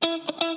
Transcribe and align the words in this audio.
Thank 0.00 0.42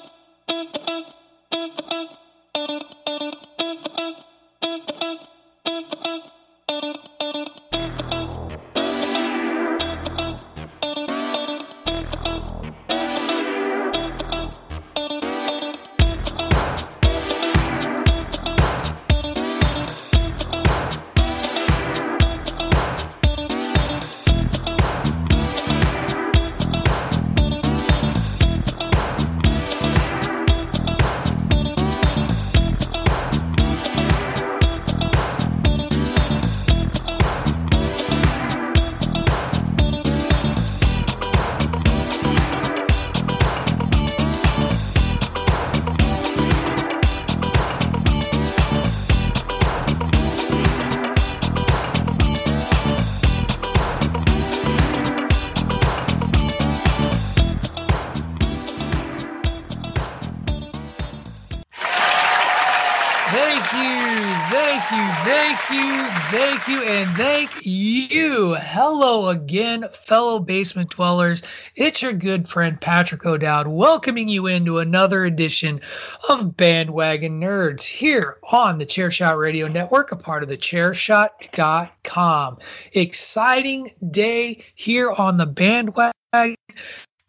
basement 70.52 70.90
dwellers. 70.90 71.44
It's 71.78 72.02
your 72.02 72.12
good 72.12 72.50
friend 72.50 72.82
Patrick 72.82 73.26
O'Dowd 73.26 73.68
welcoming 73.68 74.28
you 74.28 74.48
into 74.48 74.80
another 74.80 75.24
edition 75.24 75.80
of 76.28 76.58
Bandwagon 76.58 77.40
Nerds 77.40 77.84
here 77.84 78.38
on 78.52 78.78
the 78.78 78.86
Chairshot 78.86 79.40
Radio 79.40 79.70
Network, 79.70 80.12
a 80.12 80.18
part 80.18 80.44
of 80.44 80.50
the 80.50 80.58
chairshot.com. 80.58 82.58
Exciting 82.92 83.94
day 84.12 84.62
here 84.76 85.12
on 85.12 85.38
the 85.38 85.46
bandwagon. 85.46 86.58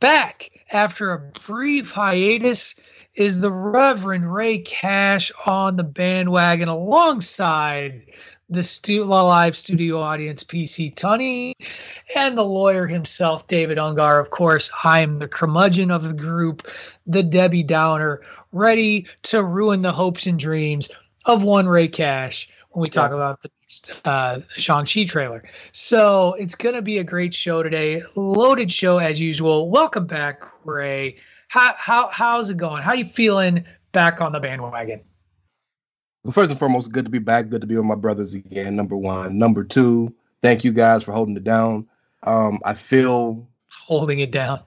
Back 0.01 0.51
after 0.73 1.13
a 1.13 1.21
brief 1.47 1.93
hiatus 1.93 2.75
is 3.15 3.39
the 3.39 3.53
Reverend 3.53 4.35
Ray 4.35 4.59
Cash 4.59 5.31
on 5.47 5.77
the 5.77 5.85
bandwagon 5.85 6.69
alongside 6.69 8.03
the 8.53 8.65
stu- 8.65 9.05
live 9.05 9.57
studio 9.57 10.01
audience, 10.01 10.45
PC 10.45 10.95
Tunney, 10.95 11.55
and 12.15 12.37
the 12.37 12.45
lawyer 12.45 12.87
himself, 12.87 13.47
David 13.47 13.79
Ungar. 13.79 14.21
Of 14.21 14.31
course, 14.31 14.71
I'm 14.85 15.19
the 15.19 15.29
curmudgeon 15.29 15.91
of 15.91 16.05
the 16.05 16.13
group, 16.13 16.69
the 17.07 17.23
Debbie 17.23 17.63
Downer, 17.63 18.23
ready 18.53 19.07
to 19.25 19.43
ruin 19.43 19.83
the 19.83 19.93
hopes 19.93 20.27
and 20.27 20.39
dreams 20.39 20.91
of 21.25 21.43
one 21.43 21.69
Ray 21.69 21.89
Cash 21.89 22.49
when 22.71 22.83
we 22.83 22.91
talk 22.91 23.13
about 23.13 23.41
the 23.43 23.51
uh, 24.05 24.41
Shang-Chi 24.57 25.05
trailer. 25.05 25.45
So 25.73 26.35
it's 26.35 26.55
going 26.55 26.75
to 26.75 26.83
be 26.83 26.99
a 26.99 27.05
great 27.05 27.35
show 27.35 27.63
today. 27.63 28.03
Loaded 28.17 28.73
show 28.73 28.99
as 28.99 29.21
usual. 29.21 29.71
Welcome 29.71 30.07
back, 30.07 30.43
Ray 30.65 31.17
how 31.53 31.75
how 31.77 32.09
how's 32.09 32.49
it 32.49 32.57
going? 32.57 32.83
How 32.83 32.95
you 32.95 33.05
feeling 33.05 33.67
back 33.93 34.23
on 34.23 34.33
the 34.33 34.41
bandwagon? 34.41 35.03
First 36.31 36.51
and 36.51 36.59
foremost, 36.59 36.93
good 36.93 37.05
to 37.05 37.11
be 37.11 37.19
back. 37.19 37.49
Good 37.49 37.63
to 37.63 37.67
be 37.67 37.77
with 37.77 37.85
my 37.85 37.97
brothers 37.97 38.35
again. 38.35 38.77
Number 38.77 38.97
one. 38.97 39.39
Number 39.39 39.65
two, 39.65 40.15
thank 40.41 40.63
you 40.63 40.73
guys 40.73 41.03
for 41.03 41.13
holding 41.13 41.37
it 41.37 41.43
down. 41.43 41.89
Um, 42.23 42.61
I 42.65 42.75
feel 42.75 43.49
holding 43.71 44.21
it 44.21 44.31
down. 44.31 44.61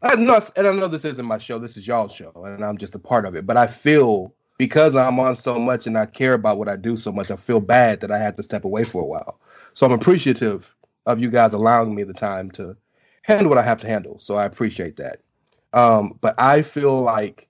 I 0.00 0.16
know, 0.16 0.40
and 0.56 0.66
I 0.66 0.72
know 0.72 0.88
this 0.88 1.04
isn't 1.04 1.24
my 1.24 1.38
show. 1.38 1.58
This 1.58 1.76
is 1.76 1.86
y'all's 1.86 2.12
show, 2.12 2.32
and 2.44 2.64
I'm 2.64 2.78
just 2.78 2.94
a 2.94 2.98
part 2.98 3.26
of 3.26 3.34
it. 3.34 3.46
But 3.46 3.58
I 3.58 3.66
feel 3.66 4.34
because 4.58 4.94
I'm 4.96 5.18
on 5.18 5.36
so 5.36 5.58
much 5.58 5.86
and 5.86 5.98
I 5.98 6.06
care 6.06 6.34
about 6.34 6.58
what 6.58 6.68
I 6.68 6.76
do 6.76 6.96
so 6.96 7.12
much, 7.12 7.30
I 7.30 7.36
feel 7.36 7.60
bad 7.60 8.00
that 8.00 8.10
I 8.10 8.18
had 8.18 8.36
to 8.36 8.42
step 8.42 8.64
away 8.64 8.84
for 8.84 9.02
a 9.02 9.06
while. 9.06 9.40
So 9.74 9.86
I'm 9.86 9.92
appreciative 9.92 10.74
of 11.06 11.20
you 11.20 11.30
guys 11.30 11.52
allowing 11.52 11.94
me 11.94 12.04
the 12.04 12.14
time 12.14 12.50
to 12.52 12.76
handle 13.22 13.48
what 13.48 13.58
I 13.58 13.62
have 13.62 13.78
to 13.78 13.86
handle. 13.86 14.18
So 14.18 14.36
I 14.36 14.44
appreciate 14.44 14.96
that. 14.96 15.20
Um, 15.72 16.18
but 16.20 16.40
I 16.40 16.62
feel 16.62 17.02
like 17.02 17.48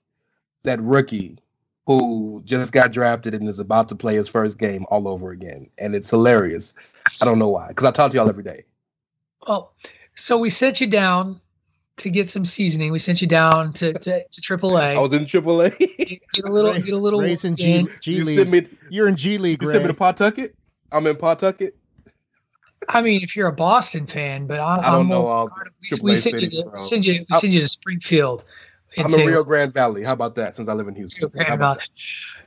that 0.63 0.81
rookie 0.81 1.37
who 1.85 2.41
just 2.45 2.71
got 2.71 2.91
drafted 2.91 3.33
and 3.33 3.47
is 3.47 3.59
about 3.59 3.89
to 3.89 3.95
play 3.95 4.15
his 4.15 4.27
first 4.27 4.57
game 4.57 4.85
all 4.89 5.07
over 5.07 5.31
again. 5.31 5.69
And 5.77 5.93
it's 5.93 6.09
hilarious. 6.09 6.73
I 7.21 7.25
don't 7.25 7.39
know 7.39 7.49
why, 7.49 7.67
because 7.67 7.85
I 7.85 7.91
talk 7.91 8.11
to 8.11 8.17
y'all 8.17 8.29
every 8.29 8.43
day. 8.43 8.63
Well, 9.47 9.73
so 10.15 10.37
we 10.37 10.49
sent 10.49 10.81
you 10.81 10.87
down 10.87 11.39
to 11.97 12.09
get 12.09 12.27
some 12.27 12.45
seasoning. 12.45 12.91
We 12.91 12.99
sent 12.99 13.21
you 13.21 13.27
down 13.27 13.73
to 13.73 13.93
to, 13.93 14.25
to 14.27 14.41
AAA. 14.41 14.81
I 14.97 14.99
was 14.99 15.13
in 15.13 15.25
AAA. 15.25 16.19
get 16.33 16.45
a 16.45 16.51
little, 16.51 16.73
get 16.73 16.93
a 16.93 16.97
little. 16.97 17.21
Race 17.21 17.45
in 17.45 17.55
G, 17.55 17.87
G 18.01 18.13
you 18.13 18.23
League. 18.23 18.49
Me, 18.49 18.67
You're 18.89 19.07
in 19.07 19.15
G 19.15 19.37
League. 19.37 19.61
You 19.61 19.69
Ray. 19.69 19.75
sent 19.75 19.83
me 19.85 19.89
to 19.89 19.93
Pawtucket. 19.93 20.55
I'm 20.91 21.05
in 21.07 21.15
Pawtucket. 21.15 21.75
I 22.89 23.01
mean, 23.01 23.21
if 23.23 23.35
you're 23.35 23.47
a 23.47 23.53
Boston 23.53 24.05
fan, 24.05 24.45
but 24.45 24.59
I'm, 24.59 24.79
I 24.79 24.91
don't 24.91 25.01
I'm 25.01 25.07
know 25.07 25.25
all 25.25 25.49
we, 25.91 25.97
we 26.01 26.15
send 26.15 26.41
you 26.41 26.49
to, 26.49 26.79
send 26.79 27.05
you 27.05 27.25
we 27.29 27.39
send 27.39 27.53
you 27.53 27.61
to 27.61 27.69
Springfield. 27.69 28.45
I'm 28.97 29.13
in 29.13 29.27
Rio 29.27 29.43
Grande 29.43 29.73
Valley. 29.73 30.03
How 30.05 30.13
about 30.13 30.35
that? 30.35 30.55
Since 30.55 30.67
I 30.67 30.73
live 30.73 30.87
in 30.87 30.95
Houston. 30.95 31.29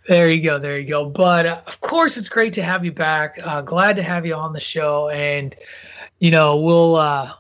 There 0.08 0.30
you 0.30 0.42
go. 0.42 0.58
There 0.58 0.78
you 0.78 0.88
go. 0.88 1.08
But 1.08 1.46
uh, 1.46 1.60
of 1.66 1.80
course, 1.80 2.16
it's 2.16 2.28
great 2.28 2.52
to 2.54 2.62
have 2.62 2.84
you 2.84 2.92
back. 2.92 3.38
Uh, 3.44 3.60
glad 3.60 3.96
to 3.96 4.02
have 4.02 4.24
you 4.24 4.34
on 4.34 4.52
the 4.52 4.60
show, 4.60 5.10
and 5.10 5.54
you 6.18 6.30
know, 6.30 6.56
we'll 6.56 6.96
uh, 6.96 7.32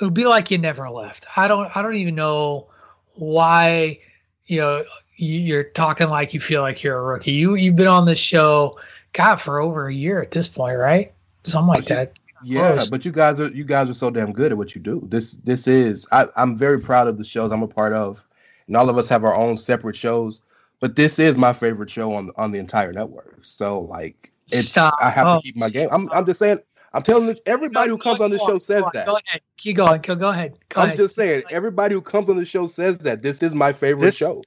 it'll 0.00 0.10
be 0.10 0.24
like 0.24 0.50
you 0.50 0.58
never 0.58 0.90
left. 0.90 1.26
I 1.36 1.46
don't. 1.48 1.74
I 1.76 1.82
don't 1.82 1.94
even 1.94 2.14
know 2.14 2.66
why. 3.14 4.00
You 4.46 4.60
know, 4.60 4.84
you're 5.16 5.64
talking 5.64 6.08
like 6.08 6.34
you 6.34 6.40
feel 6.40 6.62
like 6.62 6.82
you're 6.82 6.98
a 6.98 7.02
rookie. 7.02 7.32
You 7.32 7.54
you've 7.54 7.76
been 7.76 7.86
on 7.86 8.06
this 8.06 8.18
show, 8.18 8.78
God, 9.12 9.36
for 9.36 9.60
over 9.60 9.88
a 9.88 9.94
year 9.94 10.20
at 10.20 10.30
this 10.30 10.48
point, 10.48 10.78
right? 10.78 11.12
Something 11.44 11.68
like 11.68 11.84
that. 11.86 12.18
Yeah, 12.44 12.74
Close. 12.74 12.90
but 12.90 13.04
you 13.04 13.12
guys 13.12 13.40
are 13.40 13.48
you 13.48 13.64
guys 13.64 13.88
are 13.88 13.94
so 13.94 14.10
damn 14.10 14.32
good 14.32 14.52
at 14.52 14.58
what 14.58 14.74
you 14.74 14.80
do. 14.80 15.06
This 15.08 15.32
this 15.44 15.66
is 15.66 16.06
I, 16.12 16.28
I'm 16.36 16.56
very 16.56 16.80
proud 16.80 17.08
of 17.08 17.18
the 17.18 17.24
shows 17.24 17.50
I'm 17.50 17.62
a 17.62 17.68
part 17.68 17.92
of, 17.92 18.24
and 18.66 18.76
all 18.76 18.88
of 18.90 18.98
us 18.98 19.08
have 19.08 19.24
our 19.24 19.34
own 19.34 19.56
separate 19.56 19.96
shows. 19.96 20.40
but 20.80 20.94
this 20.96 21.18
is 21.18 21.36
my 21.38 21.52
favorite 21.52 21.90
show 21.90 22.12
on 22.14 22.30
on 22.36 22.52
the 22.52 22.58
entire 22.58 22.92
network. 22.92 23.38
So 23.42 23.80
like, 23.82 24.32
it's 24.50 24.68
Stop. 24.68 24.94
I 25.00 25.10
have 25.10 25.26
Oh, 25.26 25.36
to 25.36 25.42
keep 25.42 25.56
my 25.58 25.66
oh, 25.66 25.70
game. 25.70 25.88
I'm 25.92 26.10
I'm 26.12 26.26
just 26.26 26.38
saying. 26.38 26.58
I'm 26.92 27.02
telling 27.02 27.28
you, 27.28 27.36
everybody 27.46 27.90
who 27.90 27.98
comes 27.98 28.20
on 28.20 28.30
the 28.30 28.38
Go 28.38 28.46
show 28.46 28.58
says 28.58 28.82
go 28.84 28.90
that. 28.94 29.06
Go 29.06 29.18
ahead. 29.26 29.40
Keep 29.58 29.76
going. 29.76 30.00
Go, 30.00 30.14
go 30.14 30.28
ahead. 30.30 30.56
Go 30.70 30.80
I'm 30.80 30.86
ahead. 30.86 30.96
just 30.96 31.14
saying, 31.14 31.42
everybody 31.50 31.94
who 31.94 32.00
comes 32.00 32.28
on 32.30 32.36
the 32.36 32.44
show 32.44 32.66
says 32.66 32.96
that 32.98 33.20
this 33.22 33.42
is 33.42 33.54
my 33.54 33.72
favorite 33.72 34.06
This- 34.06 34.16
show. 34.16 34.42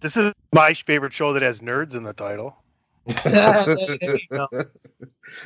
This 0.00 0.16
is 0.16 0.32
my 0.52 0.74
favorite 0.74 1.12
show 1.12 1.32
that 1.32 1.42
has 1.42 1.60
nerds 1.60 1.94
in 1.94 2.02
the 2.02 2.12
title. 2.12 2.56
there 3.24 4.16
you 4.16 4.18
go. 4.30 4.48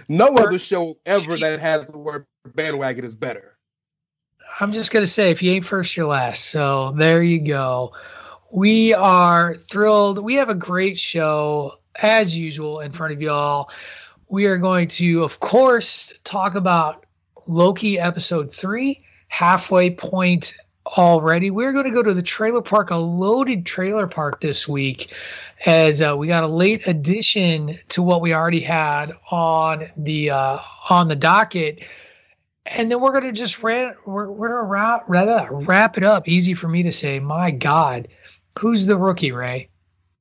no 0.08 0.28
other 0.36 0.58
show 0.58 0.94
ever 1.04 1.36
that 1.38 1.60
has 1.60 1.86
the 1.86 1.98
word 1.98 2.26
bandwagon 2.54 3.04
is 3.04 3.14
better. 3.14 3.55
I'm 4.58 4.72
just 4.72 4.90
gonna 4.90 5.06
say, 5.06 5.30
if 5.30 5.42
you 5.42 5.52
ain't 5.52 5.66
first, 5.66 5.96
you're 5.96 6.06
last. 6.06 6.46
So 6.46 6.92
there 6.96 7.22
you 7.22 7.38
go. 7.38 7.92
We 8.50 8.94
are 8.94 9.54
thrilled. 9.54 10.18
We 10.18 10.34
have 10.34 10.48
a 10.48 10.54
great 10.54 10.98
show 10.98 11.78
as 11.96 12.36
usual 12.36 12.80
in 12.80 12.92
front 12.92 13.12
of 13.12 13.20
y'all. 13.20 13.70
We 14.28 14.46
are 14.46 14.56
going 14.56 14.88
to, 14.88 15.22
of 15.24 15.40
course, 15.40 16.12
talk 16.24 16.54
about 16.54 17.04
Loki 17.46 17.98
episode 17.98 18.50
three, 18.50 19.04
halfway 19.28 19.90
point 19.90 20.54
already. 20.96 21.50
We're 21.50 21.72
going 21.72 21.84
to 21.84 21.90
go 21.90 22.02
to 22.02 22.14
the 22.14 22.22
trailer 22.22 22.62
park, 22.62 22.90
a 22.90 22.96
loaded 22.96 23.66
trailer 23.66 24.06
park 24.06 24.40
this 24.40 24.66
week, 24.66 25.12
as 25.66 26.00
uh, 26.00 26.16
we 26.16 26.28
got 26.28 26.44
a 26.44 26.48
late 26.48 26.86
addition 26.86 27.78
to 27.90 28.02
what 28.02 28.20
we 28.20 28.32
already 28.32 28.60
had 28.60 29.12
on 29.30 29.86
the 29.96 30.30
uh, 30.30 30.58
on 30.88 31.08
the 31.08 31.16
docket 31.16 31.82
and 32.66 32.90
then 32.90 33.00
we're 33.00 33.12
gonna 33.12 33.32
just 33.32 33.62
ran, 33.62 33.94
we're, 34.04 34.30
we're 34.30 34.48
gonna 34.48 34.62
wrap, 34.62 35.04
wrap 35.08 35.48
wrap 35.50 35.96
it 35.96 36.04
up. 36.04 36.28
Easy 36.28 36.54
for 36.54 36.68
me 36.68 36.82
to 36.82 36.92
say. 36.92 37.18
My 37.18 37.50
God, 37.50 38.08
who's 38.58 38.86
the 38.86 38.96
rookie, 38.96 39.32
Ray? 39.32 39.68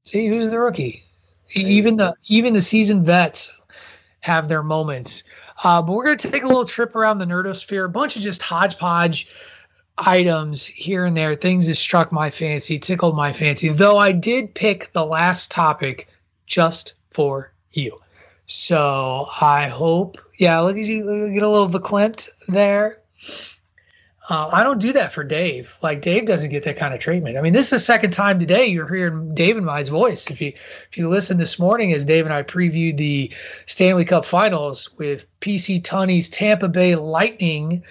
See, 0.03 0.27
who's 0.27 0.49
the 0.49 0.59
rookie? 0.59 1.03
Even 1.51 1.95
the 1.97 2.15
even 2.27 2.53
the 2.53 2.61
seasoned 2.61 3.05
vets 3.05 3.51
have 4.21 4.47
their 4.47 4.63
moments. 4.63 5.23
Uh, 5.63 5.81
but 5.81 5.93
we're 5.93 6.03
gonna 6.03 6.17
take 6.17 6.43
a 6.43 6.47
little 6.47 6.65
trip 6.65 6.95
around 6.95 7.19
the 7.19 7.25
nerdosphere. 7.25 7.85
A 7.85 7.89
bunch 7.89 8.15
of 8.15 8.21
just 8.21 8.41
hodgepodge 8.41 9.29
items 9.97 10.65
here 10.65 11.05
and 11.05 11.15
there, 11.15 11.35
things 11.35 11.67
that 11.67 11.75
struck 11.75 12.11
my 12.11 12.29
fancy, 12.29 12.77
tickled 12.77 13.15
my 13.15 13.31
fancy. 13.31 13.69
Though 13.69 13.97
I 13.97 14.11
did 14.11 14.53
pick 14.53 14.91
the 14.93 15.05
last 15.05 15.51
topic 15.51 16.09
just 16.45 16.93
for 17.11 17.53
you. 17.71 17.97
So 18.47 19.27
I 19.41 19.67
hope, 19.67 20.17
yeah, 20.37 20.59
look 20.59 20.77
at 20.77 20.85
you 20.85 21.31
get 21.33 21.43
a 21.43 21.49
little 21.49 21.69
verklempt 21.69 22.29
there. 22.47 23.01
Uh, 24.27 24.49
I 24.51 24.63
don't 24.63 24.81
do 24.81 24.91
that 24.93 25.13
for 25.13 25.23
Dave. 25.23 25.77
Like 25.83 26.01
Dave 26.01 26.25
doesn't 26.25 26.49
get 26.49 26.63
that 26.63 26.77
kind 26.77 26.95
of 26.95 26.99
treatment. 26.99 27.37
I 27.37 27.41
mean, 27.41 27.53
this 27.53 27.65
is 27.65 27.71
the 27.71 27.79
second 27.79 28.11
time 28.11 28.39
today 28.39 28.65
you're 28.65 28.91
hearing 28.91 29.35
Dave 29.35 29.55
and 29.55 29.65
my 29.65 29.83
voice. 29.83 30.29
If 30.31 30.41
you 30.41 30.51
if 30.89 30.97
you 30.97 31.09
listen 31.09 31.37
this 31.37 31.59
morning 31.59 31.93
as 31.93 32.03
Dave 32.03 32.25
and 32.25 32.33
I 32.33 32.41
previewed 32.41 32.97
the 32.97 33.31
Stanley 33.67 34.03
Cup 34.03 34.25
Finals 34.25 34.89
with 34.97 35.27
PC 35.41 35.83
Tunney's 35.83 36.27
Tampa 36.27 36.67
Bay 36.67 36.95
Lightning 36.95 37.83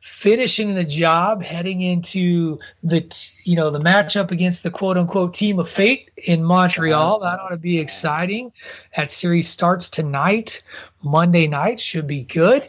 finishing 0.00 0.74
the 0.74 0.84
job, 0.84 1.42
heading 1.42 1.82
into 1.82 2.58
the 2.82 3.04
you 3.44 3.54
know 3.54 3.70
the 3.70 3.78
matchup 3.78 4.30
against 4.30 4.62
the 4.62 4.70
quote 4.70 4.96
unquote 4.96 5.34
team 5.34 5.58
of 5.58 5.68
fate 5.68 6.10
in 6.16 6.42
Montreal. 6.42 7.20
That 7.20 7.40
ought 7.40 7.50
to 7.50 7.56
be 7.56 7.78
exciting. 7.78 8.52
That 8.96 9.10
series 9.10 9.48
starts 9.48 9.88
tonight, 9.88 10.62
Monday 11.02 11.46
night. 11.46 11.78
Should 11.80 12.06
be 12.06 12.22
good. 12.22 12.66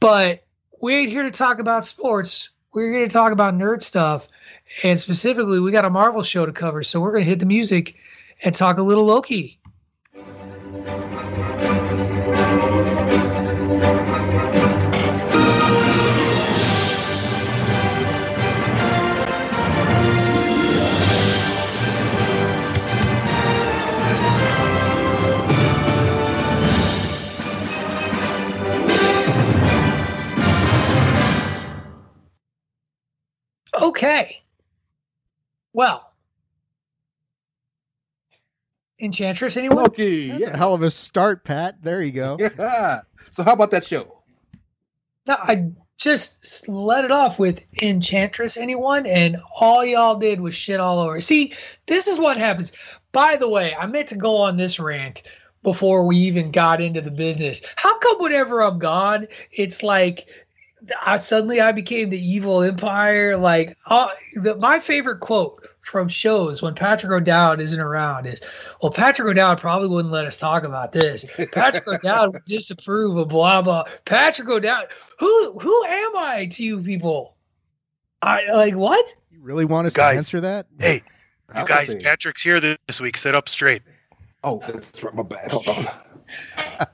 But 0.00 0.44
we 0.80 0.94
ain't 0.94 1.10
here 1.10 1.22
to 1.22 1.30
talk 1.30 1.58
about 1.58 1.84
sports. 1.84 2.50
We're 2.72 2.92
here 2.92 3.06
to 3.06 3.12
talk 3.12 3.32
about 3.32 3.54
nerd 3.54 3.82
stuff, 3.82 4.28
and 4.82 4.98
specifically, 4.98 5.60
we 5.60 5.72
got 5.72 5.84
a 5.84 5.90
Marvel 5.90 6.22
show 6.22 6.46
to 6.46 6.52
cover. 6.52 6.82
So 6.82 7.00
we're 7.00 7.12
gonna 7.12 7.24
hit 7.24 7.38
the 7.38 7.46
music 7.46 7.96
and 8.42 8.54
talk 8.54 8.78
a 8.78 8.82
little 8.82 9.04
Loki. 9.04 9.58
Okay. 33.80 34.42
Well, 35.72 36.12
Enchantress, 38.98 39.56
anyone? 39.56 39.84
Loki, 39.84 40.30
That's 40.30 40.46
a 40.46 40.56
hell 40.56 40.72
of 40.72 40.82
a 40.82 40.90
start, 40.90 41.44
Pat. 41.44 41.82
There 41.82 42.02
you 42.02 42.12
go. 42.12 42.38
yeah. 42.58 43.02
So 43.30 43.42
how 43.42 43.52
about 43.52 43.70
that 43.72 43.84
show? 43.84 44.22
No, 45.26 45.34
I 45.38 45.70
just 45.98 46.68
let 46.68 47.04
it 47.04 47.10
off 47.10 47.38
with 47.38 47.60
Enchantress, 47.82 48.56
anyone? 48.56 49.06
And 49.06 49.36
all 49.60 49.84
y'all 49.84 50.18
did 50.18 50.40
was 50.40 50.54
shit 50.54 50.80
all 50.80 50.98
over. 50.98 51.20
See, 51.20 51.52
this 51.86 52.06
is 52.06 52.18
what 52.18 52.36
happens. 52.36 52.72
By 53.12 53.36
the 53.36 53.48
way, 53.48 53.74
I 53.74 53.86
meant 53.86 54.08
to 54.08 54.16
go 54.16 54.36
on 54.36 54.56
this 54.56 54.78
rant 54.78 55.22
before 55.62 56.06
we 56.06 56.16
even 56.16 56.50
got 56.50 56.80
into 56.80 57.00
the 57.00 57.10
business. 57.10 57.60
How 57.76 57.98
come 57.98 58.18
whenever 58.20 58.62
I'm 58.62 58.78
gone, 58.78 59.26
it's 59.50 59.82
like 59.82 60.28
I 61.04 61.18
suddenly 61.18 61.60
I 61.60 61.72
became 61.72 62.10
the 62.10 62.20
evil 62.20 62.62
empire? 62.62 63.36
Like 63.36 63.76
uh, 63.86 64.08
the, 64.34 64.56
my 64.56 64.80
favorite 64.80 65.20
quote 65.20 65.66
from 65.82 66.08
shows 66.08 66.62
when 66.62 66.74
Patrick 66.74 67.12
O'Dowd 67.12 67.60
isn't 67.60 67.80
around 67.80 68.26
is, 68.26 68.40
"Well, 68.82 68.92
Patrick 68.92 69.28
O'Dowd 69.28 69.60
probably 69.60 69.88
wouldn't 69.88 70.12
let 70.12 70.26
us 70.26 70.38
talk 70.38 70.64
about 70.64 70.92
this. 70.92 71.24
Patrick 71.52 71.86
O'Dowd 71.86 72.32
would 72.34 72.44
disapprove 72.44 73.16
of 73.16 73.28
blah 73.28 73.62
blah." 73.62 73.84
Patrick 74.04 74.48
O'Dowd, 74.48 74.86
who 75.18 75.58
who 75.58 75.84
am 75.84 76.16
I 76.16 76.46
to 76.52 76.64
you 76.64 76.82
people? 76.82 77.36
I 78.22 78.52
like 78.52 78.74
what? 78.74 79.06
You 79.30 79.40
really 79.40 79.64
want 79.64 79.86
us 79.86 79.94
Guys. 79.94 80.12
to 80.12 80.16
answer 80.18 80.40
that? 80.40 80.66
Hey, 80.78 81.02
you 81.54 81.66
guys, 81.66 81.94
Patrick's 81.94 82.42
here 82.42 82.60
this 82.60 83.00
week. 83.00 83.16
Sit 83.16 83.34
up 83.34 83.48
straight. 83.48 83.82
Oh, 84.42 84.62
that's 84.66 85.02
right. 85.02 85.14
My 85.14 85.22
bad. 85.22 85.52
Hold 85.52 85.68
on. 85.68 85.86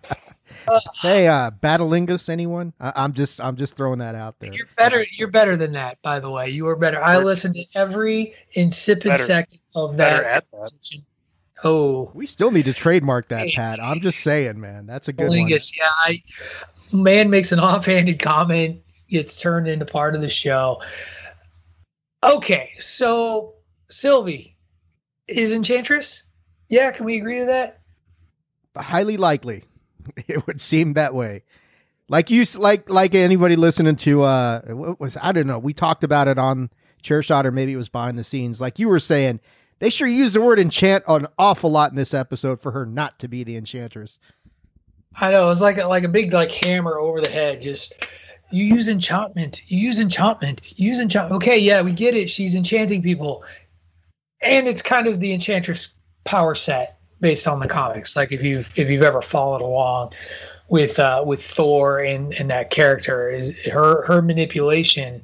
Hey, 1.00 1.26
uh, 1.28 1.50
Battlingus, 1.62 2.28
anyone? 2.28 2.72
I- 2.80 2.92
I'm 2.96 3.12
just, 3.12 3.40
I'm 3.40 3.56
just 3.56 3.76
throwing 3.76 3.98
that 4.00 4.14
out 4.14 4.38
there. 4.38 4.52
You're 4.52 4.68
better. 4.76 5.04
You're 5.12 5.28
better 5.30 5.56
than 5.56 5.72
that, 5.72 6.00
by 6.02 6.20
the 6.20 6.30
way. 6.30 6.50
You 6.50 6.66
are 6.68 6.76
better. 6.76 7.02
I 7.02 7.18
listened 7.18 7.54
to 7.56 7.64
every 7.74 8.34
insipid 8.54 9.10
Better- 9.10 9.22
second 9.22 9.58
of 9.74 9.96
that. 9.96 10.24
at 10.24 10.50
that. 10.52 10.72
Oh, 11.64 12.10
We 12.14 12.26
still 12.26 12.50
need 12.50 12.64
to 12.64 12.72
trademark 12.72 13.28
that, 13.28 13.48
Pat. 13.54 13.80
I'm 13.80 14.00
just 14.00 14.20
saying, 14.20 14.60
man. 14.60 14.84
That's 14.86 15.06
a 15.08 15.12
good 15.12 15.28
one. 15.28 15.48
Yeah, 15.48 15.58
I, 16.04 16.20
man 16.92 17.30
makes 17.30 17.52
an 17.52 17.60
offhanded 17.60 18.18
comment, 18.18 18.80
gets 19.08 19.40
turned 19.40 19.68
into 19.68 19.84
part 19.84 20.14
of 20.16 20.22
the 20.22 20.28
show. 20.28 20.82
Okay, 22.24 22.70
so 22.80 23.54
Sylvie 23.90 24.56
is 25.28 25.52
Enchantress. 25.54 26.24
Yeah, 26.68 26.90
can 26.90 27.04
we 27.06 27.16
agree 27.18 27.38
to 27.40 27.46
that? 27.46 27.80
Highly 28.76 29.16
likely, 29.16 29.64
it 30.28 30.46
would 30.46 30.60
seem 30.60 30.94
that 30.94 31.14
way. 31.14 31.42
Like 32.08 32.30
you, 32.30 32.44
like 32.56 32.90
like 32.90 33.14
anybody 33.14 33.56
listening 33.56 33.96
to, 33.96 34.22
uh, 34.22 34.60
what 34.66 35.00
was 35.00 35.16
I 35.20 35.32
don't 35.32 35.46
know. 35.46 35.58
We 35.58 35.72
talked 35.72 36.04
about 36.04 36.28
it 36.28 36.38
on 36.38 36.70
chair 37.00 37.22
shot, 37.22 37.46
or 37.46 37.50
maybe 37.50 37.72
it 37.72 37.76
was 37.76 37.88
behind 37.88 38.18
the 38.18 38.24
scenes. 38.24 38.60
Like 38.60 38.78
you 38.78 38.88
were 38.88 39.00
saying, 39.00 39.40
they 39.78 39.90
sure 39.90 40.08
used 40.08 40.34
the 40.34 40.40
word 40.40 40.58
enchant 40.58 41.04
an 41.08 41.26
awful 41.38 41.70
lot 41.70 41.90
in 41.90 41.96
this 41.96 42.14
episode 42.14 42.60
for 42.60 42.70
her 42.72 42.84
not 42.84 43.18
to 43.20 43.28
be 43.28 43.44
the 43.44 43.56
enchantress. 43.56 44.18
I 45.20 45.30
know 45.30 45.44
it 45.44 45.48
was 45.48 45.60
like 45.60 45.78
a, 45.78 45.86
like 45.86 46.04
a 46.04 46.08
big 46.08 46.32
like 46.32 46.50
hammer 46.52 46.98
over 46.98 47.20
the 47.20 47.28
head. 47.28 47.60
Just 47.62 48.08
you 48.50 48.64
use 48.64 48.88
enchantment. 48.88 49.62
You 49.68 49.78
use 49.78 49.98
enchantment. 49.98 50.60
You 50.78 50.88
use 50.88 51.00
enchantment. 51.00 51.42
Okay, 51.42 51.58
yeah, 51.58 51.82
we 51.82 51.92
get 51.92 52.14
it. 52.14 52.30
She's 52.30 52.54
enchanting 52.54 53.02
people, 53.02 53.44
and 54.40 54.68
it's 54.68 54.82
kind 54.82 55.06
of 55.06 55.20
the 55.20 55.32
enchantress 55.32 55.94
power 56.24 56.54
set 56.54 56.98
based 57.22 57.48
on 57.48 57.60
the 57.60 57.68
comics. 57.68 58.14
Like 58.14 58.32
if 58.32 58.42
you've 58.42 58.70
if 58.78 58.90
you've 58.90 59.02
ever 59.02 59.22
followed 59.22 59.62
along 59.62 60.12
with 60.68 60.98
uh, 60.98 61.22
with 61.24 61.42
Thor 61.42 62.00
and 62.00 62.34
and 62.34 62.50
that 62.50 62.68
character 62.68 63.30
is 63.30 63.56
her 63.66 64.04
her 64.04 64.20
manipulation 64.20 65.22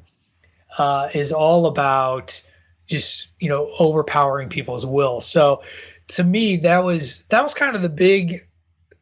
uh, 0.79 1.09
is 1.13 1.31
all 1.31 1.67
about 1.67 2.41
just 2.87 3.27
you 3.39 3.49
know 3.49 3.71
overpowering 3.77 4.49
people's 4.49 4.85
will. 4.85 5.21
So 5.21 5.61
to 6.07 6.23
me, 6.23 6.57
that 6.57 6.83
was 6.83 7.23
that 7.29 7.43
was 7.43 7.53
kind 7.53 7.75
of 7.75 7.83
the 7.83 7.89
big 7.89 8.45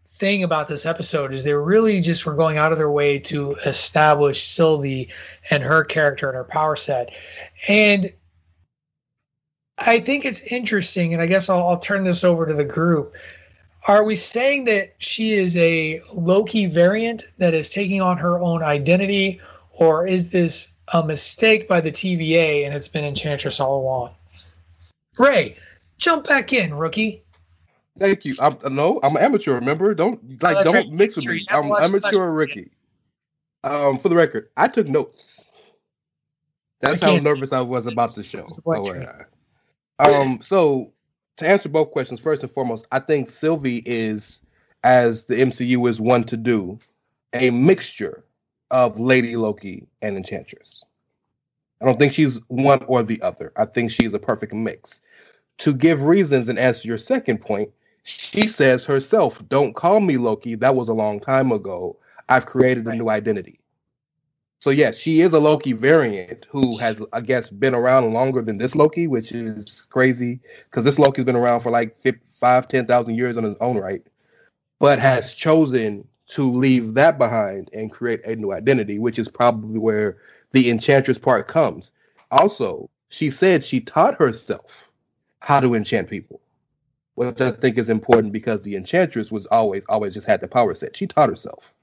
thing 0.06 0.44
about 0.44 0.68
this 0.68 0.86
episode 0.86 1.32
is 1.32 1.44
they 1.44 1.54
really 1.54 2.02
just 2.02 2.26
were 2.26 2.34
going 2.34 2.58
out 2.58 2.72
of 2.72 2.80
their 2.80 2.90
way 2.90 3.20
to 3.20 3.52
establish 3.66 4.48
Sylvie 4.48 5.10
and 5.52 5.62
her 5.62 5.84
character 5.84 6.28
and 6.28 6.36
her 6.36 6.44
power 6.44 6.76
set. 6.76 7.12
And 7.68 8.12
I 9.78 10.00
think 10.00 10.26
it's 10.26 10.42
interesting, 10.42 11.14
and 11.14 11.22
I 11.22 11.28
guess 11.28 11.50
I'll, 11.50 11.68
I'll 11.68 11.78
turn 11.78 12.04
this 12.04 12.24
over 12.24 12.46
to 12.46 12.54
the 12.54 12.64
group. 12.64 13.16
Are 13.88 14.04
we 14.04 14.16
saying 14.16 14.66
that 14.66 14.96
she 14.98 15.34
is 15.34 15.56
a 15.58 16.02
Loki 16.14 16.66
variant 16.66 17.26
that 17.38 17.54
is 17.54 17.70
taking 17.70 18.02
on 18.02 18.18
her 18.18 18.40
own 18.40 18.64
identity, 18.64 19.40
or 19.72 20.08
is 20.08 20.30
this 20.30 20.72
a 20.94 21.06
mistake 21.06 21.68
by 21.68 21.80
the 21.80 21.92
TVA 21.92 22.66
and 22.66 22.74
it's 22.74 22.88
been 22.88 23.06
Enchantress 23.06 23.60
all 23.60 23.82
along? 23.82 24.12
Ray, 25.18 25.56
jump 25.98 26.28
back 26.28 26.54
in, 26.54 26.74
rookie. 26.74 27.24
Thank 27.98 28.26
you. 28.26 28.36
I'm 28.40 28.58
no, 28.76 29.00
I'm 29.04 29.16
an 29.16 29.24
amateur. 29.24 29.54
Remember, 29.54 29.94
don't 29.94 30.22
like 30.44 30.58
that's 30.58 30.66
don't 30.66 30.76
right. 30.76 30.92
mix 30.92 31.16
with 31.16 31.26
me. 31.26 31.38
You 31.38 31.46
have 31.50 31.64
to 31.64 31.74
I'm 31.74 31.84
amateur 31.84 32.30
rookie. 32.30 32.72
Um, 33.64 33.98
for 33.98 34.10
the 34.10 34.16
record, 34.16 34.50
I 34.56 34.68
took 34.68 34.88
notes. 34.88 35.48
That's 36.80 37.02
how 37.02 37.18
nervous 37.18 37.54
I 37.54 37.62
was 37.62 37.88
about 37.88 38.14
the 38.14 38.22
show. 38.22 38.46
It's 38.48 38.60
a 38.60 38.62
black 38.62 38.84
Oh. 38.84 39.37
Um, 40.00 40.40
so 40.42 40.92
to 41.38 41.48
answer 41.48 41.70
both 41.70 41.92
questions, 41.92 42.20
first 42.20 42.44
and 42.44 42.52
foremost, 42.52 42.88
I 42.92 43.00
think 43.00 43.30
Sylvie 43.30 43.84
is, 43.86 44.46
as 44.84 45.26
the 45.26 45.36
MCU 45.36 45.90
is 45.90 46.00
one 46.00 46.24
to 46.26 46.38
do, 46.38 46.80
a 47.34 47.50
mixture 47.50 48.24
of 48.72 49.00
Lady 49.00 49.36
Loki 49.36 49.88
and 50.02 50.18
Enchantress. 50.18 50.84
I 51.82 51.86
don't 51.86 52.00
think 52.00 52.14
she's 52.14 52.40
one 52.48 52.84
or 52.86 53.04
the 53.04 53.22
other. 53.22 53.52
I 53.56 53.66
think 53.66 53.92
she's 53.92 54.14
a 54.14 54.20
perfect 54.20 54.54
mix. 54.54 55.02
To 55.60 55.74
give 55.74 56.04
reasons 56.04 56.50
and 56.50 56.58
answer 56.58 56.88
your 56.88 56.98
second 56.98 57.40
point, 57.40 57.70
she 58.04 58.48
says 58.48 58.86
herself, 58.86 59.42
Don't 59.50 59.76
call 59.76 60.00
me 60.00 60.18
Loki. 60.18 60.56
That 60.56 60.76
was 60.76 60.90
a 60.90 60.94
long 60.94 61.20
time 61.20 61.52
ago. 61.52 61.98
I've 62.30 62.46
created 62.46 62.88
a 62.88 62.96
new 62.96 63.10
identity. 63.10 63.60
So, 64.60 64.72
yes, 64.72 64.98
she 64.98 65.22
is 65.22 65.34
a 65.34 65.40
Loki 65.40 65.74
variant 65.74 66.48
who 66.50 66.78
has, 66.78 67.02
I 67.14 67.22
guess, 67.22 67.48
been 67.48 67.76
around 67.76 68.12
longer 68.14 68.42
than 68.42 68.58
this 68.58 68.76
Loki, 68.76 69.08
which 69.08 69.32
is 69.32 69.86
crazy 69.90 70.40
because 70.66 70.84
this 70.84 70.98
Loki's 70.98 71.26
been 71.26 71.36
around 71.36 71.62
for 71.62 71.70
like 71.70 71.96
fif- 71.96 72.16
five, 72.40 72.68
10,000 72.68 73.16
years 73.16 73.38
on 73.38 73.44
his 73.44 73.56
own 73.62 73.78
right, 73.78 74.02
but 74.80 74.98
has 75.00 75.34
chosen 75.34 76.08
to 76.30 76.50
leave 76.52 76.96
that 76.96 77.18
behind 77.18 77.70
and 77.74 77.92
create 77.92 78.26
a 78.26 78.36
new 78.36 78.52
identity, 78.52 78.98
which 79.00 79.20
is 79.20 79.30
probably 79.30 79.80
where 79.80 80.18
the 80.52 80.70
enchantress 80.70 81.20
part 81.20 81.48
comes. 81.48 81.92
Also, 82.32 82.90
she 83.10 83.30
said 83.32 83.64
she 83.64 83.80
taught 83.80 84.16
herself 84.16 84.90
how 85.40 85.60
to 85.60 85.76
enchant 85.76 86.10
people, 86.10 86.42
which 87.16 87.40
I 87.42 87.52
think 87.52 87.78
is 87.78 87.90
important 87.90 88.34
because 88.34 88.64
the 88.64 88.76
enchantress 88.76 89.32
was 89.32 89.46
always, 89.48 89.84
always 89.88 90.16
just 90.16 90.28
had 90.28 90.42
the 90.42 90.48
power 90.48 90.74
set. 90.74 90.98
She 90.98 91.08
taught 91.08 91.30
herself. 91.30 91.74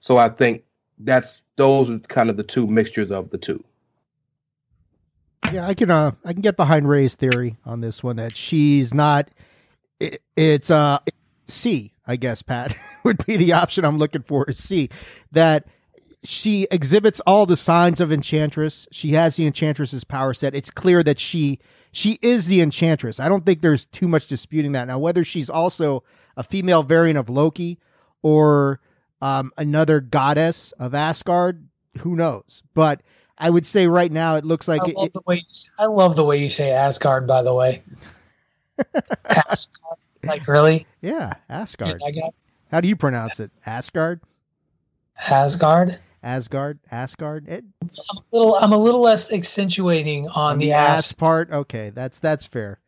So 0.00 0.16
I 0.16 0.30
think 0.30 0.64
that's 0.98 1.42
those 1.56 1.90
are 1.90 1.98
kind 2.00 2.30
of 2.30 2.36
the 2.36 2.42
two 2.42 2.66
mixtures 2.66 3.10
of 3.10 3.30
the 3.30 3.38
two. 3.38 3.62
Yeah, 5.52 5.66
I 5.66 5.74
can 5.74 5.90
uh 5.90 6.12
I 6.24 6.32
can 6.32 6.42
get 6.42 6.56
behind 6.56 6.88
Ray's 6.88 7.14
theory 7.14 7.56
on 7.64 7.80
this 7.80 8.02
one 8.02 8.16
that 8.16 8.32
she's 8.34 8.94
not 8.94 9.28
it, 10.00 10.22
it's 10.36 10.70
uh 10.70 10.98
C, 11.46 11.92
I 12.06 12.16
guess 12.16 12.42
Pat 12.42 12.76
would 13.04 13.24
be 13.26 13.36
the 13.36 13.52
option 13.52 13.84
I'm 13.84 13.98
looking 13.98 14.22
for 14.22 14.48
is 14.48 14.58
C 14.58 14.88
that 15.32 15.66
she 16.24 16.66
exhibits 16.70 17.20
all 17.26 17.44
the 17.44 17.56
signs 17.56 18.00
of 18.00 18.10
enchantress. 18.10 18.88
She 18.90 19.10
has 19.12 19.36
the 19.36 19.46
enchantress's 19.46 20.04
power 20.04 20.32
set. 20.32 20.54
It's 20.54 20.70
clear 20.70 21.02
that 21.02 21.20
she 21.20 21.60
she 21.92 22.18
is 22.22 22.46
the 22.46 22.60
enchantress. 22.60 23.20
I 23.20 23.28
don't 23.28 23.44
think 23.44 23.60
there's 23.60 23.86
too 23.86 24.08
much 24.08 24.26
disputing 24.26 24.72
that. 24.72 24.86
Now 24.86 24.98
whether 24.98 25.22
she's 25.22 25.50
also 25.50 26.02
a 26.36 26.42
female 26.42 26.82
variant 26.82 27.18
of 27.18 27.28
Loki 27.28 27.78
or 28.22 28.80
um, 29.20 29.52
another 29.56 30.00
goddess 30.00 30.72
of 30.72 30.94
Asgard, 30.94 31.68
who 31.98 32.16
knows? 32.16 32.62
But 32.74 33.02
I 33.38 33.50
would 33.50 33.66
say 33.66 33.86
right 33.86 34.10
now 34.10 34.36
it 34.36 34.44
looks 34.44 34.68
like 34.68 34.82
I 34.82 34.90
it, 34.90 34.96
love 34.96 35.12
the 35.12 35.22
way 35.26 35.36
you 35.36 35.52
say, 35.52 35.70
I 35.78 35.86
love 35.86 36.16
the 36.16 36.24
way 36.24 36.38
you 36.38 36.48
say 36.48 36.70
Asgard. 36.70 37.26
By 37.26 37.42
the 37.42 37.54
way, 37.54 37.82
Asgard. 39.24 39.98
Like 40.22 40.46
really? 40.46 40.86
Yeah, 41.00 41.34
Asgard. 41.48 42.00
Got 42.00 42.34
How 42.70 42.80
do 42.80 42.88
you 42.88 42.96
pronounce 42.96 43.40
it? 43.40 43.50
Asgard? 43.66 44.20
Asgard. 45.18 45.98
Asgard? 46.22 46.78
Asgard? 46.90 47.48
It, 47.48 47.64
I'm 47.82 48.18
a 48.18 48.22
little. 48.32 48.54
I'm 48.56 48.72
a 48.72 48.78
little 48.78 49.00
less 49.00 49.32
accentuating 49.32 50.28
on, 50.28 50.52
on 50.52 50.58
the, 50.58 50.66
the 50.66 50.72
ass. 50.72 50.98
ass 50.98 51.12
part? 51.12 51.50
Okay, 51.50 51.90
that's 51.90 52.18
that's 52.18 52.46
fair. 52.46 52.80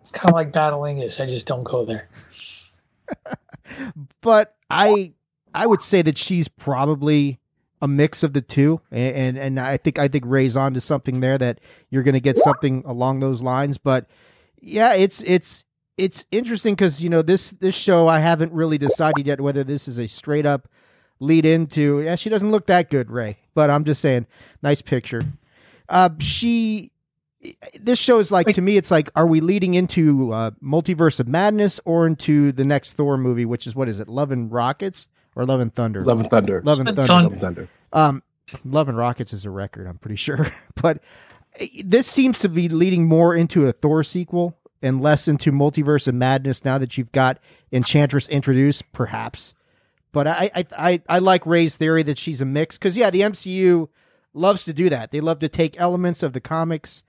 It's 0.00 0.10
kind 0.10 0.30
of 0.30 0.34
like 0.34 0.52
Battle 0.52 0.84
English. 0.84 1.20
I 1.20 1.26
just 1.26 1.46
don't 1.46 1.64
go 1.64 1.84
there. 1.84 2.08
But 4.20 4.54
I 4.70 5.12
I 5.56 5.66
would 5.66 5.82
say 5.82 6.02
that 6.02 6.18
she's 6.18 6.48
probably 6.48 7.40
a 7.80 7.88
mix 7.88 8.22
of 8.22 8.34
the 8.34 8.42
two, 8.42 8.80
and 8.90 9.16
and, 9.16 9.38
and 9.38 9.60
I 9.60 9.78
think 9.78 9.98
I 9.98 10.06
think 10.06 10.24
Ray's 10.26 10.56
on 10.56 10.74
to 10.74 10.80
something 10.80 11.20
there 11.20 11.38
that 11.38 11.60
you're 11.90 12.02
going 12.02 12.14
to 12.14 12.20
get 12.20 12.36
something 12.36 12.82
along 12.86 13.20
those 13.20 13.42
lines. 13.42 13.78
But 13.78 14.06
yeah, 14.60 14.92
it's 14.94 15.22
it's 15.22 15.64
it's 15.96 16.26
interesting 16.30 16.74
because 16.74 17.02
you 17.02 17.08
know 17.08 17.22
this 17.22 17.50
this 17.52 17.74
show 17.74 18.06
I 18.06 18.18
haven't 18.18 18.52
really 18.52 18.78
decided 18.78 19.26
yet 19.26 19.40
whether 19.40 19.64
this 19.64 19.88
is 19.88 19.98
a 19.98 20.06
straight 20.06 20.46
up 20.46 20.68
lead 21.20 21.46
into. 21.46 22.02
Yeah, 22.02 22.16
she 22.16 22.28
doesn't 22.28 22.50
look 22.50 22.66
that 22.66 22.90
good, 22.90 23.10
Ray. 23.10 23.38
But 23.54 23.70
I'm 23.70 23.84
just 23.84 24.02
saying, 24.02 24.26
nice 24.62 24.82
picture. 24.82 25.22
Uh, 25.88 26.10
she. 26.18 26.92
This 27.78 28.00
show 28.00 28.18
is 28.18 28.32
like 28.32 28.48
to 28.48 28.60
me. 28.60 28.76
It's 28.76 28.90
like, 28.90 29.08
are 29.14 29.26
we 29.26 29.40
leading 29.40 29.74
into 29.74 30.32
uh, 30.32 30.50
multiverse 30.60 31.20
of 31.20 31.28
madness 31.28 31.78
or 31.84 32.04
into 32.04 32.50
the 32.50 32.64
next 32.64 32.94
Thor 32.94 33.16
movie, 33.16 33.44
which 33.44 33.68
is 33.68 33.76
what 33.76 33.88
is 33.88 34.00
it, 34.00 34.08
Love 34.08 34.32
and 34.32 34.50
Rockets 34.50 35.06
or 35.36 35.46
Love 35.46 35.60
and 35.60 35.72
Thunder? 35.72 36.02
Love 36.02 36.20
and 36.20 36.28
Thunder. 36.30 36.62
Love 36.64 36.80
and 36.80 36.88
Thunder. 36.88 37.06
Thunder. 37.06 37.22
Love 37.22 37.32
and 37.32 37.40
Thunder. 37.40 37.68
Um, 37.92 38.22
Love 38.64 38.88
and 38.88 38.98
Rockets 38.98 39.32
is 39.32 39.44
a 39.44 39.50
record, 39.50 39.86
I'm 39.86 39.98
pretty 39.98 40.16
sure. 40.26 40.48
but 40.74 40.98
uh, 41.60 41.66
this 41.84 42.06
seems 42.06 42.38
to 42.40 42.48
be 42.48 42.68
leading 42.68 43.06
more 43.06 43.34
into 43.34 43.66
a 43.68 43.72
Thor 43.72 44.02
sequel 44.02 44.58
and 44.82 45.00
less 45.00 45.28
into 45.28 45.52
multiverse 45.52 46.08
of 46.08 46.14
madness 46.14 46.64
now 46.64 46.78
that 46.78 46.98
you've 46.98 47.12
got 47.12 47.38
Enchantress 47.72 48.28
introduced, 48.28 48.90
perhaps. 48.92 49.54
But 50.12 50.26
I 50.26 50.50
I 50.54 50.64
I, 50.78 51.02
I 51.08 51.18
like 51.18 51.44
Ray's 51.44 51.76
theory 51.76 52.02
that 52.04 52.18
she's 52.18 52.40
a 52.40 52.44
mix 52.44 52.78
because 52.78 52.96
yeah, 52.96 53.10
the 53.10 53.20
MCU 53.20 53.88
loves 54.32 54.64
to 54.64 54.72
do 54.72 54.88
that. 54.88 55.10
They 55.10 55.20
love 55.20 55.40
to 55.40 55.48
take 55.48 55.78
elements 55.80 56.22
of 56.22 56.32
the 56.32 56.40
comics 56.40 57.02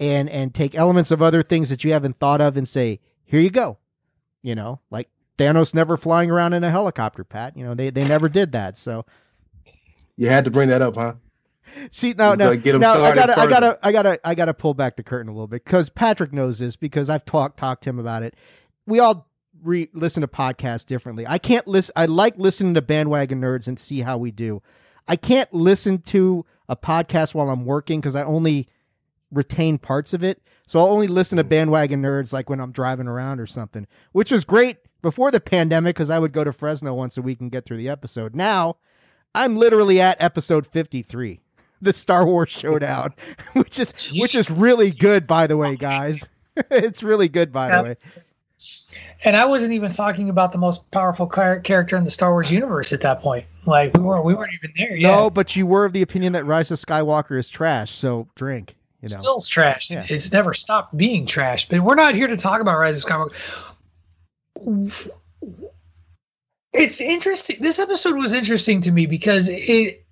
and 0.00 0.28
and 0.28 0.54
take 0.54 0.74
elements 0.74 1.10
of 1.10 1.22
other 1.22 1.42
things 1.42 1.70
that 1.70 1.84
you 1.84 1.92
haven't 1.92 2.18
thought 2.18 2.40
of 2.40 2.56
and 2.56 2.66
say, 2.68 3.00
here 3.24 3.40
you 3.40 3.50
go. 3.50 3.78
You 4.42 4.54
know, 4.54 4.80
like 4.90 5.08
Thanos 5.42 5.74
never 5.74 5.96
flying 5.96 6.30
around 6.30 6.52
in 6.52 6.64
a 6.64 6.70
helicopter, 6.70 7.24
Pat. 7.24 7.56
You 7.56 7.64
know, 7.64 7.74
they 7.74 7.90
they 7.90 8.06
never 8.06 8.28
did 8.28 8.52
that. 8.52 8.78
So 8.78 9.04
You 10.16 10.28
had 10.28 10.44
to 10.44 10.50
bring 10.50 10.68
that 10.68 10.82
up, 10.82 10.96
huh? 10.96 11.14
See 11.90 12.12
now, 12.12 12.34
now, 12.34 12.46
gotta 12.46 12.56
get 12.58 12.74
'em 12.74 12.80
now 12.82 13.02
I 13.02 13.14
gotta, 13.14 13.40
I 13.40 13.46
gotta, 13.46 13.78
I 13.82 13.92
gotta, 13.92 14.20
I 14.28 14.34
gotta 14.34 14.52
pull 14.54 14.74
back 14.74 14.96
the 14.96 15.02
curtain 15.02 15.28
a 15.28 15.32
little 15.32 15.46
bit 15.46 15.64
because 15.64 15.88
Patrick 15.88 16.32
knows 16.32 16.58
this 16.58 16.76
because 16.76 17.08
I've 17.08 17.24
talked 17.24 17.58
talked 17.58 17.84
to 17.84 17.90
him 17.90 17.98
about 17.98 18.22
it. 18.22 18.34
We 18.86 18.98
all 18.98 19.28
re- 19.62 19.88
listen 19.94 20.20
to 20.20 20.28
podcasts 20.28 20.84
differently. 20.84 21.26
I 21.26 21.38
can't 21.38 21.66
listen. 21.66 21.92
I 21.96 22.06
like 22.06 22.34
listening 22.36 22.74
to 22.74 22.82
bandwagon 22.82 23.40
nerds 23.40 23.68
and 23.68 23.78
see 23.80 24.00
how 24.00 24.18
we 24.18 24.30
do. 24.30 24.60
I 25.08 25.16
can't 25.16 25.52
listen 25.54 25.98
to 26.02 26.44
a 26.68 26.76
podcast 26.76 27.34
while 27.34 27.48
I'm 27.48 27.64
working 27.64 28.00
because 28.00 28.16
I 28.16 28.22
only 28.22 28.68
retain 29.30 29.78
parts 29.78 30.12
of 30.12 30.22
it. 30.22 30.42
So 30.66 30.78
I'll 30.78 30.88
only 30.88 31.08
listen 31.08 31.38
to 31.38 31.44
bandwagon 31.44 32.02
nerds 32.02 32.32
like 32.32 32.50
when 32.50 32.60
I'm 32.60 32.72
driving 32.72 33.08
around 33.08 33.40
or 33.40 33.46
something, 33.46 33.86
which 34.12 34.30
was 34.30 34.44
great 34.44 34.76
before 35.02 35.30
the 35.30 35.40
pandemic 35.40 35.96
because 35.96 36.10
I 36.10 36.18
would 36.18 36.32
go 36.32 36.44
to 36.44 36.52
Fresno 36.52 36.94
once 36.94 37.18
a 37.18 37.22
week 37.22 37.40
and 37.40 37.50
get 37.50 37.64
through 37.66 37.76
the 37.76 37.88
episode. 37.88 38.34
Now 38.34 38.76
I'm 39.34 39.56
literally 39.56 40.00
at 40.00 40.16
episode 40.20 40.66
53, 40.66 41.40
the 41.82 41.92
Star 41.92 42.24
Wars 42.24 42.50
Showdown, 42.50 43.14
which 43.54 43.78
is 43.78 44.12
which 44.14 44.34
is 44.34 44.50
really 44.50 44.90
good, 44.90 45.26
by 45.26 45.46
the 45.46 45.56
way, 45.56 45.76
guys. 45.76 46.28
it's 46.70 47.02
really 47.02 47.28
good, 47.28 47.52
by 47.52 47.76
the 47.76 47.82
way. 47.82 47.96
And 49.24 49.36
I 49.36 49.44
wasn't 49.44 49.72
even 49.72 49.90
talking 49.90 50.28
about 50.28 50.52
the 50.52 50.58
most 50.58 50.88
powerful 50.92 51.28
char- 51.28 51.60
character 51.60 51.96
in 51.96 52.04
the 52.04 52.10
Star 52.10 52.30
Wars 52.30 52.50
universe 52.50 52.92
at 52.92 53.00
that 53.00 53.20
point. 53.20 53.44
Like 53.66 53.96
we 53.96 54.02
weren't, 54.02 54.24
we 54.24 54.34
weren't 54.34 54.52
even 54.54 54.72
there 54.76 54.96
yet. 54.96 55.10
No, 55.10 55.30
but 55.30 55.56
you 55.56 55.66
were 55.66 55.84
of 55.84 55.92
the 55.92 56.02
opinion 56.02 56.32
that 56.34 56.44
Rise 56.44 56.70
of 56.70 56.78
Skywalker 56.78 57.38
is 57.38 57.48
trash, 57.48 57.96
so 57.96 58.28
drink. 58.36 58.76
You 59.00 59.08
know, 59.10 59.18
Still's 59.18 59.48
trash. 59.48 59.90
Yeah. 59.90 60.06
It's 60.08 60.30
never 60.30 60.54
stopped 60.54 60.96
being 60.96 61.26
trash. 61.26 61.68
But 61.68 61.80
we're 61.80 61.96
not 61.96 62.14
here 62.14 62.28
to 62.28 62.36
talk 62.36 62.60
about 62.60 62.78
Rise 62.78 63.02
of 63.02 63.10
Skywalker. 63.10 63.32
It's 66.72 67.00
interesting. 67.00 67.56
This 67.60 67.78
episode 67.78 68.16
was 68.16 68.32
interesting 68.32 68.80
to 68.82 68.92
me 68.92 69.06
because 69.06 69.48
it 69.48 70.06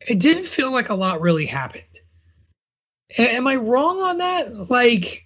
it 0.00 0.18
didn't 0.18 0.46
feel 0.46 0.72
like 0.72 0.88
a 0.88 0.94
lot 0.94 1.20
really 1.20 1.46
happened. 1.46 1.84
Am 3.18 3.46
I 3.46 3.56
wrong 3.56 4.00
on 4.00 4.18
that? 4.18 4.70
Like, 4.70 5.24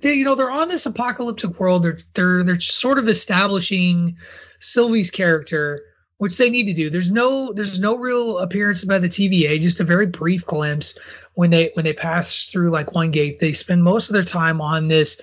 they, 0.00 0.14
you 0.14 0.24
know, 0.24 0.34
they're 0.34 0.50
on 0.50 0.68
this 0.68 0.86
apocalyptic 0.86 1.58
world. 1.58 1.82
They're 1.82 1.98
they're 2.14 2.42
they're 2.44 2.60
sort 2.60 2.98
of 2.98 3.08
establishing 3.08 4.16
Sylvie's 4.60 5.10
character, 5.10 5.82
which 6.18 6.36
they 6.36 6.48
need 6.48 6.66
to 6.66 6.72
do. 6.72 6.88
There's 6.88 7.12
no 7.12 7.52
there's 7.52 7.80
no 7.80 7.96
real 7.96 8.38
appearance 8.38 8.84
by 8.84 8.98
the 8.98 9.08
TVA. 9.08 9.60
Just 9.60 9.80
a 9.80 9.84
very 9.84 10.06
brief 10.06 10.46
glimpse 10.46 10.96
when 11.34 11.50
they 11.50 11.70
when 11.74 11.84
they 11.84 11.92
pass 11.92 12.44
through 12.44 12.70
like 12.70 12.94
one 12.94 13.10
gate. 13.10 13.40
They 13.40 13.52
spend 13.52 13.82
most 13.82 14.08
of 14.08 14.14
their 14.14 14.22
time 14.22 14.60
on 14.60 14.88
this 14.88 15.20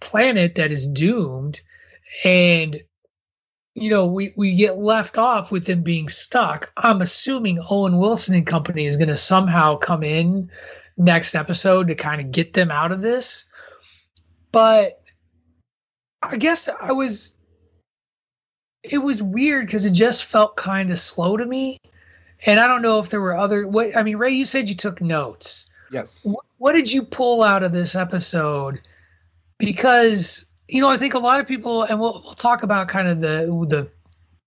planet 0.00 0.54
that 0.56 0.70
is 0.70 0.86
doomed, 0.86 1.60
and 2.24 2.80
you 3.74 3.90
know 3.90 4.06
we 4.06 4.32
we 4.36 4.54
get 4.54 4.78
left 4.78 5.18
off 5.18 5.50
with 5.50 5.66
them 5.66 5.82
being 5.82 6.08
stuck. 6.08 6.72
I'm 6.76 7.02
assuming 7.02 7.60
Owen 7.70 7.98
Wilson 7.98 8.34
and 8.34 8.46
company 8.46 8.86
is 8.86 8.96
going 8.96 9.08
to 9.08 9.16
somehow 9.16 9.76
come 9.76 10.02
in 10.02 10.50
next 10.96 11.34
episode 11.34 11.86
to 11.88 11.94
kind 11.94 12.20
of 12.20 12.32
get 12.32 12.54
them 12.54 12.70
out 12.70 12.92
of 12.92 13.00
this. 13.00 13.46
But 14.52 15.02
I 16.22 16.36
guess 16.36 16.68
I 16.80 16.92
was 16.92 17.34
it 18.82 18.98
was 18.98 19.22
weird 19.22 19.66
because 19.66 19.84
it 19.84 19.92
just 19.92 20.24
felt 20.24 20.56
kind 20.56 20.90
of 20.90 20.98
slow 20.98 21.36
to 21.36 21.46
me. 21.46 21.78
And 22.46 22.60
I 22.60 22.66
don't 22.66 22.82
know 22.82 22.98
if 22.98 23.10
there 23.10 23.20
were 23.20 23.36
other 23.36 23.66
what 23.66 23.96
I 23.96 24.02
mean, 24.02 24.16
Ray, 24.16 24.32
you 24.32 24.44
said 24.44 24.68
you 24.68 24.74
took 24.74 25.00
notes. 25.00 25.66
Yes. 25.90 26.22
What, 26.24 26.44
what 26.58 26.74
did 26.74 26.90
you 26.90 27.02
pull 27.02 27.42
out 27.42 27.62
of 27.62 27.72
this 27.72 27.94
episode 27.94 28.80
because 29.58 30.46
you 30.68 30.80
know 30.80 30.88
I 30.88 30.98
think 30.98 31.14
a 31.14 31.18
lot 31.18 31.40
of 31.40 31.46
people, 31.46 31.82
and 31.84 31.98
we'll 31.98 32.20
we'll 32.24 32.34
talk 32.34 32.62
about 32.62 32.88
kind 32.88 33.08
of 33.08 33.20
the 33.20 33.46
the 33.68 33.88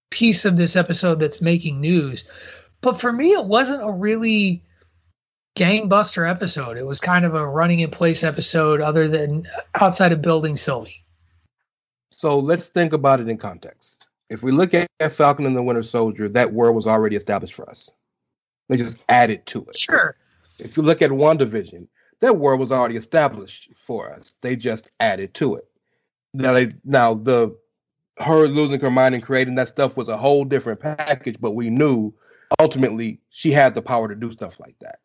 piece 0.09 0.45
of 0.45 0.57
this 0.57 0.75
episode 0.75 1.19
that's 1.19 1.41
making 1.41 1.79
news, 1.79 2.25
but 2.81 2.99
for 2.99 3.11
me 3.11 3.31
it 3.31 3.45
wasn't 3.45 3.83
a 3.83 3.91
really 3.91 4.63
gangbuster 5.57 6.29
episode. 6.29 6.77
It 6.77 6.85
was 6.85 7.01
kind 7.01 7.25
of 7.25 7.35
a 7.35 7.47
running 7.47 7.79
in 7.79 7.91
place 7.91 8.23
episode, 8.23 8.81
other 8.81 9.07
than 9.07 9.45
outside 9.75 10.11
of 10.11 10.21
building 10.21 10.55
Sylvie. 10.55 11.03
So 12.11 12.39
let's 12.39 12.67
think 12.67 12.93
about 12.93 13.19
it 13.19 13.29
in 13.29 13.37
context. 13.37 14.07
If 14.29 14.43
we 14.43 14.51
look 14.51 14.73
at 14.73 14.87
Falcon 15.11 15.45
and 15.45 15.55
the 15.55 15.63
Winter 15.63 15.83
Soldier, 15.83 16.29
that 16.29 16.53
world 16.53 16.75
was 16.75 16.87
already 16.87 17.15
established 17.15 17.55
for 17.55 17.69
us. 17.69 17.89
They 18.69 18.77
just 18.77 19.03
added 19.09 19.45
to 19.47 19.65
it. 19.65 19.77
Sure. 19.77 20.15
If 20.59 20.77
you 20.77 20.83
look 20.83 21.01
at 21.01 21.09
WandaVision, 21.09 21.87
that 22.21 22.37
world 22.37 22.59
was 22.59 22.71
already 22.71 22.95
established 22.95 23.71
for 23.75 24.13
us. 24.13 24.33
They 24.41 24.55
just 24.55 24.89
added 24.99 25.33
to 25.33 25.55
it. 25.55 25.67
Now 26.33 26.53
they 26.53 26.73
now 26.85 27.13
the 27.13 27.55
her 28.19 28.47
losing 28.47 28.79
her 28.79 28.91
mind 28.91 29.15
and 29.15 29.23
creating 29.23 29.55
that 29.55 29.67
stuff 29.67 29.97
was 29.97 30.07
a 30.07 30.17
whole 30.17 30.45
different 30.45 30.79
package, 30.79 31.37
but 31.39 31.51
we 31.51 31.69
knew 31.69 32.13
ultimately 32.59 33.19
she 33.29 33.51
had 33.51 33.75
the 33.75 33.81
power 33.81 34.07
to 34.07 34.15
do 34.15 34.31
stuff 34.31 34.59
like 34.59 34.75
that. 34.79 34.99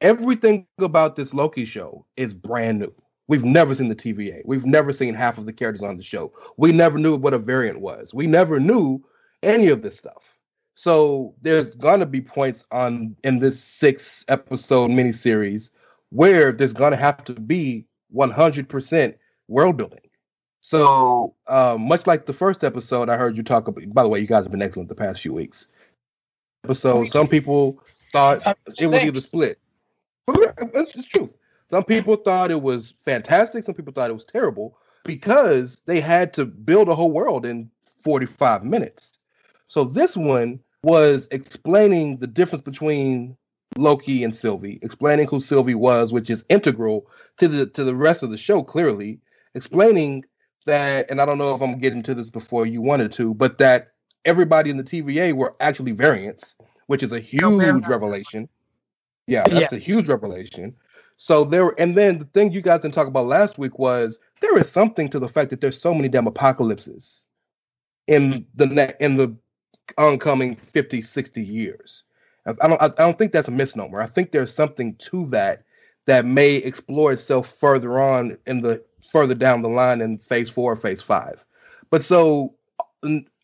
Everything 0.00 0.66
about 0.78 1.16
this 1.16 1.34
Loki 1.34 1.64
show 1.64 2.04
is 2.16 2.34
brand 2.34 2.78
new. 2.78 2.92
We've 3.26 3.44
never 3.44 3.74
seen 3.74 3.88
the 3.88 3.94
TVA. 3.94 4.42
We've 4.44 4.64
never 4.64 4.92
seen 4.92 5.12
half 5.14 5.38
of 5.38 5.46
the 5.46 5.52
characters 5.52 5.82
on 5.82 5.96
the 5.96 6.02
show. 6.02 6.32
We 6.56 6.72
never 6.72 6.98
knew 6.98 7.16
what 7.16 7.34
a 7.34 7.38
variant 7.38 7.80
was. 7.80 8.14
We 8.14 8.26
never 8.26 8.58
knew 8.58 9.04
any 9.42 9.68
of 9.68 9.82
this 9.82 9.98
stuff. 9.98 10.38
So 10.74 11.34
there's 11.42 11.74
gonna 11.74 12.06
be 12.06 12.20
points 12.20 12.64
on 12.72 13.16
in 13.24 13.38
this 13.38 13.62
six 13.62 14.24
episode 14.28 14.90
miniseries 14.90 15.70
where 16.10 16.52
there's 16.52 16.72
gonna 16.72 16.96
have 16.96 17.24
to 17.24 17.34
be 17.34 17.86
100% 18.14 19.14
world 19.48 19.76
building. 19.76 20.07
So 20.60 21.34
um, 21.46 21.82
much 21.86 22.06
like 22.06 22.26
the 22.26 22.32
first 22.32 22.64
episode, 22.64 23.08
I 23.08 23.16
heard 23.16 23.36
you 23.36 23.42
talk 23.42 23.68
about. 23.68 23.82
By 23.92 24.02
the 24.02 24.08
way, 24.08 24.20
you 24.20 24.26
guys 24.26 24.44
have 24.44 24.50
been 24.50 24.62
excellent 24.62 24.88
the 24.88 24.94
past 24.94 25.22
few 25.22 25.32
weeks. 25.32 25.68
So 26.72 27.04
some 27.04 27.28
people 27.28 27.82
thought 28.12 28.42
it 28.78 28.86
was 28.86 29.02
either 29.02 29.20
split. 29.20 29.58
That's 30.26 30.92
the 30.92 31.04
truth. 31.08 31.34
Some 31.70 31.84
people 31.84 32.16
thought 32.16 32.50
it 32.50 32.62
was 32.62 32.94
fantastic. 32.98 33.64
Some 33.64 33.74
people 33.74 33.92
thought 33.92 34.10
it 34.10 34.14
was 34.14 34.24
terrible 34.24 34.76
because 35.04 35.80
they 35.86 36.00
had 36.00 36.32
to 36.34 36.44
build 36.44 36.88
a 36.88 36.94
whole 36.94 37.12
world 37.12 37.46
in 37.46 37.70
45 38.02 38.64
minutes. 38.64 39.18
So 39.68 39.84
this 39.84 40.16
one 40.16 40.60
was 40.82 41.28
explaining 41.30 42.18
the 42.18 42.26
difference 42.26 42.62
between 42.62 43.36
Loki 43.76 44.24
and 44.24 44.34
Sylvie, 44.34 44.78
explaining 44.82 45.26
who 45.26 45.40
Sylvie 45.40 45.74
was, 45.74 46.12
which 46.12 46.30
is 46.30 46.44
integral 46.48 47.06
to 47.36 47.48
the 47.48 47.66
to 47.66 47.84
the 47.84 47.94
rest 47.94 48.22
of 48.22 48.30
the 48.30 48.36
show. 48.36 48.62
Clearly, 48.62 49.20
explaining 49.54 50.24
that, 50.66 51.10
and 51.10 51.20
I 51.20 51.26
don't 51.26 51.38
know 51.38 51.54
if 51.54 51.60
I'm 51.60 51.78
getting 51.78 52.02
to 52.04 52.14
this 52.14 52.30
before 52.30 52.66
you 52.66 52.80
wanted 52.80 53.12
to, 53.12 53.34
but 53.34 53.58
that 53.58 53.92
everybody 54.24 54.70
in 54.70 54.76
the 54.76 54.84
TVA 54.84 55.32
were 55.32 55.54
actually 55.60 55.92
variants, 55.92 56.56
which 56.86 57.02
is 57.02 57.12
a 57.12 57.16
oh, 57.16 57.20
huge 57.20 57.86
revelation. 57.86 58.48
Yeah, 59.26 59.44
that's 59.46 59.60
yes. 59.60 59.72
a 59.72 59.78
huge 59.78 60.08
revelation. 60.08 60.74
So 61.16 61.44
there, 61.44 61.74
and 61.78 61.94
then 61.94 62.18
the 62.18 62.24
thing 62.26 62.52
you 62.52 62.62
guys 62.62 62.80
didn't 62.80 62.94
talk 62.94 63.08
about 63.08 63.26
last 63.26 63.58
week 63.58 63.78
was 63.78 64.20
there 64.40 64.56
is 64.56 64.70
something 64.70 65.08
to 65.10 65.18
the 65.18 65.28
fact 65.28 65.50
that 65.50 65.60
there's 65.60 65.80
so 65.80 65.92
many 65.92 66.08
damn 66.08 66.26
apocalypses 66.26 67.24
in 68.06 68.46
the 68.54 68.66
ne- 68.66 68.94
in 69.00 69.16
the 69.16 69.36
oncoming 69.96 70.54
50, 70.54 71.02
60 71.02 71.42
years. 71.42 72.04
I 72.46 72.68
don't 72.68 72.80
I 72.80 72.88
don't 72.88 73.18
think 73.18 73.32
that's 73.32 73.48
a 73.48 73.52
misnomer. 73.52 74.00
I 74.00 74.06
think 74.06 74.30
there's 74.30 74.54
something 74.54 74.94
to 74.96 75.26
that 75.26 75.64
that 76.06 76.24
may 76.24 76.56
explore 76.56 77.12
itself 77.12 77.54
further 77.58 78.00
on 78.00 78.38
in 78.46 78.62
the 78.62 78.82
further 79.08 79.34
down 79.34 79.62
the 79.62 79.68
line 79.68 80.00
in 80.00 80.18
phase 80.18 80.50
four 80.50 80.72
or 80.72 80.76
phase 80.76 81.02
five. 81.02 81.44
But 81.90 82.02
so 82.02 82.54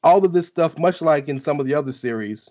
all 0.02 0.24
of 0.24 0.32
this 0.32 0.46
stuff, 0.46 0.78
much 0.78 1.00
like 1.02 1.28
in 1.28 1.40
some 1.40 1.58
of 1.58 1.66
the 1.66 1.74
other 1.74 1.92
series, 1.92 2.50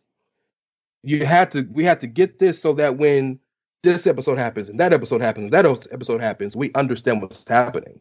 you 1.04 1.26
had 1.26 1.52
to 1.52 1.68
we 1.72 1.84
had 1.84 2.02
to 2.02 2.08
get 2.08 2.40
this 2.40 2.62
so 2.62 2.74
that 2.74 2.98
when 2.98 3.40
this 3.84 4.08
episode 4.08 4.38
happens 4.38 4.70
and 4.70 4.80
that 4.80 4.94
episode 4.94 5.22
happens 5.22 5.52
that 5.52 5.66
episode 5.92 6.22
happens, 6.22 6.56
we 6.56 6.72
understand 6.74 7.22
what's 7.22 7.46
happening. 7.48 8.00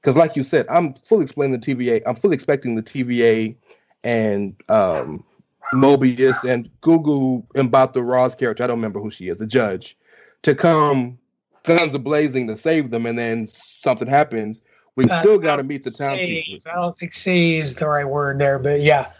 Because, 0.00 0.16
like 0.16 0.34
you 0.34 0.42
said, 0.42 0.66
I'm 0.68 0.94
fully 0.94 1.24
explaining 1.24 1.58
the 1.60 1.74
TVA. 1.74 2.02
I'm 2.06 2.16
fully 2.16 2.34
expecting 2.34 2.74
the 2.74 2.82
TVA 2.82 3.54
and 4.02 4.54
um, 4.68 5.24
Mobius 5.72 6.42
and 6.42 6.68
Gugu 6.80 7.46
Mbatha-Raw's 7.54 8.34
character. 8.34 8.64
I 8.64 8.66
don't 8.66 8.78
remember 8.78 9.00
who 9.00 9.12
she 9.12 9.28
is, 9.28 9.38
the 9.38 9.46
judge, 9.46 9.96
to 10.42 10.56
come 10.56 11.18
guns 11.64 11.94
a 11.94 11.98
blazing 11.98 12.46
to 12.48 12.56
save 12.56 12.90
them, 12.90 13.06
and 13.06 13.18
then 13.18 13.48
something 13.48 14.08
happens. 14.08 14.60
We 14.96 15.08
uh, 15.08 15.20
still 15.20 15.38
got 15.38 15.56
to 15.56 15.62
meet 15.62 15.84
the 15.84 15.90
timekeepers. 15.90 16.66
I 16.66 16.74
don't 16.74 16.98
think 16.98 17.14
"save" 17.14 17.64
is 17.64 17.74
the 17.74 17.86
right 17.86 18.04
word 18.04 18.38
there, 18.38 18.58
but 18.58 18.80
yeah. 18.80 19.12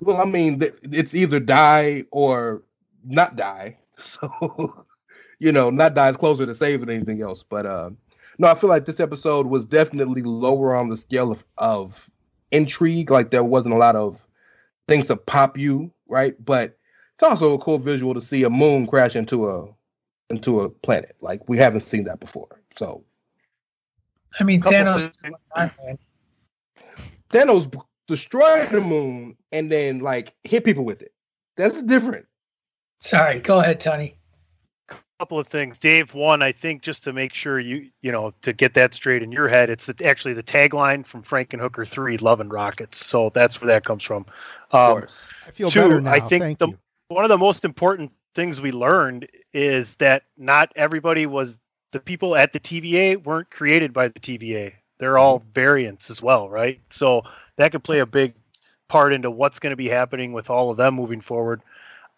Well, 0.00 0.16
I 0.16 0.24
mean, 0.24 0.62
it's 0.82 1.14
either 1.14 1.38
die 1.38 2.04
or 2.10 2.62
not 3.04 3.36
die. 3.36 3.78
So 3.98 4.84
you 5.42 5.50
know, 5.50 5.70
not 5.70 5.94
die 5.94 6.08
is 6.08 6.16
closer 6.16 6.46
to 6.46 6.54
save 6.54 6.80
than 6.80 6.90
anything 6.90 7.20
else. 7.20 7.42
But 7.42 7.66
uh, 7.66 7.90
no, 8.38 8.46
I 8.46 8.54
feel 8.54 8.70
like 8.70 8.86
this 8.86 9.00
episode 9.00 9.46
was 9.46 9.66
definitely 9.66 10.22
lower 10.22 10.72
on 10.74 10.88
the 10.88 10.96
scale 10.96 11.32
of, 11.32 11.44
of 11.58 12.10
intrigue. 12.52 13.10
Like 13.10 13.32
there 13.32 13.42
wasn't 13.42 13.74
a 13.74 13.78
lot 13.78 13.96
of 13.96 14.24
things 14.86 15.06
to 15.06 15.16
pop 15.16 15.58
you, 15.58 15.90
right? 16.08 16.36
But 16.44 16.78
it's 17.14 17.24
also 17.24 17.54
a 17.54 17.58
cool 17.58 17.78
visual 17.78 18.14
to 18.14 18.20
see 18.20 18.44
a 18.44 18.50
moon 18.50 18.86
crash 18.86 19.16
into 19.16 19.50
a 19.50 19.68
into 20.32 20.62
a 20.62 20.70
planet. 20.70 21.14
Like 21.20 21.48
we 21.48 21.58
haven't 21.58 21.80
seen 21.80 22.04
that 22.04 22.18
before. 22.18 22.60
So 22.74 23.04
I 24.40 24.44
mean 24.44 24.60
Thanos 24.60 25.16
Thanos 27.30 27.82
destroyed 28.08 28.70
the 28.70 28.80
moon 28.80 29.36
and 29.52 29.70
then 29.70 30.00
like 30.00 30.34
hit 30.42 30.64
people 30.64 30.84
with 30.84 31.02
it. 31.02 31.12
That's 31.56 31.82
different. 31.82 32.26
Sorry, 32.98 33.40
go 33.40 33.60
ahead, 33.60 33.80
Tony 33.80 34.16
A 34.90 34.96
couple 35.18 35.38
of 35.38 35.48
things, 35.48 35.78
Dave. 35.78 36.14
One, 36.14 36.42
I 36.42 36.52
think 36.52 36.82
just 36.82 37.04
to 37.04 37.12
make 37.12 37.34
sure 37.34 37.60
you 37.60 37.90
you 38.00 38.10
know 38.10 38.32
to 38.42 38.52
get 38.52 38.74
that 38.74 38.94
straight 38.94 39.22
in 39.22 39.30
your 39.30 39.48
head, 39.48 39.68
it's 39.68 39.86
the, 39.86 40.04
actually 40.04 40.34
the 40.34 40.42
tagline 40.42 41.06
from 41.06 41.22
Frankenhooker 41.22 41.86
Three, 41.86 42.16
"Love 42.16 42.40
and 42.40 42.50
Rockets." 42.50 43.04
So 43.04 43.30
that's 43.34 43.60
where 43.60 43.68
that 43.68 43.84
comes 43.84 44.02
from. 44.02 44.24
Um, 44.72 45.06
I 45.46 45.50
feel 45.50 45.70
two, 45.70 45.82
better 45.82 46.00
now. 46.00 46.12
I 46.12 46.20
think 46.20 46.42
Thank 46.42 46.58
the, 46.58 46.68
you. 46.68 46.78
one 47.08 47.24
of 47.24 47.28
the 47.28 47.38
most 47.38 47.64
important 47.64 48.12
things 48.34 48.60
we 48.60 48.72
learned 48.72 49.28
is 49.52 49.96
that 49.96 50.24
not 50.36 50.72
everybody 50.76 51.26
was 51.26 51.58
the 51.92 52.00
people 52.00 52.36
at 52.36 52.52
the 52.52 52.60
TVA 52.60 53.22
weren't 53.22 53.50
created 53.50 53.92
by 53.92 54.08
the 54.08 54.20
TVA. 54.20 54.72
They're 54.98 55.18
all 55.18 55.40
mm-hmm. 55.40 55.52
variants 55.52 56.10
as 56.10 56.22
well, 56.22 56.48
right? 56.48 56.80
So 56.90 57.22
that 57.56 57.72
could 57.72 57.84
play 57.84 58.00
a 58.00 58.06
big 58.06 58.34
part 58.88 59.12
into 59.12 59.30
what's 59.30 59.58
going 59.58 59.72
to 59.72 59.76
be 59.76 59.88
happening 59.88 60.32
with 60.32 60.50
all 60.50 60.70
of 60.70 60.76
them 60.76 60.94
moving 60.94 61.20
forward. 61.20 61.62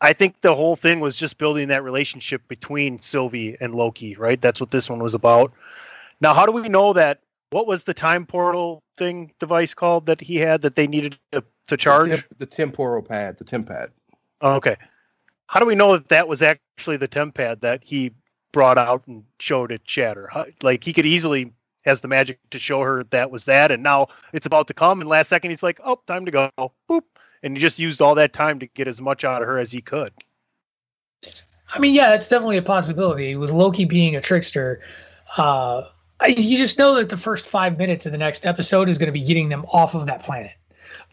I 0.00 0.12
think 0.12 0.40
the 0.40 0.54
whole 0.54 0.76
thing 0.76 1.00
was 1.00 1.16
just 1.16 1.38
building 1.38 1.68
that 1.68 1.82
relationship 1.82 2.46
between 2.48 3.00
Sylvie 3.00 3.56
and 3.60 3.74
Loki, 3.74 4.16
right? 4.16 4.40
That's 4.40 4.60
what 4.60 4.70
this 4.70 4.90
one 4.90 4.98
was 4.98 5.14
about. 5.14 5.52
Now, 6.20 6.34
how 6.34 6.46
do 6.46 6.52
we 6.52 6.68
know 6.68 6.92
that? 6.92 7.20
What 7.50 7.66
was 7.66 7.84
the 7.84 7.94
time 7.94 8.26
portal 8.26 8.82
thing 8.96 9.32
device 9.38 9.74
called 9.74 10.06
that 10.06 10.20
he 10.20 10.36
had 10.36 10.62
that 10.62 10.74
they 10.74 10.86
needed 10.86 11.16
to, 11.32 11.44
to 11.68 11.76
charge? 11.76 12.10
The, 12.10 12.16
temp, 12.16 12.38
the 12.38 12.46
temporal 12.46 13.02
pad, 13.02 13.38
the 13.38 13.44
TemPad. 13.44 13.90
Oh, 14.40 14.54
okay. 14.54 14.76
How 15.54 15.60
do 15.60 15.66
we 15.66 15.76
know 15.76 15.92
that 15.92 16.08
that 16.08 16.26
was 16.26 16.42
actually 16.42 16.96
the 16.96 17.06
temp 17.06 17.36
pad 17.36 17.60
that 17.60 17.84
he 17.84 18.10
brought 18.52 18.76
out 18.76 19.06
and 19.06 19.22
showed 19.38 19.70
at 19.70 19.88
Shatter? 19.88 20.28
How, 20.28 20.46
like 20.62 20.82
he 20.82 20.92
could 20.92 21.06
easily 21.06 21.52
has 21.84 22.00
the 22.00 22.08
magic 22.08 22.40
to 22.50 22.58
show 22.58 22.80
her 22.80 23.04
that 23.04 23.30
was 23.30 23.44
that, 23.44 23.70
and 23.70 23.80
now 23.80 24.08
it's 24.32 24.46
about 24.46 24.66
to 24.66 24.74
come. 24.74 25.00
And 25.00 25.08
last 25.08 25.28
second, 25.28 25.50
he's 25.52 25.62
like, 25.62 25.78
"Oh, 25.84 26.00
time 26.08 26.24
to 26.24 26.32
go." 26.32 26.50
Boop 26.58 27.04
and 27.44 27.56
he 27.56 27.60
just 27.60 27.78
used 27.78 28.02
all 28.02 28.16
that 28.16 28.32
time 28.32 28.58
to 28.58 28.66
get 28.66 28.88
as 28.88 29.00
much 29.00 29.24
out 29.24 29.42
of 29.42 29.46
her 29.46 29.60
as 29.60 29.70
he 29.70 29.80
could. 29.80 30.12
I 31.72 31.78
mean, 31.78 31.94
yeah, 31.94 32.14
it's 32.14 32.28
definitely 32.28 32.56
a 32.56 32.62
possibility. 32.62 33.36
With 33.36 33.52
Loki 33.52 33.84
being 33.84 34.16
a 34.16 34.20
trickster, 34.20 34.80
uh, 35.36 35.84
you 36.26 36.56
just 36.56 36.78
know 36.78 36.96
that 36.96 37.10
the 37.10 37.16
first 37.16 37.46
five 37.46 37.78
minutes 37.78 38.06
of 38.06 38.12
the 38.12 38.18
next 38.18 38.44
episode 38.44 38.88
is 38.88 38.98
going 38.98 39.06
to 39.06 39.12
be 39.12 39.22
getting 39.22 39.50
them 39.50 39.66
off 39.72 39.94
of 39.94 40.06
that 40.06 40.24
planet. 40.24 40.52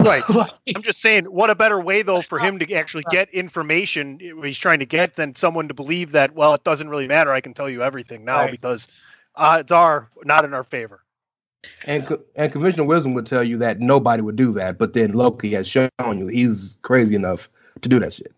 Right. 0.03 0.23
I'm 0.75 0.81
just 0.81 1.01
saying, 1.01 1.25
what 1.25 1.49
a 1.49 1.55
better 1.55 1.79
way 1.79 2.01
though 2.01 2.21
for 2.21 2.39
him 2.39 2.59
to 2.59 2.73
actually 2.73 3.03
get 3.09 3.29
information 3.29 4.19
eh, 4.21 4.47
he's 4.47 4.57
trying 4.57 4.79
to 4.79 4.85
get 4.85 5.15
than 5.15 5.35
someone 5.35 5.67
to 5.67 5.73
believe 5.73 6.11
that 6.11 6.35
well, 6.35 6.53
it 6.53 6.63
doesn't 6.63 6.89
really 6.89 7.07
matter. 7.07 7.31
I 7.31 7.41
can 7.41 7.53
tell 7.53 7.69
you 7.69 7.83
everything 7.83 8.25
now 8.25 8.41
right. 8.41 8.51
because 8.51 8.87
odds 9.35 9.71
are 9.71 10.09
not 10.23 10.45
in 10.45 10.53
our 10.53 10.63
favor. 10.63 11.03
And 11.85 12.17
and 12.35 12.51
conventional 12.51 12.87
wisdom 12.87 13.13
would 13.13 13.25
tell 13.25 13.43
you 13.43 13.57
that 13.59 13.79
nobody 13.79 14.21
would 14.21 14.35
do 14.35 14.51
that, 14.53 14.77
but 14.77 14.93
then 14.93 15.11
Loki 15.11 15.53
has 15.53 15.67
shown 15.67 15.89
you 15.99 16.27
he's 16.27 16.77
crazy 16.81 17.15
enough 17.15 17.49
to 17.81 17.89
do 17.89 17.99
that 17.99 18.13
shit. 18.13 18.33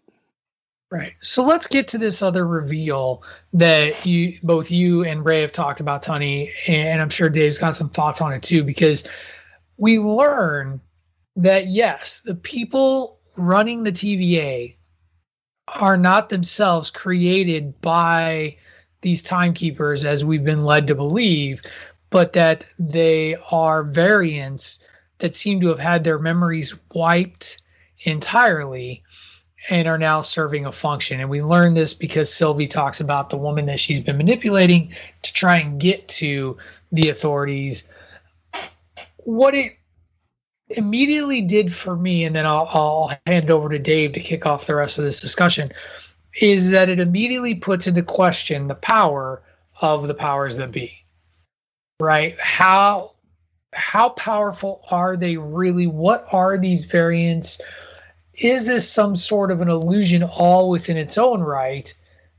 Right. 0.91 1.13
So 1.23 1.43
let's 1.43 1.65
get 1.65 1.87
to 1.87 1.97
this 1.97 2.21
other 2.21 2.45
reveal 2.45 3.23
that 3.53 4.05
you 4.05 4.37
both 4.43 4.69
you 4.69 5.03
and 5.03 5.25
Ray 5.25 5.41
have 5.41 5.51
talked 5.51 5.79
about, 5.79 6.03
Tony, 6.03 6.51
and 6.67 7.01
I'm 7.01 7.09
sure 7.09 7.29
Dave's 7.29 7.57
got 7.57 7.75
some 7.75 7.89
thoughts 7.89 8.21
on 8.21 8.31
it 8.31 8.43
too, 8.43 8.63
because 8.63 9.07
we 9.77 9.97
learn 9.97 10.79
that 11.35 11.67
yes, 11.67 12.21
the 12.21 12.35
people 12.35 13.19
running 13.35 13.83
the 13.83 13.91
TVA 13.91 14.75
are 15.67 15.97
not 15.97 16.29
themselves 16.29 16.91
created 16.91 17.79
by 17.81 18.55
these 19.01 19.23
timekeepers 19.23 20.05
as 20.05 20.23
we've 20.23 20.43
been 20.43 20.65
led 20.65 20.87
to 20.87 20.95
believe, 20.95 21.61
but 22.09 22.33
that 22.33 22.63
they 22.77 23.35
are 23.51 23.83
variants 23.83 24.79
that 25.19 25.35
seem 25.35 25.59
to 25.61 25.67
have 25.67 25.79
had 25.79 26.03
their 26.03 26.19
memories 26.19 26.75
wiped 26.93 27.61
entirely 28.05 29.03
and 29.69 29.87
are 29.87 29.97
now 29.97 30.21
serving 30.21 30.65
a 30.65 30.71
function. 30.71 31.19
And 31.19 31.29
we 31.29 31.41
learn 31.41 31.73
this 31.73 31.93
because 31.93 32.33
Sylvie 32.33 32.67
talks 32.67 32.99
about 32.99 33.29
the 33.29 33.37
woman 33.37 33.65
that 33.67 33.79
she's 33.79 34.01
been 34.01 34.17
manipulating 34.17 34.93
to 35.21 35.33
try 35.33 35.57
and 35.57 35.79
get 35.79 36.07
to 36.09 36.57
the 36.91 37.09
authorities. 37.09 37.85
What 39.17 39.55
it 39.55 39.77
immediately 40.77 41.41
did 41.41 41.73
for 41.73 41.95
me, 41.95 42.23
and 42.25 42.35
then 42.35 42.45
I'll, 42.45 42.67
I'll 42.71 43.17
hand 43.25 43.49
over 43.49 43.69
to 43.69 43.79
Dave 43.79 44.13
to 44.13 44.19
kick 44.19 44.45
off 44.45 44.67
the 44.67 44.75
rest 44.75 44.97
of 44.97 45.05
this 45.05 45.19
discussion, 45.19 45.71
is 46.41 46.71
that 46.71 46.89
it 46.89 46.99
immediately 46.99 47.55
puts 47.55 47.87
into 47.87 48.03
question 48.03 48.67
the 48.67 48.75
power 48.75 49.43
of 49.81 50.07
the 50.07 50.13
powers 50.13 50.57
that 50.57 50.71
be. 50.71 50.91
Right? 51.99 52.39
How 52.39 53.13
how 53.73 54.09
powerful 54.09 54.83
are 54.91 55.17
they 55.17 55.37
really? 55.37 55.87
What 55.87 56.27
are 56.31 56.57
these 56.57 56.85
variants? 56.85 57.59
Is 58.35 58.65
this 58.65 58.89
some 58.89 59.15
sort 59.15 59.51
of 59.51 59.61
an 59.61 59.69
illusion 59.69 60.23
all 60.23 60.69
within 60.69 60.97
its 60.97 61.17
own 61.17 61.41
right 61.41 61.93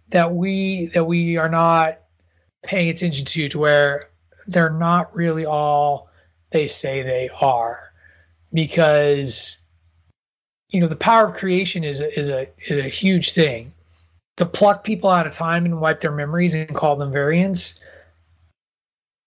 that 0.08 0.34
we 0.34 0.86
that 0.86 1.04
we 1.04 1.36
are 1.36 1.48
not 1.48 2.00
paying 2.62 2.88
attention 2.88 3.24
to 3.26 3.48
to 3.48 3.58
where 3.58 4.10
they're 4.46 4.70
not 4.70 5.14
really 5.14 5.46
all 5.46 6.08
they 6.50 6.66
say 6.66 7.02
they 7.02 7.30
are? 7.40 7.93
Because 8.54 9.58
you 10.70 10.80
know 10.80 10.86
the 10.86 10.96
power 10.96 11.26
of 11.26 11.34
creation 11.34 11.84
is 11.84 12.00
a, 12.00 12.18
is 12.18 12.30
a 12.30 12.48
is 12.66 12.78
a 12.78 12.88
huge 12.88 13.32
thing. 13.32 13.72
To 14.38 14.46
pluck 14.46 14.82
people 14.82 15.10
out 15.10 15.26
of 15.26 15.34
time 15.34 15.64
and 15.64 15.80
wipe 15.80 16.00
their 16.00 16.10
memories 16.10 16.54
and 16.54 16.74
call 16.74 16.96
them 16.96 17.12
variants, 17.12 17.74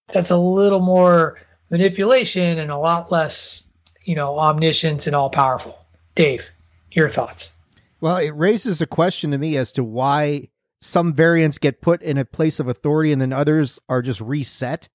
that's 0.07 0.31
a 0.31 0.37
little 0.37 0.79
more 0.79 1.37
manipulation 1.69 2.59
and 2.59 2.71
a 2.71 2.77
lot 2.77 3.11
less, 3.11 3.63
you 4.03 4.15
know, 4.15 4.37
omniscience 4.39 5.07
and 5.07 5.15
all 5.15 5.29
powerful. 5.29 5.77
Dave, 6.15 6.51
your 6.91 7.09
thoughts? 7.09 7.53
Well, 8.01 8.17
it 8.17 8.31
raises 8.31 8.81
a 8.81 8.87
question 8.87 9.31
to 9.31 9.37
me 9.37 9.57
as 9.57 9.71
to 9.73 9.83
why 9.83 10.49
some 10.81 11.13
variants 11.13 11.57
get 11.57 11.81
put 11.81 12.01
in 12.01 12.17
a 12.17 12.25
place 12.25 12.59
of 12.59 12.67
authority 12.67 13.11
and 13.11 13.21
then 13.21 13.33
others 13.33 13.79
are 13.89 14.01
just 14.01 14.21
reset. 14.21 14.87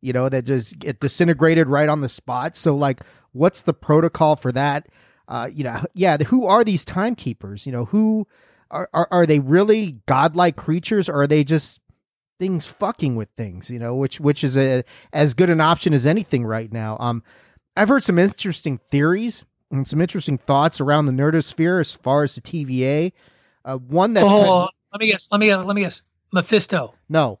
You 0.00 0.12
know, 0.12 0.28
that 0.28 0.44
just 0.44 0.78
get 0.78 1.00
disintegrated 1.00 1.68
right 1.68 1.88
on 1.88 2.00
the 2.00 2.08
spot. 2.08 2.56
So, 2.56 2.74
like, 2.76 3.00
what's 3.32 3.62
the 3.62 3.74
protocol 3.74 4.36
for 4.36 4.52
that? 4.52 4.88
Uh, 5.28 5.50
you 5.52 5.64
know, 5.64 5.84
yeah, 5.94 6.16
who 6.18 6.46
are 6.46 6.64
these 6.64 6.84
timekeepers? 6.84 7.66
You 7.66 7.72
know, 7.72 7.84
who 7.86 8.26
are, 8.70 8.88
are 8.92 9.08
are 9.10 9.26
they 9.26 9.38
really 9.38 9.98
godlike 10.06 10.56
creatures, 10.56 11.08
or 11.08 11.22
are 11.22 11.26
they 11.26 11.44
just 11.44 11.80
things 12.38 12.66
fucking 12.66 13.16
with 13.16 13.28
things? 13.36 13.70
You 13.70 13.78
know, 13.78 13.94
which 13.94 14.20
which 14.20 14.42
is 14.42 14.56
a 14.56 14.84
as 15.12 15.34
good 15.34 15.50
an 15.50 15.60
option 15.60 15.92
as 15.92 16.06
anything 16.06 16.44
right 16.44 16.72
now. 16.72 16.96
Um, 17.00 17.22
I've 17.76 17.88
heard 17.88 18.02
some 18.02 18.18
interesting 18.18 18.78
theories 18.78 19.44
and 19.70 19.86
some 19.86 20.00
interesting 20.00 20.38
thoughts 20.38 20.80
around 20.80 21.06
the 21.06 21.12
nerdosphere 21.12 21.80
as 21.80 21.94
far 21.94 22.22
as 22.22 22.34
the 22.34 22.40
TVA. 22.40 23.12
Uh, 23.64 23.76
one 23.76 24.14
that's 24.14 24.26
oh, 24.26 24.30
kind 24.30 24.48
of, 24.48 24.68
let 24.92 25.00
me 25.00 25.06
guess. 25.08 25.28
Let 25.30 25.40
me 25.40 25.46
guess. 25.46 25.64
Let 25.64 25.76
me 25.76 25.82
guess. 25.82 26.02
Mephisto. 26.32 26.94
no, 27.08 27.38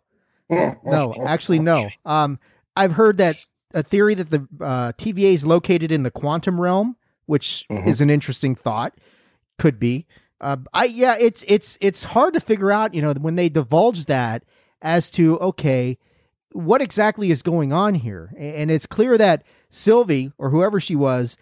no, 0.50 1.14
actually 1.26 1.58
no. 1.58 1.88
Um, 2.04 2.38
I've 2.76 2.92
heard 2.92 3.18
that 3.18 3.36
a 3.74 3.82
theory 3.82 4.14
that 4.14 4.30
the 4.30 4.46
uh, 4.60 4.92
TVA 4.92 5.34
is 5.34 5.44
located 5.46 5.92
in 5.92 6.02
the 6.02 6.10
quantum 6.10 6.60
realm, 6.60 6.96
which 7.26 7.66
Mhm. 7.70 7.86
is 7.86 8.00
an 8.00 8.08
interesting 8.10 8.54
thought. 8.54 8.94
Could 9.58 9.78
be. 9.78 10.06
Uh, 10.40 10.58
I 10.72 10.84
yeah, 10.84 11.16
it's 11.18 11.44
it's 11.48 11.76
it's 11.80 12.04
hard 12.04 12.34
to 12.34 12.40
figure 12.40 12.70
out. 12.70 12.94
You 12.94 13.02
know, 13.02 13.12
when 13.14 13.34
they 13.34 13.48
divulge 13.48 14.06
that 14.06 14.44
as 14.80 15.10
to 15.10 15.38
okay, 15.40 15.98
what 16.52 16.80
exactly 16.80 17.30
is 17.30 17.42
going 17.42 17.72
on 17.72 17.94
here, 17.94 18.32
and 18.38 18.70
it's 18.70 18.86
clear 18.86 19.18
that 19.18 19.42
Sylvie 19.68 20.32
or 20.38 20.50
whoever 20.50 20.78
she 20.80 20.94
was 20.94 21.36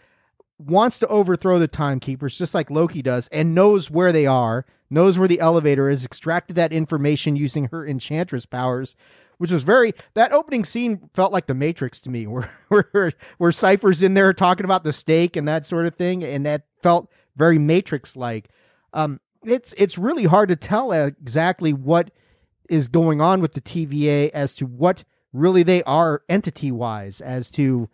wants 0.59 0.99
to 0.99 1.07
overthrow 1.09 1.59
the 1.59 1.69
timekeepers 1.69 2.39
just 2.39 2.55
like 2.55 2.71
Loki 2.71 3.03
does 3.03 3.29
and 3.29 3.55
knows 3.55 3.91
where 3.91 4.11
they 4.13 4.25
are, 4.25 4.65
knows 4.91 5.19
where 5.19 5.29
the 5.29 5.41
elevator 5.41 5.89
is, 5.89 6.05
extracted 6.05 6.57
that 6.57 6.73
information 6.73 7.37
using 7.37 7.69
her 7.73 7.87
enchantress 7.87 8.47
powers, 8.47 8.97
which 9.39 9.51
was 9.51 9.63
very 9.63 9.95
that 10.15 10.33
opening 10.33 10.65
scene 10.65 11.11
felt 11.15 11.33
like 11.33 11.47
the 11.47 11.55
Matrix 11.55 12.01
to 12.03 12.11
me, 12.11 12.27
where 12.27 12.51
where 12.69 13.13
where 13.39 13.53
Cypher's 13.53 14.03
in 14.03 14.15
there 14.15 14.33
talking 14.33 14.65
about 14.65 14.85
the 14.85 14.93
stake 14.93 15.37
and 15.37 15.47
that 15.49 15.67
sort 15.67 15.87
of 15.87 15.95
thing, 15.97 16.23
and 16.25 16.45
that 16.47 16.67
felt 16.83 17.11
very 17.37 17.59
Matrix 17.59 18.17
like. 18.17 18.49
Um, 18.93 19.21
it's 19.45 19.75
it's 19.75 19.99
really 19.99 20.25
hard 20.25 20.49
to 20.49 20.57
tell 20.57 20.93
exactly 20.93 21.73
what 21.73 22.11
is 22.69 22.89
going 22.89 23.21
on 23.21 23.41
with 23.41 23.53
the 23.53 23.61
TVA 23.61 24.31
as 24.31 24.55
to 24.57 24.67
what 24.67 25.05
really 25.33 25.63
they 25.63 25.83
are 25.85 26.23
entity 26.29 26.73
wise, 26.73 27.21
as 27.21 27.51
to 27.51 27.89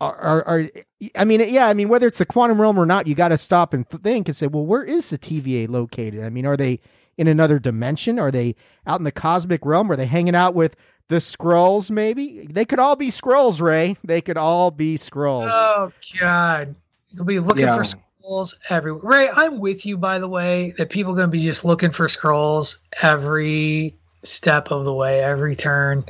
are, 0.00 0.16
are, 0.16 0.48
are 0.48 0.70
I 1.14 1.24
mean, 1.24 1.40
yeah, 1.48 1.66
I 1.68 1.74
mean, 1.74 1.88
whether 1.88 2.06
it's 2.06 2.18
the 2.18 2.26
quantum 2.26 2.60
realm 2.60 2.78
or 2.78 2.86
not, 2.86 3.06
you 3.06 3.14
got 3.14 3.28
to 3.28 3.38
stop 3.38 3.72
and 3.72 3.88
think 3.88 4.28
and 4.28 4.36
say, 4.36 4.46
well, 4.46 4.66
where 4.66 4.82
is 4.84 5.10
the 5.10 5.18
TVA 5.18 5.68
located? 5.68 6.22
I 6.24 6.30
mean, 6.30 6.46
are 6.46 6.56
they 6.56 6.80
in 7.16 7.28
another 7.28 7.58
dimension? 7.58 8.18
Are 8.18 8.30
they 8.30 8.56
out 8.86 9.00
in 9.00 9.04
the 9.04 9.12
cosmic 9.12 9.64
realm? 9.64 9.90
Are 9.90 9.96
they 9.96 10.06
hanging 10.06 10.34
out 10.34 10.54
with 10.54 10.76
the 11.08 11.20
scrolls? 11.20 11.90
Maybe 11.90 12.46
they 12.50 12.64
could 12.64 12.78
all 12.80 12.96
be 12.96 13.10
scrolls, 13.10 13.60
Ray. 13.60 13.96
They 14.04 14.20
could 14.20 14.36
all 14.36 14.70
be 14.70 14.96
scrolls. 14.96 15.50
Oh 15.52 15.92
God, 16.20 16.76
you'll 17.10 17.24
be 17.24 17.38
looking 17.38 17.64
Yeah. 17.66 17.76
for 17.76 17.84
scrolls 17.84 18.58
everywhere. 18.70 19.02
Ray, 19.04 19.28
I'm 19.30 19.60
with 19.60 19.86
you. 19.86 19.96
By 19.96 20.18
the 20.18 20.28
way, 20.28 20.74
that 20.78 20.90
people 20.90 21.12
are 21.12 21.16
going 21.16 21.28
to 21.28 21.32
be 21.32 21.38
just 21.38 21.64
looking 21.64 21.90
for 21.90 22.08
scrolls 22.08 22.80
every 23.02 23.94
step 24.24 24.70
of 24.70 24.84
the 24.84 24.92
way, 24.92 25.22
every 25.22 25.54
turn. 25.54 26.04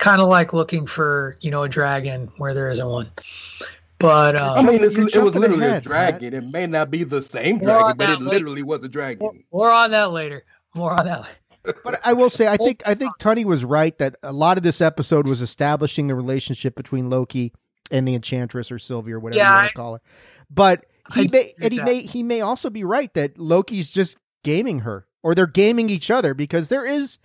Kind 0.00 0.20
of 0.20 0.28
like 0.28 0.52
looking 0.52 0.86
for 0.86 1.36
you 1.40 1.50
know 1.50 1.62
a 1.62 1.68
dragon 1.68 2.32
where 2.38 2.54
there 2.54 2.70
isn't 2.70 2.86
one. 2.88 3.10
But 3.98 4.34
um, 4.34 4.58
I 4.58 4.62
mean, 4.62 4.82
it's, 4.82 4.96
it 4.96 5.22
was 5.22 5.34
literally 5.34 5.66
ahead, 5.66 5.82
a 5.84 5.88
dragon. 5.88 6.32
It 6.34 6.44
may 6.44 6.66
not 6.66 6.90
be 6.90 7.04
the 7.04 7.20
same 7.20 7.58
More 7.58 7.66
dragon, 7.66 7.96
but 7.98 8.08
it 8.08 8.12
later. 8.20 8.24
literally 8.24 8.62
was 8.62 8.80
a 8.82 8.86
more, 8.86 8.88
dragon. 8.88 9.44
more 9.52 9.70
on 9.70 9.90
that 9.90 10.10
later. 10.12 10.42
More 10.74 10.98
on 10.98 11.04
that 11.04 11.20
later. 11.20 11.78
But 11.84 12.00
I 12.02 12.14
will 12.14 12.30
say, 12.30 12.46
I 12.48 12.56
think 12.56 12.82
I 12.86 12.94
think 12.94 13.12
Tunney 13.18 13.44
was 13.44 13.62
right 13.62 13.96
that 13.98 14.16
a 14.22 14.32
lot 14.32 14.56
of 14.56 14.62
this 14.62 14.80
episode 14.80 15.28
was 15.28 15.42
establishing 15.42 16.06
the 16.06 16.14
relationship 16.14 16.74
between 16.74 17.10
Loki 17.10 17.52
and 17.90 18.08
the 18.08 18.14
Enchantress 18.14 18.72
or 18.72 18.78
Sylvie 18.78 19.12
or 19.12 19.20
whatever 19.20 19.36
Yeah, 19.38 19.48
you 19.48 19.52
want 19.54 19.64
I- 19.64 19.68
to 19.68 19.74
call 19.74 19.92
her. 19.94 20.00
But 20.48 20.86
I 21.10 21.20
he 21.20 21.28
may 21.28 21.54
and 21.60 21.72
he 21.74 21.78
with 21.78 21.84
may 21.86 22.00
he 22.00 22.22
may 22.22 22.40
also 22.40 22.70
be 22.70 22.82
right 22.84 23.12
that 23.12 23.36
Loki's 23.38 23.90
just 23.90 24.16
gaming 24.42 24.78
her 24.80 25.06
or 25.22 25.34
they're 25.34 25.46
gaming 25.46 25.90
each 25.90 26.10
other 26.10 26.32
because 26.32 26.68
there 26.70 26.86
is 26.86 27.18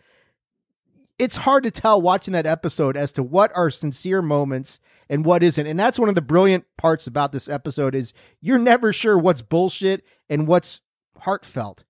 it's 1.18 1.38
hard 1.38 1.64
to 1.64 1.72
tell 1.72 2.02
watching 2.02 2.34
that 2.34 2.46
episode 2.46 2.98
as 2.98 3.12
to 3.14 3.24
what 3.24 3.52
are 3.56 3.70
sincere 3.70 4.22
moments 4.22 4.80
and 5.10 5.26
what 5.26 5.44
isn't. 5.44 5.68
And 5.68 5.80
that's 5.80 6.00
one 6.00 6.10
of 6.10 6.16
the 6.16 6.22
brilliant 6.22 6.66
parts 6.78 7.08
about 7.08 7.32
this 7.32 7.48
episode 7.48 7.96
is 7.96 8.14
you're 8.42 8.58
never 8.58 8.92
sure 8.92 9.18
what's 9.18 9.42
bullshit 9.42 10.04
and 10.30 10.48
what's 10.48 10.82
heartfelt. 11.20 11.84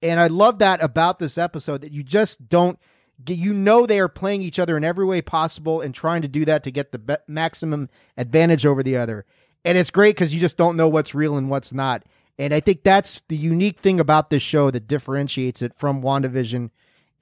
And 0.00 0.20
I 0.20 0.28
love 0.28 0.58
that 0.60 0.82
about 0.82 1.18
this 1.18 1.38
episode 1.38 1.80
that 1.80 1.92
you 1.92 2.04
just 2.04 2.48
don't 2.48 2.78
get, 3.24 3.38
you 3.38 3.52
know 3.52 3.84
they 3.84 3.98
are 3.98 4.08
playing 4.08 4.42
each 4.42 4.60
other 4.60 4.76
in 4.76 4.84
every 4.84 5.04
way 5.04 5.22
possible 5.22 5.80
and 5.80 5.92
trying 5.92 6.22
to 6.22 6.28
do 6.28 6.44
that 6.44 6.62
to 6.64 6.70
get 6.70 6.92
the 6.92 6.98
be- 6.98 7.16
maximum 7.26 7.88
advantage 8.16 8.64
over 8.64 8.84
the 8.84 8.96
other. 8.96 9.24
And 9.64 9.76
it's 9.76 9.90
great 9.90 10.16
cuz 10.16 10.32
you 10.32 10.40
just 10.40 10.56
don't 10.56 10.76
know 10.76 10.88
what's 10.88 11.16
real 11.16 11.36
and 11.36 11.50
what's 11.50 11.72
not. 11.72 12.04
And 12.38 12.54
I 12.54 12.60
think 12.60 12.84
that's 12.84 13.22
the 13.28 13.36
unique 13.36 13.80
thing 13.80 13.98
about 13.98 14.30
this 14.30 14.42
show 14.42 14.70
that 14.70 14.86
differentiates 14.86 15.62
it 15.62 15.76
from 15.76 16.00
WandaVision 16.00 16.70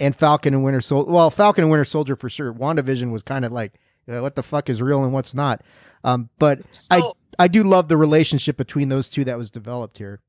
and 0.00 0.14
Falcon 0.14 0.54
and 0.54 0.62
Winter 0.64 0.80
Soldier. 0.80 1.10
Well, 1.10 1.30
Falcon 1.30 1.64
and 1.64 1.70
Winter 1.70 1.84
Soldier 1.84 2.16
for 2.16 2.28
sure. 2.28 2.52
WandaVision 2.52 3.10
was 3.12 3.22
kind 3.22 3.44
of 3.44 3.52
like 3.52 3.74
uh, 4.10 4.20
what 4.20 4.34
the 4.34 4.42
fuck 4.42 4.68
is 4.68 4.80
real 4.82 5.02
and 5.04 5.12
what's 5.12 5.34
not. 5.34 5.62
Um, 6.04 6.28
but 6.38 6.60
I 6.90 7.00
So- 7.00 7.16
I 7.38 7.48
do 7.48 7.62
love 7.64 7.88
the 7.88 7.96
relationship 7.98 8.56
between 8.56 8.88
those 8.88 9.08
two 9.10 9.24
that 9.24 9.36
was 9.36 9.50
developed 9.50 9.98
here. 9.98 10.20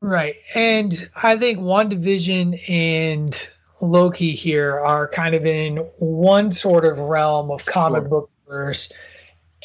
Right. 0.00 0.34
And 0.54 1.08
I 1.22 1.36
think 1.36 1.58
WandaVision 1.60 2.68
and 2.70 3.48
Loki 3.82 4.34
here 4.34 4.80
are 4.80 5.06
kind 5.08 5.34
of 5.34 5.44
in 5.46 5.76
one 5.98 6.50
sort 6.52 6.84
of 6.84 6.98
realm 6.98 7.50
of 7.50 7.64
comic 7.66 8.02
Sure. 8.02 8.08
book 8.08 8.30
verse. 8.48 8.90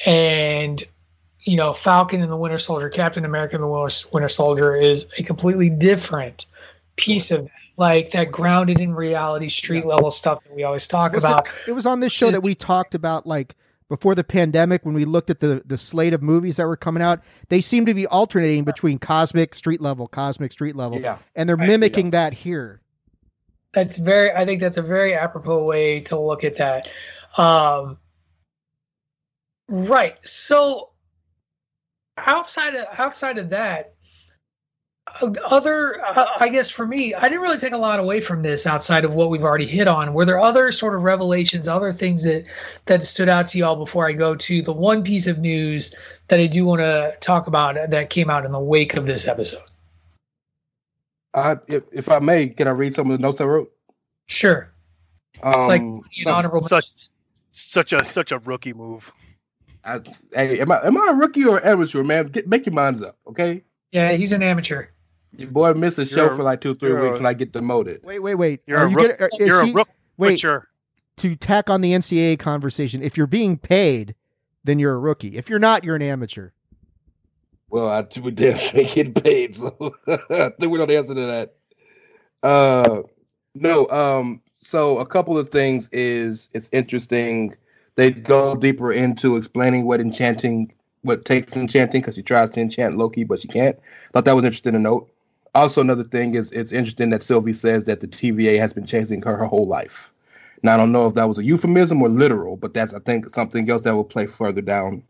And, 0.05 0.83
you 1.43 1.55
know, 1.55 1.73
Falcon 1.73 2.21
and 2.21 2.31
the 2.31 2.35
Winter 2.37 2.59
Soldier, 2.59 2.89
Captain 2.89 3.23
America 3.25 3.55
and 3.55 3.63
the 3.63 3.67
Winter- 3.67 4.07
Winter 4.11 4.29
Soldier 4.29 4.75
is 4.75 5.07
a 5.17 5.23
completely 5.23 5.69
different 5.69 6.47
piece 6.97 7.31
of 7.31 7.47
like 7.77 8.11
that 8.11 8.31
grounded 8.31 8.79
in 8.79 8.93
reality 8.93 9.49
street 9.49 9.85
level 9.85 10.11
stuff 10.11 10.43
that 10.43 10.53
we 10.55 10.63
always 10.63 10.87
talk 10.87 11.15
about. 11.15 11.47
It 11.67 11.73
was 11.73 11.85
on 11.85 11.99
this 11.99 12.11
show 12.13 12.31
that 12.31 12.41
we 12.41 12.55
talked 12.55 12.95
about 12.95 13.25
like 13.27 13.55
before 13.89 14.15
the 14.15 14.23
pandemic 14.23 14.85
when 14.85 14.95
we 14.95 15.05
looked 15.05 15.29
at 15.29 15.39
the 15.41 15.61
the 15.65 15.77
slate 15.77 16.13
of 16.13 16.21
movies 16.21 16.55
that 16.57 16.67
were 16.67 16.77
coming 16.77 17.03
out. 17.03 17.21
They 17.49 17.61
seem 17.61 17.85
to 17.85 17.93
be 17.93 18.07
alternating 18.07 18.63
between 18.63 18.97
cosmic, 18.99 19.53
street 19.55 19.81
level, 19.81 20.07
cosmic, 20.07 20.51
street 20.51 20.75
level, 20.75 20.99
Yeah. 21.01 21.17
and 21.35 21.47
they're 21.49 21.57
mimicking 21.57 22.11
that 22.11 22.33
here. 22.33 22.81
that's 23.73 23.97
very 23.97 24.31
i 24.31 24.45
think 24.45 24.61
that's 24.61 24.77
a 24.77 24.81
very 24.81 25.13
apropos 25.13 25.65
way 25.65 25.99
to 25.99 26.17
look 26.17 26.45
at 26.45 26.55
that 26.55 26.87
um 27.37 27.97
right 29.67 30.15
so 30.23 30.91
outside 32.17 32.73
of 32.75 32.85
outside 32.97 33.37
of 33.37 33.49
that 33.49 33.94
other, 35.45 36.03
uh, 36.05 36.25
I 36.39 36.49
guess 36.49 36.69
for 36.69 36.85
me, 36.85 37.13
I 37.13 37.23
didn't 37.23 37.41
really 37.41 37.57
take 37.57 37.71
a 37.73 37.77
lot 37.77 37.99
away 37.99 38.19
from 38.21 38.41
this 38.41 38.67
outside 38.67 39.05
of 39.05 39.13
what 39.13 39.29
we've 39.29 39.43
already 39.43 39.65
hit 39.65 39.87
on. 39.87 40.13
Were 40.13 40.25
there 40.25 40.39
other 40.39 40.71
sort 40.71 40.95
of 40.95 41.03
revelations, 41.03 41.67
other 41.67 41.93
things 41.93 42.23
that 42.23 42.45
that 42.85 43.03
stood 43.05 43.29
out 43.29 43.47
to 43.47 43.57
y'all 43.57 43.75
before 43.77 44.07
I 44.07 44.11
go 44.13 44.35
to 44.35 44.61
the 44.61 44.73
one 44.73 45.03
piece 45.03 45.27
of 45.27 45.39
news 45.39 45.93
that 46.27 46.39
I 46.39 46.47
do 46.47 46.65
want 46.65 46.79
to 46.81 47.15
talk 47.21 47.47
about 47.47 47.75
that 47.91 48.09
came 48.09 48.29
out 48.29 48.45
in 48.45 48.51
the 48.51 48.59
wake 48.59 48.95
of 48.95 49.05
this 49.05 49.27
episode? 49.27 49.63
I, 51.33 51.57
if, 51.67 51.83
if 51.91 52.09
I 52.09 52.19
may, 52.19 52.47
can 52.49 52.67
I 52.67 52.71
read 52.71 52.95
some 52.95 53.09
of 53.11 53.17
the 53.17 53.21
notes 53.21 53.41
I 53.41 53.45
wrote? 53.45 53.71
Sure. 54.27 54.71
It's 55.35 55.57
Um, 55.57 55.67
like 55.67 55.81
some- 56.23 56.33
honorable 56.33 56.61
such- 56.61 56.85
mentions. 56.85 57.09
Such 57.57 57.93
a 57.93 58.03
such 58.03 58.33
a 58.33 58.39
rookie 58.39 58.73
move. 58.73 59.09
I, 59.85 60.01
hey, 60.33 60.59
am 60.59 60.73
I 60.73 60.85
am 60.85 60.97
I 60.97 61.11
a 61.11 61.13
rookie 61.13 61.45
or 61.45 61.65
amateur, 61.65 62.03
man? 62.03 62.27
Get, 62.27 62.49
make 62.49 62.65
your 62.65 62.73
minds 62.75 63.01
up, 63.01 63.17
okay? 63.27 63.63
Yeah, 63.93 64.11
he's 64.11 64.33
an 64.33 64.43
amateur. 64.43 64.87
Your 65.37 65.49
boy 65.49 65.73
missed 65.73 65.97
a 65.99 66.05
show 66.05 66.25
You're 66.25 66.33
a- 66.33 66.35
for 66.35 66.43
like 66.43 66.61
two, 66.61 66.75
three 66.75 66.93
weeks, 66.93 67.15
a- 67.15 67.19
and 67.19 67.27
I 67.27 67.33
get 67.33 67.51
demoted. 67.51 68.01
Wait, 68.03 68.19
wait, 68.19 68.35
wait. 68.35 68.61
You're 68.67 68.79
Are 68.79 68.85
a 68.87 68.89
you 68.89 68.95
rook- 68.95 69.17
gonna- 69.19 69.29
is 69.39 69.47
You're 69.47 69.61
a 69.61 69.65
he- 69.65 69.73
rook 69.73 69.87
Wait, 70.17 70.29
butcher. 70.31 70.67
to 71.17 71.35
tack 71.35 71.69
on 71.69 71.81
the 71.81 71.93
NCAA 71.93 72.37
conversation, 72.37 73.01
if 73.01 73.17
you're 73.17 73.27
being 73.27 73.57
paid, 73.57 74.15
then 74.63 74.79
you're 74.79 74.93
a 74.95 74.99
rookie. 74.99 75.37
If 75.37 75.49
you're 75.49 75.59
not, 75.59 75.83
you're 75.83 75.95
an 75.95 76.01
amateur. 76.01 76.49
Well, 77.69 77.89
I 77.89 78.05
we 78.21 78.31
damn 78.31 78.57
get 78.87 79.23
paid, 79.23 79.55
so 79.55 79.95
I 80.07 80.51
think 80.59 80.71
we 80.71 80.77
don't 80.77 80.91
answer 80.91 81.13
to 81.15 81.25
that. 81.25 81.53
Uh, 82.43 83.01
no. 83.55 83.87
Um, 83.89 84.41
so 84.57 84.99
a 84.99 85.05
couple 85.05 85.37
of 85.37 85.49
things 85.49 85.89
is 85.91 86.49
it's 86.53 86.69
interesting. 86.71 87.55
They 87.95 88.11
go 88.11 88.55
deeper 88.55 88.91
into 88.91 89.35
explaining 89.37 89.85
what 89.85 89.99
enchanting, 89.99 90.73
what 91.01 91.25
takes 91.25 91.55
enchanting, 91.55 92.01
because 92.01 92.15
she 92.15 92.21
tries 92.23 92.49
to 92.51 92.59
enchant 92.61 92.97
Loki, 92.97 93.23
but 93.23 93.41
she 93.41 93.47
can't. 93.47 93.77
Thought 94.13 94.25
that 94.25 94.35
was 94.35 94.45
interesting 94.45 94.73
to 94.73 94.79
note. 94.79 95.09
Also, 95.55 95.81
another 95.81 96.03
thing 96.03 96.35
is 96.35 96.51
it's 96.51 96.71
interesting 96.71 97.09
that 97.11 97.23
Sylvie 97.23 97.53
says 97.53 97.85
that 97.85 98.01
the 98.01 98.07
TVA 98.07 98.59
has 98.59 98.73
been 98.73 98.85
chasing 98.85 99.21
her 99.21 99.37
her 99.37 99.45
whole 99.45 99.67
life. 99.67 100.11
Now 100.63 100.73
I 100.73 100.77
don't 100.77 100.91
know 100.91 101.07
if 101.07 101.13
that 101.15 101.27
was 101.27 101.37
a 101.37 101.43
euphemism 101.43 102.01
or 102.01 102.09
literal, 102.09 102.57
but 102.57 102.73
that's 102.73 102.93
I 102.93 102.99
think 102.99 103.29
something 103.33 103.69
else 103.69 103.83
that 103.83 103.95
will 103.95 104.03
play 104.03 104.25
further 104.25 104.61
down. 104.61 105.03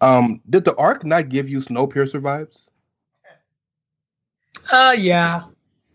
Um, 0.00 0.40
did 0.50 0.64
the 0.64 0.74
arc 0.76 1.04
not 1.04 1.28
give 1.28 1.48
you 1.48 1.58
Snowpiercer 1.58 2.20
vibes? 2.20 2.68
Uh, 4.70 4.94
yeah. 4.96 5.44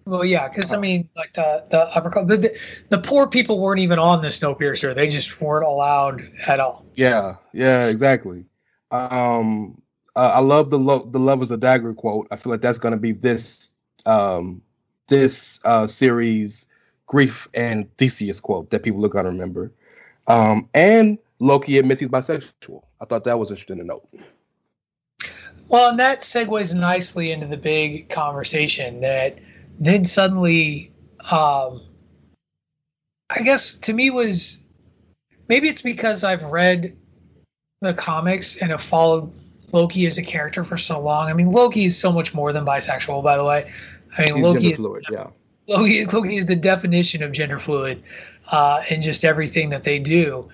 Well, 0.06 0.24
yeah, 0.24 0.48
because 0.48 0.72
I 0.72 0.78
mean, 0.78 1.10
like 1.18 1.34
the 1.34 1.66
the 1.70 1.82
upper 1.96 2.24
the, 2.24 2.38
the 2.38 2.60
the 2.90 2.98
poor 3.00 3.28
people 3.28 3.60
weren't 3.60 3.82
even 3.82 4.00
on 4.00 4.22
the 4.22 4.30
Snowpiercer; 4.30 4.96
they 4.96 5.10
just 5.10 5.42
weren't 5.42 5.66
allowed 5.66 6.32
at 6.48 6.62
all. 6.62 6.86
Yeah, 6.96 7.36
yeah, 7.52 7.88
exactly. 7.88 8.46
Um, 8.92 9.82
uh, 10.16 10.32
I 10.36 10.40
love 10.40 10.70
the 10.70 10.80
lo- 10.80 11.10
the 11.12 11.20
love 11.20 11.42
of 11.42 11.60
dagger 11.60 11.94
quote. 11.94 12.28
I 12.32 12.38
feel 12.38 12.52
like 12.52 12.62
that's 12.62 12.78
going 12.78 12.94
to 12.94 12.98
be 12.98 13.12
this 13.12 13.72
um 14.08 14.62
this 15.08 15.60
uh 15.64 15.86
series 15.86 16.68
grief 17.08 17.48
and 17.54 17.90
Theseus 17.98 18.40
quote 18.40 18.70
that 18.70 18.84
people 18.84 19.04
are 19.06 19.10
to 19.10 19.30
remember. 19.30 19.72
Um, 20.28 20.70
and 20.74 21.18
Loki 21.40 21.78
admits 21.78 22.02
he's 22.02 22.10
bisexual. 22.10 22.84
I 23.02 23.06
thought 23.06 23.24
that 23.24 23.40
was 23.40 23.50
interesting 23.50 23.78
to 23.78 23.84
note. 23.84 24.08
Well, 25.70 25.90
and 25.90 26.00
that 26.00 26.22
segues 26.22 26.76
nicely 26.76 27.32
into 27.32 27.48
the 27.48 27.58
big 27.58 28.10
conversation 28.10 29.02
that 29.02 29.40
then 29.80 30.06
suddenly, 30.06 30.92
um, 31.32 31.82
I 33.30 33.42
guess 33.44 33.76
to 33.76 33.94
me 33.94 34.10
was 34.10 34.60
maybe 35.50 35.68
it's 35.68 35.82
because 35.82 36.24
I've 36.24 36.44
read 36.44 36.96
the 37.82 37.94
comics 37.94 38.58
and 38.58 38.72
have 38.72 38.82
followed 38.82 39.32
Loki 39.74 40.08
as 40.08 40.18
a 40.18 40.24
character 40.24 40.64
for 40.64 40.78
so 40.78 41.00
long. 41.00 41.30
I 41.30 41.34
mean, 41.34 41.52
Loki 41.52 41.86
is 41.86 41.98
so 41.98 42.12
much 42.12 42.34
more 42.34 42.54
than 42.54 42.66
bisexual, 42.66 43.24
by 43.24 43.36
the 43.36 43.44
way. 43.44 43.72
I 44.18 44.26
mean, 44.26 44.36
He's 44.36 44.44
Loki 44.44 44.72
is 44.72 44.80
fluid, 44.80 45.06
yeah. 45.12 45.28
Loki, 45.68 46.06
Loki 46.06 46.38
is 46.38 46.46
the 46.46 46.56
definition 46.56 47.22
of 47.22 47.32
gender 47.32 47.60
fluid 47.60 48.02
uh, 48.52 48.84
in 48.90 49.02
just 49.02 49.26
everything 49.26 49.70
that 49.70 49.84
they 49.84 50.00
do. 50.00 50.50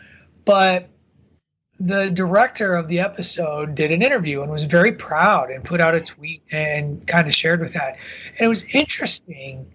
But 0.46 0.90
the 1.80 2.10
director 2.10 2.76
of 2.76 2.88
the 2.88 3.00
episode 3.00 3.76
did 3.76 3.92
an 3.92 4.02
interview 4.02 4.42
and 4.42 4.52
was 4.52 4.64
very 4.64 4.92
proud 4.92 5.50
and 5.50 5.64
put 5.64 5.82
out 5.82 5.96
a 5.96 6.02
tweet 6.02 6.42
and 6.52 7.06
kind 7.08 7.28
of 7.28 7.34
shared 7.34 7.62
with 7.62 7.74
that. 7.74 7.98
And 8.38 8.42
it 8.42 8.48
was 8.48 8.66
interesting 8.74 9.72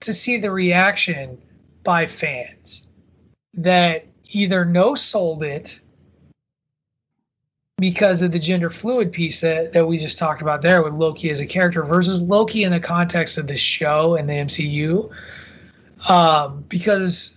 to 0.00 0.12
see 0.12 0.38
the 0.38 0.50
reaction 0.50 1.40
by 1.84 2.06
fans 2.06 2.86
that 3.54 4.06
either 4.30 4.64
no 4.64 4.94
sold 4.94 5.42
it 5.42 5.80
because 7.78 8.22
of 8.22 8.32
the 8.32 8.38
gender 8.38 8.70
fluid 8.70 9.12
piece 9.12 9.42
that, 9.42 9.72
that 9.74 9.86
we 9.86 9.98
just 9.98 10.16
talked 10.16 10.40
about 10.40 10.62
there 10.62 10.82
with 10.82 10.94
Loki 10.94 11.28
as 11.30 11.40
a 11.40 11.46
character 11.46 11.82
versus 11.82 12.22
Loki 12.22 12.64
in 12.64 12.72
the 12.72 12.80
context 12.80 13.36
of 13.36 13.46
the 13.46 13.56
show 13.56 14.14
and 14.16 14.26
the 14.28 14.32
MCU. 14.32 15.12
Um, 16.08 16.64
because 16.68 17.36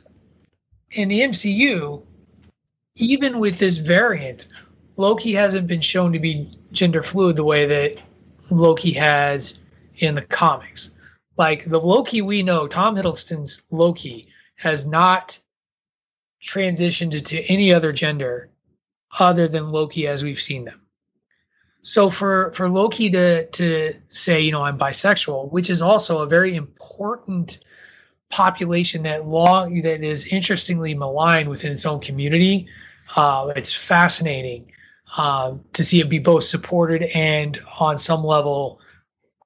in 0.92 1.10
the 1.10 1.20
MCU, 1.20 2.02
even 2.96 3.40
with 3.40 3.58
this 3.58 3.78
variant, 3.78 4.48
Loki 4.96 5.34
hasn't 5.34 5.68
been 5.68 5.82
shown 5.82 6.14
to 6.14 6.20
be 6.20 6.58
gender 6.72 7.04
fluid 7.04 7.36
the 7.36 7.44
way 7.44 7.66
that 7.66 8.02
Loki 8.50 8.94
has 8.94 9.58
in 9.98 10.16
the 10.16 10.22
comics. 10.22 10.92
Like 11.36 11.66
the 11.66 11.80
Loki 11.80 12.22
we 12.22 12.44
know, 12.44 12.66
Tom 12.66 12.96
Hiddleston's 12.96 13.62
Loki 13.72 14.30
has 14.56 14.88
not 14.88 15.38
transitioned 16.42 17.26
to 17.26 17.44
any 17.52 17.74
other 17.74 17.92
gender 17.92 18.50
other 19.18 19.48
than 19.48 19.70
Loki 19.70 20.08
as 20.08 20.24
we've 20.24 20.42
seen 20.42 20.66
them. 20.66 20.82
So 21.82 22.10
for 22.10 22.52
for 22.54 22.70
Loki 22.70 23.10
to 23.10 23.46
to 23.46 23.96
say, 24.10 24.42
you 24.42 24.52
know, 24.52 24.62
I'm 24.62 24.78
bisexual, 24.78 25.52
which 25.52 25.70
is 25.70 25.82
also 25.82 26.20
a 26.20 26.28
very 26.28 26.56
important 26.56 27.60
population 28.30 29.04
that 29.04 29.28
long 29.28 29.82
that 29.82 30.04
is 30.04 30.26
interestingly 30.28 30.94
maligned 30.94 31.50
within 31.50 31.72
its 31.72 31.86
own 31.86 32.00
community. 32.00 32.68
Uh, 33.16 33.52
it's 33.56 33.74
fascinating 33.74 34.72
uh, 35.18 35.56
to 35.74 35.84
see 35.84 36.00
it 36.00 36.10
be 36.10 36.20
both 36.20 36.44
supported 36.44 37.04
and 37.04 37.60
on 37.80 37.98
some 37.98 38.24
level 38.24 38.80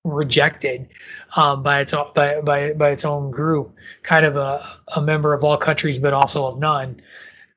rejected 0.03 0.89
um, 1.37 1.63
by 1.63 1.79
its 1.79 1.93
by, 2.13 2.41
by 2.41 2.73
by 2.73 2.89
its 2.89 3.05
own 3.05 3.31
group, 3.31 3.73
kind 4.01 4.25
of 4.25 4.35
a, 4.35 4.81
a 4.95 5.01
member 5.01 5.33
of 5.33 5.43
all 5.43 5.55
countries 5.57 5.99
but 5.99 6.13
also 6.13 6.45
of 6.45 6.59
none. 6.59 6.99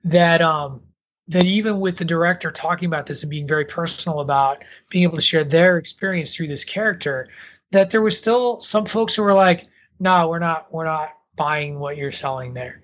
That 0.04 0.40
um, 0.42 0.80
that 1.28 1.44
even 1.44 1.80
with 1.80 1.96
the 1.96 2.04
director 2.04 2.50
talking 2.50 2.86
about 2.86 3.06
this 3.06 3.22
and 3.22 3.30
being 3.30 3.46
very 3.46 3.64
personal 3.64 4.20
about 4.20 4.64
being 4.90 5.02
able 5.02 5.16
to 5.16 5.22
share 5.22 5.44
their 5.44 5.76
experience 5.76 6.34
through 6.34 6.48
this 6.48 6.64
character, 6.64 7.28
that 7.72 7.90
there 7.90 8.02
was 8.02 8.16
still 8.16 8.60
some 8.60 8.86
folks 8.86 9.14
who 9.14 9.22
were 9.22 9.34
like, 9.34 9.66
"No, 9.98 10.28
we're 10.28 10.38
not. 10.38 10.72
We're 10.72 10.84
not 10.84 11.10
buying 11.36 11.78
what 11.78 11.96
you're 11.96 12.12
selling 12.12 12.54
there." 12.54 12.82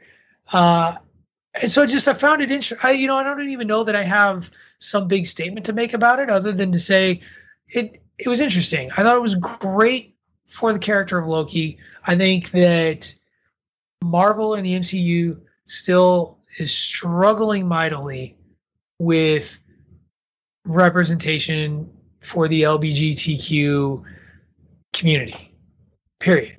Uh, 0.53 0.97
and 1.55 1.71
so 1.71 1.87
just 1.87 2.09
I 2.09 2.15
found 2.15 2.43
it 2.43 2.51
interesting. 2.51 2.79
I, 2.83 2.93
you 2.93 3.07
know, 3.07 3.17
I 3.17 3.23
don't 3.23 3.49
even 3.49 3.69
know 3.69 3.85
that 3.85 3.97
I 3.97 4.03
have 4.03 4.51
some 4.79 5.07
big 5.07 5.27
statement 5.27 5.67
to 5.67 5.73
make 5.73 5.95
about 5.95 6.19
it, 6.19 6.31
other 6.31 6.53
than 6.53 6.73
to 6.73 6.79
say 6.79 7.21
it. 7.69 8.03
It 8.19 8.29
was 8.29 8.41
interesting. 8.41 8.91
I 8.93 9.03
thought 9.03 9.17
it 9.17 9.23
was 9.23 9.35
great 9.37 10.17
for 10.47 10.73
the 10.73 10.79
character 10.79 11.19
of 11.19 11.27
Loki. 11.27 11.79
I 12.07 12.17
think 12.17 12.51
that 12.51 13.15
Marvel 14.03 14.55
and 14.55 14.67
the 14.67 14.75
MCU 14.75 15.41
still 15.67 16.39
is 16.59 16.75
struggling 16.75 17.67
mightily 17.67 18.37
with 18.99 19.59
representation 20.65 21.91
for 22.21 22.49
the 22.49 22.63
LGBTQ 22.63 24.03
community. 24.93 25.55
Period. 26.21 26.57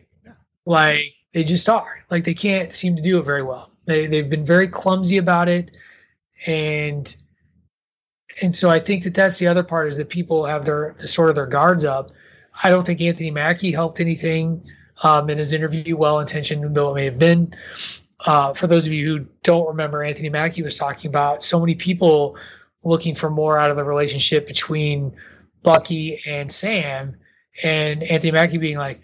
Like 0.65 1.05
they 1.33 1.43
just 1.43 1.69
are. 1.69 2.03
Like 2.09 2.23
they 2.23 2.33
can't 2.33 2.73
seem 2.73 2.95
to 2.95 3.01
do 3.01 3.19
it 3.19 3.23
very 3.23 3.43
well. 3.43 3.71
They 3.85 4.07
they've 4.07 4.29
been 4.29 4.45
very 4.45 4.67
clumsy 4.67 5.17
about 5.17 5.49
it, 5.49 5.71
and 6.45 7.15
and 8.41 8.55
so 8.55 8.69
I 8.69 8.79
think 8.79 9.03
that 9.03 9.13
that's 9.13 9.39
the 9.39 9.47
other 9.47 9.63
part 9.63 9.87
is 9.87 9.97
that 9.97 10.09
people 10.09 10.45
have 10.45 10.65
their 10.65 10.95
sort 11.05 11.29
of 11.29 11.35
their 11.35 11.45
guards 11.45 11.85
up. 11.85 12.11
I 12.63 12.69
don't 12.69 12.85
think 12.85 13.01
Anthony 13.01 13.31
Mackie 13.31 13.71
helped 13.71 13.99
anything 13.99 14.63
um, 15.01 15.29
in 15.29 15.37
his 15.37 15.53
interview, 15.53 15.97
well 15.97 16.19
intentioned 16.19 16.75
though 16.75 16.91
it 16.91 16.95
may 16.95 17.05
have 17.05 17.19
been. 17.19 17.53
Uh, 18.25 18.53
for 18.53 18.67
those 18.67 18.87
of 18.87 18.93
you 18.93 19.05
who 19.05 19.25
don't 19.43 19.67
remember, 19.67 20.03
Anthony 20.03 20.29
Mackie 20.29 20.63
was 20.63 20.77
talking 20.77 21.09
about 21.09 21.43
so 21.43 21.59
many 21.59 21.75
people 21.75 22.37
looking 22.83 23.15
for 23.15 23.29
more 23.29 23.57
out 23.57 23.69
of 23.69 23.77
the 23.77 23.83
relationship 23.83 24.47
between 24.47 25.13
Bucky 25.61 26.21
and 26.25 26.51
Sam, 26.51 27.15
and 27.63 28.03
Anthony 28.03 28.31
Mackie 28.31 28.57
being 28.57 28.77
like, 28.77 29.01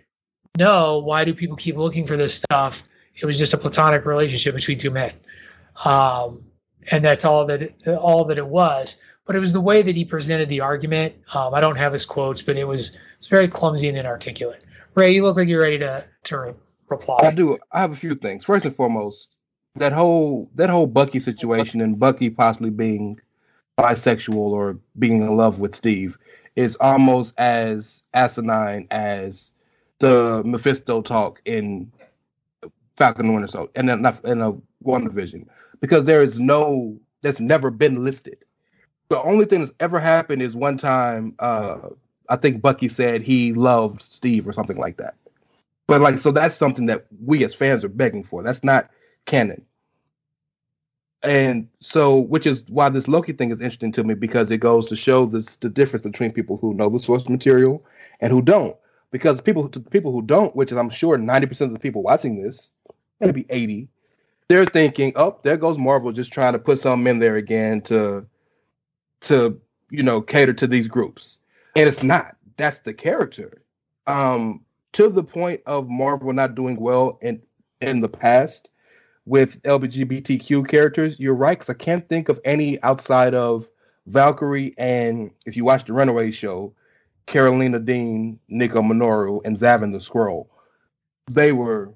"No, 0.57 0.99
why 0.99 1.25
do 1.25 1.33
people 1.33 1.55
keep 1.55 1.77
looking 1.77 2.05
for 2.07 2.17
this 2.17 2.35
stuff? 2.35 2.83
It 3.15 3.25
was 3.25 3.37
just 3.37 3.53
a 3.53 3.57
platonic 3.57 4.05
relationship 4.05 4.55
between 4.55 4.77
two 4.77 4.91
men, 4.91 5.13
um, 5.83 6.43
and 6.91 7.03
that's 7.03 7.25
all 7.25 7.45
that 7.45 7.61
it, 7.61 7.87
all 7.87 8.25
that 8.25 8.37
it 8.37 8.47
was." 8.47 8.97
But 9.25 9.35
it 9.35 9.39
was 9.39 9.53
the 9.53 9.61
way 9.61 9.81
that 9.81 9.95
he 9.95 10.05
presented 10.05 10.49
the 10.49 10.61
argument. 10.61 11.13
Um, 11.33 11.53
I 11.53 11.59
don't 11.59 11.75
have 11.77 11.93
his 11.93 12.05
quotes, 12.05 12.41
but 12.41 12.57
it 12.57 12.63
was 12.63 12.97
it's 13.17 13.27
very 13.27 13.47
clumsy 13.47 13.89
and 13.89 13.97
inarticulate. 13.97 14.63
Ray, 14.95 15.11
you 15.11 15.23
look 15.23 15.37
like 15.37 15.47
you're 15.47 15.61
ready 15.61 15.77
to 15.79 16.05
to 16.23 16.55
reply. 16.89 17.17
I 17.21 17.31
do. 17.31 17.57
I 17.71 17.79
have 17.79 17.91
a 17.91 17.95
few 17.95 18.15
things. 18.15 18.45
First 18.45 18.65
and 18.65 18.75
foremost, 18.75 19.29
that 19.75 19.93
whole 19.93 20.49
that 20.55 20.69
whole 20.69 20.87
Bucky 20.87 21.19
situation 21.19 21.81
and 21.81 21.99
Bucky 21.99 22.29
possibly 22.29 22.69
being 22.69 23.19
bisexual 23.79 24.35
or 24.35 24.77
being 24.97 25.21
in 25.21 25.37
love 25.37 25.59
with 25.59 25.75
Steve 25.75 26.17
is 26.55 26.75
almost 26.77 27.33
as 27.37 28.03
asinine 28.13 28.87
as 28.91 29.53
the 29.99 30.41
Mephisto 30.45 31.01
talk 31.01 31.41
in 31.45 31.91
Falcon 32.97 33.33
Winter 33.33 33.47
Soldier 33.47 33.71
and 33.75 33.87
then 33.87 34.05
in 34.25 34.41
a 34.41 34.53
WandaVision 34.83 35.47
because 35.79 36.05
there 36.05 36.23
is 36.23 36.39
no 36.39 36.97
that's 37.21 37.39
never 37.39 37.69
been 37.69 38.03
listed. 38.03 38.37
The 39.09 39.21
only 39.21 39.45
thing 39.45 39.59
that's 39.59 39.73
ever 39.79 39.99
happened 39.99 40.41
is 40.41 40.55
one 40.55 40.77
time 40.77 41.35
uh 41.39 41.77
I 42.27 42.35
think 42.35 42.61
Bucky 42.61 42.89
said 42.89 43.21
he 43.21 43.53
loved 43.53 44.01
Steve 44.01 44.47
or 44.47 44.53
something 44.53 44.77
like 44.77 44.97
that. 44.97 45.15
But 45.89 46.01
like 46.01 46.19
so 46.19 46.31
that's 46.31 46.55
something 46.55 46.85
that 46.85 47.07
we 47.25 47.43
as 47.43 47.55
fans 47.55 47.83
are 47.83 47.89
begging 47.89 48.23
for. 48.23 48.43
That's 48.43 48.63
not 48.63 48.91
canon. 49.25 49.65
And 51.23 51.67
so 51.79 52.17
which 52.19 52.45
is 52.45 52.63
why 52.67 52.89
this 52.89 53.07
Loki 53.07 53.33
thing 53.33 53.49
is 53.49 53.59
interesting 53.59 53.91
to 53.93 54.03
me 54.03 54.13
because 54.13 54.51
it 54.51 54.59
goes 54.59 54.85
to 54.87 54.95
show 54.95 55.25
this 55.25 55.55
the 55.55 55.67
difference 55.67 56.03
between 56.03 56.31
people 56.31 56.57
who 56.57 56.75
know 56.75 56.89
the 56.89 56.99
source 56.99 57.27
material 57.27 57.83
and 58.21 58.31
who 58.31 58.41
don't. 58.43 58.75
Because 59.09 59.41
people 59.41 59.67
people 59.67 60.11
who 60.11 60.21
don't, 60.21 60.55
which 60.55 60.71
is 60.71 60.77
I'm 60.77 60.91
sure 60.91 61.17
90% 61.17 61.61
of 61.61 61.73
the 61.73 61.79
people 61.79 62.03
watching 62.03 62.39
this, 62.39 62.69
maybe 63.19 63.47
80, 63.49 63.87
they're 64.47 64.65
thinking, 64.65 65.11
oh, 65.15 65.39
there 65.41 65.57
goes 65.57 65.79
Marvel 65.79 66.11
just 66.11 66.31
trying 66.31 66.53
to 66.53 66.59
put 66.59 66.77
something 66.77 67.07
in 67.07 67.17
there 67.17 67.35
again 67.35 67.81
to 67.81 68.27
to 69.21 69.59
you 69.89 70.03
know 70.03 70.21
cater 70.21 70.53
to 70.53 70.67
these 70.67 70.87
groups. 70.87 71.39
And 71.75 71.89
it's 71.89 72.03
not. 72.03 72.35
That's 72.57 72.81
the 72.81 72.93
character. 72.93 73.63
Um, 74.05 74.61
to 74.93 75.09
the 75.09 75.23
point 75.23 75.61
of 75.65 75.87
Marvel 75.89 76.33
not 76.33 76.55
doing 76.55 76.79
well 76.79 77.17
in 77.21 77.41
in 77.81 78.01
the 78.01 78.09
past 78.09 78.69
with 79.25 79.61
LGBTQ 79.63 80.67
characters, 80.67 81.19
you're 81.19 81.35
right, 81.35 81.57
because 81.57 81.69
I 81.69 81.77
can't 81.77 82.07
think 82.09 82.29
of 82.29 82.39
any 82.43 82.81
outside 82.83 83.33
of 83.35 83.69
Valkyrie 84.07 84.73
and 84.77 85.29
if 85.45 85.55
you 85.55 85.63
watch 85.63 85.85
the 85.85 85.93
Runaway 85.93 86.31
show, 86.31 86.73
Karolina 87.27 87.83
Dean, 87.83 88.39
Nico 88.49 88.81
Minoru, 88.81 89.39
and 89.45 89.55
Xavin 89.55 89.91
the 89.91 89.99
Skrull. 89.99 90.47
They 91.31 91.51
were 91.51 91.93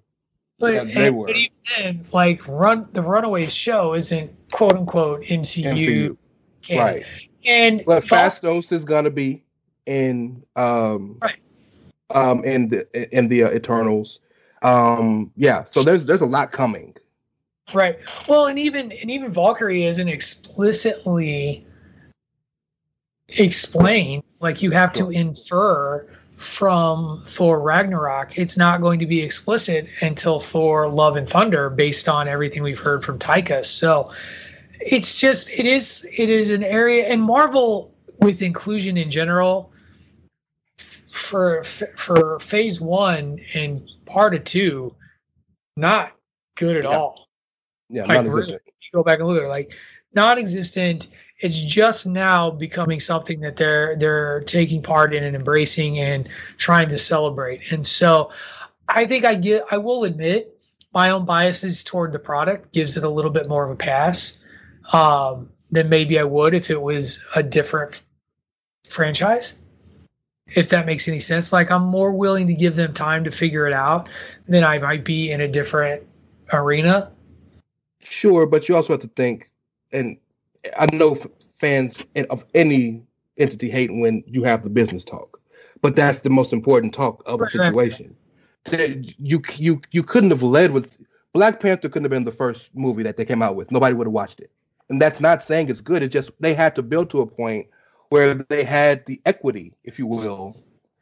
But, 0.60 0.74
Yeah, 0.76 0.84
they 0.84 1.10
were. 1.10 1.26
but 1.28 1.36
even 1.36 1.52
then, 1.78 2.06
like 2.14 2.48
run 2.48 2.88
the 2.94 3.02
Runaways 3.02 3.54
show 3.54 3.96
isn't 3.96 4.32
quote 4.52 4.74
unquote 4.74 5.24
MCU, 5.24 5.66
MCU. 5.66 6.18
canon. 6.62 6.86
Right. 6.86 7.06
And 7.46 7.84
But 7.86 8.04
Phastos 8.04 8.72
is 8.72 8.86
gonna 8.86 9.10
be 9.10 9.44
in 9.88 10.44
um 10.56 11.18
Right. 11.22 11.38
Um 12.10 12.44
in 12.44 12.68
the 12.70 13.18
in 13.18 13.28
the 13.28 13.44
uh, 13.44 13.52
Eternals. 13.52 14.20
Um 14.62 15.32
yeah, 15.36 15.64
so 15.66 15.84
there's 15.84 16.06
there's 16.06 16.22
a 16.22 16.26
lot 16.26 16.52
coming. 16.52 16.96
Right. 17.74 17.98
Well, 18.28 18.48
and 18.48 18.60
even 18.60 18.92
and 18.92 19.10
even 19.10 19.32
Valkyrie 19.32 19.86
isn't 19.86 20.08
explicitly 20.08 21.66
explained. 23.30 24.24
Like 24.42 24.62
you 24.62 24.72
have 24.72 24.92
to 24.94 25.10
infer 25.10 26.08
from 26.32 27.22
Thor 27.26 27.62
Ragnarok. 27.62 28.38
It's 28.38 28.58
not 28.58 28.82
going 28.82 29.00
to 29.00 29.06
be 29.06 29.22
explicit 29.22 29.88
until 30.02 30.40
Thor 30.40 30.90
Love 30.90 31.16
and 31.16 31.28
Thunder, 31.28 31.70
based 31.70 32.10
on 32.10 32.28
everything 32.28 32.64
we've 32.64 32.80
heard 32.80 33.04
from 33.04 33.18
Taika. 33.18 33.64
So 33.64 34.12
it's 34.80 35.18
just 35.18 35.50
it 35.52 35.66
is 35.66 36.06
it 36.18 36.30
is 36.30 36.52
an 36.52 36.64
area 36.64 37.08
and 37.08 37.22
Marvel 37.22 37.94
with 38.20 38.42
inclusion 38.42 38.98
in 38.98 39.10
general 39.10 39.72
for 41.24 41.64
for 41.64 42.40
phase 42.40 42.80
one 42.82 43.40
and 43.54 43.90
part 44.06 44.36
of 44.36 44.44
two, 44.44 44.94
not 45.78 46.14
good 46.56 46.78
at 46.78 46.84
Yeah. 46.84 46.98
all 46.98 47.28
Yeah, 47.90 48.02
Like, 48.04 48.16
non-existent. 48.16 48.62
go 48.94 49.04
back 49.04 49.20
and 49.20 49.28
look 49.28 49.38
at 49.38 49.46
it 49.46 49.48
like 49.48 49.74
non-existent 50.14 51.08
it's 51.40 51.60
just 51.60 52.06
now 52.06 52.52
becoming 52.52 53.00
something 53.00 53.40
that 53.40 53.56
they're 53.56 53.96
they're 53.96 54.42
taking 54.42 54.82
part 54.84 55.16
in 55.16 55.24
and 55.24 55.36
embracing 55.36 55.98
and 56.00 56.30
trying 56.58 56.88
to 56.90 57.00
celebrate 57.00 57.72
and 57.72 57.86
so 57.86 58.30
i 58.90 59.04
think 59.06 59.26
i 59.26 59.34
get 59.34 59.64
i 59.72 59.78
will 59.78 60.04
admit 60.04 60.56
my 60.94 61.10
own 61.10 61.26
biases 61.26 61.84
toward 61.84 62.12
the 62.12 62.20
product 62.20 62.72
gives 62.72 62.98
it 62.98 63.04
a 63.04 63.10
little 63.10 63.32
bit 63.32 63.48
more 63.50 63.64
of 63.66 63.72
a 63.72 63.76
pass 63.76 64.38
um, 64.92 65.50
than 65.72 65.90
maybe 65.90 66.20
i 66.20 66.24
would 66.24 66.54
if 66.54 66.70
it 66.70 66.80
was 66.80 67.20
a 67.36 67.42
different 67.42 68.04
franchise 68.88 69.56
if 70.56 70.70
that 70.70 70.86
makes 70.86 71.08
any 71.08 71.20
sense 71.20 71.52
like 71.54 71.72
i'm 71.72 71.84
more 71.84 72.12
willing 72.14 72.48
to 72.48 72.54
give 72.54 72.76
them 72.76 72.94
time 72.94 73.24
to 73.24 73.32
figure 73.32 73.68
it 73.68 73.74
out 73.74 74.10
than 74.48 74.64
i 74.64 74.78
might 74.78 75.04
be 75.04 75.32
in 75.32 75.42
a 75.42 75.48
different 75.48 76.02
arena 76.52 77.12
Sure, 78.04 78.46
but 78.46 78.68
you 78.68 78.76
also 78.76 78.94
have 78.94 79.02
to 79.02 79.08
think, 79.08 79.50
and 79.92 80.18
I 80.78 80.94
know 80.94 81.18
fans 81.56 82.00
of 82.30 82.46
any 82.54 83.02
entity 83.38 83.70
hate 83.70 83.92
when 83.94 84.24
you 84.28 84.44
have 84.44 84.64
the 84.64 84.70
business 84.70 85.04
talk, 85.04 85.40
but 85.82 85.96
that's 85.96 86.22
the 86.22 86.30
most 86.30 86.54
important 86.54 86.94
talk 86.94 87.24
of 87.26 87.42
a 87.42 87.48
situation. 87.48 88.16
You 89.20 89.42
you 89.56 89.82
you 89.92 90.04
couldn't 90.04 90.32
have 90.32 90.44
led 90.44 90.72
with 90.72 90.98
Black 91.34 91.60
Panther 91.60 91.90
couldn't 91.90 92.06
have 92.06 92.12
been 92.12 92.24
the 92.24 92.32
first 92.32 92.70
movie 92.74 93.04
that 93.04 93.18
they 93.18 93.26
came 93.26 93.42
out 93.42 93.56
with. 93.56 93.72
Nobody 93.72 93.94
would 93.96 94.08
have 94.08 94.14
watched 94.14 94.40
it, 94.40 94.52
and 94.90 95.02
that's 95.02 95.20
not 95.20 95.44
saying 95.44 95.70
it's 95.70 95.82
good. 95.82 96.04
It's 96.04 96.14
just 96.14 96.32
they 96.40 96.54
had 96.54 96.76
to 96.76 96.82
build 96.82 97.10
to 97.12 97.22
a 97.22 97.28
point 97.28 97.68
where 98.14 98.36
they 98.36 98.64
had 98.64 99.04
the 99.08 99.20
equity, 99.26 99.74
if 99.86 99.98
you 99.98 100.06
will, 100.06 100.56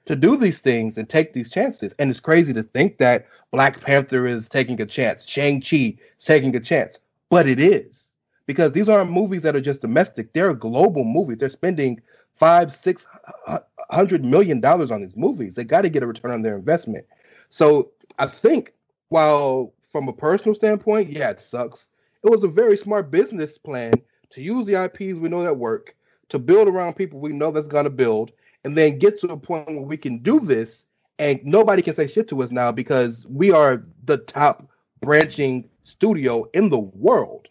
to 0.06 0.16
do 0.16 0.38
these 0.38 0.60
things 0.60 0.98
and 0.98 1.10
take 1.10 1.34
these 1.34 1.50
chances. 1.50 1.94
And 2.00 2.10
it's 2.10 2.22
crazy 2.22 2.54
to 2.54 2.64
think 2.64 3.00
that 3.00 3.28
Black 3.52 3.82
Panther 3.82 4.26
is 4.26 4.48
taking 4.48 4.80
a 4.80 4.86
chance, 4.86 5.28
Shang 5.28 5.60
Chi 5.60 5.98
is 6.18 6.26
taking 6.26 6.56
a 6.56 6.60
chance, 6.62 7.00
but 7.30 7.50
it 7.50 7.60
is 7.60 8.14
because 8.46 8.72
these 8.72 8.88
aren't 8.88 9.12
movies 9.12 9.42
that 9.42 9.58
are 9.58 9.60
just 9.60 9.82
domestic; 9.82 10.32
they're 10.32 10.54
global 10.54 11.04
movies. 11.04 11.40
They're 11.40 11.50
spending 11.50 12.00
five, 12.32 12.72
six 12.72 13.06
hu- 13.46 13.58
hundred 13.90 14.24
million 14.24 14.62
dollars 14.62 14.90
on 14.90 15.02
these 15.02 15.18
movies. 15.18 15.56
They 15.56 15.66
got 15.66 15.82
to 15.82 15.90
get 15.90 16.04
a 16.04 16.08
return 16.08 16.32
on 16.32 16.42
their 16.44 16.56
investment. 16.56 17.06
So 17.50 17.92
I 18.20 18.28
think, 18.28 18.74
while 19.10 19.74
from 19.92 20.08
a 20.08 20.14
personal 20.14 20.56
standpoint, 20.56 21.10
yeah, 21.10 21.32
it 21.32 21.42
sucks. 21.42 21.90
It 22.24 22.30
was 22.30 22.46
a 22.46 22.48
very 22.48 22.78
smart 22.78 23.12
business 23.12 23.58
plan 23.58 23.96
to 24.30 24.42
use 24.42 24.66
the 24.66 24.82
IPs 24.86 25.20
we 25.20 25.28
know 25.28 25.44
that 25.44 25.58
work 25.58 25.94
to 26.32 26.40
build 26.40 26.68
around 26.68 26.96
people 26.96 27.20
we 27.20 27.34
know 27.34 27.52
that's 27.52 27.68
going 27.68 27.84
to 27.84 27.90
build, 27.90 28.32
and 28.64 28.78
then 28.78 28.98
get 28.98 29.20
to 29.20 29.28
a 29.28 29.38
point 29.38 29.68
where 29.68 29.82
we 29.82 29.98
can 29.98 30.20
do 30.20 30.40
this, 30.40 30.86
and 31.20 31.40
nobody 31.44 31.82
can 31.82 31.94
say 31.94 32.08
shit 32.08 32.28
to 32.30 32.42
us 32.42 32.52
now 32.52 32.72
because 32.72 33.28
we 33.30 33.52
are 33.52 33.84
the 34.06 34.18
top 34.18 34.68
branching 35.02 35.70
studio 35.84 36.50
in 36.54 36.70
the 36.70 36.80
world. 36.80 37.50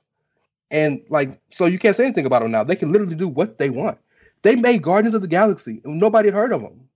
And 0.71 1.03
like, 1.11 1.41
so 1.51 1.67
you 1.67 1.79
can't 1.79 1.97
say 1.97 2.05
anything 2.05 2.27
about 2.27 2.43
them 2.43 2.51
now. 2.53 2.65
They 2.65 2.77
can 2.77 2.91
literally 2.93 3.17
do 3.17 3.29
what 3.29 3.59
they 3.59 3.71
want. 3.71 3.99
They 4.43 4.57
made 4.57 4.83
Guardians 4.83 5.15
of 5.15 5.21
the 5.21 5.29
Galaxy, 5.29 5.81
and 5.85 5.99
nobody 6.01 6.29
had 6.29 6.35
heard 6.35 6.53
of 6.53 6.63
them 6.63 6.89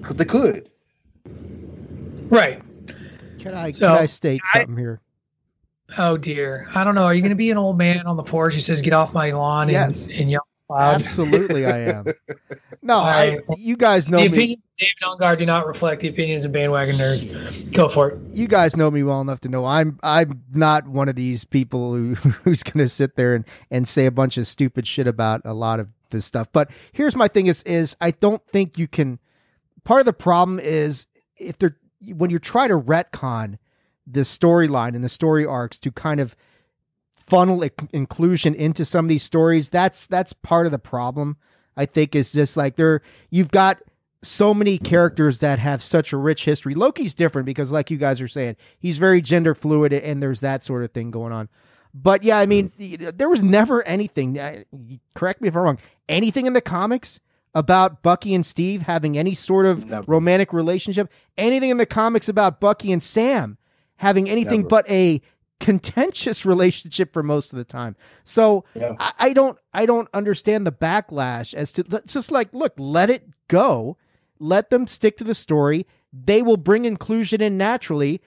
because 0.00 0.16
they 0.16 0.24
could. 0.26 0.70
right 2.28 2.60
Can 3.38 3.54
I 3.54 3.70
So, 3.70 3.88
can 3.88 4.02
I 4.02 4.06
state 4.06 4.42
I- 4.52 4.58
something 4.58 4.76
here? 4.76 5.00
Oh 5.98 6.16
dear. 6.16 6.68
I 6.74 6.82
don't 6.82 6.96
know. 6.96 7.04
Are 7.04 7.14
you 7.14 7.22
going 7.22 7.30
to 7.30 7.36
be 7.36 7.50
an 7.52 7.56
old 7.56 7.78
man 7.78 8.06
on 8.08 8.16
the 8.16 8.22
porch 8.24 8.54
who 8.54 8.60
says, 8.60 8.82
"Get 8.82 8.92
off 8.92 9.14
my 9.14 9.30
lawn"? 9.30 9.68
Yes. 9.68 10.06
And, 10.08 10.16
and 10.16 10.30
yell 10.32 10.40
loud? 10.40 10.55
Absolutely, 10.74 11.66
I 11.66 11.78
am. 11.78 12.06
No, 12.82 12.98
I, 12.98 13.38
you 13.56 13.76
guys 13.76 14.08
know 14.08 14.18
the 14.18 14.28
me. 14.28 14.36
opinions 14.36 14.62
of 14.62 14.78
David 14.78 14.94
Ungar 15.02 15.38
do 15.38 15.46
not 15.46 15.66
reflect 15.66 16.00
the 16.00 16.08
opinions 16.08 16.44
of 16.44 16.52
bandwagon 16.52 16.96
nerds. 16.96 17.72
Go 17.72 17.88
for 17.88 18.10
it. 18.10 18.18
you 18.30 18.48
guys 18.48 18.76
know 18.76 18.90
me 18.90 19.02
well 19.02 19.20
enough 19.20 19.40
to 19.40 19.48
know 19.48 19.64
I'm 19.64 19.98
I'm 20.02 20.42
not 20.52 20.88
one 20.88 21.08
of 21.08 21.14
these 21.14 21.44
people 21.44 21.94
who 21.94 22.14
who's 22.44 22.62
going 22.62 22.78
to 22.78 22.88
sit 22.88 23.16
there 23.16 23.34
and 23.34 23.44
and 23.70 23.88
say 23.88 24.06
a 24.06 24.10
bunch 24.10 24.36
of 24.38 24.46
stupid 24.46 24.86
shit 24.86 25.06
about 25.06 25.42
a 25.44 25.54
lot 25.54 25.80
of 25.80 25.88
this 26.10 26.26
stuff. 26.26 26.48
But 26.52 26.70
here's 26.92 27.16
my 27.16 27.28
thing 27.28 27.46
is 27.46 27.62
is 27.62 27.96
I 28.00 28.10
don't 28.10 28.44
think 28.46 28.78
you 28.78 28.88
can 28.88 29.18
part 29.84 30.00
of 30.00 30.06
the 30.06 30.12
problem 30.12 30.58
is 30.58 31.06
if 31.36 31.58
they're 31.58 31.76
when 32.14 32.30
you're 32.30 32.38
trying 32.38 32.68
to 32.68 32.78
retcon 32.78 33.58
the 34.06 34.20
storyline 34.20 34.94
and 34.94 35.02
the 35.02 35.08
story 35.08 35.44
arcs 35.44 35.78
to 35.80 35.90
kind 35.90 36.20
of 36.20 36.36
funnel 37.26 37.64
i- 37.64 37.70
inclusion 37.92 38.54
into 38.54 38.84
some 38.84 39.04
of 39.04 39.08
these 39.08 39.22
stories 39.24 39.68
that's 39.68 40.06
that's 40.06 40.32
part 40.32 40.66
of 40.66 40.72
the 40.72 40.78
problem 40.78 41.36
i 41.76 41.84
think 41.86 42.14
is 42.14 42.32
just 42.32 42.56
like 42.56 42.76
there 42.76 43.02
you've 43.30 43.50
got 43.50 43.78
so 44.22 44.52
many 44.54 44.78
characters 44.78 45.38
that 45.40 45.58
have 45.58 45.82
such 45.82 46.12
a 46.12 46.16
rich 46.16 46.44
history 46.44 46.74
loki's 46.74 47.14
different 47.14 47.46
because 47.46 47.70
like 47.72 47.90
you 47.90 47.96
guys 47.96 48.20
are 48.20 48.28
saying 48.28 48.56
he's 48.78 48.98
very 48.98 49.20
gender 49.20 49.54
fluid 49.54 49.92
and 49.92 50.22
there's 50.22 50.40
that 50.40 50.62
sort 50.62 50.82
of 50.84 50.90
thing 50.92 51.10
going 51.10 51.32
on 51.32 51.48
but 51.94 52.22
yeah 52.24 52.38
i 52.38 52.46
mean 52.46 52.72
there 52.78 53.28
was 53.28 53.42
never 53.42 53.82
anything 53.86 54.38
uh, 54.38 54.62
correct 55.14 55.40
me 55.40 55.48
if 55.48 55.56
i'm 55.56 55.62
wrong 55.62 55.78
anything 56.08 56.46
in 56.46 56.52
the 56.54 56.60
comics 56.60 57.20
about 57.54 58.02
bucky 58.02 58.34
and 58.34 58.44
steve 58.44 58.82
having 58.82 59.16
any 59.16 59.34
sort 59.34 59.64
of 59.66 59.86
Never. 59.86 60.04
romantic 60.10 60.52
relationship 60.52 61.10
anything 61.38 61.70
in 61.70 61.76
the 61.76 61.86
comics 61.86 62.28
about 62.28 62.60
bucky 62.60 62.92
and 62.92 63.02
sam 63.02 63.58
having 63.96 64.28
anything 64.28 64.60
Never. 64.60 64.68
but 64.68 64.90
a 64.90 65.22
contentious 65.60 66.44
relationship 66.46 67.12
for 67.12 67.22
most 67.22 67.52
of 67.52 67.56
the 67.56 67.64
time. 67.64 67.96
So 68.24 68.64
Yeah. 68.74 68.94
I, 68.98 69.12
I 69.18 69.32
don't 69.32 69.58
I 69.72 69.86
don't 69.86 70.08
understand 70.14 70.66
the 70.66 70.72
backlash 70.72 71.54
as 71.54 71.72
to 71.72 71.84
just 72.06 72.30
like 72.30 72.52
look, 72.52 72.74
let 72.76 73.10
it 73.10 73.28
go, 73.48 73.96
let 74.38 74.70
them 74.70 74.86
stick 74.86 75.16
to 75.18 75.24
the 75.24 75.34
story. 75.34 75.86
They 76.12 76.42
will 76.42 76.56
bring 76.56 76.84
inclusion 76.84 77.40
in 77.40 77.56
naturally. 77.56 78.20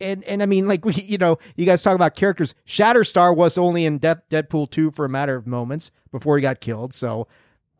And 0.00 0.24
and 0.24 0.42
I 0.42 0.46
mean, 0.46 0.66
like 0.68 0.84
we, 0.84 0.92
you 0.94 1.18
know, 1.18 1.38
you 1.56 1.66
guys 1.66 1.82
talk 1.82 1.94
about 1.94 2.14
characters. 2.14 2.54
Shatterstar 2.66 3.34
was 3.36 3.56
only 3.58 3.84
in 3.86 3.98
Death, 3.98 4.22
Deadpool 4.30 4.70
two 4.70 4.90
for 4.90 5.04
a 5.04 5.08
matter 5.08 5.36
of 5.36 5.46
moments 5.46 5.90
before 6.10 6.36
he 6.36 6.42
got 6.42 6.60
killed. 6.60 6.94
So 6.94 7.26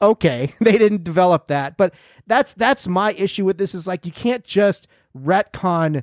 okay, 0.00 0.54
they 0.60 0.78
didn't 0.78 1.04
develop 1.04 1.48
that. 1.48 1.76
But 1.76 1.94
that's 2.26 2.54
that's 2.54 2.88
my 2.88 3.12
issue 3.12 3.44
with 3.44 3.58
this 3.58 3.74
is 3.74 3.86
like 3.86 4.06
you 4.06 4.12
can't 4.12 4.44
just 4.44 4.86
retcon 5.16 6.02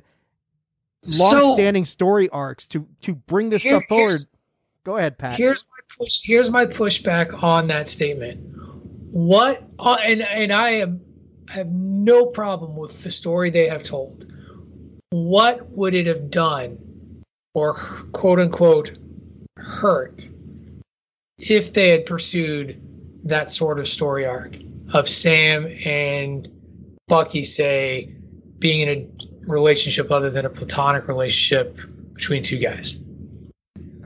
So- 1.04 1.24
long-standing 1.40 1.84
story 1.84 2.28
arcs 2.30 2.66
to 2.68 2.86
to 3.02 3.14
bring 3.14 3.50
this 3.50 3.62
Here- 3.62 3.78
stuff 3.78 3.88
forward. 3.88 4.18
Go 4.84 4.96
ahead, 4.96 5.18
Pat. 5.18 5.36
Here's 5.36 5.64
my 5.66 5.96
push. 5.96 6.20
Here's 6.22 6.50
my 6.50 6.66
pushback 6.66 7.42
on 7.42 7.66
that 7.68 7.88
statement. 7.88 8.40
What? 9.10 9.62
Uh, 9.78 9.96
and 10.02 10.22
and 10.22 10.52
I 10.52 10.70
am 10.70 11.00
have 11.48 11.68
no 11.68 12.26
problem 12.26 12.76
with 12.76 13.02
the 13.02 13.10
story 13.10 13.50
they 13.50 13.68
have 13.68 13.82
told. 13.82 14.26
What 15.10 15.68
would 15.70 15.94
it 15.94 16.06
have 16.06 16.30
done, 16.30 16.78
or 17.54 17.74
quote 17.74 18.38
unquote, 18.38 18.92
hurt, 19.58 20.28
if 21.38 21.74
they 21.74 21.90
had 21.90 22.06
pursued 22.06 22.80
that 23.24 23.50
sort 23.50 23.78
of 23.78 23.86
story 23.86 24.24
arc 24.24 24.56
of 24.94 25.08
Sam 25.08 25.66
and 25.84 26.48
Bucky, 27.08 27.44
say, 27.44 28.14
being 28.58 28.80
in 28.80 28.88
a 28.88 29.06
relationship 29.46 30.10
other 30.10 30.30
than 30.30 30.46
a 30.46 30.50
platonic 30.50 31.08
relationship 31.08 31.78
between 32.14 32.42
two 32.42 32.58
guys? 32.58 32.96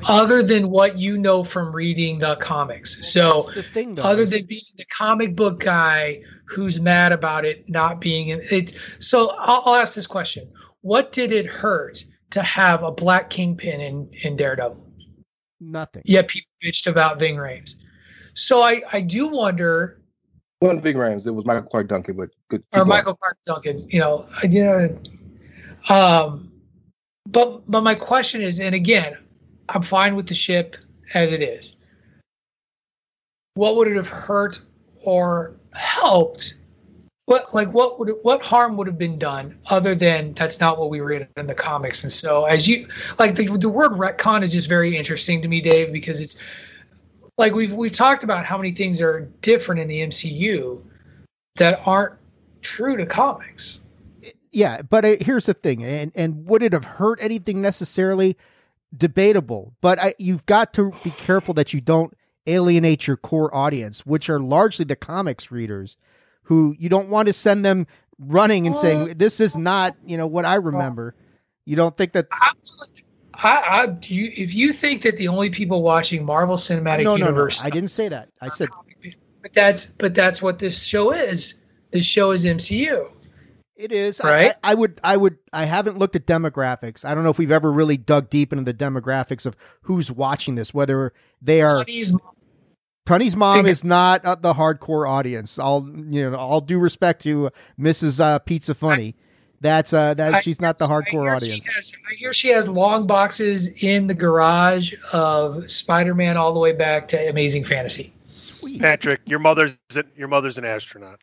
other 0.08 0.42
than 0.42 0.70
what 0.70 0.98
you 0.98 1.16
know 1.16 1.42
from 1.42 1.74
reading 1.74 2.18
the 2.18 2.36
comics. 2.36 3.10
So, 3.12 3.50
the 3.54 3.62
thing, 3.62 3.94
though, 3.94 4.02
other 4.02 4.22
is- 4.22 4.30
than 4.30 4.44
being 4.44 4.62
the 4.76 4.84
comic 4.86 5.34
book 5.34 5.60
guy 5.60 6.22
who's 6.44 6.80
mad 6.80 7.12
about 7.12 7.44
it 7.44 7.68
not 7.68 8.00
being 8.00 8.28
in 8.28 8.40
it, 8.50 8.74
so 8.98 9.30
I'll, 9.30 9.62
I'll 9.64 9.74
ask 9.76 9.94
this 9.94 10.06
question: 10.06 10.48
What 10.82 11.12
did 11.12 11.32
it 11.32 11.46
hurt 11.46 12.04
to 12.30 12.42
have 12.42 12.82
a 12.82 12.90
black 12.90 13.30
kingpin 13.30 13.80
in 13.80 14.08
in 14.22 14.36
Daredevil? 14.36 14.84
nothing. 15.60 16.02
Yet 16.04 16.28
people 16.28 16.50
bitched 16.62 16.86
about 16.86 17.18
Ving 17.18 17.36
Rhames. 17.36 17.76
So 18.34 18.60
I 18.60 18.82
I 18.92 19.00
do 19.00 19.28
wonder, 19.28 20.02
One 20.60 20.78
Big 20.78 20.96
Rams. 20.96 21.26
It 21.26 21.34
was 21.34 21.46
Michael 21.46 21.68
Clarke 21.68 21.88
Duncan, 21.88 22.16
but 22.16 22.28
good. 22.50 22.60
keep 22.60 22.66
or 22.74 22.78
going. 22.80 22.88
Michael 22.88 23.14
Clarke 23.16 23.38
Duncan, 23.46 23.88
you 23.88 23.98
know, 23.98 24.26
I 24.42 24.46
you 24.46 24.62
know, 24.62 24.98
um, 25.88 26.50
but 27.26 27.68
but 27.70 27.82
my 27.82 27.94
question 27.94 28.42
is, 28.42 28.60
and 28.60 28.74
again, 28.74 29.16
I'm 29.68 29.82
fine 29.82 30.16
with 30.16 30.26
the 30.26 30.34
ship 30.34 30.76
as 31.14 31.32
it 31.32 31.42
is. 31.42 31.76
What 33.54 33.76
would 33.76 33.88
it 33.88 33.96
have 33.96 34.08
hurt 34.08 34.60
or 35.02 35.56
helped? 35.74 36.54
What 37.26 37.52
like 37.54 37.72
what 37.72 37.98
would 37.98 38.14
what 38.22 38.42
harm 38.42 38.76
would 38.76 38.86
have 38.86 38.98
been 38.98 39.18
done 39.18 39.58
other 39.68 39.94
than 39.94 40.34
that's 40.34 40.60
not 40.60 40.78
what 40.78 40.90
we 40.90 41.00
read 41.00 41.26
in 41.36 41.46
the 41.46 41.54
comics? 41.54 42.02
And 42.04 42.12
so 42.12 42.44
as 42.44 42.68
you 42.68 42.88
like 43.18 43.34
the 43.34 43.46
the 43.56 43.68
word 43.68 43.92
retcon 43.92 44.42
is 44.44 44.52
just 44.52 44.68
very 44.68 44.96
interesting 44.96 45.42
to 45.42 45.48
me, 45.48 45.60
Dave, 45.60 45.92
because 45.92 46.20
it's 46.20 46.36
like 47.38 47.52
we've 47.52 47.72
we've 47.72 47.92
talked 47.92 48.22
about 48.22 48.46
how 48.46 48.56
many 48.56 48.72
things 48.72 49.00
are 49.00 49.28
different 49.42 49.80
in 49.80 49.88
the 49.88 50.02
MCU 50.02 50.80
that 51.56 51.80
aren't 51.84 52.14
true 52.62 52.96
to 52.96 53.06
comics. 53.06 53.80
Yeah, 54.52 54.82
but 54.82 55.04
uh, 55.04 55.16
here's 55.20 55.46
the 55.46 55.54
thing, 55.54 55.84
and 55.84 56.12
and 56.14 56.46
would 56.46 56.62
it 56.62 56.72
have 56.72 56.84
hurt 56.84 57.18
anything 57.20 57.60
necessarily? 57.60 58.36
Debatable, 58.96 59.74
but 59.80 59.98
I, 59.98 60.14
you've 60.18 60.46
got 60.46 60.72
to 60.74 60.92
be 61.02 61.10
careful 61.10 61.52
that 61.54 61.74
you 61.74 61.80
don't 61.80 62.16
alienate 62.46 63.06
your 63.06 63.16
core 63.16 63.54
audience, 63.54 64.06
which 64.06 64.30
are 64.30 64.40
largely 64.40 64.84
the 64.84 64.96
comics 64.96 65.50
readers, 65.50 65.96
who 66.42 66.74
you 66.78 66.88
don't 66.88 67.08
want 67.08 67.26
to 67.26 67.32
send 67.32 67.64
them 67.64 67.86
running 68.18 68.66
and 68.66 68.76
saying 68.76 69.18
this 69.18 69.40
is 69.40 69.56
not 69.56 69.96
you 70.06 70.16
know 70.16 70.26
what 70.26 70.44
I 70.44 70.54
remember. 70.54 71.14
You 71.64 71.76
don't 71.76 71.96
think 71.96 72.12
that? 72.12 72.28
I, 72.30 72.52
I 73.34 73.86
do 73.86 74.14
you, 74.14 74.32
if 74.34 74.54
you 74.54 74.72
think 74.72 75.02
that 75.02 75.16
the 75.16 75.28
only 75.28 75.50
people 75.50 75.82
watching 75.82 76.24
Marvel 76.24 76.56
Cinematic 76.56 77.04
no, 77.04 77.16
no, 77.16 77.16
no. 77.16 77.26
Universe, 77.26 77.64
I 77.64 77.70
didn't 77.70 77.90
say 77.90 78.08
that. 78.08 78.28
I 78.40 78.48
said 78.48 78.68
but 79.46 79.54
that's 79.54 79.86
but 79.86 80.12
that's 80.12 80.42
what 80.42 80.58
this 80.58 80.82
show 80.82 81.12
is. 81.12 81.54
This 81.92 82.04
show 82.04 82.32
is 82.32 82.44
MCU. 82.44 83.08
It 83.76 83.92
is 83.92 84.20
I- 84.20 84.34
Right? 84.34 84.54
I, 84.64 84.72
I 84.72 84.74
would. 84.74 85.00
I 85.04 85.16
would. 85.16 85.36
I 85.52 85.64
haven't 85.66 85.98
looked 85.98 86.16
at 86.16 86.26
demographics. 86.26 87.04
I 87.04 87.14
don't 87.14 87.24
know 87.24 87.30
if 87.30 87.38
we've 87.38 87.50
ever 87.52 87.70
really 87.70 87.96
dug 87.96 88.30
deep 88.30 88.52
into 88.52 88.64
the 88.64 88.74
demographics 88.74 89.44
of 89.46 89.54
who's 89.82 90.10
watching 90.10 90.54
this. 90.54 90.72
Whether 90.72 91.12
they 91.42 91.62
are 91.62 91.84
Tony's 91.84 92.14
Tony's 93.04 93.36
mom 93.36 93.66
is 93.66 93.84
not 93.84 94.24
uh, 94.24 94.34
the 94.34 94.54
hardcore 94.54 95.08
audience. 95.08 95.58
All 95.58 95.86
you 95.88 96.30
know. 96.30 96.36
All 96.36 96.60
due 96.60 96.78
respect 96.78 97.22
to 97.22 97.50
Mrs. 97.78 98.18
Uh, 98.18 98.38
Pizza 98.40 98.74
Funny. 98.74 99.14
That's 99.60 99.92
uh. 99.92 100.14
That 100.14 100.34
I- 100.34 100.40
she's 100.40 100.60
not 100.60 100.78
the 100.78 100.88
hardcore 100.88 101.24
hear 101.24 101.34
audience. 101.34 101.64
She 101.64 101.72
has, 101.72 101.92
I 102.10 102.14
hear 102.16 102.32
she 102.32 102.48
has 102.48 102.68
long 102.68 103.06
boxes 103.06 103.68
in 103.82 104.06
the 104.06 104.14
garage 104.14 104.94
of 105.12 105.70
Spider-Man 105.70 106.36
all 106.36 106.52
the 106.52 106.60
way 106.60 106.72
back 106.72 107.08
to 107.08 107.28
Amazing 107.28 107.64
Fantasy. 107.64 108.12
Sweet. 108.22 108.80
Patrick, 108.80 109.20
your 109.26 109.38
mother's 109.38 109.76
your 110.16 110.28
mother's 110.28 110.58
an 110.58 110.64
astronaut. 110.64 111.20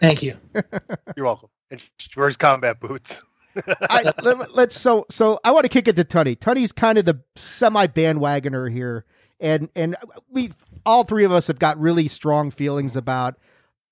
Thank 0.00 0.22
you. 0.22 0.36
You're 1.16 1.26
welcome. 1.26 1.48
And 1.72 1.80
she 1.96 2.20
wears 2.20 2.36
combat 2.36 2.78
boots. 2.80 3.22
I, 3.66 4.12
let, 4.22 4.68
us 4.68 4.76
so 4.78 5.06
so 5.10 5.40
I 5.42 5.50
want 5.50 5.64
to 5.64 5.68
kick 5.70 5.88
it 5.88 5.96
to 5.96 6.04
Tunny. 6.04 6.36
Tunny's 6.36 6.70
kind 6.70 6.98
of 6.98 7.06
the 7.06 7.20
semi 7.34 7.86
bandwagoner 7.86 8.70
here, 8.70 9.06
and 9.40 9.70
and 9.74 9.96
we 10.30 10.52
all 10.84 11.04
three 11.04 11.24
of 11.24 11.32
us 11.32 11.46
have 11.46 11.58
got 11.58 11.80
really 11.80 12.08
strong 12.08 12.50
feelings 12.50 12.94
about 12.94 13.36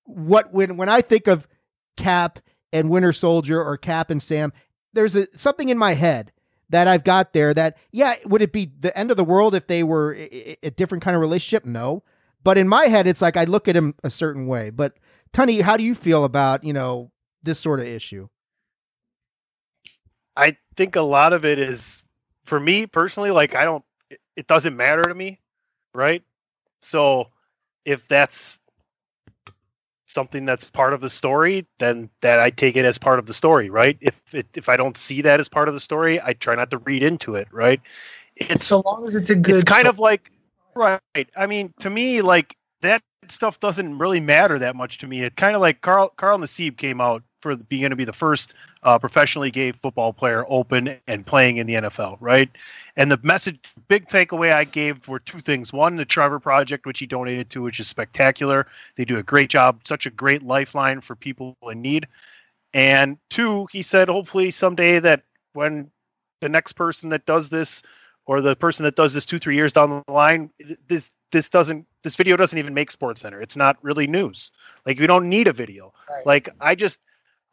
what 0.03 0.53
when 0.53 0.77
when 0.77 0.89
I 0.89 1.01
think 1.01 1.27
of 1.27 1.47
Cap 1.97 2.39
and 2.71 2.89
Winter 2.89 3.11
Soldier 3.11 3.61
or 3.63 3.77
Cap 3.77 4.09
and 4.09 4.21
Sam, 4.21 4.53
there's 4.93 5.15
a 5.15 5.27
something 5.35 5.69
in 5.69 5.77
my 5.77 5.95
head 5.95 6.31
that 6.69 6.87
I've 6.87 7.03
got 7.03 7.33
there 7.33 7.53
that 7.53 7.77
yeah, 7.91 8.15
would 8.25 8.41
it 8.41 8.51
be 8.51 8.71
the 8.79 8.95
end 8.97 9.11
of 9.11 9.17
the 9.17 9.23
world 9.23 9.55
if 9.55 9.67
they 9.67 9.83
were 9.83 10.13
a 10.15 10.69
different 10.71 11.03
kind 11.03 11.15
of 11.15 11.21
relationship? 11.21 11.65
No, 11.65 12.03
but 12.43 12.57
in 12.57 12.67
my 12.67 12.85
head, 12.85 13.07
it's 13.07 13.21
like 13.21 13.37
I 13.37 13.43
look 13.45 13.67
at 13.67 13.75
him 13.75 13.95
a 14.03 14.09
certain 14.09 14.47
way. 14.47 14.69
But 14.69 14.97
Tunny, 15.33 15.61
how 15.61 15.77
do 15.77 15.83
you 15.83 15.95
feel 15.95 16.23
about 16.23 16.63
you 16.63 16.73
know 16.73 17.10
this 17.43 17.59
sort 17.59 17.79
of 17.79 17.87
issue? 17.87 18.27
I 20.35 20.57
think 20.75 20.95
a 20.95 21.01
lot 21.01 21.33
of 21.33 21.45
it 21.45 21.59
is 21.59 22.03
for 22.45 22.59
me 22.59 22.85
personally, 22.87 23.31
like 23.31 23.55
I 23.55 23.63
don't 23.65 23.83
it, 24.09 24.19
it 24.35 24.47
doesn't 24.47 24.75
matter 24.75 25.03
to 25.03 25.13
me, 25.15 25.39
right? 25.93 26.23
So 26.81 27.27
if 27.85 28.07
that's 28.07 28.59
something 30.07 30.45
that's 30.45 30.69
part 30.71 30.93
of 30.93 31.01
the 31.01 31.09
story, 31.09 31.65
then 31.79 32.09
that 32.21 32.39
I 32.39 32.49
take 32.49 32.75
it 32.75 32.85
as 32.85 32.97
part 32.97 33.19
of 33.19 33.25
the 33.25 33.33
story, 33.33 33.69
right? 33.69 33.97
If 34.01 34.15
it, 34.33 34.47
if 34.55 34.69
I 34.69 34.77
don't 34.77 34.97
see 34.97 35.21
that 35.21 35.39
as 35.39 35.49
part 35.49 35.67
of 35.67 35.73
the 35.73 35.79
story, 35.79 36.21
I 36.21 36.33
try 36.33 36.55
not 36.55 36.71
to 36.71 36.77
read 36.79 37.03
into 37.03 37.35
it, 37.35 37.47
right? 37.51 37.81
It's 38.35 38.63
So 38.67 38.81
long 38.85 39.05
as 39.07 39.15
it's 39.15 39.29
a 39.29 39.35
good 39.35 39.59
it's 39.59 39.63
kind 39.63 39.87
story. 39.87 39.89
of 39.89 39.99
like 39.99 40.31
right 40.75 41.01
i 41.35 41.47
mean 41.47 41.73
to 41.79 41.89
me 41.89 42.21
like 42.21 42.55
that 42.81 43.01
stuff 43.29 43.59
doesn't 43.59 43.97
really 43.97 44.19
matter 44.19 44.59
that 44.59 44.75
much 44.75 44.99
to 44.99 45.07
me 45.07 45.21
it 45.23 45.35
kind 45.35 45.55
of 45.55 45.61
like 45.61 45.81
carl 45.81 46.09
carl 46.17 46.37
nassib 46.37 46.77
came 46.77 47.01
out 47.01 47.23
for 47.41 47.55
being 47.55 47.81
going 47.81 47.89
to 47.89 47.95
be 47.95 48.05
the 48.05 48.13
first 48.13 48.53
uh, 48.83 48.97
professionally 48.97 49.51
gay 49.51 49.71
football 49.71 50.13
player 50.13 50.45
open 50.49 50.97
and 51.07 51.25
playing 51.25 51.57
in 51.57 51.67
the 51.67 51.73
nfl 51.75 52.17
right? 52.19 52.49
And 52.95 53.11
the 53.11 53.19
message 53.23 53.59
big 53.87 54.07
takeaway 54.07 54.53
i 54.53 54.63
gave 54.63 55.07
were 55.07 55.19
two 55.19 55.41
things. 55.41 55.73
One 55.73 55.95
the 55.95 56.05
trevor 56.05 56.39
project 56.39 56.85
which 56.85 56.99
he 56.99 57.05
donated 57.05 57.49
to 57.51 57.61
which 57.61 57.79
is 57.79 57.87
spectacular. 57.87 58.67
They 58.95 59.05
do 59.05 59.17
a 59.17 59.23
great 59.23 59.49
job 59.49 59.81
such 59.85 60.05
a 60.05 60.11
great 60.11 60.43
lifeline 60.43 61.01
for 61.01 61.15
people 61.15 61.57
in 61.69 61.81
need. 61.81 62.07
And 62.73 63.17
two 63.29 63.67
he 63.71 63.81
said 63.81 64.07
hopefully 64.07 64.51
someday 64.51 64.99
that 64.99 65.23
when 65.53 65.91
the 66.41 66.49
next 66.49 66.73
person 66.73 67.09
that 67.09 67.25
does 67.25 67.49
this 67.49 67.81
or 68.25 68.41
the 68.41 68.55
person 68.55 68.83
that 68.83 68.95
does 68.95 69.13
this 69.13 69.25
two 69.25 69.39
three 69.39 69.55
years 69.55 69.73
down 69.73 70.03
the 70.07 70.11
line 70.11 70.49
this 70.87 71.11
this 71.31 71.49
doesn't 71.49 71.85
this 72.03 72.15
video 72.15 72.35
doesn't 72.35 72.57
even 72.57 72.73
make 72.73 72.91
sports 72.91 73.21
center. 73.21 73.41
It's 73.41 73.55
not 73.55 73.77
really 73.81 74.07
news. 74.07 74.51
Like 74.85 74.99
we 74.99 75.07
don't 75.07 75.29
need 75.29 75.47
a 75.47 75.53
video. 75.53 75.93
Right. 76.09 76.25
like 76.25 76.49
i 76.59 76.75
just 76.75 76.99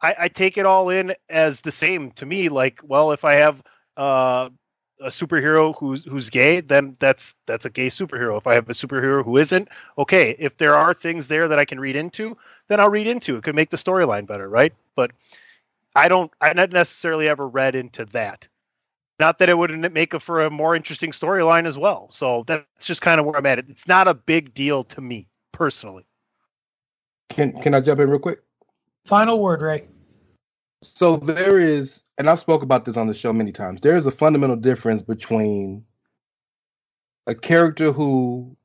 I, 0.01 0.15
I 0.19 0.27
take 0.27 0.57
it 0.57 0.65
all 0.65 0.89
in 0.89 1.13
as 1.29 1.61
the 1.61 1.71
same 1.71 2.11
to 2.11 2.25
me 2.25 2.49
like 2.49 2.79
well 2.83 3.11
if 3.11 3.23
i 3.23 3.33
have 3.33 3.61
uh 3.97 4.49
a 5.01 5.07
superhero 5.07 5.73
who's 5.77 6.03
who's 6.03 6.29
gay 6.29 6.59
then 6.61 6.97
that's 6.99 7.35
that's 7.45 7.65
a 7.65 7.69
gay 7.69 7.87
superhero 7.87 8.37
if 8.37 8.47
i 8.47 8.53
have 8.53 8.69
a 8.69 8.73
superhero 8.73 9.23
who 9.23 9.37
isn't 9.37 9.69
okay 9.97 10.35
if 10.39 10.57
there 10.57 10.75
are 10.75 10.93
things 10.93 11.27
there 11.27 11.47
that 11.47 11.59
i 11.59 11.65
can 11.65 11.79
read 11.79 11.95
into 11.95 12.37
then 12.67 12.79
i'll 12.79 12.89
read 12.89 13.07
into 13.07 13.37
it 13.37 13.43
could 13.43 13.55
make 13.55 13.69
the 13.69 13.77
storyline 13.77 14.25
better 14.27 14.49
right 14.49 14.73
but 14.95 15.11
i 15.95 16.07
don't 16.07 16.31
i 16.41 16.51
not 16.53 16.71
necessarily 16.71 17.29
ever 17.29 17.47
read 17.47 17.75
into 17.75 18.05
that 18.05 18.47
not 19.19 19.37
that 19.39 19.49
it 19.49 19.57
wouldn't 19.57 19.93
make 19.93 20.19
for 20.21 20.41
a 20.41 20.49
more 20.49 20.75
interesting 20.75 21.11
storyline 21.11 21.67
as 21.67 21.77
well. 21.77 22.07
So 22.09 22.45
that's 22.47 22.63
just 22.85 23.01
kind 23.01 23.19
of 23.19 23.25
where 23.25 23.35
I'm 23.35 23.45
at. 23.45 23.59
It's 23.59 23.87
not 23.87 24.07
a 24.07 24.13
big 24.13 24.53
deal 24.53 24.85
to 24.85 25.01
me 25.01 25.27
personally. 25.51 26.05
Can 27.29 27.51
can 27.61 27.75
I 27.75 27.81
jump 27.81 27.99
in 27.99 28.09
real 28.09 28.19
quick? 28.19 28.39
Final 29.09 29.39
word, 29.39 29.63
Ray. 29.63 29.85
So 30.83 31.17
there 31.17 31.57
is, 31.57 32.03
and 32.19 32.29
I've 32.29 32.37
spoke 32.37 32.61
about 32.61 32.85
this 32.85 32.95
on 32.95 33.07
the 33.07 33.13
show 33.15 33.33
many 33.33 33.51
times. 33.51 33.81
There 33.81 33.95
is 33.95 34.05
a 34.05 34.11
fundamental 34.11 34.55
difference 34.55 35.01
between 35.01 35.83
a 37.25 37.33
character 37.33 37.91
who 37.91 38.55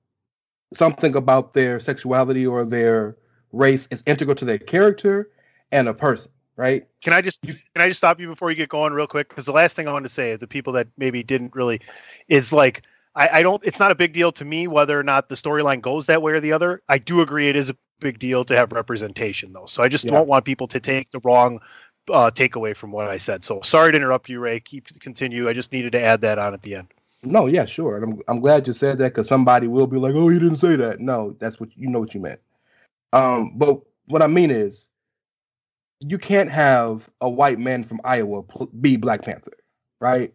something 0.75 1.17
about 1.17 1.55
their 1.55 1.81
sexuality 1.81 2.47
or 2.47 2.67
their 2.67 3.17
race 3.53 3.89
is 3.91 4.03
integral 4.05 4.37
to 4.37 4.45
their 4.45 4.59
character 4.59 5.31
and 5.73 5.89
a 5.89 5.95
person, 5.95 6.31
right? 6.57 6.87
Can 7.03 7.15
I 7.15 7.23
just 7.23 7.41
can 7.41 7.57
I 7.77 7.89
just 7.89 7.97
stop 7.97 8.21
you 8.21 8.29
before 8.29 8.51
you 8.51 8.57
get 8.57 8.69
going 8.69 8.93
real 8.93 9.07
quick? 9.07 9.31
Because 9.31 9.47
the 9.47 9.53
last 9.53 9.75
thing 9.75 9.89
I 9.89 9.93
want 9.93 10.05
to 10.05 10.11
say, 10.11 10.33
is 10.33 10.41
the 10.41 10.47
people 10.47 10.75
that 10.75 10.89
maybe 10.99 11.23
didn't 11.23 11.55
really, 11.55 11.81
is 12.29 12.53
like 12.53 12.83
I, 13.15 13.39
I 13.39 13.43
don't. 13.43 13.65
It's 13.65 13.79
not 13.79 13.93
a 13.93 13.95
big 13.95 14.13
deal 14.13 14.31
to 14.33 14.45
me 14.45 14.67
whether 14.67 15.01
or 15.01 15.05
not 15.05 15.31
the 15.31 15.37
storyline 15.37 15.81
goes 15.81 16.05
that 16.05 16.21
way 16.21 16.33
or 16.33 16.41
the 16.41 16.53
other. 16.53 16.83
I 16.89 16.99
do 16.99 17.23
agree 17.23 17.49
it 17.49 17.57
is 17.57 17.71
a 17.71 17.77
big 18.01 18.19
deal 18.19 18.45
to 18.45 18.57
have 18.57 18.73
representation 18.73 19.53
though. 19.53 19.67
So 19.67 19.83
I 19.83 19.89
just 19.89 20.05
Yeah. 20.05 20.13
don't 20.13 20.29
want 20.29 20.45
people 20.45 20.69
to 20.69 20.81
take 20.81 21.11
the 21.11 21.21
wrong 21.21 21.61
uh, 22.11 22.31
takeaway 22.31 22.77
from 22.77 22.93
what 22.93 23.09
I 23.09 23.17
said. 23.17 23.45
So 23.45 23.61
sorry 23.63 23.93
to 23.93 23.97
interrupt 23.97 24.29
you, 24.29 24.41
Ray. 24.41 24.61
Keep 24.61 25.01
continue. 25.01 25.49
I 25.49 25.53
just 25.55 25.73
needed 25.73 25.93
to 25.93 26.01
add 26.01 26.21
that 26.23 26.39
on 26.39 26.55
at 26.55 26.63
the 26.63 26.77
end. 26.77 26.89
No, 27.23 27.47
yeah, 27.47 27.65
sure. 27.65 27.97
And 27.97 28.05
I'm 28.05 28.21
I'm 28.29 28.41
glad 28.41 28.67
you 28.67 28.75
said 28.75 28.99
that 28.99 29.15
because 29.15 29.29
somebody 29.29 29.67
will 29.67 29.87
be 29.87 29.97
like, 29.97 30.15
"Oh, 30.15 30.29
you 30.29 30.39
didn't 30.39 30.57
say 30.57 30.77
that." 30.77 31.01
No, 31.01 31.35
that's 31.39 31.59
what 31.59 31.71
you 31.77 31.89
know 31.89 32.01
what 32.01 32.15
you 32.15 32.21
meant. 32.21 32.41
Um, 33.15 33.53
but 33.57 33.81
what 34.07 34.21
I 34.23 34.27
mean 34.27 34.51
is, 34.51 34.91
you 36.01 36.19
can't 36.19 36.51
have 36.51 37.09
a 37.23 37.31
white 37.31 37.59
man 37.59 37.85
from 37.85 38.01
Iowa 38.05 38.43
be 38.81 38.97
Black 38.97 39.23
Panther, 39.25 39.57
right? 40.01 40.35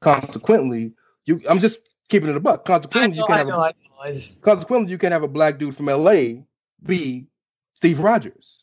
Consequently, 0.00 0.92
you 1.26 1.42
I'm 1.48 1.60
just 1.60 1.80
keeping 2.08 2.30
it 2.30 2.36
a 2.36 2.40
buck. 2.40 2.64
Consequently, 2.64 3.16
know, 3.18 3.22
you 3.22 3.26
can 3.26 3.34
I 3.34 3.38
have 3.38 3.48
know, 3.48 3.54
a, 3.56 3.60
I 3.60 3.68
know. 3.72 3.98
I 4.00 4.12
just, 4.12 4.40
consequently 4.40 4.90
you 4.90 4.98
can't 4.98 5.12
have 5.12 5.24
a 5.24 5.28
black 5.28 5.58
dude 5.58 5.76
from 5.76 5.86
LA 5.86 6.44
be 6.82 7.26
Steve 7.74 8.00
Rogers. 8.00 8.60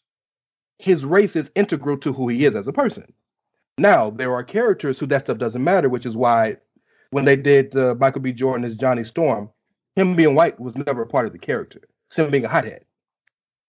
His 0.80 1.06
race 1.06 1.36
is 1.36 1.52
integral 1.56 1.98
to 2.00 2.12
who 2.12 2.28
he 2.28 2.46
is 2.46 2.56
as 2.56 2.68
a 2.68 2.74
person. 2.74 3.12
Now, 3.78 4.10
there 4.10 4.34
are 4.34 4.44
characters 4.44 5.00
who 5.00 5.06
that 5.08 5.22
stuff 5.22 5.38
doesn't 5.38 5.64
matter, 5.64 5.90
which 5.90 6.06
is 6.06 6.16
why 6.16 6.58
when 7.12 7.26
they 7.26 7.36
did 7.36 7.76
uh, 7.76 7.96
Michael 8.00 8.22
B. 8.22 8.32
Jordan 8.32 8.66
as 8.66 8.76
Johnny 8.76 9.04
Storm, 9.04 9.50
him 9.96 10.16
being 10.16 10.36
white 10.36 10.60
was 10.60 10.76
never 10.76 11.04
a 11.04 11.08
part 11.08 11.26
of 11.26 11.32
the 11.32 11.40
character. 11.40 11.82
It's 12.08 12.18
him 12.18 12.30
being 12.30 12.46
a 12.46 12.50
hothead. 12.50 12.86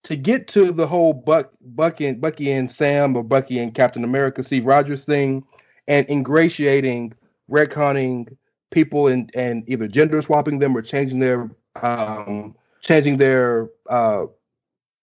To 0.04 0.16
get 0.16 0.48
to 0.48 0.72
the 0.72 0.86
whole 0.86 1.12
Buck, 1.12 1.52
Bucky, 1.60 2.06
and 2.06 2.20
Bucky 2.20 2.50
and 2.52 2.70
Sam 2.70 3.16
or 3.16 3.24
Bucky 3.24 3.58
and 3.58 3.74
Captain 3.74 4.04
America, 4.04 4.42
Steve 4.42 4.66
Rogers 4.66 5.04
thing, 5.04 5.44
and 5.88 6.08
ingratiating, 6.08 7.14
retconning 7.50 8.36
people 8.70 9.06
and 9.06 9.30
and 9.34 9.68
either 9.68 9.88
gender 9.88 10.20
swapping 10.20 10.58
them 10.58 10.76
or 10.76 10.82
changing 10.82 11.20
their 11.20 11.50
um 11.82 12.54
changing 12.80 13.16
their 13.16 13.68
uh 13.88 14.26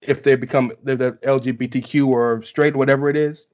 if 0.05 0.23
they 0.23 0.35
become 0.35 0.71
they're, 0.83 0.97
they're 0.97 1.13
LGBTQ 1.13 2.07
or 2.07 2.41
straight 2.43 2.75
whatever 2.75 3.09
it 3.09 3.15
is. 3.15 3.47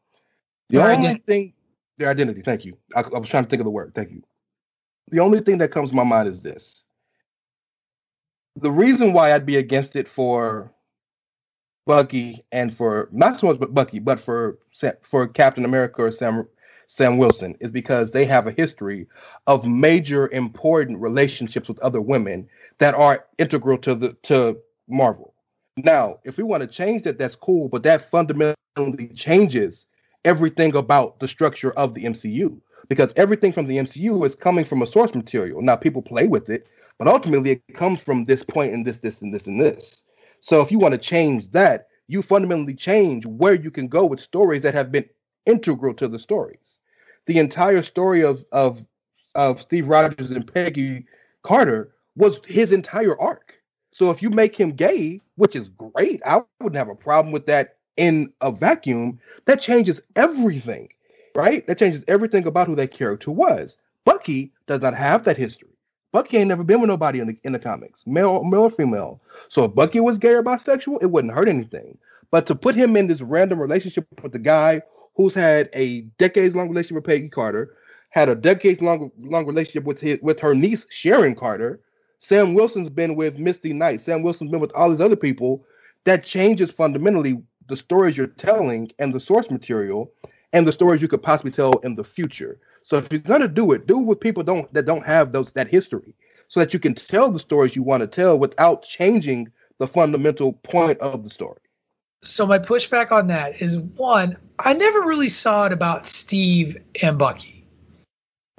The 0.70 0.80
Their 0.80 0.92
only 0.92 1.16
thing 1.26 1.54
their 1.98 2.10
identity. 2.10 2.42
Thank 2.42 2.66
you. 2.66 2.78
I, 2.96 3.02
I 3.02 3.20
was 3.20 3.30
trying 3.30 3.44
to 3.44 3.50
think 3.50 3.60
of 3.60 3.66
the 3.66 3.72
word. 3.72 3.94
Thank 3.94 4.12
you. 4.12 4.24
The 5.12 5.20
only 5.20 5.42
thing 5.42 5.58
that 5.60 5.72
comes 5.72 5.90
to 5.90 5.96
my 5.96 6.04
mind 6.04 6.30
is 6.30 6.42
this. 6.42 6.86
The 8.56 8.72
reason 8.72 9.14
why 9.14 9.34
I'd 9.34 9.46
be 9.46 9.58
against 9.58 9.96
it 9.96 10.08
for 10.08 10.74
Bucky 11.86 12.46
and 12.52 12.76
for 12.76 13.10
not 13.12 13.38
so 13.38 13.48
much 13.48 13.60
but 13.60 13.74
Bucky, 13.74 14.00
but 14.00 14.20
for 14.20 14.60
for 15.02 15.28
Captain 15.28 15.66
America 15.66 16.04
or 16.04 16.12
Sam 16.12 16.48
Sam 16.88 17.18
Wilson 17.18 17.56
is 17.60 17.72
because 17.72 18.12
they 18.12 18.26
have 18.26 18.48
a 18.48 18.52
history 18.52 19.08
of 19.46 19.68
major 19.68 20.28
important 20.30 21.00
relationships 21.00 21.68
with 21.68 21.80
other 21.80 22.02
women 22.02 22.48
that 22.80 22.96
are 22.96 23.26
integral 23.38 23.78
to 23.80 23.96
the 23.96 24.14
to 24.24 24.58
Marvel. 24.88 25.29
Now, 25.84 26.20
if 26.24 26.38
we 26.38 26.44
want 26.44 26.62
to 26.62 26.68
change 26.68 27.04
that, 27.04 27.18
that's 27.18 27.36
cool, 27.36 27.70
but 27.70 27.84
that 27.84 28.10
fundamentally 28.10 29.08
changes 29.16 29.88
everything 30.26 30.76
about 30.76 31.20
the 31.20 31.28
structure 31.28 31.72
of 31.72 31.94
the 31.94 32.06
MCU 32.06 32.60
because 32.88 33.14
everything 33.16 33.52
from 33.52 33.68
the 33.68 33.78
MCU 33.78 34.26
is 34.26 34.36
coming 34.36 34.66
from 34.66 34.82
a 34.82 34.88
source 34.88 35.14
material. 35.14 35.62
Now, 35.62 35.76
people 35.76 36.02
play 36.02 36.28
with 36.28 36.50
it, 36.50 36.68
but 36.98 37.08
ultimately 37.08 37.52
it 37.52 37.74
comes 37.74 38.02
from 38.02 38.26
this 38.26 38.44
point 38.44 38.74
and 38.74 38.86
this, 38.86 38.98
this, 38.98 39.22
and 39.22 39.34
this, 39.34 39.48
and 39.48 39.60
this. 39.60 40.04
So 40.42 40.62
if 40.62 40.72
you 40.72 40.80
want 40.80 40.94
to 40.94 40.98
change 40.98 41.52
that, 41.52 41.88
you 42.08 42.22
fundamentally 42.22 42.74
change 42.74 43.26
where 43.26 43.54
you 43.54 43.70
can 43.70 43.88
go 43.88 44.06
with 44.06 44.20
stories 44.20 44.64
that 44.64 44.74
have 44.74 44.92
been 44.92 45.06
integral 45.46 45.94
to 45.96 46.08
the 46.08 46.20
stories. 46.20 46.80
The 47.28 47.38
entire 47.38 47.84
story 47.84 48.24
of 48.24 48.44
of 48.52 48.84
of 49.36 49.62
Steve 49.62 49.88
Rogers 49.88 50.32
and 50.32 50.52
Peggy 50.52 51.06
Carter 51.44 51.94
was 52.16 52.42
his 52.46 52.72
entire 52.72 53.20
arc. 53.22 53.54
So 53.92 54.12
if 54.12 54.22
you 54.22 54.30
make 54.30 54.58
him 54.60 54.72
gay, 54.72 55.20
which 55.36 55.56
is 55.56 55.70
great, 55.70 56.22
I 56.26 56.42
wouldn't 56.60 56.78
have 56.78 56.90
a 56.90 56.96
problem 56.96 57.32
with 57.32 57.46
that 57.48 57.78
in 57.98 58.32
a 58.42 58.52
vacuum. 58.52 59.20
That 59.46 59.62
changes 59.62 60.02
everything, 60.16 60.90
right? 61.36 61.66
That 61.68 61.80
changes 61.80 62.04
everything 62.08 62.46
about 62.46 62.68
who 62.68 62.76
that 62.76 62.92
character 62.92 63.32
was. 63.32 63.78
Bucky 64.06 64.52
does 64.68 64.82
not 64.82 64.96
have 64.96 65.24
that 65.24 65.38
history. 65.38 65.70
Bucky 66.12 66.38
ain't 66.38 66.48
never 66.48 66.64
been 66.64 66.82
with 66.82 66.88
nobody 66.88 67.20
in 67.20 67.28
the 67.28 67.38
in 67.44 67.52
the 67.52 67.60
comics, 67.60 68.06
male, 68.08 68.44
male 68.44 68.62
or 68.62 68.72
female. 68.72 69.22
So 69.48 69.66
if 69.66 69.76
Bucky 69.76 70.00
was 70.00 70.18
gay 70.18 70.34
or 70.34 70.44
bisexual, 70.44 71.04
it 71.04 71.12
wouldn't 71.12 71.34
hurt 71.34 71.48
anything. 71.48 71.98
But 72.32 72.48
to 72.48 72.56
put 72.56 72.76
him 72.76 72.96
in 72.96 73.08
this 73.08 73.22
random 73.22 73.60
relationship 73.60 74.08
with 74.24 74.32
the 74.32 74.40
guy 74.40 74.82
who's 75.16 75.34
had 75.34 75.70
a 75.74 76.02
decades 76.18 76.56
long 76.56 76.70
relationship 76.70 76.96
with 76.96 77.06
Peggy 77.06 77.30
Carter, 77.30 77.76
had 78.10 78.30
a 78.30 78.36
decades 78.36 78.82
long 78.82 79.12
long 79.20 79.46
relationship 79.46 79.84
with 79.84 80.00
his 80.00 80.20
with 80.22 80.40
her 80.40 80.56
niece 80.56 80.88
Sharon 80.90 81.36
Carter. 81.36 81.80
Sam 82.20 82.54
Wilson's 82.54 82.90
been 82.90 83.16
with 83.16 83.38
Misty 83.38 83.74
Knight. 83.74 84.02
Sam 84.02 84.22
Wilson's 84.22 84.52
been 84.52 84.60
with 84.60 84.74
all 84.76 84.90
these 84.90 85.02
other 85.02 85.16
people. 85.16 85.66
That 86.04 86.24
changes 86.24 86.72
fundamentally 86.72 87.42
the 87.68 87.78
stories 87.78 88.18
you're 88.18 88.28
telling 88.28 88.92
and 89.00 89.14
the 89.14 89.20
source 89.20 89.50
material 89.50 90.12
and 90.54 90.68
the 90.68 90.72
stories 90.72 91.02
you 91.02 91.08
could 91.08 91.24
possibly 91.24 91.52
tell 91.52 91.74
in 91.84 91.96
the 91.96 92.04
future. 92.04 92.60
So 92.84 92.98
if 92.98 93.12
you're 93.12 93.22
gonna 93.22 93.48
do 93.48 93.72
it, 93.72 93.88
do 93.88 94.00
it 94.00 94.06
with 94.06 94.20
people 94.20 94.44
don't 94.44 94.72
that 94.74 94.86
don't 94.86 95.06
have 95.06 95.32
those 95.32 95.52
that 95.52 95.68
history, 95.68 96.16
so 96.48 96.60
that 96.60 96.74
you 96.74 96.80
can 96.80 96.96
tell 96.96 97.32
the 97.32 97.40
stories 97.40 97.76
you 97.76 97.84
want 97.84 98.02
to 98.02 98.08
tell 98.08 98.40
without 98.40 98.84
changing 98.84 99.52
the 99.78 99.88
fundamental 99.88 100.54
point 100.54 100.98
of 101.00 101.24
the 101.24 101.30
story. 101.30 101.60
so 102.24 102.46
my 102.46 102.58
pushback 102.58 103.12
on 103.12 103.28
that 103.28 103.62
is 103.62 103.78
one, 103.78 104.36
I 104.60 104.74
never 104.74 105.02
really 105.02 105.30
saw 105.30 105.66
it 105.66 105.72
about 105.72 106.06
Steve 106.08 106.78
and 107.02 107.18
Bucky, 107.18 107.59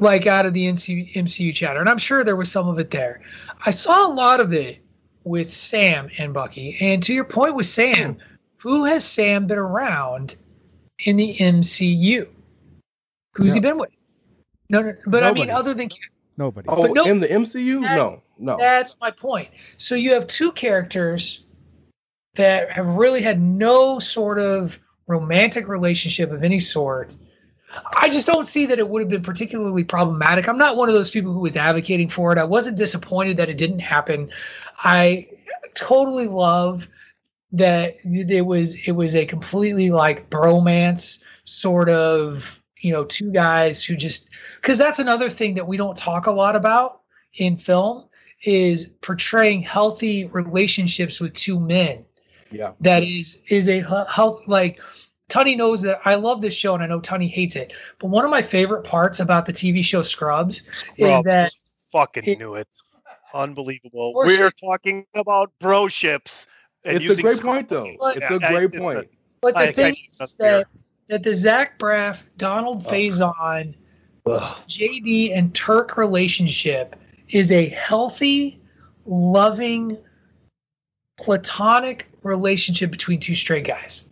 like 0.00 0.26
out 0.26 0.46
of 0.46 0.52
the 0.52 0.66
NC, 0.66 1.12
MCU 1.14 1.54
chatter, 1.54 1.80
and 1.80 1.88
I'm 1.88 1.98
sure 1.98 2.24
there 2.24 2.36
was 2.36 2.50
some 2.50 2.68
of 2.68 2.78
it 2.78 2.90
there. 2.90 3.20
I 3.66 3.70
saw 3.70 4.06
a 4.06 4.12
lot 4.12 4.40
of 4.40 4.52
it 4.52 4.78
with 5.24 5.52
Sam 5.52 6.08
and 6.18 6.32
Bucky, 6.32 6.76
and 6.80 7.02
to 7.02 7.12
your 7.12 7.24
point 7.24 7.54
with 7.54 7.66
Sam, 7.66 8.14
hmm. 8.14 8.20
who 8.56 8.84
has 8.84 9.04
Sam 9.04 9.46
been 9.46 9.58
around 9.58 10.36
in 11.00 11.16
the 11.16 11.34
MCU? 11.36 12.28
Who's 13.34 13.54
he 13.54 13.60
been 13.60 13.78
with? 13.78 13.90
No, 14.68 14.82
no, 14.82 14.94
but 15.06 15.24
I 15.24 15.32
mean, 15.32 15.50
other 15.50 15.74
than 15.74 15.88
Nobody. 16.36 16.68
Oh, 16.68 16.84
no, 16.84 17.04
in 17.04 17.20
the 17.20 17.28
MCU? 17.28 17.82
No, 17.82 18.22
no. 18.38 18.56
That's 18.56 18.98
my 18.98 19.10
point. 19.10 19.48
So 19.76 19.94
you 19.94 20.14
have 20.14 20.26
two 20.26 20.52
characters 20.52 21.44
that 22.34 22.70
have 22.70 22.86
really 22.86 23.20
had 23.20 23.40
no 23.42 23.98
sort 23.98 24.38
of 24.38 24.78
romantic 25.06 25.68
relationship 25.68 26.30
of 26.30 26.42
any 26.42 26.58
sort. 26.58 27.14
I 27.96 28.08
just 28.08 28.26
don't 28.26 28.48
see 28.48 28.66
that 28.66 28.78
it 28.78 28.88
would 28.88 29.00
have 29.00 29.08
been 29.08 29.22
particularly 29.22 29.84
problematic. 29.84 30.48
I'm 30.48 30.58
not 30.58 30.76
one 30.76 30.88
of 30.88 30.94
those 30.94 31.10
people 31.10 31.32
who 31.32 31.40
was 31.40 31.56
advocating 31.56 32.08
for 32.08 32.32
it. 32.32 32.38
I 32.38 32.44
wasn't 32.44 32.76
disappointed 32.76 33.36
that 33.36 33.48
it 33.48 33.58
didn't 33.58 33.80
happen. 33.80 34.30
I 34.82 35.28
totally 35.74 36.26
love 36.26 36.88
that 37.52 37.96
it 38.04 38.46
was 38.46 38.76
it 38.86 38.92
was 38.92 39.16
a 39.16 39.26
completely 39.26 39.90
like 39.90 40.30
bromance 40.30 41.22
sort 41.44 41.88
of 41.88 42.60
you 42.78 42.92
know 42.92 43.04
two 43.04 43.32
guys 43.32 43.84
who 43.84 43.96
just 43.96 44.28
because 44.60 44.78
that's 44.78 44.98
another 45.00 45.28
thing 45.28 45.54
that 45.54 45.66
we 45.66 45.76
don't 45.76 45.96
talk 45.96 46.26
a 46.26 46.32
lot 46.32 46.54
about 46.54 47.00
in 47.34 47.56
film 47.56 48.04
is 48.44 48.90
portraying 49.00 49.62
healthy 49.62 50.26
relationships 50.26 51.20
with 51.20 51.34
two 51.34 51.58
men 51.58 52.04
Yeah. 52.52 52.72
that 52.80 53.02
is 53.02 53.38
is 53.48 53.68
a 53.68 53.80
health 53.80 54.42
like 54.46 54.80
Tunny 55.30 55.54
knows 55.56 55.80
that 55.82 56.00
I 56.04 56.16
love 56.16 56.40
this 56.42 56.54
show 56.54 56.74
and 56.74 56.82
I 56.82 56.86
know 56.86 57.00
Tunny 57.00 57.28
hates 57.28 57.56
it. 57.56 57.72
But 57.98 58.08
one 58.08 58.24
of 58.24 58.30
my 58.30 58.42
favorite 58.42 58.82
parts 58.84 59.20
about 59.20 59.46
the 59.46 59.52
TV 59.52 59.82
show 59.82 60.02
Scrubs 60.02 60.64
is 60.98 61.22
that 61.22 61.52
Fucking 61.92 62.24
it- 62.24 62.38
knew 62.38 62.54
it. 62.56 62.68
Unbelievable. 63.32 64.12
We're 64.14 64.50
talking 64.50 65.06
about 65.14 65.52
bro 65.60 65.88
ships. 65.88 66.46
and 66.84 66.96
It's 66.96 67.04
a 67.04 67.08
using 67.08 67.22
great 67.24 67.36
Scrubs. 67.36 67.56
point, 67.56 67.68
though. 67.68 67.94
But- 68.00 68.16
It's 68.16 68.22
Yeah, 68.30 68.36
a 68.36 68.38
great 68.38 68.50
it's- 68.64 68.72
it's 68.72 68.78
point. 68.78 69.08
but 69.42 69.54
the 69.54 69.60
I- 69.60 69.64
I 69.64 69.72
thing 69.72 69.94
can't 69.94 70.20
is 70.20 70.34
bear 70.36 70.58
that 70.58 70.66
that 71.08 71.22
the 71.24 71.34
Zach 71.34 71.78
Braff, 71.78 72.24
Donald 72.36 72.82
Faison, 72.84 73.74
JD 74.66 75.32
and 75.36 75.54
Turk 75.54 75.96
relationship 75.96 76.96
is 77.28 77.50
a 77.52 77.68
healthy, 77.68 78.60
loving, 79.06 79.98
platonic 81.18 82.06
relationship 82.22 82.90
between 82.90 83.20
two 83.20 83.34
straight 83.34 83.64
guys. 83.64 84.04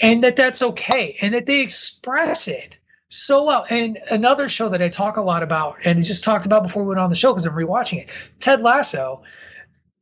And 0.00 0.22
that 0.24 0.36
that's 0.36 0.62
okay. 0.62 1.16
And 1.20 1.34
that 1.34 1.46
they 1.46 1.60
express 1.60 2.48
it 2.48 2.78
so 3.10 3.44
well. 3.44 3.66
And 3.70 3.98
another 4.10 4.48
show 4.48 4.68
that 4.68 4.80
I 4.80 4.88
talk 4.88 5.16
a 5.16 5.22
lot 5.22 5.42
about, 5.42 5.76
and 5.84 6.02
just 6.02 6.24
talked 6.24 6.46
about 6.46 6.62
before 6.62 6.82
we 6.84 6.88
went 6.88 7.00
on 7.00 7.10
the 7.10 7.16
show 7.16 7.32
because 7.32 7.46
I'm 7.46 7.54
rewatching 7.54 8.02
it 8.02 8.08
Ted 8.40 8.62
Lasso. 8.62 9.22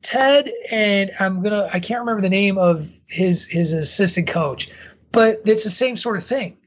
Ted 0.01 0.49
and 0.71 1.11
I'm 1.19 1.43
gonna 1.43 1.69
I 1.73 1.79
can't 1.79 1.99
remember 1.99 2.21
the 2.21 2.29
name 2.29 2.57
of 2.57 2.87
his 3.07 3.45
his 3.45 3.73
assistant 3.73 4.27
coach, 4.27 4.69
but 5.11 5.41
it's 5.45 5.65
the 5.65 5.69
same 5.69 5.97
sort 5.97 6.17
of 6.17 6.23
thing. 6.23 6.57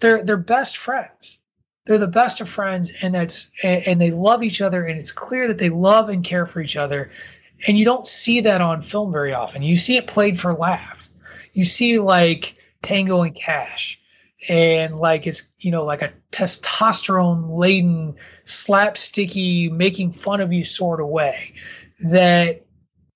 They're 0.00 0.24
they're 0.24 0.36
best 0.36 0.76
friends. 0.76 1.38
They're 1.86 1.98
the 1.98 2.06
best 2.06 2.40
of 2.40 2.48
friends, 2.48 2.92
and 3.02 3.14
that's 3.14 3.50
and, 3.62 3.86
and 3.86 4.00
they 4.00 4.10
love 4.10 4.42
each 4.42 4.60
other, 4.60 4.84
and 4.84 4.98
it's 4.98 5.12
clear 5.12 5.46
that 5.46 5.58
they 5.58 5.70
love 5.70 6.08
and 6.08 6.24
care 6.24 6.46
for 6.46 6.60
each 6.60 6.76
other. 6.76 7.10
And 7.68 7.78
you 7.78 7.84
don't 7.84 8.06
see 8.06 8.40
that 8.40 8.60
on 8.60 8.80
film 8.82 9.12
very 9.12 9.34
often. 9.34 9.62
You 9.62 9.76
see 9.76 9.96
it 9.96 10.06
played 10.06 10.40
for 10.40 10.54
laughs. 10.54 11.10
You 11.52 11.64
see 11.64 11.98
like 11.98 12.56
Tango 12.82 13.22
and 13.22 13.34
Cash, 13.34 14.00
and 14.48 14.98
like 14.98 15.26
it's 15.26 15.48
you 15.58 15.70
know 15.70 15.84
like 15.84 16.02
a 16.02 16.12
testosterone 16.32 17.56
laden, 17.56 18.14
slapsticky, 18.44 19.70
making 19.70 20.12
fun 20.12 20.40
of 20.40 20.52
you 20.52 20.64
sort 20.64 21.00
of 21.00 21.08
way 21.08 21.54
that 22.00 22.64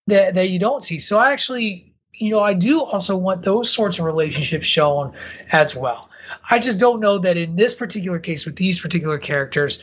that 0.06 0.34
that 0.34 0.50
you 0.50 0.58
don't 0.58 0.84
see. 0.84 0.98
So 0.98 1.18
I 1.18 1.32
actually 1.32 1.94
you 2.16 2.30
know, 2.30 2.40
I 2.40 2.54
do 2.54 2.82
also 2.82 3.16
want 3.16 3.42
those 3.42 3.70
sorts 3.70 3.98
of 3.98 4.04
relationships 4.04 4.66
shown 4.66 5.12
as 5.52 5.74
well. 5.74 6.08
I 6.50 6.58
just 6.58 6.78
don't 6.78 7.00
know 7.00 7.18
that 7.18 7.36
in 7.36 7.56
this 7.56 7.74
particular 7.74 8.18
case 8.18 8.46
with 8.46 8.56
these 8.56 8.80
particular 8.80 9.18
characters, 9.18 9.82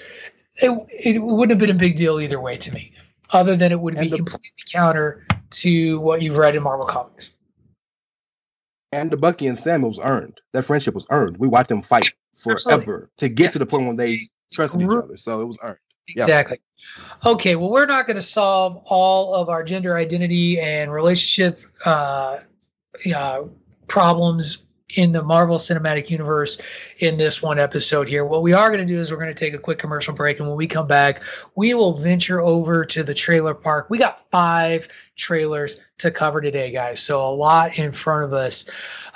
it, 0.56 0.72
it 0.90 1.20
wouldn't 1.20 1.52
have 1.52 1.60
been 1.60 1.76
a 1.76 1.80
big 1.80 1.98
deal 1.98 2.20
either 2.20 2.40
way 2.40 2.58
to 2.58 2.72
me, 2.72 2.94
other 3.32 3.56
than 3.56 3.72
it 3.72 3.80
would 3.80 4.00
be 4.00 4.10
the- 4.10 4.16
completely 4.16 4.64
counter 4.72 5.26
to 5.52 6.00
what 6.00 6.22
you've 6.22 6.38
read 6.38 6.56
in 6.56 6.64
Marvel 6.64 6.86
Comics. 6.86 7.34
And 8.92 9.10
the 9.10 9.18
Bucky 9.18 9.48
and 9.48 9.58
Samuel 9.58 9.90
was 9.90 10.00
earned. 10.04 10.40
That 10.54 10.66
friendship 10.66 10.94
was 10.94 11.06
earned. 11.10 11.38
We 11.38 11.48
watched 11.48 11.70
them 11.70 11.82
fight 11.82 12.12
Absolutely. 12.34 12.64
forever 12.64 13.10
to 13.18 13.30
get 13.30 13.54
to 13.54 13.60
the 13.60 13.66
point 13.66 13.88
when 13.88 13.96
they 13.96 14.30
trusted 14.54 14.82
each 14.82 14.90
other. 14.90 15.18
So 15.18 15.42
it 15.42 15.46
was 15.46 15.58
earned. 15.64 15.78
Yeah. 16.08 16.24
Exactly. 16.24 16.60
Okay, 17.26 17.56
well, 17.56 17.70
we're 17.70 17.86
not 17.86 18.06
going 18.06 18.18
to 18.18 18.24
solve 18.24 18.82
all 18.86 19.34
of 19.34 19.50
our 19.50 19.64
gender 19.64 19.96
identity 19.96 20.60
and 20.60 20.92
relationship 20.92 21.62
uh, 21.86 22.40
uh, 23.16 23.44
problems 23.88 24.64
in 24.96 25.12
the 25.12 25.24
Marvel 25.24 25.58
Cinematic 25.58 26.10
Universe 26.10 26.60
in 27.00 27.18
this 27.18 27.42
one 27.42 27.60
episode 27.60 28.08
here. 28.08 28.26
What 28.26 28.44
we 28.44 28.54
are 28.54 28.70
going 28.70 28.86
to 28.86 28.94
do 28.94 29.00
is 29.00 29.12
we're 29.12 29.18
going 29.18 29.34
to 29.34 29.36
take 29.36 29.54
a 29.54 29.58
quick 29.58 29.80
commercial 29.80 30.14
break, 30.14 30.40
and 30.40 30.48
when 30.48 30.58
we 30.58 30.68
come 30.68 30.88
back, 30.88 31.22
we 31.56 31.74
will 31.74 31.98
venture 31.98 32.42
over 32.42 32.84
to 32.86 33.04
the 33.04 33.14
trailer 33.14 33.54
park. 33.54 33.88
We 33.90 33.98
got 33.98 34.30
five 34.32 34.88
trailers 35.16 35.80
to 36.00 36.12
cover 36.12 36.42
today, 36.42 36.72
guys. 36.72 37.00
So 37.02 37.22
a 37.22 37.34
lot 37.34 37.78
in 37.78 37.92
front 37.92 38.24
of 38.26 38.34
us. 38.34 38.66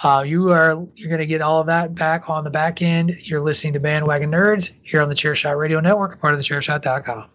Uh, 0.03 0.23
you 0.25 0.51
are 0.51 0.85
you're 0.95 1.09
going 1.09 1.19
to 1.19 1.25
get 1.25 1.41
all 1.41 1.61
of 1.61 1.67
that 1.67 1.95
back 1.95 2.29
on 2.29 2.43
the 2.43 2.49
back 2.49 2.81
end. 2.81 3.17
You're 3.21 3.41
listening 3.41 3.73
to 3.73 3.79
Bandwagon 3.79 4.31
Nerds 4.31 4.73
here 4.83 5.01
on 5.01 5.09
the 5.09 5.15
Chairshot 5.15 5.57
Radio 5.57 5.79
Network, 5.79 6.19
part 6.19 6.33
of 6.33 6.39
the 6.39 6.45
Chairshot.com. 6.45 7.34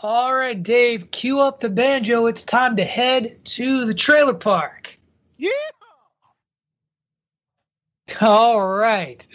All 0.00 0.32
right, 0.32 0.62
Dave, 0.62 1.10
cue 1.10 1.40
up 1.40 1.58
the 1.58 1.68
banjo. 1.68 2.26
It's 2.26 2.44
time 2.44 2.76
to 2.76 2.84
head 2.84 3.44
to 3.46 3.84
the 3.84 3.94
trailer 3.94 4.34
park. 4.34 4.96
Yeah. 5.36 5.50
All 8.20 8.64
right. 8.64 9.26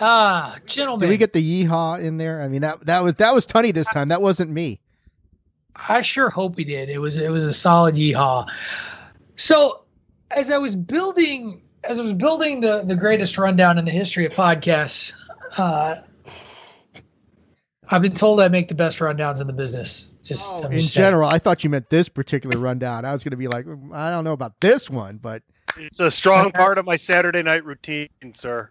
Ah, 0.00 0.58
gentlemen. 0.66 1.08
Did 1.08 1.10
we 1.10 1.16
get 1.16 1.32
the 1.32 1.64
yeehaw 1.64 2.00
in 2.00 2.18
there? 2.18 2.42
I 2.42 2.48
mean 2.48 2.62
that 2.62 2.86
that 2.86 3.02
was 3.02 3.14
that 3.16 3.34
was 3.34 3.46
Tunny 3.46 3.72
this 3.72 3.88
time. 3.88 4.08
That 4.08 4.22
wasn't 4.22 4.50
me. 4.50 4.80
I 5.76 6.02
sure 6.02 6.28
hope 6.30 6.58
he 6.58 6.64
did. 6.64 6.88
It 6.88 6.98
was 6.98 7.16
it 7.16 7.30
was 7.30 7.44
a 7.44 7.52
solid 7.52 7.94
yeehaw. 7.94 8.48
So 9.36 9.84
as 10.30 10.50
I 10.50 10.58
was 10.58 10.76
building 10.76 11.62
as 11.84 11.98
I 11.98 12.02
was 12.02 12.12
building 12.12 12.60
the 12.60 12.82
the 12.84 12.96
greatest 12.96 13.38
rundown 13.38 13.78
in 13.78 13.84
the 13.84 13.90
history 13.90 14.26
of 14.26 14.32
podcasts, 14.34 15.12
uh, 15.56 15.96
I've 17.90 18.02
been 18.02 18.14
told 18.14 18.40
I 18.40 18.48
make 18.48 18.68
the 18.68 18.74
best 18.74 18.98
rundowns 18.98 19.40
in 19.40 19.46
the 19.46 19.52
business. 19.52 20.12
Just 20.22 20.64
I'm 20.64 20.72
In 20.72 20.80
just 20.80 20.92
saying. 20.92 21.06
general, 21.06 21.28
I 21.28 21.38
thought 21.38 21.64
you 21.64 21.70
meant 21.70 21.88
this 21.90 22.08
particular 22.08 22.58
rundown. 22.58 23.04
I 23.04 23.12
was 23.12 23.24
going 23.24 23.30
to 23.30 23.36
be 23.36 23.48
like, 23.48 23.64
"Mm, 23.64 23.94
I 23.94 24.10
don't 24.10 24.24
know 24.24 24.32
about 24.34 24.60
this 24.60 24.90
one, 24.90 25.16
but 25.22 25.42
It's 25.78 26.00
a 26.00 26.10
strong 26.10 26.50
part 26.52 26.76
of 26.78 26.84
my 26.86 26.96
Saturday 26.96 27.42
night 27.42 27.64
routine, 27.64 28.08
sir. 28.34 28.70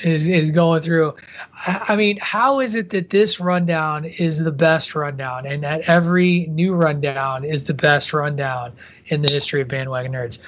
is 0.00 0.26
is 0.26 0.50
going 0.50 0.82
through. 0.82 1.14
I 1.54 1.84
I 1.90 1.96
mean, 1.96 2.18
how 2.20 2.58
is 2.58 2.74
it 2.74 2.90
that 2.90 3.10
this 3.10 3.38
rundown 3.38 4.04
is 4.04 4.38
the 4.40 4.50
best 4.50 4.96
rundown, 4.96 5.46
and 5.46 5.62
that 5.62 5.82
every 5.82 6.46
new 6.48 6.74
rundown 6.74 7.44
is 7.44 7.62
the 7.64 7.74
best 7.74 8.12
rundown 8.12 8.72
in 9.06 9.22
the 9.22 9.30
history 9.30 9.60
of 9.60 9.68
bandwagon 9.68 10.10
nerds? 10.12 10.40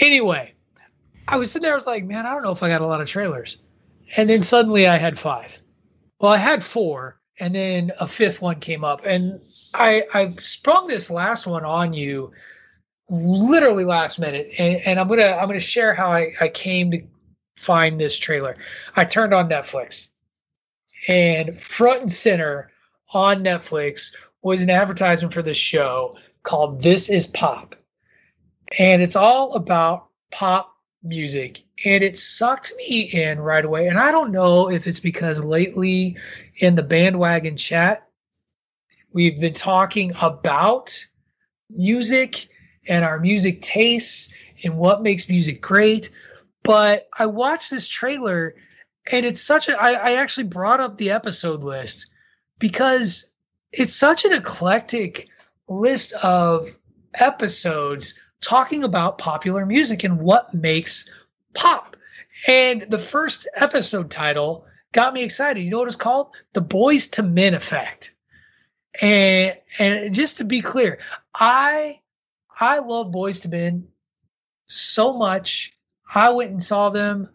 Anyway, 0.00 0.52
I 1.28 1.36
was 1.36 1.52
sitting 1.52 1.62
there. 1.62 1.72
I 1.72 1.76
was 1.76 1.86
like, 1.86 2.02
man, 2.04 2.26
I 2.26 2.30
don't 2.30 2.42
know 2.42 2.50
if 2.50 2.64
I 2.64 2.68
got 2.68 2.80
a 2.80 2.86
lot 2.86 3.00
of 3.00 3.06
trailers, 3.06 3.58
and 4.16 4.28
then 4.28 4.42
suddenly 4.42 4.88
I 4.88 4.98
had 4.98 5.16
five. 5.16 5.56
Well, 6.18 6.32
I 6.32 6.38
had 6.38 6.64
four, 6.64 7.19
and 7.40 7.54
then 7.54 7.92
a 7.98 8.06
fifth 8.06 8.40
one 8.40 8.60
came 8.60 8.84
up, 8.84 9.04
and 9.04 9.40
I 9.74 10.04
I 10.14 10.34
sprung 10.42 10.86
this 10.86 11.10
last 11.10 11.46
one 11.46 11.64
on 11.64 11.92
you 11.92 12.32
literally 13.10 13.84
last 13.84 14.18
minute. 14.18 14.48
And, 14.58 14.76
and 14.86 15.00
i'm 15.00 15.08
gonna 15.08 15.36
i'm 15.36 15.48
gonna 15.48 15.60
share 15.60 15.92
how 15.92 16.10
I, 16.10 16.32
I 16.40 16.48
came 16.48 16.90
to 16.92 17.02
find 17.56 18.00
this 18.00 18.16
trailer. 18.16 18.56
I 18.96 19.04
turned 19.04 19.34
on 19.34 19.48
netflix. 19.48 20.08
And 21.08 21.58
front 21.58 22.02
and 22.02 22.12
center 22.12 22.70
on 23.12 23.42
netflix 23.42 24.14
was 24.42 24.62
an 24.62 24.70
advertisement 24.70 25.34
for 25.34 25.42
this 25.42 25.58
show 25.58 26.16
called 26.42 26.82
this 26.82 27.10
is 27.10 27.26
pop. 27.26 27.74
And 28.78 29.02
it's 29.02 29.16
all 29.16 29.54
about 29.54 30.06
pop 30.30 30.74
music. 31.02 31.62
And 31.84 32.04
it 32.04 32.16
sucked 32.16 32.72
me 32.76 33.10
in 33.12 33.40
right 33.40 33.64
away. 33.64 33.88
And 33.88 33.98
i 33.98 34.12
don't 34.12 34.30
know 34.30 34.70
if 34.70 34.86
it's 34.86 35.00
because 35.00 35.42
lately 35.42 36.16
in 36.60 36.74
the 36.74 36.82
bandwagon 36.82 37.56
chat 37.56 38.06
we've 39.12 39.40
been 39.40 39.54
talking 39.54 40.12
about 40.20 41.06
music 41.68 42.48
and 42.88 43.04
our 43.04 43.18
music 43.18 43.60
tastes 43.62 44.32
and 44.64 44.76
what 44.76 45.02
makes 45.02 45.28
music 45.28 45.60
great. 45.60 46.10
But 46.62 47.08
I 47.18 47.26
watched 47.26 47.70
this 47.70 47.88
trailer 47.88 48.54
and 49.10 49.24
it's 49.24 49.40
such 49.40 49.68
a 49.68 49.80
I, 49.80 49.92
I 49.92 50.12
actually 50.16 50.44
brought 50.44 50.80
up 50.80 50.98
the 50.98 51.10
episode 51.10 51.62
list 51.62 52.10
because 52.58 53.30
it's 53.72 53.94
such 53.94 54.24
an 54.24 54.32
eclectic 54.32 55.28
list 55.68 56.12
of 56.14 56.76
episodes 57.14 58.18
talking 58.40 58.84
about 58.84 59.18
popular 59.18 59.64
music 59.66 60.04
and 60.04 60.18
what 60.20 60.52
makes 60.54 61.08
pop. 61.54 61.96
And 62.46 62.86
the 62.88 62.98
first 62.98 63.48
episode 63.54 64.10
title 64.10 64.66
got 64.92 65.14
me 65.14 65.22
excited. 65.22 65.60
You 65.60 65.70
know 65.70 65.78
what 65.78 65.88
it's 65.88 65.96
called? 65.96 66.30
The 66.52 66.62
Boyz 66.62 67.18
II 67.18 67.30
Men 67.30 67.54
Effect. 67.54 68.14
And 69.00 69.56
and 69.78 70.14
just 70.14 70.38
to 70.38 70.44
be 70.44 70.60
clear, 70.60 70.98
I 71.34 72.00
I 72.58 72.78
love 72.78 73.08
Boyz 73.08 73.44
II 73.44 73.50
Men 73.50 73.88
so 74.66 75.12
much. 75.12 75.74
I 76.12 76.30
went 76.30 76.50
and 76.50 76.62
saw 76.62 76.90
them 76.90 77.28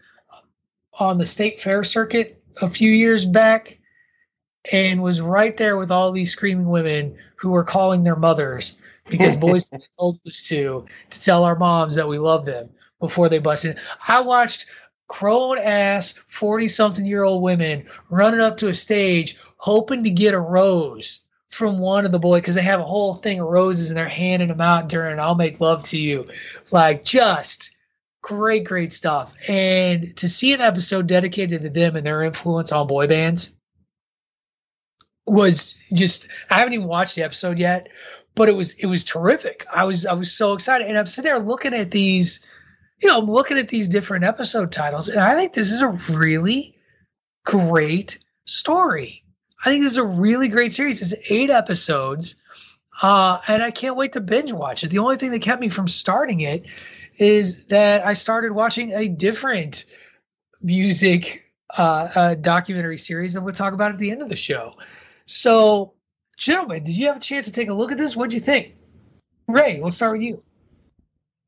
on 0.93 1.17
the 1.17 1.25
state 1.25 1.59
fair 1.59 1.83
circuit 1.83 2.41
a 2.61 2.69
few 2.69 2.91
years 2.91 3.25
back 3.25 3.79
and 4.71 5.01
was 5.01 5.21
right 5.21 5.55
there 5.57 5.77
with 5.77 5.91
all 5.91 6.11
these 6.11 6.31
screaming 6.31 6.69
women 6.69 7.15
who 7.35 7.51
were 7.51 7.63
calling 7.63 8.03
their 8.03 8.15
mothers 8.15 8.75
because 9.09 9.37
Boys 9.37 9.69
told 9.99 10.19
us 10.27 10.41
to 10.47 10.85
to 11.09 11.21
tell 11.21 11.43
our 11.43 11.57
moms 11.57 11.95
that 11.95 12.07
we 12.07 12.17
love 12.17 12.45
them 12.45 12.69
before 12.99 13.29
they 13.29 13.39
busted. 13.39 13.77
I 14.07 14.21
watched 14.21 14.65
grown 15.07 15.57
ass 15.59 16.13
40 16.27 16.67
something 16.67 17.05
year 17.05 17.23
old 17.23 17.43
women 17.43 17.85
running 18.09 18.39
up 18.39 18.57
to 18.57 18.69
a 18.69 18.73
stage 18.73 19.37
hoping 19.57 20.03
to 20.03 20.09
get 20.09 20.33
a 20.33 20.39
rose 20.39 21.21
from 21.49 21.79
one 21.79 22.05
of 22.05 22.11
the 22.11 22.19
boys 22.19 22.41
because 22.41 22.55
they 22.55 22.61
have 22.61 22.79
a 22.79 22.85
whole 22.85 23.15
thing 23.15 23.39
of 23.39 23.47
roses 23.47 23.89
and 23.89 23.97
they're 23.97 24.09
handing 24.09 24.49
them 24.49 24.61
out 24.61 24.89
during 24.89 25.19
I'll 25.19 25.35
Make 25.35 25.61
Love 25.61 25.83
to 25.83 25.97
You. 25.97 26.27
Like 26.71 27.05
just 27.05 27.75
great, 28.21 28.65
great 28.65 28.91
stuff. 28.91 29.33
And 29.47 30.15
to 30.17 30.27
see 30.27 30.51
an 30.53 30.59
episode 30.59 31.07
dedicated 31.07 31.61
to 31.61 31.69
them 31.69 31.95
and 31.95 32.05
their 32.05 32.23
influence 32.23 32.71
on 32.71 32.87
boy 32.87 33.07
bands 33.07 33.51
was 35.25 35.75
just 35.93 36.27
I 36.49 36.59
haven't 36.59 36.73
even 36.73 36.87
watched 36.87 37.15
the 37.15 37.23
episode 37.23 37.57
yet, 37.57 37.87
but 38.35 38.49
it 38.49 38.55
was 38.55 38.73
it 38.75 38.87
was 38.87 39.03
terrific. 39.03 39.65
I 39.71 39.83
was 39.83 40.05
I 40.05 40.13
was 40.13 40.31
so 40.31 40.53
excited, 40.53 40.87
and 40.87 40.97
I'm 40.97 41.07
sitting 41.07 41.29
there 41.29 41.39
looking 41.39 41.73
at 41.73 41.91
these, 41.91 42.45
you 43.01 43.09
know, 43.09 43.19
I'm 43.19 43.29
looking 43.29 43.57
at 43.57 43.69
these 43.69 43.89
different 43.89 44.23
episode 44.23 44.71
titles, 44.71 45.09
and 45.09 45.19
I 45.19 45.35
think 45.35 45.53
this 45.53 45.71
is 45.71 45.81
a 45.81 45.89
really 46.09 46.75
great 47.45 48.19
story. 48.45 49.23
I 49.63 49.69
think 49.69 49.83
this 49.83 49.93
is 49.93 49.97
a 49.97 50.03
really 50.03 50.47
great 50.47 50.73
series. 50.73 51.01
It's 51.01 51.31
eight 51.31 51.49
episodes, 51.49 52.35
uh, 53.01 53.39
and 53.47 53.63
I 53.63 53.71
can't 53.71 53.95
wait 53.95 54.13
to 54.13 54.21
binge 54.21 54.53
watch 54.53 54.83
it. 54.83 54.91
The 54.91 54.99
only 54.99 55.17
thing 55.17 55.31
that 55.31 55.41
kept 55.41 55.59
me 55.59 55.69
from 55.69 55.87
starting 55.87 56.41
it 56.41 56.65
is 57.17 57.65
that 57.65 58.05
I 58.05 58.13
started 58.13 58.51
watching 58.51 58.91
a 58.91 59.07
different 59.07 59.85
music 60.61 61.41
uh, 61.77 62.09
uh, 62.15 62.35
documentary 62.35 62.97
series, 62.97 63.33
that 63.33 63.41
we'll 63.41 63.53
talk 63.53 63.73
about 63.73 63.91
at 63.91 63.97
the 63.97 64.11
end 64.11 64.21
of 64.21 64.29
the 64.29 64.35
show. 64.35 64.75
So, 65.25 65.93
gentlemen, 66.37 66.83
did 66.83 66.95
you 66.95 67.07
have 67.07 67.17
a 67.17 67.19
chance 67.19 67.45
to 67.45 67.51
take 67.51 67.69
a 67.69 67.73
look 67.73 67.91
at 67.91 67.97
this? 67.97 68.15
What'd 68.15 68.33
you 68.33 68.39
think? 68.39 68.75
Ray, 69.47 69.79
we'll 69.81 69.91
start 69.91 70.13
with 70.13 70.21
you, 70.21 70.43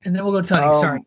and 0.03 0.15
then 0.15 0.23
we'll 0.23 0.33
go 0.33 0.41
to 0.41 0.47
Tony. 0.47 0.65
Um, 0.67 0.73
Sorry. 0.73 1.01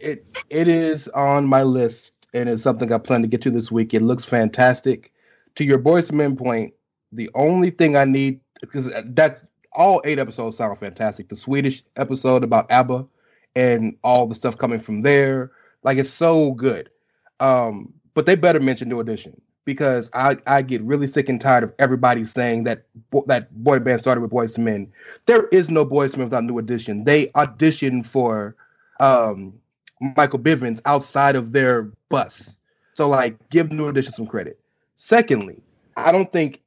It 0.00 0.24
it 0.48 0.68
is 0.68 1.08
on 1.08 1.46
my 1.46 1.62
list, 1.62 2.26
and 2.34 2.48
it's 2.48 2.62
something 2.62 2.92
I 2.92 2.98
plan 2.98 3.22
to 3.22 3.28
get 3.28 3.42
to 3.42 3.50
this 3.50 3.70
week. 3.70 3.94
It 3.94 4.02
looks 4.02 4.24
fantastic. 4.24 5.12
To 5.56 5.64
your 5.64 5.78
boys 5.78 6.10
men 6.12 6.36
point, 6.36 6.74
the 7.12 7.30
only 7.34 7.70
thing 7.70 7.96
I 7.96 8.04
need 8.04 8.40
because 8.60 8.92
that's 9.06 9.42
all 9.72 10.02
eight 10.04 10.18
episodes 10.18 10.56
sound 10.56 10.78
fantastic. 10.78 11.28
The 11.28 11.36
Swedish 11.36 11.82
episode 11.96 12.44
about 12.44 12.70
ABBA 12.70 13.06
and 13.56 13.96
all 14.02 14.26
the 14.26 14.34
stuff 14.34 14.58
coming 14.58 14.80
from 14.80 15.02
there, 15.02 15.50
like 15.82 15.98
it's 15.98 16.10
so 16.10 16.52
good. 16.52 16.90
Um, 17.40 17.92
but 18.14 18.26
they 18.26 18.34
better 18.34 18.60
mention 18.60 18.88
New 18.88 19.00
Edition 19.00 19.40
because 19.64 20.10
I, 20.14 20.36
I 20.46 20.62
get 20.62 20.82
really 20.82 21.06
sick 21.06 21.28
and 21.28 21.40
tired 21.40 21.64
of 21.64 21.72
everybody 21.78 22.24
saying 22.24 22.64
that 22.64 22.84
bo- 23.10 23.24
that 23.28 23.52
boy 23.62 23.78
band 23.78 24.00
started 24.00 24.20
with 24.20 24.30
Boyz 24.30 24.58
II 24.58 24.64
Men. 24.64 24.92
There 25.26 25.46
is 25.48 25.70
no 25.70 25.86
Boyz 25.86 26.12
II 26.12 26.18
Men 26.18 26.26
without 26.26 26.44
New 26.44 26.58
Edition. 26.58 27.04
They 27.04 27.28
auditioned 27.28 28.06
for 28.06 28.56
um, 28.98 29.54
Michael 30.00 30.38
Bivins 30.38 30.80
outside 30.84 31.36
of 31.36 31.52
their 31.52 31.90
bus. 32.08 32.58
So 32.94 33.08
like, 33.08 33.36
give 33.50 33.70
New 33.70 33.88
Edition 33.88 34.12
some 34.12 34.26
credit. 34.26 34.58
Secondly, 34.96 35.62
I 35.96 36.12
don't 36.12 36.32
think 36.32 36.62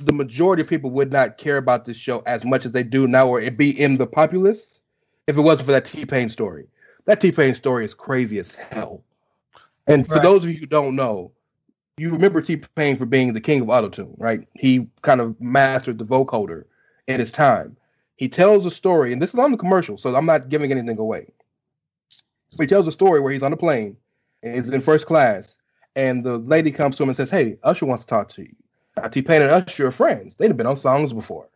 the 0.00 0.12
majority 0.12 0.62
of 0.62 0.68
people 0.68 0.90
would 0.90 1.12
not 1.12 1.38
care 1.38 1.56
about 1.56 1.84
this 1.84 1.96
show 1.96 2.22
as 2.26 2.44
much 2.44 2.66
as 2.66 2.72
they 2.72 2.82
do 2.82 3.06
now, 3.06 3.28
or 3.28 3.40
it 3.40 3.56
be 3.56 3.78
in 3.80 3.96
the 3.96 4.06
populace 4.06 4.80
if 5.26 5.36
it 5.36 5.40
wasn't 5.40 5.66
for 5.66 5.72
that 5.72 5.84
T 5.84 6.04
Pain 6.04 6.28
story. 6.28 6.66
That 7.06 7.20
T 7.20 7.32
Pain 7.32 7.54
story 7.54 7.84
is 7.84 7.94
crazy 7.94 8.38
as 8.38 8.50
hell. 8.50 9.02
And 9.86 10.06
for 10.06 10.18
those 10.18 10.44
of 10.44 10.50
you 10.50 10.58
who 10.58 10.66
don't 10.66 10.96
know, 10.96 11.30
you 11.96 12.10
remember 12.10 12.42
T 12.42 12.56
Pain 12.74 12.96
for 12.96 13.06
being 13.06 13.32
the 13.32 13.40
king 13.40 13.62
of 13.62 13.68
autotune, 13.68 14.14
right? 14.18 14.46
He 14.54 14.86
kind 15.02 15.20
of 15.20 15.40
mastered 15.40 15.98
the 15.98 16.04
vocoder 16.04 16.64
in 17.06 17.20
his 17.20 17.32
time. 17.32 17.76
He 18.16 18.28
tells 18.28 18.66
a 18.66 18.70
story, 18.70 19.12
and 19.12 19.22
this 19.22 19.32
is 19.32 19.38
on 19.38 19.52
the 19.52 19.58
commercial, 19.58 19.96
so 19.96 20.14
I'm 20.14 20.26
not 20.26 20.48
giving 20.48 20.72
anything 20.72 20.98
away. 20.98 21.32
He 22.58 22.66
tells 22.66 22.86
a 22.88 22.92
story 22.92 23.20
where 23.20 23.32
he's 23.32 23.42
on 23.42 23.52
a 23.52 23.56
plane 23.56 23.96
and 24.42 24.54
he's 24.54 24.68
in 24.70 24.80
first 24.80 25.06
class, 25.06 25.58
and 25.94 26.24
the 26.24 26.38
lady 26.38 26.70
comes 26.70 26.96
to 26.96 27.02
him 27.02 27.08
and 27.08 27.16
says, 27.16 27.30
Hey, 27.30 27.58
Usher 27.62 27.86
wants 27.86 28.04
to 28.04 28.08
talk 28.08 28.28
to 28.30 28.42
you. 28.42 28.54
Now, 28.96 29.08
T 29.08 29.22
Pain 29.22 29.42
and 29.42 29.50
Usher 29.50 29.88
are 29.88 29.92
friends. 29.92 30.36
They've 30.36 30.56
been 30.56 30.66
on 30.66 30.76
songs 30.76 31.12
before. 31.12 31.48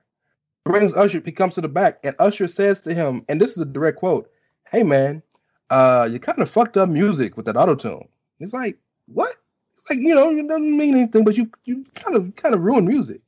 Brings 0.65 0.95
Usher, 0.95 1.23
he 1.25 1.33
comes 1.33 1.55
to 1.55 1.61
the 1.61 1.69
back, 1.69 1.99
and 2.05 2.15
Usher 2.19 2.47
says 2.47 2.81
to 2.83 2.95
him, 2.95 3.25
and 3.29 3.41
this 3.41 3.53
is 3.53 3.59
a 3.59 3.65
direct 3.65 3.99
quote, 3.99 4.31
Hey 4.71 4.83
man, 4.83 5.23
uh, 5.71 6.09
you 6.11 6.19
kind 6.19 6.41
of 6.41 6.51
fucked 6.51 6.77
up 6.77 6.89
music 6.89 7.37
with 7.37 7.47
that 7.47 7.57
auto 7.57 7.75
tune." 7.75 8.09
He's 8.39 8.53
like, 8.53 8.79
What? 9.07 9.37
It's 9.75 9.89
like, 9.89 10.01
you 10.01 10.15
know, 10.15 10.31
it 10.31 10.49
doesn't 10.49 10.77
mean 10.77 10.97
anything, 10.97 11.25
but 11.25 11.37
you 11.37 11.51
you 11.65 11.85
kind 11.95 12.17
of 12.17 12.35
kind 12.37 12.55
of 12.55 12.63
ruined 12.63 12.89
music. 12.89 13.21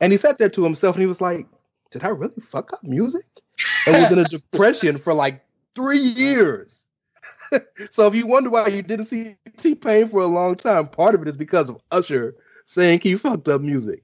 And 0.00 0.12
he 0.12 0.18
sat 0.18 0.38
there 0.38 0.48
to 0.48 0.64
himself 0.64 0.96
and 0.96 1.00
he 1.00 1.06
was 1.06 1.20
like, 1.20 1.46
Did 1.92 2.02
I 2.04 2.08
really 2.08 2.40
fuck 2.42 2.72
up 2.72 2.82
music? 2.82 3.24
And 3.86 4.02
was 4.02 4.12
in 4.12 4.18
a 4.18 4.24
depression 4.28 4.98
for 4.98 5.14
like 5.14 5.44
three 5.74 5.98
years. 5.98 6.81
so 7.90 8.06
if 8.06 8.14
you 8.14 8.26
wonder 8.26 8.50
why 8.50 8.68
you 8.68 8.82
didn't 8.82 9.06
see 9.06 9.36
T 9.56 9.74
Pain 9.74 10.08
for 10.08 10.20
a 10.20 10.26
long 10.26 10.56
time, 10.56 10.88
part 10.88 11.14
of 11.14 11.22
it 11.22 11.28
is 11.28 11.36
because 11.36 11.68
of 11.68 11.80
Usher 11.90 12.34
saying 12.66 13.00
he 13.00 13.16
fucked 13.16 13.48
up 13.48 13.60
music. 13.60 14.02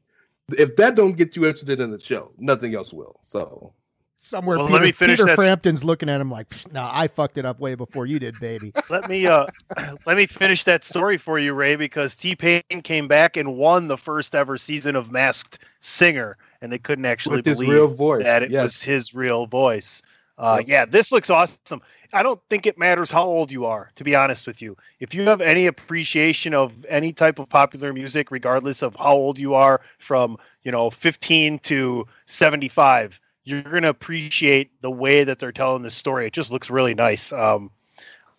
If 0.57 0.77
that 0.77 0.95
don't 0.95 1.13
get 1.13 1.37
you 1.37 1.47
interested 1.47 1.81
in 1.81 1.91
the 1.91 2.01
show, 2.01 2.33
nothing 2.39 2.75
else 2.75 2.93
will. 2.93 3.21
So 3.23 3.73
Somewhere 4.21 4.59
Well, 4.59 4.67
Peter, 4.67 4.75
let 4.75 4.83
me 4.83 4.91
finish 4.91 5.17
Peter 5.19 5.27
that- 5.27 5.37
Frampton's 5.37 5.85
looking 5.85 6.09
at 6.09 6.21
him 6.21 6.29
like, 6.29 6.53
no, 6.73 6.89
I 6.91 7.07
fucked 7.07 7.39
it 7.39 7.45
up 7.45 7.61
way 7.61 7.77
before 7.77 8.05
you 8.05 8.19
did, 8.19 8.35
baby. 8.41 8.73
let 8.91 9.09
me 9.09 9.29
uh 9.29 9.47
let 10.07 10.17
me 10.17 10.27
finish 10.27 10.65
that 10.65 10.85
story 10.85 11.17
for 11.17 11.39
you, 11.39 11.53
Ray, 11.55 11.77
because 11.77 12.17
T 12.17 12.35
Pain 12.35 12.63
came 12.83 13.07
back 13.07 13.37
and 13.37 13.57
won 13.57 13.87
the 13.87 13.97
first 13.97 14.35
ever 14.35 14.59
season 14.59 14.97
of 14.97 15.13
Masked 15.13 15.61
Singer, 15.79 16.37
and 16.61 16.73
they 16.73 16.81
couldn't 16.81 17.05
actually 17.05 17.37
with 17.37 17.47
his 17.47 17.59
believe 17.59 17.71
real 17.71 17.87
voice, 17.87 18.25
that 18.25 18.43
it 18.43 18.51
yes. 18.51 18.63
was 18.65 18.83
his 18.83 19.15
real 19.15 19.47
voice. 19.47 20.03
Uh, 20.37 20.57
Yep. 20.61 20.69
Yeah, 20.69 20.85
this 20.85 21.13
looks 21.13 21.31
awesome. 21.31 21.81
I 22.13 22.23
don't 22.23 22.41
think 22.49 22.67
it 22.67 22.79
matters 22.79 23.11
how 23.11 23.25
old 23.25 23.51
you 23.51 23.67
are, 23.67 23.91
to 23.97 24.05
be 24.05 24.15
honest 24.17 24.47
with 24.47 24.63
you. 24.63 24.77
If 25.01 25.15
you 25.15 25.23
have 25.23 25.41
any 25.41 25.67
appreciation 25.67 26.55
of 26.55 26.73
any 26.89 27.13
type 27.13 27.39
of 27.39 27.49
popular 27.49 27.93
music, 27.93 28.31
regardless 28.31 28.83
of 28.83 28.97
how 28.97 29.13
old 29.13 29.39
you 29.39 29.55
are, 29.55 29.81
from 29.99 30.39
you 30.63 30.73
know 30.73 30.91
15 30.91 31.59
to 31.61 32.07
75, 32.27 33.21
you're 33.45 33.63
gonna 33.63 33.89
appreciate 33.91 34.71
the 34.81 34.91
way 34.91 35.25
that 35.25 35.39
they're 35.39 35.53
telling 35.53 35.83
this 35.83 35.95
story. 35.95 36.27
It 36.27 36.33
just 36.33 36.51
looks 36.51 36.71
really 36.71 36.95
nice. 36.95 37.33
Um, 37.33 37.71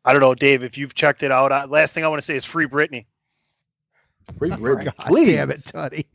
I 0.05 0.13
don't 0.13 0.21
know, 0.21 0.33
Dave, 0.35 0.63
if 0.63 0.77
you've 0.77 0.95
checked 0.95 1.23
it 1.23 1.31
out. 1.31 1.51
Uh, 1.51 1.67
last 1.69 1.93
thing 1.93 2.03
I 2.03 2.07
want 2.07 2.21
to 2.21 2.25
say 2.25 2.35
is 2.35 2.45
free 2.45 2.65
Britney. 2.65 3.05
free 4.37 4.49
Britney, 4.51 4.85
God 4.85 4.95
please, 4.97 5.27
damn 5.35 5.51
it, 5.51 5.59
Tuddy. 5.59 6.05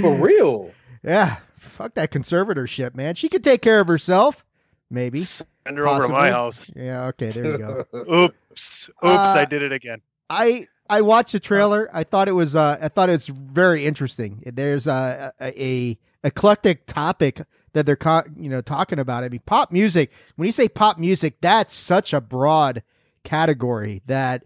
for 0.00 0.14
real. 0.14 0.70
Yeah, 1.04 1.36
fuck 1.56 1.94
that 1.94 2.10
conservatorship, 2.10 2.96
man. 2.96 3.14
She 3.14 3.28
could 3.28 3.44
take 3.44 3.62
care 3.62 3.78
of 3.78 3.86
herself, 3.86 4.44
maybe. 4.90 5.22
Send 5.24 5.46
her 5.76 5.86
over 5.86 6.06
to 6.06 6.12
my 6.12 6.30
house. 6.30 6.70
Yeah, 6.74 7.06
okay, 7.06 7.30
there 7.30 7.44
you 7.52 7.58
go. 7.58 7.84
Oops, 7.94 8.34
oops, 8.52 8.90
Uh, 9.02 9.34
I 9.36 9.44
did 9.44 9.62
it 9.62 9.72
again. 9.72 10.00
I 10.30 10.66
I 10.90 11.02
watched 11.02 11.32
the 11.32 11.40
trailer. 11.40 11.90
I 11.92 12.04
thought 12.04 12.28
it 12.28 12.32
was 12.32 12.56
uh 12.56 12.78
I 12.80 12.88
thought 12.88 13.10
it's 13.10 13.28
very 13.28 13.86
interesting. 13.86 14.42
There's 14.46 14.86
a 14.86 15.32
a, 15.40 15.62
a 15.62 15.98
eclectic 16.24 16.86
topic 16.86 17.42
that 17.72 17.86
they're 17.86 17.96
co- 17.96 18.24
you 18.36 18.48
know 18.48 18.60
talking 18.60 18.98
about. 18.98 19.24
I 19.24 19.28
mean, 19.28 19.42
pop 19.46 19.72
music. 19.72 20.10
When 20.36 20.46
you 20.46 20.52
say 20.52 20.68
pop 20.68 20.98
music, 20.98 21.36
that's 21.40 21.74
such 21.74 22.12
a 22.12 22.20
broad 22.20 22.82
category 23.24 24.02
that 24.06 24.44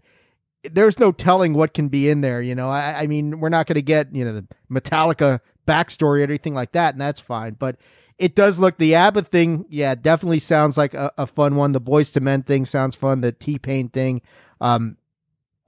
there's 0.69 0.99
no 0.99 1.11
telling 1.11 1.53
what 1.53 1.73
can 1.73 1.89
be 1.89 2.09
in 2.09 2.21
there. 2.21 2.41
You 2.41 2.55
know, 2.55 2.69
I, 2.69 3.01
I 3.03 3.07
mean, 3.07 3.39
we're 3.39 3.49
not 3.49 3.67
going 3.67 3.75
to 3.75 3.81
get 3.81 4.13
you 4.13 4.23
know 4.25 4.33
the 4.33 4.47
Metallica 4.71 5.39
backstory 5.67 6.19
or 6.19 6.23
anything 6.23 6.53
like 6.53 6.73
that, 6.73 6.93
and 6.93 7.01
that's 7.01 7.19
fine. 7.19 7.55
But 7.57 7.77
it 8.19 8.35
does 8.35 8.59
look 8.59 8.77
the 8.77 8.95
ABBA 8.95 9.23
thing. 9.23 9.65
Yeah, 9.69 9.95
definitely 9.95 10.39
sounds 10.39 10.77
like 10.77 10.93
a, 10.93 11.11
a 11.17 11.27
fun 11.27 11.55
one. 11.55 11.71
The 11.71 11.81
Boyz 11.81 12.15
II 12.15 12.23
Men 12.23 12.43
thing 12.43 12.65
sounds 12.65 12.95
fun. 12.95 13.21
The 13.21 13.31
T 13.31 13.57
Pain 13.59 13.89
thing. 13.89 14.21
Um, 14.61 14.97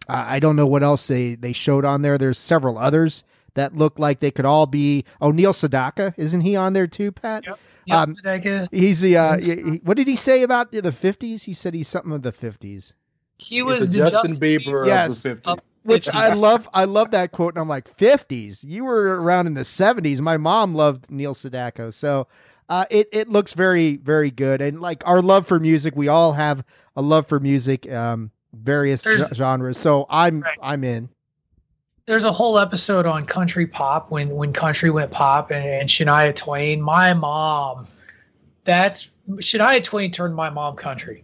I 0.08 0.36
I 0.36 0.39
don't 0.39 0.56
know 0.56 0.68
what 0.68 0.84
else 0.84 1.08
they 1.08 1.36
they 1.36 1.54
showed 1.54 1.86
on 1.86 2.02
there. 2.02 2.18
There's 2.18 2.38
several 2.38 2.78
others 2.78 3.24
that 3.56 3.76
look 3.76 3.98
like 4.00 4.20
they 4.20 4.32
could 4.32 4.46
all 4.46 4.66
be. 4.66 5.06
Oh, 5.22 5.32
Neil 5.32 5.54
Sedaka, 5.54 6.14
isn't 6.18 6.41
he 6.41 6.56
on 6.56 6.74
there 6.74 6.88
too, 6.88 7.12
Pat? 7.12 7.43
Yeah, 7.88 8.02
um, 8.02 8.16
I 8.26 8.68
He's 8.72 9.02
the. 9.02 9.18
Uh, 9.18 9.38
Yes. 9.38 9.54
he- 9.54 9.62
what 9.84 9.96
did 9.98 10.08
he 10.08 10.16
say 10.16 10.41
about 10.43 10.72
the 10.72 10.91
fifties? 10.91 11.43
He 11.43 11.54
said 11.54 11.74
he's 11.74 11.88
something 11.88 12.12
of 12.12 12.22
the 12.24 12.32
fifties. 12.32 12.93
he 13.38 13.62
was 13.62 13.89
the 13.89 14.00
the 14.04 14.10
Justin, 14.12 14.36
Bieber 14.38 14.86
Yes. 14.86 15.18
of 15.18 15.24
the 15.24 15.52
50s. 15.52 15.60
Of 15.86 15.90
Which 15.90 16.10
I 16.10 16.34
love. 16.34 16.68
I 16.74 16.86
love 16.86 17.12
that 17.12 17.32
quote, 17.32 17.54
and 17.54 17.62
I'm 17.62 17.70
like, 17.70 17.88
fifties. 17.98 18.64
You 18.64 18.86
were 18.86 19.22
around 19.22 19.48
in 19.48 19.54
the 19.54 19.64
seventies. 19.64 20.22
My 20.22 20.38
mom 20.38 20.74
loved 20.74 21.10
Neil 21.12 21.34
Sedaka, 21.34 21.94
so 21.94 22.28
uh, 22.70 22.86
it 22.90 23.08
it 23.12 23.30
looks 23.30 23.54
very 23.54 23.98
very 23.98 24.32
good. 24.32 24.62
And 24.62 24.82
like 24.82 25.04
our 25.06 25.22
love 25.22 25.48
for 25.48 25.60
music, 25.60 25.96
we 25.96 26.08
all 26.08 26.34
have 26.34 26.64
a 26.96 27.02
love 27.02 27.28
for 27.28 27.40
music, 27.40 27.90
um, 27.92 28.32
various 28.54 29.02
There's- 29.04 29.34
genres. 29.36 29.78
So 29.78 30.06
I'm 30.10 30.42
Right. 30.42 30.58
I'm 30.62 30.84
in. 30.84 31.10
There's 32.08 32.26
a 32.26 32.32
whole 32.32 32.60
episode 32.60 33.08
on 33.08 33.26
country 33.26 33.66
pop 33.66 34.12
when 34.12 34.30
when 34.30 34.54
country 34.54 34.90
went 34.92 35.10
pop 35.12 35.50
and, 35.52 35.66
and 35.66 35.90
Shania 35.90 36.36
Twain. 36.36 36.80
My 36.82 37.14
mom, 37.14 37.88
that's 38.64 39.10
Shania 39.30 39.84
Twain 39.84 40.12
turned 40.12 40.36
my 40.36 40.52
mom 40.52 40.76
country, 40.76 41.24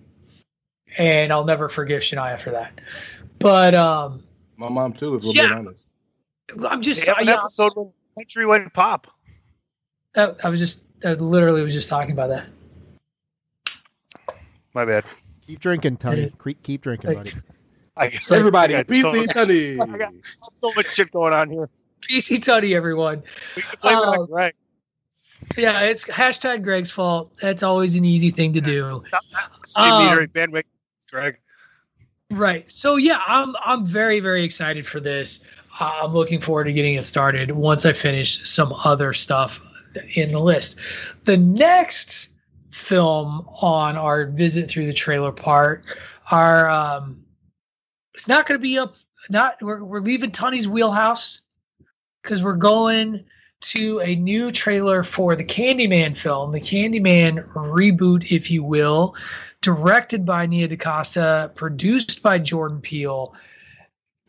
and 0.98 1.32
I'll 1.32 1.46
never 1.46 1.70
forgive 1.70 2.02
Shania 2.02 2.40
for 2.40 2.50
that. 2.50 2.82
But 3.38 3.76
um, 3.76 4.24
My 4.62 4.70
mom 4.70 4.94
too, 4.94 5.16
if 5.16 5.24
we're 5.24 5.32
Yeah. 5.34 5.48
being 5.48 5.68
honest. 5.68 5.88
I'm 6.70 6.84
just 6.84 7.02
They 7.02 7.08
have 7.12 7.18
an 7.18 7.28
yeah, 7.30 7.40
episode 7.40 7.74
when 7.76 7.92
country 8.16 8.46
went 8.46 8.72
pop. 8.74 9.08
I, 10.16 10.34
I 10.44 10.50
was 10.50 10.60
just 10.60 10.84
I 11.04 11.14
literally 11.14 11.64
was 11.64 11.74
just 11.74 11.90
talking 11.90 12.12
about 12.12 12.30
that. 12.30 12.48
My 14.76 14.86
bad. 14.86 15.04
Keep 15.48 15.60
drinking, 15.62 15.98
Tony. 15.98 16.32
Keep, 16.44 16.62
keep 16.62 16.82
drinking, 16.82 17.14
buddy. 17.16 17.32
I 17.98 18.08
guess 18.10 18.32
Everybody, 18.32 18.76
I 18.76 18.84
got 18.84 18.96
so 19.02 19.12
PC 19.12 19.26
much- 19.26 19.34
Tony. 19.36 19.80
I 19.80 19.98
got 19.98 20.14
so 20.56 20.72
much 20.76 20.94
shit 20.94 21.12
going 21.12 21.34
on 21.34 21.50
here. 21.50 21.68
PC 22.08 22.44
Tony, 22.44 22.76
everyone. 22.76 23.24
We 23.56 23.64
can 23.64 23.80
blame 23.82 23.98
it 23.98 24.04
Oh. 24.20 24.26
Greg. 24.28 24.54
Yeah, 25.58 25.82
it's 25.82 26.04
hashtag 26.04 26.62
Greg's 26.62 26.92
fault. 26.92 27.36
That's 27.42 27.64
always 27.64 27.96
an 27.96 28.06
easy 28.06 28.30
thing 28.30 28.54
to 28.54 28.62
do. 28.62 29.02
Stop 29.08 29.24
that 29.34 29.52
Um, 29.76 30.28
bandwagon, 30.32 30.70
Greg. 31.10 31.40
Right. 32.32 32.72
So 32.72 32.96
yeah, 32.96 33.22
I'm 33.28 33.56
I'm 33.64 33.86
very 33.86 34.20
very 34.20 34.44
excited 34.44 34.88
for 34.88 35.00
this. 35.00 35.42
I'm 35.80 36.14
looking 36.14 36.42
forward 36.42 36.66
to 36.66 36.74
getting 36.74 36.96
it 36.96 37.06
started 37.06 37.52
once 37.52 37.86
I 37.86 37.94
finish 37.94 38.48
some 38.50 38.74
other 38.86 39.14
stuff 39.14 39.60
in 40.16 40.32
the 40.32 40.40
list. 40.40 40.78
The 41.26 41.38
next 41.38 42.30
film 42.72 43.46
on 43.62 43.98
our 43.98 44.28
visit 44.28 44.70
through 44.70 44.88
the 44.88 44.94
trailer 44.94 45.32
part 45.32 45.84
are 46.32 46.70
um, 46.70 47.24
it's 48.14 48.28
not 48.28 48.46
going 48.48 48.60
to 48.60 48.62
be 48.62 48.78
up. 48.78 48.96
Not 49.30 49.62
we're 49.62 49.84
we're 49.84 50.00
leaving 50.00 50.32
Tony's 50.32 50.68
wheelhouse 50.68 51.42
because 52.22 52.44
we're 52.44 52.56
going 52.56 53.26
to 53.62 54.00
a 54.00 54.16
new 54.16 54.52
trailer 54.52 55.04
for 55.04 55.36
the 55.36 55.44
Candyman 55.44 56.18
film, 56.18 56.52
the 56.52 56.60
Candyman 56.60 57.48
reboot, 57.54 58.32
if 58.32 58.50
you 58.50 58.64
will, 58.64 59.16
directed 59.62 60.26
by 60.26 60.46
Nia 60.46 60.68
DaCosta, 60.68 61.52
produced 61.56 62.22
by 62.22 62.38
Jordan 62.40 62.82
Peele. 62.82 63.34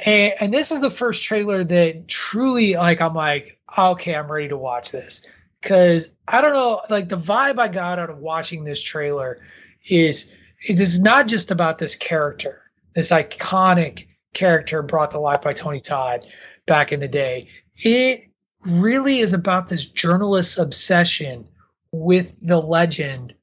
And, 0.01 0.35
and 0.41 0.55
this 0.55 0.70
is 0.70 0.80
the 0.80 0.91
first 0.91 1.24
trailer 1.24 1.64
that 1.64 2.09
truly, 2.09 2.74
like, 2.74 3.01
I'm 3.01 3.14
like, 3.14 3.59
okay, 3.76 4.14
I'm 4.14 4.30
ready 4.30 4.49
to 4.49 4.57
watch 4.57 4.91
this. 4.91 5.22
Because 5.61 6.14
I 6.28 6.41
don't 6.41 6.53
know, 6.53 6.83
like, 6.91 7.09
the 7.09 7.16
vibe 7.16 7.59
I 7.59 7.68
got 7.68 7.99
out 7.99 8.11
of 8.11 8.18
watching 8.18 8.64
this 8.64 8.83
trailer 8.83 9.41
is 9.87 10.33
it 10.64 10.80
is 10.80 11.01
not 11.01 11.28
just 11.28 11.51
about 11.51 11.78
this 11.78 11.95
character, 11.95 12.70
this 12.95 13.11
iconic 13.11 14.07
character 14.35 14.83
brought 14.83 15.11
to 15.12 15.20
life 15.20 15.43
by 15.43 15.53
Tony 15.53 15.80
Todd 15.80 16.26
back 16.66 16.93
in 16.93 17.01
the 17.01 17.09
day. 17.09 17.49
It 17.76 18.28
really 18.61 19.20
is 19.20 19.33
about 19.33 19.68
this 19.68 19.87
journalist's 19.87 20.59
obsession 20.59 21.47
with 21.91 22.35
the 22.43 22.61
legend 22.61 23.35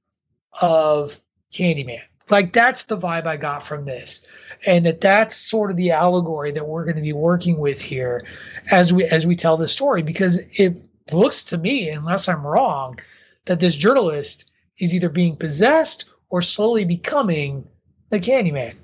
of 0.61 1.19
Candyman. 1.53 2.01
Like 2.29 2.53
that's 2.53 2.85
the 2.85 2.97
vibe 2.97 3.25
I 3.25 3.37
got 3.37 3.63
from 3.63 3.85
this, 3.85 4.21
and 4.65 4.85
that 4.85 5.01
that's 5.01 5.35
sort 5.35 5.71
of 5.71 5.77
the 5.77 5.91
allegory 5.91 6.51
that 6.51 6.67
we're 6.67 6.83
going 6.83 6.95
to 6.95 7.01
be 7.01 7.13
working 7.13 7.57
with 7.57 7.81
here 7.81 8.23
as 8.71 8.93
we 8.93 9.05
as 9.05 9.25
we 9.25 9.35
tell 9.35 9.57
the 9.57 9.67
story. 9.67 10.03
Because 10.03 10.37
it 10.53 10.77
looks 11.11 11.43
to 11.45 11.57
me, 11.57 11.89
unless 11.89 12.29
I'm 12.29 12.45
wrong, 12.45 12.99
that 13.45 13.59
this 13.59 13.75
journalist 13.75 14.51
is 14.77 14.93
either 14.93 15.09
being 15.09 15.35
possessed 15.35 16.05
or 16.29 16.41
slowly 16.43 16.85
becoming 16.85 17.67
the 18.09 18.19
Candyman. 18.19 18.75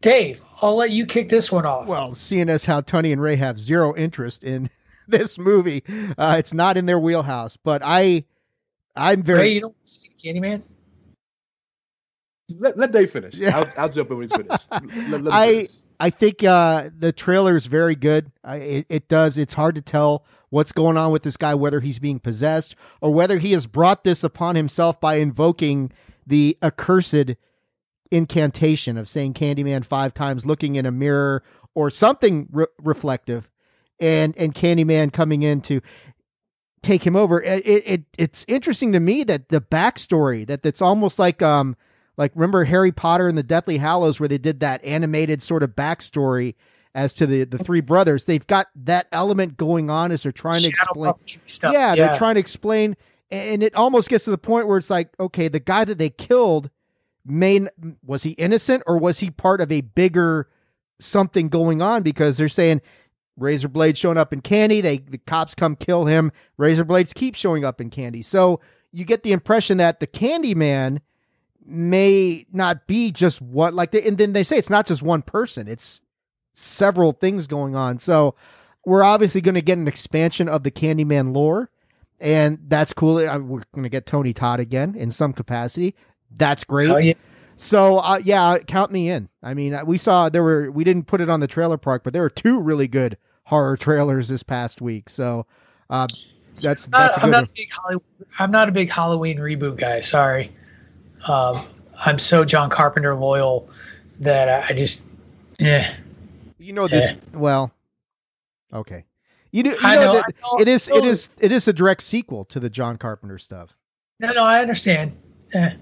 Dave, 0.00 0.40
I'll 0.60 0.74
let 0.74 0.90
you 0.90 1.06
kick 1.06 1.28
this 1.28 1.52
one 1.52 1.64
off. 1.64 1.86
Well, 1.86 2.14
seeing 2.14 2.48
as 2.48 2.64
how 2.64 2.80
Tony 2.80 3.12
and 3.12 3.22
Ray 3.22 3.36
have 3.36 3.58
zero 3.58 3.94
interest 3.94 4.42
in 4.42 4.68
this 5.08 5.38
movie, 5.38 5.84
uh, 6.18 6.36
it's 6.38 6.52
not 6.52 6.76
in 6.76 6.86
their 6.86 6.98
wheelhouse. 6.98 7.56
But 7.56 7.82
I, 7.84 8.24
I'm 8.96 9.22
very. 9.22 9.40
Ray, 9.40 9.54
you 9.54 9.60
don't 9.60 9.76
see 9.84 10.10
Candyman? 10.22 10.62
Let, 12.48 12.76
let 12.76 12.92
Dave 12.92 13.10
finish. 13.10 13.34
Yeah. 13.34 13.58
I'll, 13.58 13.84
I'll 13.84 13.88
jump 13.88 14.10
in 14.10 14.18
when 14.18 14.28
he's 14.28 14.36
finished. 14.36 14.62
Let, 15.10 15.22
let 15.22 15.32
I 15.32 15.48
finish. 15.48 15.70
I 16.00 16.10
think 16.10 16.42
uh, 16.42 16.90
the 16.98 17.12
trailer 17.12 17.56
is 17.56 17.66
very 17.66 17.94
good. 17.94 18.32
I, 18.42 18.56
it, 18.56 18.86
it 18.88 19.08
does. 19.08 19.38
It's 19.38 19.54
hard 19.54 19.76
to 19.76 19.80
tell 19.80 20.24
what's 20.50 20.72
going 20.72 20.96
on 20.96 21.12
with 21.12 21.22
this 21.22 21.36
guy, 21.36 21.54
whether 21.54 21.80
he's 21.80 21.98
being 22.00 22.18
possessed 22.18 22.74
or 23.00 23.14
whether 23.14 23.38
he 23.38 23.52
has 23.52 23.66
brought 23.66 24.02
this 24.02 24.24
upon 24.24 24.56
himself 24.56 25.00
by 25.00 25.16
invoking 25.16 25.92
the 26.26 26.58
accursed 26.60 27.36
incantation 28.10 28.98
of 28.98 29.08
saying 29.08 29.34
Candyman 29.34 29.84
five 29.84 30.12
times, 30.12 30.44
looking 30.44 30.74
in 30.74 30.86
a 30.86 30.90
mirror 30.90 31.42
or 31.74 31.88
something 31.88 32.48
re- 32.50 32.66
reflective, 32.78 33.48
and 34.00 34.36
and 34.36 34.54
Candyman 34.54 35.12
coming 35.12 35.42
in 35.42 35.60
to 35.62 35.80
take 36.82 37.06
him 37.06 37.16
over. 37.16 37.40
It, 37.40 37.64
it 37.64 38.04
it's 38.18 38.44
interesting 38.48 38.92
to 38.92 39.00
me 39.00 39.24
that 39.24 39.48
the 39.48 39.60
backstory 39.60 40.46
that 40.46 40.62
that's 40.62 40.82
almost 40.82 41.18
like 41.18 41.40
um 41.42 41.76
like 42.16 42.32
remember 42.34 42.64
Harry 42.64 42.92
Potter 42.92 43.28
and 43.28 43.38
the 43.38 43.42
Deathly 43.42 43.78
Hallows 43.78 44.20
where 44.20 44.28
they 44.28 44.38
did 44.38 44.60
that 44.60 44.84
animated 44.84 45.42
sort 45.42 45.62
of 45.62 45.70
backstory 45.70 46.54
as 46.94 47.14
to 47.14 47.26
the 47.26 47.44
the 47.44 47.58
three 47.58 47.80
brothers. 47.80 48.24
They've 48.24 48.46
got 48.46 48.68
that 48.84 49.06
element 49.12 49.56
going 49.56 49.90
on 49.90 50.12
as 50.12 50.22
they're 50.22 50.32
trying 50.32 50.62
Shadow 50.62 50.70
to 50.70 51.10
explain. 51.10 51.72
Yeah, 51.72 51.94
yeah, 51.94 51.94
they're 51.94 52.14
trying 52.14 52.34
to 52.34 52.40
explain, 52.40 52.96
and 53.30 53.62
it 53.62 53.74
almost 53.74 54.08
gets 54.08 54.24
to 54.24 54.30
the 54.30 54.38
point 54.38 54.66
where 54.68 54.78
it's 54.78 54.90
like, 54.90 55.08
okay, 55.18 55.48
the 55.48 55.60
guy 55.60 55.84
that 55.84 55.98
they 55.98 56.10
killed, 56.10 56.70
may 57.24 57.66
was 58.04 58.24
he 58.24 58.30
innocent 58.32 58.82
or 58.86 58.98
was 58.98 59.20
he 59.20 59.30
part 59.30 59.60
of 59.60 59.72
a 59.72 59.80
bigger 59.80 60.48
something 61.00 61.48
going 61.48 61.80
on? 61.80 62.02
Because 62.02 62.36
they're 62.36 62.48
saying 62.48 62.82
Razor 63.38 63.68
Blade 63.68 63.96
showing 63.96 64.18
up 64.18 64.32
in 64.32 64.42
Candy, 64.42 64.80
they 64.80 64.98
the 64.98 65.18
cops 65.18 65.54
come 65.54 65.76
kill 65.76 66.04
him. 66.04 66.30
Razor 66.58 66.84
Blades 66.84 67.12
keep 67.12 67.34
showing 67.34 67.64
up 67.64 67.80
in 67.80 67.88
Candy, 67.88 68.22
so 68.22 68.60
you 68.92 69.06
get 69.06 69.22
the 69.22 69.32
impression 69.32 69.78
that 69.78 70.00
the 70.00 70.06
Candy 70.06 70.54
Man 70.54 71.00
may 71.66 72.46
not 72.52 72.86
be 72.86 73.10
just 73.12 73.40
what 73.40 73.74
like 73.74 73.92
they, 73.92 74.02
and 74.02 74.18
then 74.18 74.32
they 74.32 74.42
say 74.42 74.56
it's 74.56 74.70
not 74.70 74.86
just 74.86 75.02
one 75.02 75.22
person 75.22 75.68
it's 75.68 76.00
several 76.54 77.12
things 77.12 77.46
going 77.46 77.74
on 77.74 77.98
so 77.98 78.34
we're 78.84 79.02
obviously 79.02 79.40
going 79.40 79.54
to 79.54 79.62
get 79.62 79.78
an 79.78 79.88
expansion 79.88 80.48
of 80.48 80.64
the 80.64 80.70
candyman 80.70 81.34
lore 81.34 81.70
and 82.20 82.58
that's 82.68 82.92
cool 82.92 83.14
we're 83.14 83.62
going 83.72 83.82
to 83.82 83.88
get 83.88 84.06
tony 84.06 84.32
todd 84.32 84.60
again 84.60 84.94
in 84.96 85.10
some 85.10 85.32
capacity 85.32 85.94
that's 86.32 86.64
great 86.64 86.90
oh, 86.90 86.98
yeah. 86.98 87.14
so 87.56 87.98
uh, 87.98 88.18
yeah 88.24 88.58
count 88.58 88.90
me 88.90 89.08
in 89.08 89.28
i 89.42 89.54
mean 89.54 89.78
we 89.86 89.96
saw 89.96 90.28
there 90.28 90.42
were 90.42 90.70
we 90.70 90.84
didn't 90.84 91.06
put 91.06 91.20
it 91.20 91.30
on 91.30 91.40
the 91.40 91.48
trailer 91.48 91.78
park 91.78 92.02
but 92.04 92.12
there 92.12 92.22
were 92.22 92.30
two 92.30 92.60
really 92.60 92.88
good 92.88 93.16
horror 93.44 93.76
trailers 93.76 94.28
this 94.28 94.42
past 94.42 94.80
week 94.82 95.08
so 95.08 95.46
uh, 95.90 96.08
that's 96.60 96.86
that's 96.86 97.22
I'm 97.22 97.30
not, 97.30 97.44
a 97.44 97.48
big 97.54 97.70
Hollywood, 97.70 98.04
I'm 98.38 98.50
not 98.50 98.68
a 98.68 98.72
big 98.72 98.90
Halloween 98.90 99.38
reboot 99.38 99.76
guy. 99.76 100.00
Sorry. 100.00 100.54
Um, 101.26 101.64
I'm 102.04 102.18
so 102.18 102.44
John 102.44 102.70
Carpenter 102.70 103.14
loyal 103.14 103.68
that 104.20 104.70
I 104.70 104.74
just, 104.74 105.04
yeah. 105.58 105.94
You 106.58 106.72
know 106.72 106.88
this 106.88 107.12
eh. 107.12 107.16
well. 107.34 107.72
Okay. 108.72 109.04
You 109.50 109.62
do. 109.62 109.70
You 109.70 109.80
know, 109.82 109.94
know, 109.94 110.12
that 110.14 110.34
know, 110.42 110.58
it 110.58 110.68
is. 110.68 110.88
It 110.88 111.04
is. 111.04 111.28
It 111.38 111.52
is 111.52 111.68
a 111.68 111.72
direct 111.72 112.02
sequel 112.02 112.44
to 112.46 112.58
the 112.58 112.70
John 112.70 112.96
Carpenter 112.96 113.38
stuff. 113.38 113.76
No, 114.18 114.32
no, 114.32 114.44
I 114.44 114.60
understand. 114.60 115.12
Eh. 115.52 115.74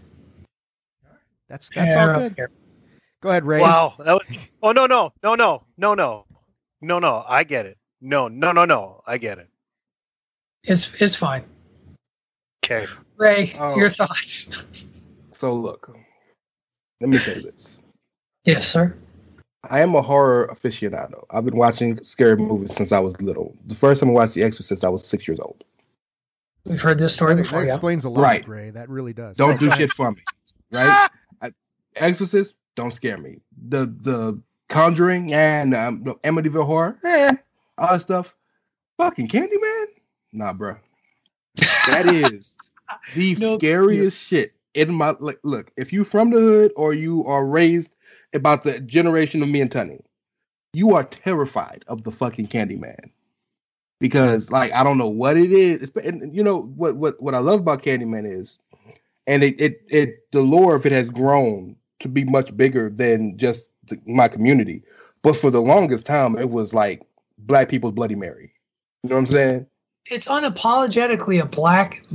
That's 1.48 1.70
that's 1.70 1.92
yeah, 1.92 2.14
all 2.14 2.28
good. 2.30 2.48
Go 3.20 3.28
ahead, 3.28 3.44
Ray. 3.44 3.60
Wow. 3.60 3.94
That 3.98 4.14
was, 4.14 4.26
oh 4.62 4.72
no 4.72 4.86
no 4.86 5.12
no 5.22 5.34
no 5.34 5.66
no 5.76 5.96
no 5.98 6.24
no 6.80 6.98
no. 6.98 7.24
I 7.28 7.44
get 7.44 7.66
it. 7.66 7.78
No 8.00 8.28
no 8.28 8.52
no 8.52 8.64
no. 8.64 9.02
I 9.06 9.18
get 9.18 9.38
it. 9.38 9.48
It's 10.64 10.92
it's 11.00 11.14
fine. 11.14 11.44
Okay. 12.64 12.86
Ray, 13.16 13.54
oh. 13.58 13.76
your 13.76 13.90
thoughts. 13.90 14.64
So 15.40 15.54
look, 15.54 15.96
let 17.00 17.08
me 17.08 17.16
say 17.16 17.40
this. 17.40 17.80
Yes, 18.44 18.68
sir. 18.68 18.94
I 19.70 19.80
am 19.80 19.94
a 19.94 20.02
horror 20.02 20.50
aficionado. 20.52 21.24
I've 21.30 21.46
been 21.46 21.56
watching 21.56 21.98
scary 22.04 22.36
movies 22.36 22.74
since 22.74 22.92
I 22.92 22.98
was 22.98 23.18
little. 23.22 23.56
The 23.64 23.74
first 23.74 24.00
time 24.00 24.10
I 24.10 24.12
watched 24.12 24.34
The 24.34 24.42
Exorcist, 24.42 24.84
I 24.84 24.90
was 24.90 25.02
six 25.02 25.26
years 25.26 25.40
old. 25.40 25.64
We've 26.66 26.78
heard 26.78 26.98
this 26.98 27.14
story 27.14 27.36
before. 27.36 27.60
That 27.60 27.68
yeah? 27.68 27.72
explains 27.72 28.04
a 28.04 28.10
lot, 28.10 28.20
right. 28.20 28.46
Ray. 28.46 28.68
That 28.68 28.90
really 28.90 29.14
does. 29.14 29.38
Don't 29.38 29.58
do 29.58 29.70
shit 29.70 29.90
for 29.92 30.10
me, 30.10 30.22
right? 30.72 31.08
I, 31.40 31.52
Exorcist, 31.96 32.56
don't 32.74 32.92
scare 32.92 33.16
me. 33.16 33.40
The 33.68 33.86
the 34.02 34.38
Conjuring 34.68 35.32
and 35.32 35.74
um, 35.74 36.04
Amityville 36.22 36.66
Horror, 36.66 36.98
eh, 37.02 37.32
all 37.78 37.92
that 37.92 38.02
stuff. 38.02 38.36
Fucking 38.98 39.28
Candyman, 39.28 39.86
nah, 40.34 40.52
bro. 40.52 40.76
That 41.86 42.08
is 42.08 42.58
the 43.14 43.34
no, 43.40 43.56
scariest 43.56 44.18
shit 44.18 44.52
in 44.74 44.94
my 44.94 45.14
like, 45.18 45.38
look, 45.42 45.72
if 45.76 45.92
you 45.92 46.04
from 46.04 46.30
the 46.30 46.38
hood 46.38 46.72
or 46.76 46.94
you 46.94 47.24
are 47.24 47.44
raised 47.44 47.90
about 48.32 48.62
the 48.62 48.80
generation 48.80 49.42
of 49.42 49.48
me 49.48 49.60
and 49.60 49.70
Tunny, 49.70 50.00
you 50.72 50.94
are 50.94 51.04
terrified 51.04 51.84
of 51.88 52.04
the 52.04 52.10
fucking 52.10 52.48
Candyman. 52.48 53.10
Because 53.98 54.50
like 54.50 54.72
I 54.72 54.82
don't 54.82 54.98
know 54.98 55.08
what 55.08 55.36
it 55.36 55.52
is. 55.52 55.82
It's, 55.82 55.96
and 55.96 56.34
you 56.34 56.42
know 56.42 56.62
what 56.76 56.96
what 56.96 57.20
what 57.20 57.34
I 57.34 57.38
love 57.38 57.60
about 57.60 57.82
Candyman 57.82 58.30
is, 58.30 58.58
and 59.26 59.44
it 59.44 59.60
it 59.60 59.82
it 59.88 60.30
the 60.32 60.40
lore 60.40 60.74
of 60.74 60.86
it 60.86 60.92
has 60.92 61.10
grown 61.10 61.76
to 61.98 62.08
be 62.08 62.24
much 62.24 62.56
bigger 62.56 62.88
than 62.88 63.36
just 63.36 63.68
the, 63.88 64.00
my 64.06 64.28
community. 64.28 64.82
But 65.22 65.36
for 65.36 65.50
the 65.50 65.60
longest 65.60 66.06
time, 66.06 66.38
it 66.38 66.48
was 66.48 66.72
like 66.72 67.02
Black 67.40 67.68
people's 67.68 67.92
Bloody 67.92 68.14
Mary. 68.14 68.52
You 69.02 69.10
know 69.10 69.16
what 69.16 69.20
I'm 69.20 69.26
saying? 69.26 69.66
It's 70.06 70.28
unapologetically 70.28 71.42
a 71.42 71.46
black 71.46 72.06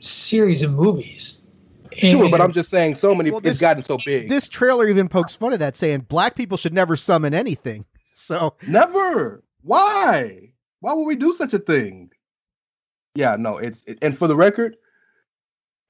series 0.00 0.62
of 0.62 0.72
movies. 0.72 1.42
Sure, 1.96 2.30
but 2.30 2.40
I'm 2.40 2.52
just 2.52 2.70
saying, 2.70 2.94
so 2.94 3.14
many. 3.14 3.30
Well, 3.30 3.40
this, 3.40 3.52
it's 3.52 3.60
gotten 3.60 3.82
so 3.82 3.98
big. 4.04 4.28
This 4.28 4.48
trailer 4.48 4.88
even 4.88 5.08
pokes 5.08 5.36
fun 5.36 5.52
at 5.52 5.58
that, 5.60 5.76
saying 5.76 6.06
black 6.08 6.34
people 6.34 6.56
should 6.56 6.74
never 6.74 6.96
summon 6.96 7.34
anything. 7.34 7.84
So 8.16 8.54
never. 8.64 9.42
Why? 9.62 10.52
Why 10.78 10.92
would 10.92 11.04
we 11.04 11.16
do 11.16 11.32
such 11.32 11.52
a 11.52 11.58
thing? 11.58 12.12
Yeah, 13.16 13.34
no. 13.36 13.58
It's 13.58 13.82
it, 13.88 13.98
and 14.02 14.16
for 14.16 14.28
the 14.28 14.36
record, 14.36 14.76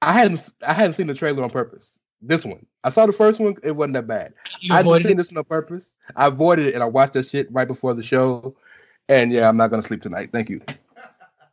I 0.01 0.11
hadn't 0.11 0.51
I 0.65 0.73
hadn't 0.73 0.93
seen 0.93 1.05
the 1.05 1.13
trailer 1.13 1.43
on 1.43 1.51
purpose. 1.51 1.99
This 2.23 2.43
one, 2.43 2.65
I 2.83 2.89
saw 2.89 3.05
the 3.05 3.13
first 3.13 3.39
one. 3.39 3.55
It 3.61 3.75
wasn't 3.75 3.93
that 3.93 4.07
bad. 4.07 4.33
I 4.71 4.77
hadn't 4.77 5.03
seen 5.03 5.17
this 5.17 5.29
one 5.29 5.37
on 5.37 5.43
purpose. 5.43 5.93
I 6.15 6.25
avoided 6.25 6.65
it, 6.65 6.73
and 6.73 6.81
I 6.81 6.87
watched 6.87 7.13
that 7.13 7.27
shit 7.27 7.51
right 7.51 7.67
before 7.67 7.93
the 7.93 8.01
show. 8.01 8.55
And 9.07 9.31
yeah, 9.31 9.47
I'm 9.47 9.57
not 9.57 9.69
gonna 9.69 9.83
sleep 9.83 10.01
tonight. 10.01 10.29
Thank 10.31 10.49
you. 10.49 10.61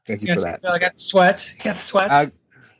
Thank 0.06 0.22
you, 0.22 0.28
you 0.28 0.34
for 0.34 0.40
that. 0.40 0.64
I 0.64 0.78
got 0.78 0.94
the 0.94 1.00
sweats. 1.00 1.52
You 1.54 1.60
got 1.64 1.74
the 1.76 1.82
sweats. 1.82 2.12
I, 2.12 2.32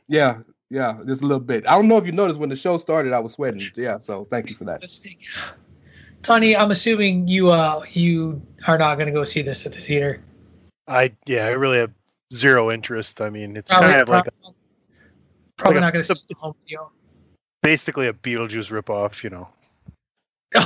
yeah, 0.07 0.39
yeah, 0.73 0.97
just 1.05 1.21
a 1.21 1.25
little 1.27 1.39
bit. 1.39 1.67
I 1.67 1.75
don't 1.75 1.87
know 1.87 1.97
if 1.97 2.05
you 2.07 2.11
noticed 2.11 2.39
when 2.39 2.49
the 2.49 2.55
show 2.55 2.79
started, 2.79 3.13
I 3.13 3.19
was 3.19 3.33
sweating. 3.33 3.61
Yeah, 3.75 3.99
so 3.99 4.25
thank 4.25 4.49
you 4.49 4.55
for 4.55 4.63
that. 4.63 4.83
Tony, 6.23 6.57
I'm 6.57 6.71
assuming 6.71 7.27
you 7.27 7.51
uh 7.51 7.85
you 7.91 8.41
are 8.67 8.77
not 8.79 8.95
going 8.95 9.05
to 9.05 9.13
go 9.13 9.23
see 9.23 9.43
this 9.43 9.67
at 9.67 9.73
the 9.73 9.79
theater. 9.79 10.23
I 10.87 11.13
yeah, 11.27 11.45
I 11.45 11.49
really 11.49 11.77
have 11.77 11.91
zero 12.33 12.71
interest. 12.71 13.21
I 13.21 13.29
mean, 13.29 13.55
it's 13.55 13.71
Probably, 13.71 13.89
kind 13.91 14.01
of 14.01 14.09
like 14.09 14.25
a, 14.25 14.31
probably, 14.31 14.55
probably 15.57 15.75
like 15.75 15.81
not 15.81 15.93
going 15.93 16.03
to 16.05 16.11
a- 16.11 16.15
see 16.15 16.21
the 16.29 16.35
home 16.39 16.55
video. 16.65 16.91
basically 17.61 18.07
a 18.07 18.13
Beetlejuice 18.13 18.71
ripoff, 18.71 19.23
you 19.23 19.29
know. 19.29 19.47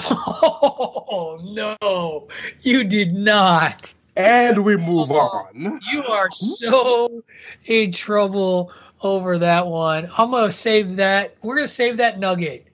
Oh 1.20 1.40
no, 1.44 2.28
you 2.62 2.84
did 2.86 3.14
not. 3.14 3.94
And 4.16 4.64
we 4.64 4.78
move 4.78 5.12
on. 5.12 5.80
You 5.92 6.04
are 6.04 6.30
so 6.32 7.24
in 7.66 7.92
trouble 7.92 8.72
over 9.02 9.38
that 9.38 9.66
one. 9.66 10.10
I'm 10.18 10.32
gonna 10.32 10.52
save 10.52 10.96
that. 10.98 11.36
We're 11.42 11.56
gonna 11.56 11.68
save 11.68 11.98
that 11.98 12.20
nugget. 12.20 12.68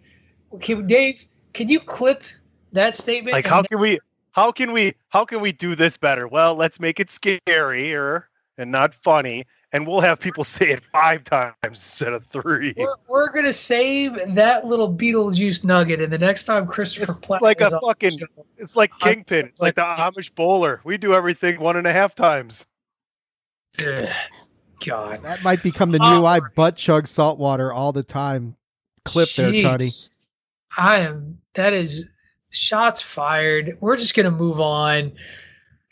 Okay, 0.53 0.75
Dave, 0.81 1.25
can 1.53 1.67
you 1.67 1.79
clip 1.79 2.23
that 2.71 2.95
statement? 2.95 3.33
Like 3.33 3.47
how 3.47 3.63
can 3.63 3.79
we 3.79 3.99
how 4.31 4.51
can 4.51 4.71
we 4.71 4.93
how 5.09 5.25
can 5.25 5.41
we 5.41 5.51
do 5.51 5.75
this 5.75 5.97
better? 5.97 6.27
Well, 6.27 6.55
let's 6.55 6.79
make 6.79 6.99
it 6.99 7.09
scarier 7.09 8.23
and 8.57 8.71
not 8.71 8.93
funny, 8.93 9.45
and 9.71 9.87
we'll 9.87 9.99
have 10.01 10.19
people 10.19 10.43
say 10.43 10.69
it 10.69 10.83
five 10.85 11.23
times 11.23 11.55
instead 11.63 12.13
of 12.13 12.25
three. 12.27 12.73
We're, 12.77 12.95
we're 13.07 13.29
gonna 13.31 13.51
save 13.53 14.17
that 14.35 14.65
little 14.65 14.93
Beetlejuice 14.93 15.63
nugget, 15.63 16.01
and 16.01 16.13
the 16.13 16.17
next 16.19 16.45
time 16.45 16.67
Christopher 16.67 17.11
It's 17.11 17.19
Platt 17.19 17.41
like 17.41 17.61
a 17.61 17.67
is 17.67 17.73
on 17.73 17.79
the 17.81 17.87
fucking 17.87 18.19
show- 18.19 18.45
it's 18.57 18.75
like 18.75 18.91
Kingpin. 18.99 19.47
It's 19.47 19.59
like 19.61 19.75
the 19.75 19.81
Amish 19.81 20.33
bowler. 20.35 20.81
We 20.83 20.97
do 20.97 21.13
everything 21.13 21.59
one 21.59 21.75
and 21.75 21.87
a 21.87 21.93
half 21.93 22.15
times. 22.15 22.65
Ugh, 23.79 24.07
God, 24.85 25.21
That 25.23 25.43
might 25.43 25.63
become 25.63 25.91
the 25.91 25.99
Oh, 26.01 26.19
new 26.19 26.25
I 26.25 26.39
butt 26.55 26.75
chug 26.75 27.07
salt 27.07 27.39
water 27.39 27.71
all 27.71 27.91
the 27.91 28.03
time. 28.03 28.55
Clip 29.05 29.29
there, 29.33 29.51
Tony. 29.51 29.89
I 30.77 30.99
am. 30.99 31.37
That 31.55 31.73
is 31.73 32.05
shots 32.49 33.01
fired. 33.01 33.77
We're 33.81 33.97
just 33.97 34.15
gonna 34.15 34.31
move 34.31 34.59
on 34.61 35.13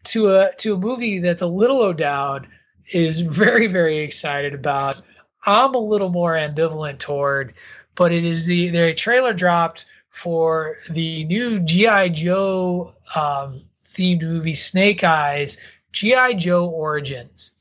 to 0.05 0.31
a 0.33 0.53
to 0.55 0.73
a 0.75 0.77
movie 0.77 1.19
that 1.19 1.37
the 1.39 1.47
little 1.47 1.81
O'Dowd 1.81 2.47
is 2.93 3.19
very 3.21 3.67
very 3.67 3.99
excited 3.99 4.53
about. 4.53 5.03
I'm 5.45 5.73
a 5.73 5.79
little 5.79 6.09
more 6.09 6.33
ambivalent 6.33 6.99
toward, 6.99 7.53
but 7.95 8.11
it 8.11 8.25
is 8.25 8.45
the 8.45 8.69
the 8.69 8.93
trailer 8.93 9.33
dropped 9.33 9.85
for 10.09 10.75
the 10.89 11.23
new 11.25 11.59
GI 11.59 12.09
Joe 12.09 12.93
um, 13.15 13.61
themed 13.93 14.21
movie 14.23 14.53
Snake 14.53 15.03
Eyes 15.03 15.57
GI 15.91 16.35
Joe 16.35 16.65
Origins. 16.67 17.51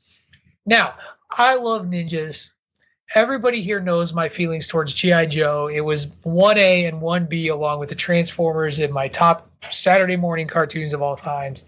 Now, 0.65 0.93
I 1.37 1.55
love 1.55 1.85
ninjas 1.85 2.49
everybody 3.15 3.61
here 3.61 3.79
knows 3.79 4.13
my 4.13 4.29
feelings 4.29 4.67
towards 4.67 4.93
GI 4.93 5.27
Joe. 5.27 5.67
It 5.67 5.81
was 5.81 6.07
1A 6.25 6.87
and 6.87 7.01
1B 7.01 7.51
along 7.51 7.79
with 7.79 7.89
the 7.89 7.95
Transformers 7.95 8.79
in 8.79 8.91
my 8.91 9.07
top 9.07 9.47
Saturday 9.69 10.15
morning 10.15 10.47
cartoons 10.47 10.93
of 10.93 11.01
all 11.01 11.15
times. 11.15 11.65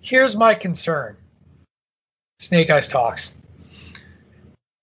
Here's 0.00 0.36
my 0.36 0.54
concern. 0.54 1.16
Snake 2.38 2.70
Eyes 2.70 2.88
talks. 2.88 3.34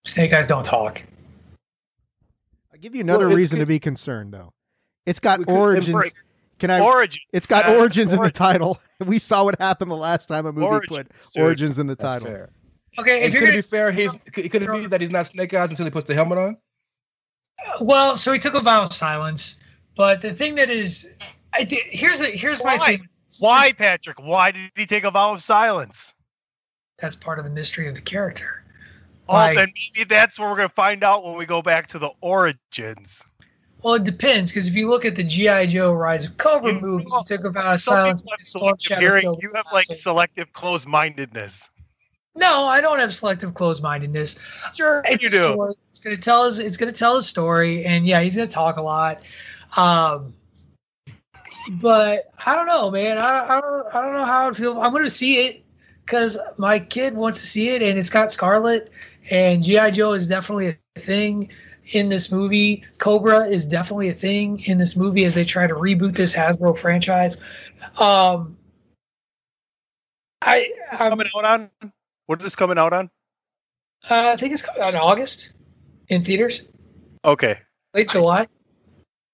Snake 0.06 0.34
Eyes 0.34 0.46
don't 0.46 0.66
talk. 0.66 1.02
I'll 2.72 2.80
give 2.80 2.94
you 2.94 3.02
another 3.02 3.26
Well, 3.26 3.30
it's 3.32 3.38
reason 3.38 3.60
to 3.60 3.66
be 3.66 3.80
concerned, 3.80 4.34
though. 4.34 4.52
It's 5.06 5.20
got 5.20 5.48
origins. 5.48 5.96
Right. 5.96 6.14
Can 6.60 6.70
I? 6.70 6.82
Origin. 6.82 7.22
It's 7.34 7.48
got 7.48 7.66
Uh, 7.68 7.78
origins 7.78 8.14
in 8.14 8.22
the 8.22 8.32
title. 8.32 8.80
We 9.06 9.20
saw 9.20 9.44
what 9.44 9.60
happened 9.60 9.92
the 9.92 9.96
last 9.96 10.28
time 10.28 10.46
a 10.46 10.54
movie 10.54 10.66
Origins, 10.68 10.88
put 10.88 11.10
dude. 11.34 11.44
origins 11.44 11.80
in 11.80 11.88
the 11.88 11.96
That's 11.96 12.14
title. 12.22 12.28
fair. 12.28 12.50
Okay, 12.98 13.18
And 13.18 13.26
if 13.26 13.34
you're 13.34 13.42
could 13.42 13.48
gonna, 13.48 13.58
be 13.58 13.62
fair? 13.62 13.92
He's 13.92 14.12
could 14.32 14.50
could 14.52 14.62
it 14.64 14.72
be 14.72 14.86
that 14.88 15.02
he's 15.02 15.10
not 15.12 15.28
Snake 15.28 15.54
Eyes 15.54 15.70
until 15.70 15.86
he 15.86 15.92
puts 15.92 16.08
the 16.08 16.14
helmet 16.14 16.38
on? 16.38 16.58
well, 17.82 18.16
so 18.18 18.32
he 18.32 18.40
took 18.40 18.54
a 18.54 18.60
vow 18.62 18.84
of 18.84 18.94
silence. 18.94 19.58
But 19.96 20.22
the 20.22 20.34
thing 20.34 20.56
that 20.56 20.70
is, 20.70 21.10
I 21.54 21.64
did, 21.64 21.84
here's 21.88 22.22
a 22.22 22.28
here's 22.28 22.64
my 22.64 22.78
Why? 22.78 22.86
thing. 22.88 23.08
Why, 23.40 23.72
Patrick? 23.74 24.20
Why 24.20 24.52
did 24.52 24.72
he 24.76 24.86
take 24.86 25.04
a 25.04 25.12
vow 25.12 25.34
of 25.34 25.42
silence? 25.42 26.14
That's 27.00 27.16
part 27.16 27.40
of 27.40 27.46
the 27.46 27.52
mystery 27.52 27.88
of 27.88 27.96
the 27.96 28.02
character. 28.02 28.64
Oh, 29.28 29.34
Like- 29.34 29.58
then 29.58 29.74
maybe 29.96 30.06
that's 30.08 30.38
what 30.40 30.50
we're 30.50 30.56
gonna 30.58 30.70
find 30.70 31.04
out 31.04 31.26
when 31.26 31.36
we 31.36 31.46
go 31.46 31.62
back 31.62 31.88
to 31.90 32.00
the 32.00 32.10
origins. 32.22 33.24
Well, 33.84 33.96
it 33.96 34.04
depends 34.04 34.52
because 34.52 34.68
if 34.68 34.74
you 34.76 34.90
look 34.90 35.06
at 35.06 35.16
the 35.16 35.24
GI 35.24 35.68
Joe 35.68 35.94
Rise 35.94 36.26
of 36.26 36.38
Cobra 36.38 36.74
You 36.74 36.80
movie, 36.80 37.06
know, 37.06 37.20
he 37.20 37.26
took 37.26 37.46
a 37.46 37.50
vow 37.52 37.74
of 37.74 37.82
silence. 37.82 38.22
have 38.22 38.26
because 38.38 38.50
Storm 38.50 38.62
selective 38.80 38.86
Shadow 38.86 39.02
hearing. 39.02 39.38
You 39.42 39.50
have 39.54 39.66
like 39.74 39.88
selective 39.94 40.52
closed-mindedness. 40.54 41.70
No, 42.36 42.66
I 42.68 42.82
don't 42.82 43.00
have 43.00 43.16
selective 43.16 43.54
closed-mindedness. 43.54 44.38
Sure, 44.74 45.02
It's 45.06 45.24
you 45.24 45.30
do. 45.30 45.38
story. 45.54 45.74
It's 45.92 46.00
gonna 46.02 46.18
tell 46.18 46.42
us. 46.42 46.60
It's 46.60 46.76
gonna 46.78 46.92
tell 46.92 47.16
his 47.16 47.28
story, 47.28 47.86
and 47.86 48.06
yeah, 48.06 48.20
he's 48.22 48.36
gonna 48.36 48.48
talk 48.48 48.76
a 48.78 48.82
lot. 48.82 49.22
Um, 49.78 50.34
but 51.82 52.32
I 52.46 52.54
don't 52.54 52.68
know, 52.68 52.92
man. 52.92 53.18
I, 53.18 53.58
I 53.58 53.62
don't. 53.62 53.86
I 53.96 54.02
don't 54.02 54.14
know 54.14 54.26
how 54.26 54.50
I 54.50 54.54
feel. 54.54 54.80
I'm 54.82 54.92
gonna 54.92 55.10
see 55.10 55.40
it 55.46 55.64
because 56.06 56.38
my 56.58 56.78
kid 56.78 57.16
wants 57.16 57.40
to 57.40 57.46
see 57.46 57.70
it, 57.70 57.82
and 57.82 57.98
it's 57.98 58.10
got 58.10 58.32
Scarlet, 58.32 58.92
and 59.32 59.64
GI 59.64 59.92
Joe 59.92 60.12
is 60.14 60.28
definitely 60.28 60.78
a 60.96 61.00
thing 61.00 61.50
in 61.94 62.10
this 62.10 62.32
movie. 62.32 62.84
Cobra 62.98 63.46
is 63.46 63.66
definitely 63.66 64.10
a 64.10 64.14
thing 64.14 64.60
in 64.66 64.78
this 64.78 64.96
movie 64.98 65.24
as 65.24 65.34
they 65.34 65.46
try 65.46 65.68
to 65.68 65.74
reboot 65.76 66.16
this 66.16 66.36
Hasbro 66.36 66.78
franchise. 66.78 67.38
Um, 67.98 68.58
I 70.42 70.70
I'm- 70.92 71.10
coming 71.10 71.28
out 71.36 71.46
on? 71.46 71.70
What 72.28 72.40
is 72.40 72.44
this 72.44 72.56
coming 72.56 72.78
out 72.78 72.94
on? 72.94 73.10
uh, 74.10 74.30
I 74.30 74.38
think 74.38 74.54
it's 74.54 74.62
coming 74.62 74.82
out 74.82 74.94
in 74.94 75.00
August 75.00 75.52
in 76.10 76.24
theaters, 76.24 76.64
Okay. 77.24 77.60
late 77.94 78.10
July. 78.10 78.48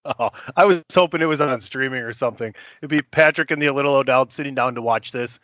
Oh, 0.04 0.32
I 0.58 0.66
was 0.66 0.82
hoping 0.92 1.22
it 1.22 1.26
was 1.26 1.42
on 1.42 1.62
streaming 1.62 2.02
or 2.02 2.12
something. 2.12 2.52
It'd 2.82 2.90
be 2.90 3.04
Patrick 3.04 3.52
and 3.52 3.62
the 3.62 3.70
little 3.70 3.94
O'Dowd 3.94 4.32
sitting 4.32 4.56
down 4.56 4.74
to 4.74 4.82
watch 4.82 5.12
this. 5.12 5.40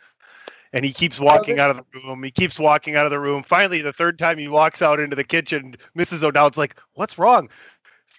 And 0.72 0.84
he 0.84 0.92
keeps 0.92 1.20
walking 1.20 1.54
this- 1.54 1.62
out 1.62 1.70
of 1.78 1.84
the 1.92 2.00
room. 2.00 2.20
He 2.24 2.32
keeps 2.32 2.58
walking 2.58 2.96
out 2.96 3.06
of 3.06 3.10
the 3.12 3.20
room. 3.20 3.44
Finally, 3.44 3.82
the 3.82 3.92
third 3.92 4.18
time 4.18 4.36
he 4.36 4.48
walks 4.48 4.82
out 4.82 4.98
into 4.98 5.14
the 5.14 5.22
kitchen, 5.22 5.76
Mrs. 5.96 6.24
O'Dowd's 6.24 6.58
like, 6.58 6.74
What's 6.94 7.18
wrong? 7.18 7.48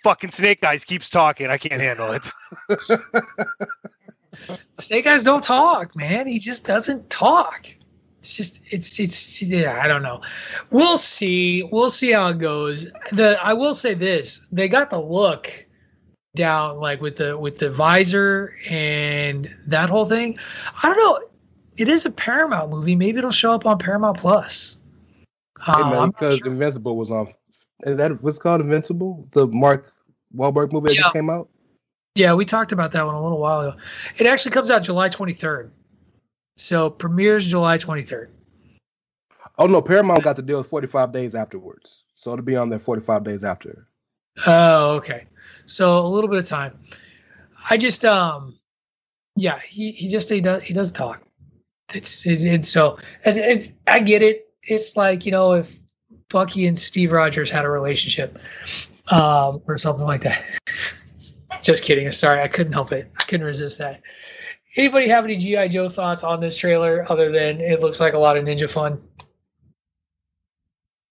Fucking 0.01 0.31
Snake 0.31 0.63
Eyes 0.63 0.85
keeps 0.85 1.09
talking. 1.09 1.47
I 1.47 1.57
can't 1.57 1.81
handle 1.81 2.13
it. 2.13 2.31
Snake 4.79 5.07
Eyes 5.07 5.23
don't 5.25 5.43
talk, 5.43 5.93
man. 5.93 6.25
He 6.25 6.39
just 6.39 6.65
doesn't 6.65 7.09
talk. 7.09 7.67
It's 8.19 8.35
just 8.35 8.59
it's 8.69 8.99
it's 8.99 9.41
yeah, 9.41 9.79
I 9.81 9.87
don't 9.87 10.03
know. 10.03 10.21
We'll 10.71 10.97
see. 10.97 11.63
We'll 11.71 11.89
see 11.89 12.11
how 12.11 12.27
it 12.27 12.37
goes. 12.37 12.91
The 13.13 13.37
I 13.41 13.53
will 13.53 13.73
say 13.73 13.93
this. 13.93 14.45
They 14.51 14.67
got 14.67 14.89
the 14.89 14.99
look 14.99 15.65
down 16.35 16.79
like 16.79 17.01
with 17.01 17.15
the 17.15 17.37
with 17.37 17.57
the 17.57 17.69
visor 17.69 18.55
and 18.69 19.49
that 19.67 19.89
whole 19.89 20.05
thing. 20.05 20.37
I 20.83 20.87
don't 20.87 20.97
know. 20.97 21.27
It 21.77 21.87
is 21.87 22.05
a 22.05 22.11
Paramount 22.11 22.71
movie. 22.71 22.93
Maybe 22.95 23.19
it'll 23.19 23.31
show 23.31 23.53
up 23.53 23.65
on 23.65 23.77
Paramount 23.77 24.17
Plus. 24.17 24.75
Hey, 25.65 25.71
Uh, 25.73 25.89
man, 25.89 26.09
because 26.09 26.39
sure. 26.39 26.47
Invincible 26.47 26.97
was 26.97 27.09
on. 27.11 27.31
Is 27.85 27.95
that 27.97 28.21
what's 28.21 28.37
called 28.37 28.59
Invincible? 28.59 29.25
The 29.31 29.47
Mark 29.47 29.93
Wahlberg 30.35 30.73
movie 30.73 30.89
that 30.89 30.95
Yeah. 30.95 31.01
just 31.03 31.13
came 31.13 31.29
out. 31.29 31.47
Yeah, 32.15 32.33
we 32.33 32.43
talked 32.43 32.73
about 32.73 32.91
that 32.91 33.05
one 33.05 33.15
a 33.15 33.23
little 33.23 33.39
while 33.39 33.61
ago. 33.61 33.77
It 34.17 34.27
actually 34.27 34.51
comes 34.51 34.69
out 34.69 34.83
July 34.83 35.07
23rd. 35.07 35.69
So 36.59 36.89
premieres 36.89 37.45
July 37.45 37.77
23rd. 37.77 38.27
Oh 39.57 39.65
no, 39.65 39.81
Paramount 39.81 40.23
got 40.23 40.35
the 40.35 40.41
deal 40.41 40.61
45 40.61 41.13
days 41.13 41.33
afterwards, 41.33 42.03
so 42.15 42.33
it'll 42.33 42.43
be 42.43 42.57
on 42.57 42.69
there 42.69 42.79
45 42.79 43.23
days 43.23 43.43
after. 43.45 43.87
Oh, 44.45 44.95
okay. 44.95 45.25
So 45.65 46.05
a 46.05 46.07
little 46.07 46.29
bit 46.29 46.39
of 46.39 46.45
time. 46.45 46.77
I 47.69 47.77
just 47.77 48.03
um 48.03 48.57
yeah, 49.37 49.59
he, 49.59 49.91
he 49.91 50.09
just 50.09 50.29
he 50.29 50.41
does 50.41 50.61
he 50.61 50.73
does 50.73 50.91
talk. 50.91 51.21
It's 51.93 52.25
it's, 52.25 52.43
it's 52.43 52.69
so 52.69 52.97
it's, 53.23 53.37
it's 53.37 53.71
I 53.87 53.99
get 53.99 54.21
it. 54.21 54.49
It's 54.63 54.97
like, 54.97 55.25
you 55.25 55.31
know, 55.31 55.53
if 55.53 55.73
Bucky 56.29 56.67
and 56.67 56.77
Steve 56.77 57.13
Rogers 57.13 57.49
had 57.49 57.63
a 57.63 57.69
relationship 57.69 58.37
um 59.11 59.61
or 59.65 59.77
something 59.77 60.05
like 60.05 60.21
that. 60.23 60.43
just 61.61 61.83
kidding. 61.83 62.11
Sorry, 62.11 62.41
I 62.41 62.49
couldn't 62.49 62.73
help 62.73 62.91
it. 62.91 63.09
I 63.17 63.23
couldn't 63.23 63.45
resist 63.45 63.77
that. 63.77 64.01
Anybody 64.79 65.09
have 65.09 65.25
any 65.25 65.35
GI 65.35 65.67
Joe 65.67 65.89
thoughts 65.89 66.23
on 66.23 66.39
this 66.39 66.55
trailer 66.55 67.05
other 67.11 67.29
than 67.33 67.59
it 67.59 67.81
looks 67.81 67.99
like 67.99 68.13
a 68.13 68.17
lot 68.17 68.37
of 68.37 68.45
ninja 68.45 68.69
fun? 68.69 69.01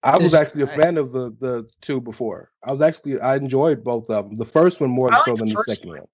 I 0.03 0.17
was 0.17 0.33
actually 0.33 0.63
a 0.63 0.67
fan 0.69 0.97
of 0.97 1.13
the 1.13 1.37
the 1.39 1.69
two 1.83 2.01
before. 2.01 2.51
I 2.65 2.71
was 2.71 2.81
actually 2.81 3.21
I 3.21 3.37
enjoyed 3.37 3.85
both 3.85 4.09
of 4.09 4.31
them. 4.31 4.39
The 4.39 4.47
first 4.47 4.81
one 4.81 4.89
more 4.89 5.11
like 5.11 5.23
so 5.27 5.33
the 5.35 5.45
than 5.45 5.55
the 5.55 5.65
second 5.65 5.91
one. 5.91 5.99
one. 5.99 6.09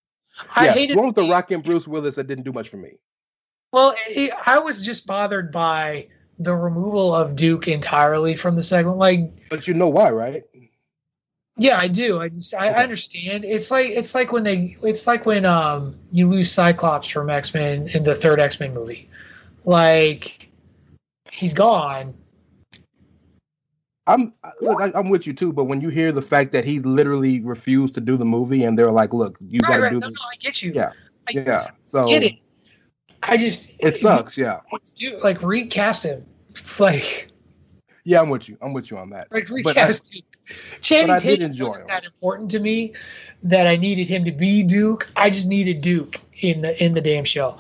I 0.57 0.65
yeah, 0.65 0.73
hated 0.73 0.97
the 0.97 0.99
one 0.99 1.07
with 1.07 1.15
the 1.15 1.23
the- 1.23 1.31
Rock 1.31 1.53
and 1.53 1.63
Bruce 1.63 1.87
Willis 1.87 2.17
that 2.17 2.27
didn't 2.27 2.43
do 2.43 2.53
much 2.53 2.71
for 2.71 2.77
me. 2.77 2.95
Well, 3.73 3.95
it, 4.09 4.33
I 4.47 4.59
was 4.59 4.85
just 4.85 5.07
bothered 5.07 5.53
by 5.53 6.09
the 6.41 6.57
removal 6.57 7.15
of 7.15 7.37
Duke 7.37 7.69
entirely 7.69 8.35
from 8.35 8.57
the 8.57 8.65
segment. 8.65 8.99
Like, 8.99 9.33
But 9.49 9.69
you 9.69 9.75
know 9.75 9.89
why, 9.89 10.11
right? 10.11 10.43
Yeah, 11.57 11.79
I 11.79 11.89
do. 11.89 12.21
I 12.21 12.29
just, 12.29 12.55
I, 12.55 12.69
I 12.69 12.83
understand. 12.83 13.45
It's 13.45 13.71
like 13.71 13.91
it's 13.91 14.15
like 14.15 14.33
when 14.33 14.43
they 14.45 14.77
it's 14.83 15.07
like 15.07 15.25
when 15.27 15.45
um 15.45 15.95
you 16.13 16.29
lose 16.29 16.51
Cyclops 16.51 17.09
from 17.09 17.31
X 17.31 17.55
Men 17.55 17.89
in 17.95 18.03
the 18.03 18.15
third 18.15 18.41
X 18.41 18.59
Men 18.61 18.75
movie. 18.75 19.09
Like, 19.65 20.51
he's 21.31 21.55
gone. 21.55 22.13
I'm 24.07 24.35
look, 24.61 24.83
I, 24.83 24.91
I'm 24.95 25.09
with 25.09 25.27
you 25.27 25.33
too. 25.33 25.53
But 25.53 25.65
when 25.65 25.81
you 25.81 25.89
hear 25.89 26.13
the 26.13 26.21
fact 26.21 26.53
that 26.53 26.65
he 26.65 26.81
literally 26.81 27.41
refused 27.41 27.95
to 27.95 28.01
do 28.03 28.17
the 28.19 28.25
movie, 28.27 28.65
and 28.65 28.79
they're 28.79 28.91
like, 28.91 29.15
"Look, 29.15 29.37
you 29.49 29.61
gotta 29.61 29.83
right. 29.83 29.93
do 29.93 30.01
No, 30.01 30.09
this," 30.11 30.19
no, 30.19 30.27
I 30.31 30.37
get 30.37 30.61
you. 30.63 30.73
Yeah. 30.75 30.91
I 31.29 31.33
yeah. 31.33 31.71
So 31.85 32.07
get 32.09 32.23
it. 32.25 32.35
I 33.23 33.39
just 33.39 33.71
it 33.79 33.97
sucks. 33.97 34.37
Yeah. 34.37 34.61
Let's 34.73 34.91
do 34.91 35.19
like 35.21 35.41
recast 35.43 36.03
him. 36.03 36.27
like 36.79 37.29
Yeah, 38.05 38.21
I'm 38.21 38.29
with 38.29 38.49
you. 38.49 38.59
I'm 38.61 38.75
with 38.75 38.91
you 38.91 38.99
on 38.99 39.09
that. 39.11 39.29
like 39.33 39.49
But 39.63 39.79
I- 39.79 39.87
recast 39.87 40.13
Duke. 40.13 40.25
Channing 40.83 41.09
but 41.09 41.15
I 41.15 41.19
did 41.19 41.29
Tatum 41.39 41.51
enjoy 41.51 41.65
wasn't 41.67 41.83
him. 41.83 41.87
that 41.89 42.05
important 42.05 42.51
to 42.53 42.61
me 42.61 42.93
that 43.43 43.67
I 43.67 43.77
needed 43.77 44.09
him 44.09 44.25
to 44.25 44.33
be 44.33 44.63
Duke. 44.63 45.09
I 45.17 45.31
just 45.31 45.49
needed 45.49 45.81
Duke 45.81 46.21
in 46.43 46.63
the 46.63 46.85
in 46.85 46.95
the 46.95 47.01
damn 47.01 47.25
show. 47.25 47.59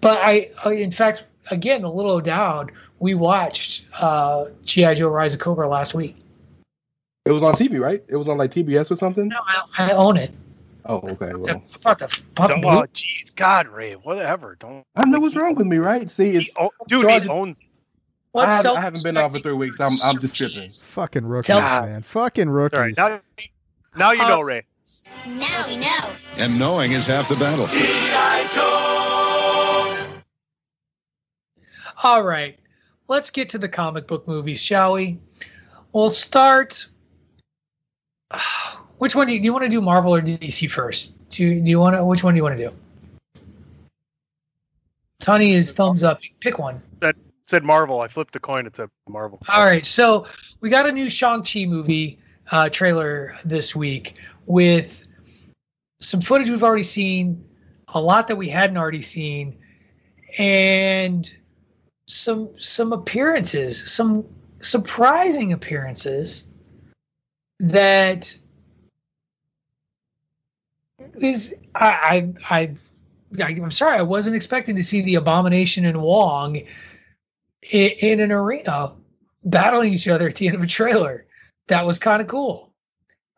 But 0.00 0.18
I, 0.22 0.50
I 0.64 0.72
in 0.74 0.92
fact, 0.92 1.24
again, 1.50 1.84
a 1.84 1.90
little 1.92 2.12
O'Dowd, 2.12 2.72
we 2.98 3.14
watched 3.14 3.84
uh, 4.00 4.46
GI 4.64 4.94
Joe: 4.96 5.08
Rise 5.08 5.34
of 5.34 5.40
Cobra 5.40 5.68
last 5.68 5.94
week. 5.94 6.16
It 7.24 7.32
was 7.32 7.42
on 7.42 7.54
TV, 7.54 7.80
right? 7.80 8.02
It 8.08 8.16
was 8.16 8.28
on 8.28 8.38
like 8.38 8.52
TBS 8.52 8.90
or 8.90 8.96
something. 8.96 9.28
No, 9.28 9.40
I, 9.46 9.64
I 9.78 9.90
own 9.92 10.16
it. 10.16 10.30
Oh, 10.88 10.98
okay. 10.98 11.34
Well, 11.34 11.62
About 11.80 11.98
the 11.98 12.22
Don't, 12.36 12.64
oh, 12.64 12.84
jeez, 12.94 13.34
God, 13.34 13.66
Ray, 13.66 13.94
whatever. 13.94 14.56
Don't. 14.60 14.84
I 14.94 15.04
know 15.04 15.18
what's 15.18 15.34
wrong 15.34 15.56
with 15.56 15.66
me, 15.66 15.78
right? 15.78 16.08
See, 16.08 16.36
it's 16.36 16.48
Oh, 16.56 16.70
dude, 16.86 17.02
Georgia- 17.02 17.24
he 17.24 17.28
owns. 17.28 17.60
I 18.38 18.50
haven't, 18.56 18.76
I 18.76 18.80
haven't 18.80 19.02
been 19.04 19.16
on 19.16 19.30
for 19.32 19.38
three 19.38 19.52
weeks. 19.54 19.80
I'm 19.80 19.92
I'm 20.04 20.18
just 20.20 20.34
tripping. 20.34 20.68
Fucking 20.68 21.24
rookies, 21.24 21.46
Tell- 21.46 21.60
man. 21.60 22.02
Fucking 22.02 22.48
rookies. 22.50 22.98
All 22.98 23.08
right, 23.10 23.22
now, 23.36 23.46
now 23.96 24.12
you 24.12 24.22
Uh, 24.22 24.28
know, 24.28 24.40
Ray. 24.42 24.64
Now 25.26 25.64
we 25.66 25.76
know. 25.76 26.10
And 26.36 26.58
knowing 26.58 26.92
is 26.92 27.06
half 27.06 27.28
the 27.28 27.36
battle. 27.36 27.66
All 32.02 32.22
right, 32.22 32.58
let's 33.08 33.30
get 33.30 33.48
to 33.50 33.58
the 33.58 33.68
comic 33.68 34.06
book 34.06 34.28
movies, 34.28 34.60
shall 34.60 34.92
we? 34.94 35.18
We'll 35.92 36.10
start. 36.10 36.86
Which 38.98 39.14
one 39.14 39.26
do 39.26 39.34
you, 39.34 39.40
do 39.40 39.44
you 39.44 39.52
want 39.52 39.64
to 39.64 39.68
do, 39.68 39.80
Marvel 39.80 40.14
or 40.14 40.22
DC 40.22 40.70
first? 40.70 41.12
Do 41.28 41.44
you, 41.44 41.60
do 41.60 41.68
you 41.68 41.78
want 41.78 41.96
to? 41.96 42.04
Which 42.04 42.24
one 42.24 42.34
do 42.34 42.38
you 42.38 42.42
want 42.42 42.56
to 42.56 42.70
do? 42.70 42.76
Tony 45.20 45.52
is 45.52 45.72
thumbs 45.72 46.02
up. 46.04 46.20
Pick 46.40 46.58
one. 46.58 46.80
That 47.00 47.16
said 47.48 47.64
Marvel. 47.64 48.00
I 48.00 48.08
flipped 48.08 48.32
the 48.32 48.40
coin. 48.40 48.66
It 48.66 48.76
said 48.76 48.90
Marvel. 49.08 49.40
All 49.48 49.64
right, 49.64 49.84
so 49.84 50.26
we 50.60 50.70
got 50.70 50.88
a 50.88 50.92
new 50.92 51.08
Shang-Chi 51.08 51.66
movie 51.66 52.18
uh, 52.50 52.68
trailer 52.68 53.36
this 53.44 53.74
week 53.74 54.16
with 54.46 55.02
some 56.00 56.20
footage 56.20 56.50
we've 56.50 56.62
already 56.62 56.82
seen, 56.82 57.42
a 57.88 58.00
lot 58.00 58.26
that 58.28 58.36
we 58.36 58.48
hadn't 58.48 58.76
already 58.76 59.02
seen, 59.02 59.56
and 60.38 61.32
some 62.06 62.50
some 62.58 62.92
appearances, 62.92 63.90
some 63.90 64.24
surprising 64.60 65.52
appearances 65.52 66.44
that 67.58 68.36
is 71.16 71.54
I 71.74 72.32
I 72.50 72.50
I 72.50 72.76
I'm 73.40 73.70
sorry 73.70 73.98
I 73.98 74.02
wasn't 74.02 74.36
expecting 74.36 74.76
to 74.76 74.82
see 74.82 75.02
the 75.02 75.16
Abomination 75.16 75.84
and 75.84 76.00
Wong 76.00 76.62
in, 77.70 77.90
in 77.98 78.20
an 78.20 78.32
arena 78.32 78.92
battling 79.44 79.94
each 79.94 80.08
other 80.08 80.28
at 80.28 80.36
the 80.36 80.46
end 80.46 80.56
of 80.56 80.62
a 80.62 80.66
trailer. 80.66 81.26
That 81.68 81.86
was 81.86 81.98
kind 81.98 82.20
of 82.20 82.28
cool. 82.28 82.72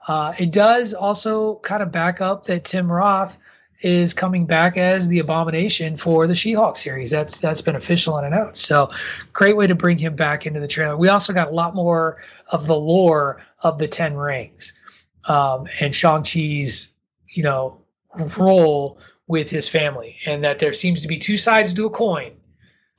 Uh, 0.07 0.35
it 0.39 0.53
does 0.53 0.95
also 0.95 1.57
kind 1.57 1.83
of 1.83 1.93
back 1.93 2.21
up 2.21 2.45
that 2.47 2.65
Tim 2.65 2.91
Roth 2.91 3.39
is 3.81 4.13
coming 4.13 4.45
back 4.45 4.77
as 4.77 5.07
the 5.09 5.19
Abomination 5.21 5.97
for 5.97 6.27
the 6.27 6.35
She-Hulk 6.35 6.77
series. 6.77 7.11
That's 7.11 7.39
that's 7.39 7.63
been 7.63 7.77
official 7.77 8.17
and 8.17 8.27
announced. 8.27 8.65
So, 8.65 8.91
great 9.33 9.57
way 9.57 9.67
to 9.67 9.75
bring 9.75 9.99
him 9.99 10.17
back 10.17 10.47
into 10.47 10.61
the 10.61 10.67
trailer. 10.67 10.97
We 10.97 11.09
also 11.09 11.33
got 11.33 11.49
a 11.49 11.55
lot 11.55 11.75
more 11.75 12.19
of 12.49 12.67
the 12.67 12.77
lore 12.77 13.43
of 13.63 13.79
the 13.79 13.87
Ten 13.87 14.17
Rings 14.17 14.73
um, 15.27 15.69
and 15.81 15.95
Shang 15.95 16.23
Chi's, 16.23 16.89
you 17.29 17.43
know, 17.43 17.79
role 18.37 18.99
with 19.27 19.51
his 19.51 19.69
family, 19.69 20.17
and 20.27 20.43
that 20.43 20.59
there 20.59 20.73
seems 20.73 21.03
to 21.03 21.09
be 21.09 21.19
two 21.19 21.37
sides 21.37 21.73
to 21.75 21.87
a 21.87 21.91
coin 21.91 22.33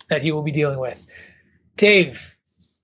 that 0.10 0.22
he 0.22 0.32
will 0.32 0.44
be 0.44 0.52
dealing 0.52 0.80
with. 0.80 1.06
Dave, 1.78 2.38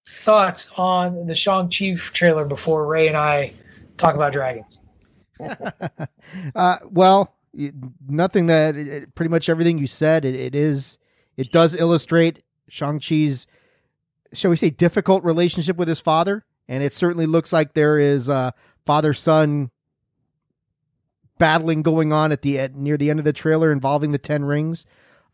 thoughts 0.08 0.72
on 0.78 1.28
the 1.28 1.36
Shang-Chi 1.36 1.96
trailer 1.98 2.46
before 2.46 2.86
Ray 2.86 3.08
and 3.08 3.18
I 3.18 3.54
talk 3.98 4.16
about 4.16 4.32
dragons? 4.34 4.80
uh, 6.56 6.78
well, 6.90 7.36
nothing 8.08 8.48
that 8.48 8.76
it- 8.76 8.88
it- 8.88 9.16
pretty 9.16 9.30
much 9.30 9.50
everything 9.50 9.78
you 9.78 9.88
said. 9.88 10.26
It, 10.26 10.36
it 10.36 10.56
is. 10.56 10.98
It 11.38 11.52
does 11.52 11.76
illustrate 11.76 12.44
Shang 12.70 13.00
Chi's, 13.00 13.48
shall 14.34 14.52
we 14.52 14.58
say, 14.58 14.70
difficult 14.70 15.24
relationship 15.24 15.76
with 15.76 15.88
his 15.88 16.00
father, 16.00 16.46
and 16.68 16.82
it 16.84 16.94
certainly 16.94 17.26
looks 17.26 17.52
like 17.52 17.74
there 17.74 18.00
is 18.00 18.30
uh, 18.30 18.52
father 18.86 19.14
son 19.14 19.70
battling 21.38 21.82
going 21.82 22.14
on 22.14 22.32
at 22.32 22.42
the 22.42 22.58
at, 22.60 22.76
near 22.76 22.96
the 22.98 23.10
end 23.10 23.20
of 23.20 23.26
the 23.26 23.34
trailer 23.34 23.72
involving 23.72 24.12
the 24.12 24.18
Ten 24.18 24.46
Rings. 24.46 24.86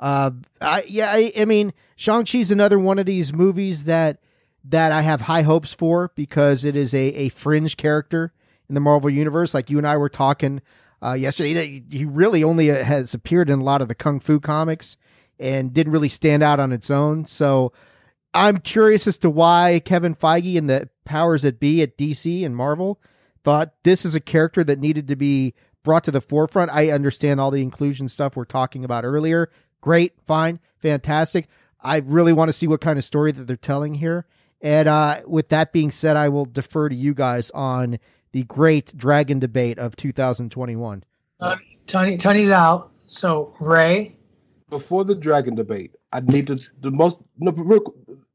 Uh, 0.02 0.32
I 0.60 0.84
yeah, 0.88 1.12
I, 1.12 1.32
I 1.38 1.46
mean, 1.46 1.74
Shang 1.96 2.26
Chi's 2.26 2.52
another 2.52 2.80
one 2.80 3.00
of 3.00 3.06
these 3.06 3.34
movies 3.34 3.86
that 3.86 4.20
that 4.64 4.92
I 4.92 5.02
have 5.02 5.22
high 5.22 5.44
hopes 5.44 5.74
for 5.74 6.12
because 6.16 6.66
it 6.66 6.76
is 6.76 6.94
a 6.94 7.06
a 7.14 7.30
fringe 7.30 7.78
character 7.78 8.34
in 8.68 8.74
the 8.76 8.82
Marvel 8.82 9.10
universe. 9.10 9.54
Like 9.54 9.70
you 9.70 9.78
and 9.78 9.88
I 9.88 9.98
were 9.98 10.10
talking 10.10 10.62
uh, 11.04 11.14
yesterday, 11.14 11.84
he 11.90 12.06
really 12.06 12.44
only 12.44 12.72
uh, 12.72 12.84
has 12.84 13.14
appeared 13.14 13.50
in 13.50 13.60
a 13.60 13.64
lot 13.64 13.82
of 13.82 13.88
the 13.88 13.96
kung 13.96 14.20
fu 14.20 14.40
comics 14.40 14.98
and 15.40 15.74
didn't 15.74 15.94
really 15.94 16.10
stand 16.10 16.44
out 16.44 16.60
on 16.60 16.72
its 16.72 16.92
own. 16.92 17.26
So 17.26 17.74
I'm 18.34 18.58
curious 18.58 19.08
as 19.08 19.18
to 19.20 19.30
why 19.30 19.82
Kevin 19.84 20.16
Feige 20.16 20.58
and 20.58 20.70
the 20.70 20.90
powers 21.04 21.42
that 21.42 21.60
be 21.60 21.82
at 21.82 21.98
DC 21.98 22.46
and 22.46 22.56
Marvel 22.56 23.02
thought 23.44 23.74
this 23.84 24.06
is 24.06 24.14
a 24.14 24.20
character 24.20 24.64
that 24.64 24.80
needed 24.80 25.08
to 25.08 25.16
be 25.16 25.56
brought 25.84 26.04
to 26.04 26.12
the 26.12 26.22
forefront. 26.22 26.72
I 26.72 26.92
understand 26.92 27.40
all 27.42 27.50
the 27.50 27.64
inclusion 27.64 28.08
stuff 28.08 28.36
we're 28.36 28.46
talking 28.46 28.86
about 28.86 29.04
earlier. 29.04 29.50
Great, 29.82 30.14
fine, 30.26 30.60
fantastic. 30.80 31.48
I 31.82 31.98
really 31.98 32.34
want 32.34 32.50
to 32.50 32.54
see 32.54 32.68
what 32.68 32.82
kind 32.82 32.98
of 32.98 33.04
story 33.04 33.32
that 33.32 33.48
they're 33.48 33.58
telling 33.58 33.96
here. 33.96 34.26
And 34.62 34.88
uh, 34.88 35.22
with 35.26 35.50
that 35.50 35.74
being 35.74 35.92
said, 35.92 36.16
I 36.16 36.30
will 36.30 36.46
defer 36.46 36.88
to 36.88 36.96
you 36.96 37.14
guys 37.14 37.50
on 37.52 37.98
the 38.32 38.44
great 38.44 38.96
dragon 38.96 39.40
debate 39.40 39.80
of 39.80 39.96
2021. 39.96 41.04
Uh, 41.40 41.56
Tony, 41.88 42.18
Tony's 42.18 42.52
out. 42.52 42.92
So 43.08 43.54
Ray, 43.60 44.16
before 44.70 45.04
the 45.04 45.16
dragon 45.16 45.56
debate, 45.56 45.96
I 46.14 46.22
need 46.22 46.48
to 46.48 46.58
the 46.82 46.92
most. 46.92 47.20
No, 47.40 47.52
real, 47.52 47.82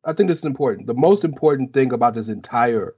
I 0.05 0.13
think 0.13 0.29
this 0.29 0.41
is 0.41 0.45
important. 0.45 0.87
The 0.87 0.95
most 0.95 1.25
important 1.25 1.73
thing 1.73 1.93
about 1.93 2.15
this 2.15 2.29
entire 2.29 2.97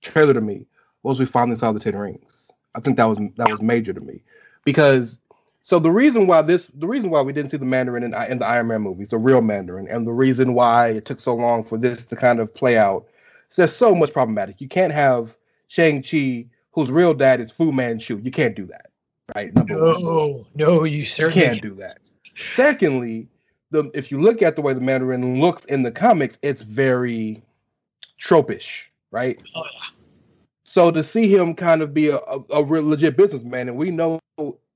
trailer 0.00 0.34
to 0.34 0.40
me 0.40 0.66
was 1.02 1.20
we 1.20 1.26
finally 1.26 1.56
saw 1.56 1.72
the 1.72 1.80
Ten 1.80 1.96
Rings. 1.96 2.50
I 2.74 2.80
think 2.80 2.96
that 2.96 3.04
was 3.04 3.18
that 3.36 3.50
was 3.50 3.60
major 3.60 3.92
to 3.92 4.00
me 4.00 4.22
because 4.64 5.20
so 5.62 5.78
the 5.78 5.90
reason 5.90 6.26
why 6.26 6.42
this 6.42 6.66
the 6.74 6.88
reason 6.88 7.10
why 7.10 7.22
we 7.22 7.32
didn't 7.32 7.50
see 7.50 7.56
the 7.56 7.64
Mandarin 7.64 8.02
in, 8.02 8.14
in 8.14 8.38
the 8.38 8.46
Iron 8.46 8.66
Man 8.66 8.82
movies, 8.82 9.08
the 9.08 9.18
real 9.18 9.40
Mandarin, 9.40 9.86
and 9.88 10.06
the 10.06 10.12
reason 10.12 10.54
why 10.54 10.88
it 10.88 11.04
took 11.04 11.20
so 11.20 11.34
long 11.34 11.64
for 11.64 11.78
this 11.78 12.04
to 12.06 12.16
kind 12.16 12.40
of 12.40 12.52
play 12.52 12.76
out, 12.76 13.06
is 13.50 13.56
there's 13.56 13.74
so 13.74 13.94
much 13.94 14.12
problematic. 14.12 14.60
You 14.60 14.68
can't 14.68 14.92
have 14.92 15.36
Shang 15.68 16.02
Chi, 16.02 16.46
whose 16.72 16.90
real 16.90 17.14
dad 17.14 17.40
is 17.40 17.52
Fu 17.52 17.70
Manchu. 17.70 18.20
You 18.22 18.32
can't 18.32 18.56
do 18.56 18.66
that, 18.66 18.90
right? 19.36 19.54
Number 19.54 19.78
one. 19.78 20.02
no, 20.02 20.46
no, 20.54 20.84
you 20.84 21.04
certainly 21.04 21.46
can't 21.46 21.62
do 21.62 21.74
that. 21.76 21.98
Secondly, 22.34 23.28
the 23.70 23.88
if 23.94 24.10
you 24.10 24.20
look 24.20 24.42
at 24.42 24.56
the 24.56 24.62
way 24.62 24.74
the 24.74 24.80
Mandarin 24.80 25.40
looks 25.40 25.64
in 25.66 25.84
the 25.84 25.92
comics, 25.92 26.38
it's 26.42 26.62
very 26.62 27.40
tropish, 28.20 28.90
right? 29.12 29.40
Oh, 29.54 29.62
yeah. 29.72 29.80
So 30.64 30.90
to 30.90 31.04
see 31.04 31.32
him 31.32 31.54
kind 31.54 31.82
of 31.82 31.92
be 31.94 32.08
a, 32.08 32.16
a, 32.16 32.40
a 32.50 32.64
real 32.64 32.88
legit 32.88 33.16
businessman, 33.16 33.68
and 33.68 33.76
we 33.76 33.90
know 33.90 34.18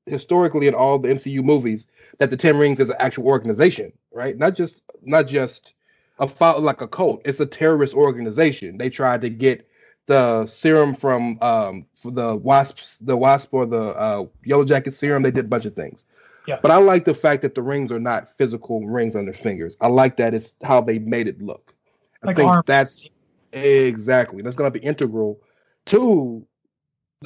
historically 0.07 0.69
in 0.69 0.75
all 0.75 0.99
the 0.99 1.09
MCU 1.09 1.43
movies 1.43 1.89
that 2.19 2.31
the 2.31 2.37
Ten 2.37 2.57
Rings 2.57 2.81
is 2.81 2.89
an 2.89 2.97
actual 2.99 3.27
organization, 3.27 3.93
right? 4.13 4.39
Not 4.39 4.55
just 4.55 4.81
not 5.03 5.27
just 5.27 5.75
a 6.19 6.27
fo- 6.27 6.59
like 6.61 6.81
a 6.81 6.89
cult. 6.89 7.21
It's 7.25 7.41
a 7.41 7.47
terrorist 7.47 7.95
organization. 7.95 8.79
They 8.79 8.89
tried 8.89 9.21
to 9.23 9.29
get 9.29 9.69
the 10.07 10.47
serum 10.47 10.95
from 10.95 11.39
um 11.43 11.87
for 12.01 12.13
the 12.13 12.37
wasps, 12.37 12.99
the 13.01 13.17
wasp 13.17 13.53
or 13.53 13.67
the 13.67 13.97
uh, 13.97 14.25
yellow 14.45 14.65
jacket 14.65 14.95
serum. 14.95 15.23
They 15.23 15.31
did 15.33 15.47
a 15.47 15.49
bunch 15.49 15.67
of 15.67 15.75
things. 15.75 16.05
Yeah. 16.47 16.61
But 16.63 16.71
I 16.71 16.77
like 16.77 17.05
the 17.05 17.15
fact 17.15 17.43
that 17.43 17.57
the 17.57 17.63
rings 17.63 17.91
are 17.91 17.99
not 17.99 18.29
physical 18.37 18.87
rings 18.87 19.17
on 19.17 19.25
their 19.25 19.35
fingers. 19.35 19.77
I 19.81 19.89
like 19.89 20.17
that 20.19 20.33
it's 20.33 20.55
how 20.63 20.81
they 20.81 21.01
made 21.01 21.27
it 21.27 21.43
look. 21.43 21.75
I 22.23 22.29
Like 22.29 22.37
think 22.37 22.49
arm- 22.49 22.63
that's 22.67 23.09
exactly 23.53 24.43
that's 24.43 24.57
going 24.57 24.71
to 24.73 24.79
be 24.79 24.85
integral 24.85 25.41
to 25.87 26.47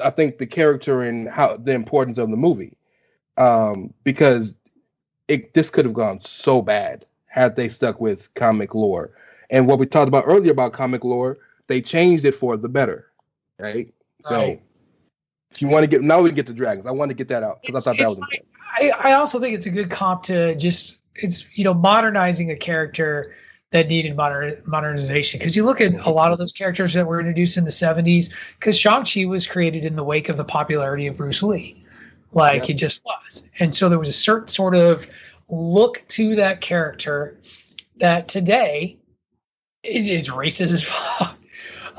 I 0.02 0.10
think 0.10 0.38
the 0.38 0.46
character 0.46 1.02
and 1.02 1.28
how 1.28 1.56
the 1.56 1.72
importance 1.72 2.18
of 2.18 2.30
the 2.30 2.36
movie. 2.36 2.76
Um, 3.36 3.94
because 4.04 4.54
it 5.28 5.54
this 5.54 5.70
could 5.70 5.84
have 5.84 5.94
gone 5.94 6.20
so 6.20 6.60
bad 6.60 7.06
had 7.26 7.56
they 7.56 7.68
stuck 7.68 8.00
with 8.00 8.32
comic 8.34 8.74
lore. 8.74 9.10
And 9.50 9.66
what 9.66 9.78
we 9.78 9.86
talked 9.86 10.08
about 10.08 10.24
earlier 10.26 10.52
about 10.52 10.72
comic 10.72 11.04
lore, 11.04 11.38
they 11.66 11.80
changed 11.80 12.24
it 12.24 12.34
for 12.34 12.56
the 12.56 12.68
better. 12.68 13.06
Right? 13.58 13.92
So 14.24 14.58
if 15.50 15.62
you 15.62 15.68
want 15.68 15.84
to 15.84 15.86
get 15.86 16.02
now 16.02 16.20
we 16.20 16.30
get 16.32 16.46
the 16.46 16.52
dragons. 16.52 16.86
I 16.86 16.90
want 16.90 17.08
to 17.10 17.14
get 17.14 17.28
that 17.28 17.42
out 17.42 17.60
because 17.62 17.86
I 17.86 17.92
thought 17.92 17.98
that 17.98 18.06
was 18.06 18.18
like- 18.18 18.46
I, 18.72 18.90
I 18.90 19.12
also 19.14 19.40
think 19.40 19.54
it's 19.54 19.66
a 19.66 19.70
good 19.70 19.90
comp 19.90 20.22
to 20.24 20.54
just 20.54 20.98
it's 21.16 21.44
you 21.54 21.64
know 21.64 21.74
modernizing 21.74 22.50
a 22.50 22.56
character 22.56 23.34
that 23.72 23.88
needed 23.88 24.16
modern 24.16 24.60
modernization 24.64 25.38
because 25.38 25.54
you 25.54 25.64
look 25.64 25.80
at 25.80 25.94
a 26.06 26.10
lot 26.10 26.32
of 26.32 26.38
those 26.38 26.52
characters 26.52 26.92
that 26.94 27.06
were 27.06 27.20
introduced 27.20 27.56
in 27.56 27.64
the 27.64 27.70
70s 27.70 28.32
because 28.58 28.78
Shang-Chi 28.78 29.24
was 29.26 29.46
created 29.46 29.84
in 29.84 29.94
the 29.94 30.04
wake 30.04 30.28
of 30.28 30.36
the 30.36 30.44
popularity 30.44 31.06
of 31.06 31.16
Bruce 31.16 31.42
Lee 31.42 31.84
like 32.32 32.70
it 32.70 32.74
just 32.74 33.04
was 33.04 33.44
and 33.58 33.74
so 33.74 33.88
there 33.88 33.98
was 33.98 34.08
a 34.08 34.12
certain 34.12 34.48
sort 34.48 34.74
of 34.74 35.08
look 35.48 36.02
to 36.08 36.34
that 36.36 36.60
character 36.60 37.38
that 37.96 38.28
today 38.28 38.98
is 39.82 40.28
racist 40.28 40.72
as 40.72 40.82
fuck. 40.84 41.36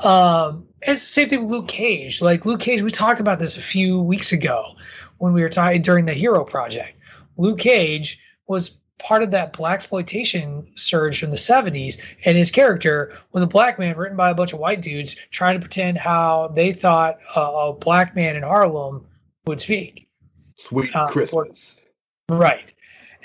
Um, 0.04 0.66
and 0.82 0.94
it's 0.94 1.02
the 1.02 1.12
same 1.12 1.28
thing 1.28 1.44
with 1.44 1.52
Luke 1.52 1.68
Cage. 1.68 2.20
Like 2.20 2.44
Luke 2.44 2.60
Cage, 2.60 2.82
we 2.82 2.90
talked 2.90 3.20
about 3.20 3.38
this 3.38 3.56
a 3.56 3.62
few 3.62 4.00
weeks 4.00 4.32
ago 4.32 4.74
when 5.18 5.32
we 5.32 5.42
were 5.42 5.48
talking 5.48 5.82
during 5.82 6.06
the 6.06 6.14
Hero 6.14 6.44
Project. 6.44 6.96
Luke 7.36 7.58
Cage 7.58 8.18
was 8.48 8.78
part 8.98 9.22
of 9.22 9.30
that 9.32 9.52
black 9.52 9.74
exploitation 9.74 10.66
surge 10.76 11.18
from 11.20 11.30
the 11.30 11.36
70s 11.36 12.00
and 12.24 12.36
his 12.36 12.50
character 12.50 13.16
was 13.32 13.42
a 13.42 13.46
black 13.46 13.78
man 13.78 13.96
written 13.96 14.16
by 14.16 14.30
a 14.30 14.34
bunch 14.34 14.52
of 14.52 14.58
white 14.60 14.80
dudes 14.80 15.16
trying 15.30 15.54
to 15.54 15.60
pretend 15.60 15.98
how 15.98 16.52
they 16.54 16.72
thought 16.72 17.18
a, 17.34 17.40
a 17.40 17.72
black 17.72 18.14
man 18.14 18.36
in 18.36 18.42
harlem 18.42 19.04
would 19.46 19.60
speak. 19.60 20.08
Sweet 20.56 20.94
Uh, 20.94 21.08
Christmas. 21.08 21.80
right. 22.28 22.72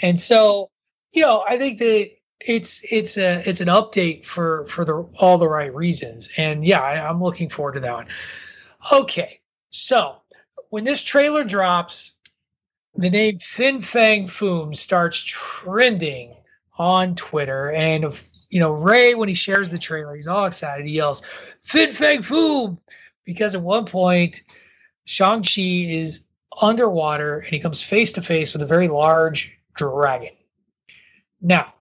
And 0.01 0.19
so 0.19 0.69
you 1.13 1.21
know 1.21 1.43
i 1.47 1.57
think 1.57 1.77
that 1.79 2.09
it's 2.41 2.83
it's 2.91 3.17
a 3.17 3.47
it's 3.47 3.61
an 3.61 3.67
update 3.67 4.25
for 4.25 4.65
for 4.67 4.83
the 4.85 4.95
all 5.19 5.37
the 5.37 5.47
right 5.47 5.73
reasons. 5.75 6.29
And 6.37 6.65
yeah 6.65 6.81
I, 6.81 7.07
i'm 7.07 7.21
looking 7.21 7.49
forward 7.49 7.73
to 7.73 7.79
that 7.81 7.93
one. 7.93 8.07
Okay. 8.91 9.39
So 9.69 10.17
when 10.69 10.83
this 10.83 11.03
trailer 11.03 11.43
drops 11.43 12.13
the 12.95 13.09
name 13.09 13.39
Fin 13.39 13.81
Fang 13.81 14.25
Foom 14.25 14.75
starts 14.75 15.21
trending 15.23 16.35
on 16.77 17.15
Twitter. 17.15 17.71
And, 17.71 18.05
you 18.49 18.59
know, 18.59 18.71
Ray, 18.71 19.13
when 19.13 19.29
he 19.29 19.35
shares 19.35 19.69
the 19.69 19.77
trailer, 19.77 20.15
he's 20.15 20.27
all 20.27 20.45
excited. 20.45 20.85
He 20.85 20.93
yells, 20.93 21.23
Fin 21.61 21.91
Fang 21.91 22.21
Foom! 22.21 22.77
Because 23.25 23.55
at 23.55 23.61
one 23.61 23.85
point, 23.85 24.41
Shang-Chi 25.05 25.61
is 25.61 26.23
underwater 26.61 27.39
and 27.39 27.49
he 27.49 27.59
comes 27.59 27.81
face 27.81 28.11
to 28.13 28.21
face 28.21 28.53
with 28.53 28.61
a 28.61 28.65
very 28.65 28.87
large 28.87 29.57
dragon. 29.75 30.33
Now, 31.41 31.73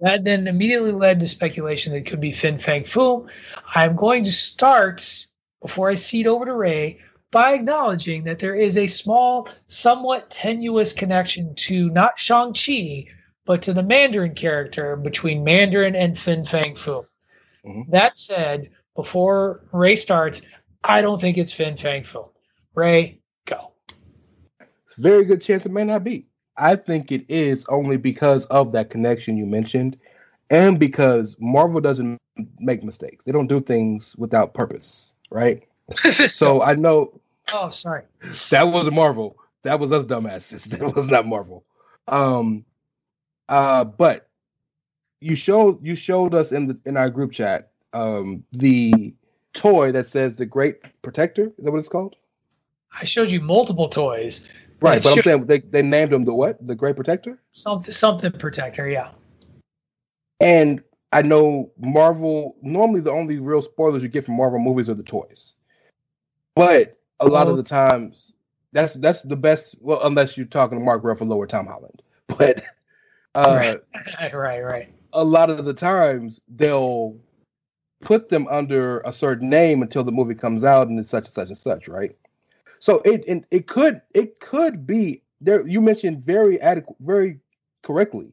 that 0.00 0.24
then 0.24 0.46
immediately 0.46 0.92
led 0.92 1.20
to 1.20 1.28
speculation 1.28 1.92
that 1.92 1.98
it 1.98 2.06
could 2.06 2.20
be 2.20 2.32
Fin 2.32 2.58
Fang 2.58 2.84
Foom. 2.84 3.28
I'm 3.74 3.96
going 3.96 4.24
to 4.24 4.32
start, 4.32 5.26
before 5.60 5.90
I 5.90 5.96
cede 5.96 6.26
over 6.26 6.44
to 6.44 6.54
Ray, 6.54 7.00
by 7.30 7.54
acknowledging 7.54 8.24
that 8.24 8.38
there 8.38 8.56
is 8.56 8.76
a 8.76 8.86
small, 8.86 9.48
somewhat 9.68 10.30
tenuous 10.30 10.92
connection 10.92 11.54
to 11.54 11.90
not 11.90 12.18
Shang-Chi, 12.18 13.06
but 13.46 13.62
to 13.62 13.72
the 13.72 13.82
Mandarin 13.82 14.34
character 14.34 14.96
between 14.96 15.44
Mandarin 15.44 15.94
and 15.94 16.18
Fin 16.18 16.44
Fang 16.44 16.74
Foom. 16.74 17.04
Mm-hmm. 17.64 17.90
That 17.90 18.18
said, 18.18 18.70
before 18.96 19.64
Ray 19.72 19.96
starts, 19.96 20.42
I 20.84 21.00
don't 21.00 21.20
think 21.20 21.38
it's 21.38 21.52
Fin 21.52 21.76
Fang 21.76 22.02
Foom. 22.02 22.30
Ray, 22.74 23.20
go. 23.44 23.72
It's 24.86 24.98
a 24.98 25.00
very 25.00 25.24
good 25.24 25.42
chance 25.42 25.66
it 25.66 25.72
may 25.72 25.84
not 25.84 26.04
be. 26.04 26.26
I 26.56 26.76
think 26.76 27.12
it 27.12 27.24
is 27.28 27.64
only 27.68 27.96
because 27.96 28.44
of 28.46 28.72
that 28.72 28.90
connection 28.90 29.36
you 29.36 29.46
mentioned, 29.46 29.96
and 30.50 30.78
because 30.78 31.36
Marvel 31.38 31.80
doesn't 31.80 32.18
make 32.58 32.82
mistakes. 32.82 33.24
They 33.24 33.32
don't 33.32 33.46
do 33.46 33.60
things 33.60 34.16
without 34.16 34.52
purpose, 34.52 35.14
right? 35.30 35.62
so 36.28 36.62
I 36.62 36.74
know 36.74 37.20
Oh, 37.52 37.70
sorry. 37.70 38.04
that 38.50 38.68
was 38.68 38.86
a 38.86 38.90
Marvel. 38.90 39.36
That 39.62 39.80
was 39.80 39.92
us 39.92 40.04
dumbasses. 40.04 40.68
That 40.78 40.94
was 40.94 41.06
not 41.06 41.26
Marvel. 41.26 41.64
Um, 42.08 42.64
uh, 43.48 43.84
but 43.84 44.28
you 45.20 45.34
showed 45.34 45.84
you 45.84 45.94
showed 45.94 46.34
us 46.34 46.52
in 46.52 46.66
the 46.66 46.78
in 46.86 46.96
our 46.96 47.10
group 47.10 47.32
chat 47.32 47.72
um 47.92 48.42
the 48.52 49.14
toy 49.52 49.92
that 49.92 50.06
says 50.06 50.36
the 50.36 50.46
Great 50.46 50.78
Protector. 51.02 51.52
Is 51.58 51.64
that 51.64 51.72
what 51.72 51.78
it's 51.78 51.88
called? 51.88 52.16
I 52.92 53.04
showed 53.04 53.30
you 53.30 53.40
multiple 53.40 53.88
toys. 53.88 54.48
Right, 54.80 55.02
but 55.02 55.12
I'm 55.12 55.22
saying 55.22 55.46
they, 55.46 55.58
they 55.58 55.82
named 55.82 56.12
him 56.12 56.24
the 56.24 56.32
what? 56.32 56.64
The 56.66 56.74
Great 56.74 56.96
Protector. 56.96 57.38
Something, 57.52 57.92
something 57.92 58.32
protector, 58.32 58.88
yeah. 58.88 59.10
And 60.40 60.82
I 61.12 61.20
know 61.20 61.70
Marvel. 61.78 62.56
Normally, 62.62 63.00
the 63.00 63.10
only 63.10 63.38
real 63.38 63.60
spoilers 63.60 64.02
you 64.02 64.08
get 64.08 64.24
from 64.24 64.36
Marvel 64.36 64.58
movies 64.58 64.88
are 64.88 64.94
the 64.94 65.02
toys. 65.02 65.54
But 66.60 66.98
a 67.20 67.26
lot 67.26 67.48
of 67.48 67.56
the 67.56 67.62
times, 67.62 68.32
that's 68.72 68.92
that's 68.92 69.22
the 69.22 69.34
best. 69.34 69.76
Well, 69.80 70.02
unless 70.02 70.36
you're 70.36 70.44
talking 70.44 70.78
to 70.78 70.84
Mark 70.84 71.02
Ruffalo 71.02 71.36
or 71.36 71.46
Tom 71.46 71.66
Holland. 71.66 72.02
But 72.38 72.62
uh, 73.34 73.80
right, 73.90 74.32
right, 74.34 74.60
right. 74.62 74.88
a 75.14 75.24
lot 75.24 75.50
of 75.50 75.64
the 75.64 75.74
times 75.74 76.40
they'll 76.48 77.16
put 78.00 78.28
them 78.28 78.46
under 78.48 79.00
a 79.00 79.12
certain 79.12 79.48
name 79.48 79.82
until 79.82 80.04
the 80.04 80.12
movie 80.12 80.34
comes 80.34 80.62
out 80.62 80.88
and 80.88 80.98
it's 80.98 81.08
such 81.08 81.26
and 81.26 81.34
such 81.34 81.48
and 81.48 81.58
such, 81.58 81.88
right? 81.88 82.14
So 82.78 83.00
it 83.06 83.24
and 83.26 83.44
it 83.50 83.66
could 83.66 84.02
it 84.14 84.38
could 84.40 84.86
be 84.86 85.22
there. 85.40 85.66
You 85.66 85.80
mentioned 85.80 86.22
very 86.22 86.60
adequate, 86.60 86.96
very 87.00 87.40
correctly 87.82 88.32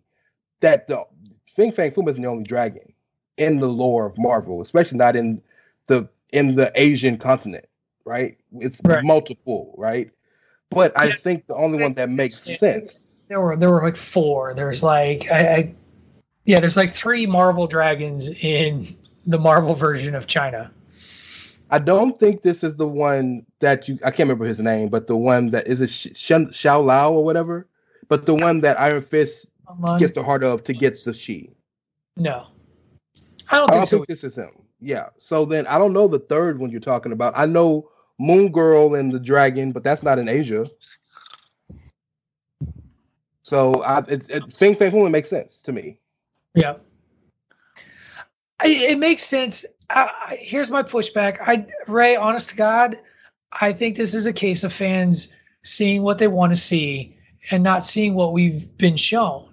that 0.60 0.88
the 0.88 1.04
Fing 1.48 1.72
Fang 1.72 1.92
Foom 1.92 2.10
isn't 2.10 2.22
the 2.22 2.30
only 2.30 2.44
dragon 2.44 2.94
in 3.38 3.58
the 3.58 3.68
lore 3.68 4.06
of 4.06 4.18
Marvel, 4.18 4.62
especially 4.62 4.98
not 4.98 5.16
in 5.16 5.42
the 5.88 6.08
in 6.34 6.56
the 6.56 6.72
Asian 6.76 7.18
continent, 7.18 7.66
right? 8.08 8.38
It's 8.60 8.82
multiple, 9.04 9.76
right? 9.78 10.10
But 10.70 10.98
I 10.98 11.12
think 11.12 11.48
the 11.48 11.56
only 11.56 11.82
one 11.82 11.94
that 11.94 12.10
makes 12.10 12.44
sense. 12.58 13.18
There 13.28 13.42
were 13.42 13.58
there 13.58 13.70
were 13.70 13.84
like 13.84 13.98
four. 13.98 14.54
There's 14.54 14.82
like 14.84 15.30
I, 15.32 15.40
I 15.40 15.74
yeah, 16.46 16.60
there's 16.60 16.78
like 16.78 16.94
three 16.94 17.26
Marvel 17.26 17.68
dragons 17.68 18.30
in 18.30 18.96
the 19.26 19.38
Marvel 19.38 19.76
version 19.76 20.16
of 20.16 20.28
China. 20.28 20.72
I 21.70 21.80
don't 21.80 22.18
think 22.18 22.42
this 22.42 22.64
is 22.64 22.76
the 22.76 22.88
one 22.88 23.46
that 23.60 23.90
you. 23.90 24.00
I 24.04 24.12
can't 24.12 24.20
remember 24.28 24.46
his 24.46 24.62
name, 24.62 24.88
but 24.88 25.08
the 25.08 25.18
one 25.18 25.48
that 25.52 25.68
is 25.68 25.82
it 25.82 25.90
Sh- 25.90 26.08
Shen- 26.16 26.48
Xiao 26.48 26.84
Lao 26.84 27.12
or 27.12 27.26
whatever. 27.26 27.68
But 28.08 28.26
the 28.26 28.36
one 28.36 28.62
that 28.62 28.80
Iron 28.80 29.02
Fist 29.02 29.48
gets 30.00 30.14
the 30.14 30.24
heart 30.24 30.44
of 30.44 30.64
to 30.64 30.74
get 30.74 30.98
the 31.04 31.14
she. 31.14 31.52
No, 32.16 32.48
I 33.50 33.58
don't 33.58 33.70
I 33.70 33.74
think 33.74 33.80
don't 33.80 33.86
so. 33.86 33.98
think 33.98 34.08
this 34.08 34.24
is 34.24 34.38
him. 34.38 34.52
Yeah. 34.80 35.10
So 35.18 35.44
then 35.44 35.68
I 35.68 35.78
don't 35.78 35.94
know 35.94 36.08
the 36.08 36.20
third 36.20 36.60
one 36.60 36.70
you're 36.70 36.80
talking 36.80 37.12
about. 37.12 37.34
I 37.36 37.46
know 37.46 37.90
Moon 38.20 38.52
Girl 38.52 38.96
and 38.96 39.12
the 39.12 39.20
Dragon, 39.20 39.72
but 39.72 39.84
that's 39.84 40.04
not 40.04 40.20
in 40.20 40.28
Asia. 40.28 40.66
So 43.44 43.82
I, 43.84 44.00
it, 44.08 44.26
it, 44.30 44.54
Fing 44.54 44.76
Fang 44.76 45.10
makes 45.12 45.30
sense 45.30 45.62
to 45.62 45.72
me. 45.72 46.00
Yeah. 46.54 46.76
I, 48.60 48.68
it 48.68 49.00
makes 49.00 49.24
sense. 49.24 49.66
I, 49.90 50.38
here's 50.40 50.70
my 50.70 50.84
pushback. 50.84 51.38
I 51.42 51.66
Ray, 51.88 52.16
honest 52.16 52.50
to 52.50 52.56
God, 52.56 53.00
I 53.54 53.72
think 53.72 53.96
this 53.96 54.14
is 54.14 54.26
a 54.26 54.34
case 54.34 54.64
of 54.64 54.74
fans 54.74 55.36
seeing 55.64 56.02
what 56.02 56.18
they 56.18 56.28
want 56.28 56.52
to 56.52 56.58
see 56.58 57.16
and 57.52 57.64
not 57.64 57.86
seeing 57.86 58.16
what 58.16 58.34
we've 58.34 58.78
been 58.78 58.98
shown. 58.98 59.50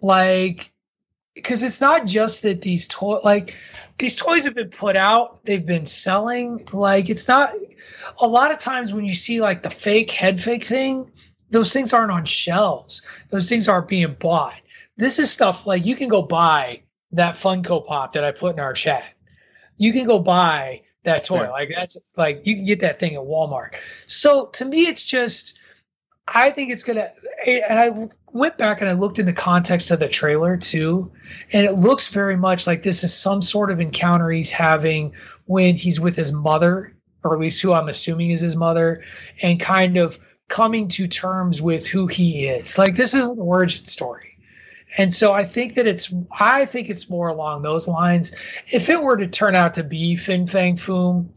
Like, 0.00 0.72
because 1.34 1.62
it's 1.62 1.80
not 1.80 2.06
just 2.06 2.42
that 2.42 2.62
these 2.62 2.88
toy 2.88 3.18
like 3.24 3.56
these 4.00 4.16
toys 4.16 4.44
have 4.44 4.54
been 4.54 4.70
put 4.70 4.96
out, 4.96 5.44
they've 5.44 5.64
been 5.64 5.86
selling. 5.86 6.66
Like, 6.72 7.08
it's 7.08 7.28
not 7.28 7.54
a 8.18 8.26
lot 8.26 8.50
of 8.50 8.58
times 8.58 8.92
when 8.92 9.04
you 9.04 9.14
see 9.14 9.40
like 9.40 9.62
the 9.62 9.70
fake 9.70 10.10
head 10.10 10.42
fake 10.42 10.64
thing, 10.64 11.10
those 11.50 11.72
things 11.72 11.92
aren't 11.92 12.10
on 12.10 12.24
shelves. 12.24 13.02
Those 13.30 13.48
things 13.48 13.68
aren't 13.68 13.88
being 13.88 14.16
bought. 14.18 14.60
This 14.96 15.18
is 15.18 15.30
stuff 15.30 15.66
like 15.66 15.86
you 15.86 15.94
can 15.94 16.08
go 16.08 16.22
buy 16.22 16.82
that 17.12 17.34
Funko 17.34 17.86
Pop 17.86 18.12
that 18.12 18.24
I 18.24 18.32
put 18.32 18.54
in 18.54 18.60
our 18.60 18.72
chat. 18.72 19.12
You 19.76 19.92
can 19.92 20.06
go 20.06 20.18
buy 20.18 20.82
that 21.04 21.24
toy. 21.24 21.42
Yeah. 21.42 21.50
Like 21.50 21.70
that's 21.74 21.96
like 22.16 22.46
you 22.46 22.54
can 22.54 22.64
get 22.64 22.80
that 22.80 22.98
thing 22.98 23.14
at 23.14 23.20
Walmart. 23.20 23.74
So 24.06 24.46
to 24.46 24.64
me, 24.64 24.86
it's 24.86 25.04
just 25.04 25.58
I 26.28 26.50
think 26.50 26.70
it's 26.70 26.84
gonna. 26.84 27.10
And 27.46 27.78
I 27.78 28.08
went 28.32 28.58
back 28.58 28.80
and 28.80 28.90
I 28.90 28.92
looked 28.92 29.18
in 29.18 29.26
the 29.26 29.32
context 29.32 29.90
of 29.90 30.00
the 30.00 30.08
trailer 30.08 30.56
too, 30.56 31.10
and 31.52 31.66
it 31.66 31.74
looks 31.74 32.08
very 32.08 32.36
much 32.36 32.66
like 32.66 32.82
this 32.82 33.04
is 33.04 33.14
some 33.14 33.42
sort 33.42 33.70
of 33.70 33.80
encounter 33.80 34.30
he's 34.30 34.50
having 34.50 35.12
when 35.46 35.76
he's 35.76 36.00
with 36.00 36.16
his 36.16 36.32
mother, 36.32 36.94
or 37.24 37.34
at 37.34 37.40
least 37.40 37.60
who 37.62 37.72
I'm 37.72 37.88
assuming 37.88 38.30
is 38.30 38.40
his 38.40 38.56
mother, 38.56 39.02
and 39.42 39.58
kind 39.58 39.96
of 39.96 40.18
coming 40.48 40.88
to 40.88 41.06
terms 41.06 41.62
with 41.62 41.86
who 41.86 42.06
he 42.06 42.46
is. 42.46 42.76
Like 42.76 42.96
this 42.96 43.14
is 43.14 43.28
an 43.28 43.38
origin 43.38 43.86
story. 43.86 44.36
And 44.98 45.14
so 45.14 45.32
I 45.32 45.44
think 45.44 45.74
that 45.74 45.86
it's 45.86 46.12
I 46.38 46.66
think 46.66 46.90
it's 46.90 47.08
more 47.08 47.28
along 47.28 47.62
those 47.62 47.86
lines. 47.86 48.32
If 48.72 48.88
it 48.88 49.00
were 49.00 49.16
to 49.16 49.28
turn 49.28 49.54
out 49.54 49.74
to 49.74 49.84
be 49.84 50.16
Fin 50.16 50.46
Fang 50.46 50.76
Foom, 50.76 51.28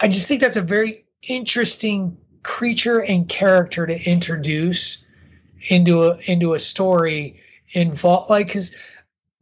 I 0.00 0.08
just 0.08 0.28
think 0.28 0.40
that's 0.40 0.56
a 0.56 0.62
very 0.62 1.06
interesting 1.22 2.16
creature 2.42 3.00
and 3.00 3.26
character 3.28 3.86
to 3.86 4.08
introduce 4.08 5.04
into 5.68 6.04
a 6.04 6.18
into 6.24 6.54
a 6.54 6.58
story 6.58 7.40
involved 7.72 8.30
like 8.30 8.46
because 8.46 8.74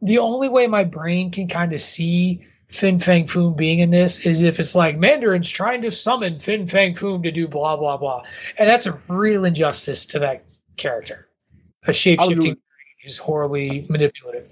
the 0.01 0.17
only 0.17 0.49
way 0.49 0.67
my 0.67 0.83
brain 0.83 1.31
can 1.31 1.47
kind 1.47 1.73
of 1.73 1.81
see 1.81 2.45
Fin 2.67 2.99
Fang 2.99 3.27
Foom 3.27 3.55
being 3.55 3.79
in 3.79 3.91
this 3.91 4.25
is 4.25 4.41
if 4.41 4.59
it's 4.59 4.75
like 4.75 4.97
Mandarin's 4.97 5.49
trying 5.49 5.81
to 5.83 5.91
summon 5.91 6.39
Fin 6.39 6.65
Fang 6.65 6.95
Foom 6.95 7.23
to 7.23 7.31
do 7.31 7.47
blah 7.47 7.77
blah 7.77 7.97
blah, 7.97 8.23
and 8.57 8.69
that's 8.69 8.85
a 8.85 8.99
real 9.07 9.45
injustice 9.45 10.05
to 10.07 10.19
that 10.19 10.45
character. 10.77 11.29
A 11.85 11.93
shape 11.93 12.19
shifting 12.21 12.57
is 13.03 13.17
horribly 13.17 13.85
manipulative. 13.89 14.49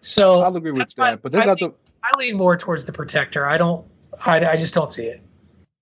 So 0.00 0.40
I'll 0.40 0.56
agree 0.56 0.70
with 0.70 0.94
that. 0.96 1.22
But 1.22 1.34
I 1.34 1.52
lean. 1.52 1.74
I 2.02 2.18
lean 2.18 2.36
more 2.36 2.56
towards 2.56 2.84
the 2.84 2.92
protector. 2.92 3.46
I 3.46 3.58
don't. 3.58 3.84
I, 4.24 4.52
I 4.52 4.56
just 4.56 4.74
don't 4.74 4.92
see 4.92 5.06
it. 5.06 5.20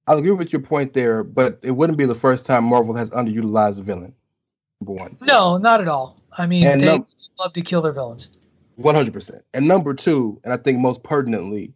I'll 0.07 0.19
agree 0.19 0.31
with 0.31 0.53
your 0.53 0.63
point 0.63 0.93
there, 0.93 1.23
but 1.23 1.59
it 1.63 1.73
wouldn't 1.73 1.99
be 1.99 2.07
the 2.07 2.15
first 2.15 2.47
time 2.47 2.65
Marvel 2.65 2.95
has 2.95 3.11
underutilized 3.11 3.79
a 3.79 3.83
villain. 3.83 4.15
Number 4.81 4.93
one. 4.93 5.17
No, 5.21 5.57
not 5.57 5.81
at 5.81 5.89
all. 5.89 6.21
I 6.37 6.47
mean, 6.47 6.67
And 6.67 6.81
they 6.81 6.87
num- 6.87 7.07
love 7.39 7.53
to 7.55 7.63
kill 7.63 7.83
their 7.83 7.93
villains. 7.93 8.31
One 8.77 8.95
hundred 8.95 9.15
percent. 9.15 9.43
And 9.55 9.67
number 9.67 9.95
two, 9.95 10.39
and 10.45 10.53
I 10.53 10.59
think 10.59 10.79
most 10.79 11.03
pertinently, 11.03 11.73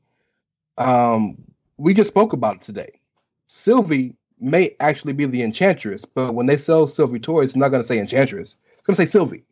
um, 0.77 1.39
we 1.79 1.95
just 1.95 2.09
spoke 2.09 2.33
about 2.35 2.57
it 2.57 2.63
today. 2.63 3.01
Sylvie 3.47 4.15
may 4.39 4.77
actually 4.81 5.13
be 5.15 5.25
the 5.27 5.43
enchantress, 5.43 6.05
but 6.05 6.35
when 6.35 6.47
they 6.47 6.57
sell 6.57 6.87
Sylvie 6.87 7.19
toys, 7.21 7.51
it's 7.51 7.57
not 7.57 7.71
going 7.71 7.83
to 7.83 7.87
say 7.89 7.99
enchantress. 7.99 8.57
It's 8.73 8.83
going 8.83 8.97
to 8.97 9.03
say 9.03 9.11
Sylvie. 9.11 9.45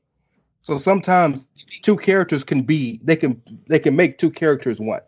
So 0.61 0.77
sometimes 0.77 1.47
two 1.83 1.97
characters 1.97 2.45
can 2.45 2.63
be 2.63 3.01
they 3.03 3.17
can 3.17 3.41
they 3.67 3.79
can 3.79 3.97
make 3.97 4.19
two 4.19 4.31
characters 4.31 4.79
one. 4.79 5.01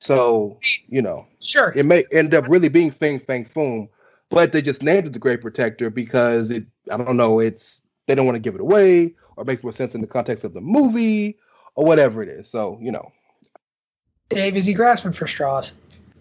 So 0.00 0.58
you 0.88 1.02
know, 1.02 1.26
sure, 1.40 1.72
it 1.76 1.84
may 1.84 2.04
end 2.10 2.34
up 2.34 2.48
really 2.48 2.68
being 2.68 2.90
Fing 2.90 3.20
Fang 3.20 3.44
Foom, 3.44 3.88
but 4.30 4.52
they 4.52 4.62
just 4.62 4.82
named 4.82 5.06
it 5.06 5.12
the 5.12 5.18
Great 5.18 5.42
Protector 5.42 5.90
because 5.90 6.50
it 6.50 6.64
I 6.90 6.96
don't 6.96 7.16
know 7.16 7.40
it's 7.40 7.80
they 8.06 8.14
don't 8.14 8.26
want 8.26 8.36
to 8.36 8.40
give 8.40 8.54
it 8.54 8.60
away 8.60 9.14
or 9.36 9.42
it 9.42 9.46
makes 9.46 9.62
more 9.62 9.72
sense 9.72 9.94
in 9.94 10.00
the 10.00 10.06
context 10.06 10.44
of 10.44 10.54
the 10.54 10.60
movie 10.60 11.38
or 11.74 11.84
whatever 11.84 12.22
it 12.22 12.28
is. 12.28 12.48
So 12.48 12.78
you 12.80 12.92
know, 12.92 13.12
Dave, 14.28 14.56
is 14.56 14.66
he 14.66 14.74
grasping 14.74 15.12
for 15.12 15.26
straws? 15.26 15.74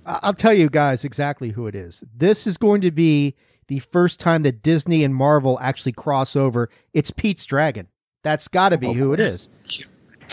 I- 0.05 0.19
I'll 0.23 0.33
tell 0.33 0.53
you 0.53 0.69
guys 0.69 1.05
exactly 1.05 1.49
who 1.49 1.67
it 1.67 1.75
is. 1.75 2.03
This 2.15 2.45
is 2.47 2.57
going 2.57 2.81
to 2.81 2.91
be 2.91 3.35
the 3.67 3.79
first 3.79 4.19
time 4.19 4.43
that 4.43 4.61
Disney 4.61 5.03
and 5.03 5.15
Marvel 5.15 5.57
actually 5.61 5.93
cross 5.93 6.35
over. 6.35 6.69
It's 6.93 7.11
Pete's 7.11 7.45
Dragon. 7.45 7.87
That's 8.23 8.47
got 8.47 8.69
to 8.69 8.77
be 8.77 8.87
oh, 8.87 8.93
who 8.93 9.13
it 9.13 9.19
is. 9.19 9.49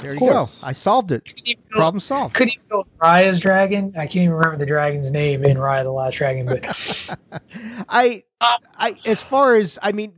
There 0.01 0.15
you 0.15 0.21
go. 0.21 0.47
I 0.63 0.73
solved 0.73 1.13
it. 1.13 1.35
Problem 1.71 2.01
solved. 2.01 2.35
Could 2.35 2.49
even 2.49 2.63
go 2.69 2.79
with 2.79 2.99
Raya's 2.99 3.39
dragon. 3.41 3.93
I 3.97 4.07
can't 4.07 4.17
even 4.17 4.33
remember 4.33 4.59
the 4.59 4.67
dragon's 4.67 5.11
name 5.11 5.45
in 5.45 5.57
Raya 5.57 5.83
the 5.83 5.91
Last 5.91 6.17
Dragon, 6.17 6.47
but 6.47 7.21
I, 7.89 8.25
I, 8.41 8.97
as 9.05 9.23
far 9.23 9.57
as 9.57 9.79
I 9.83 9.93
mean, 9.93 10.15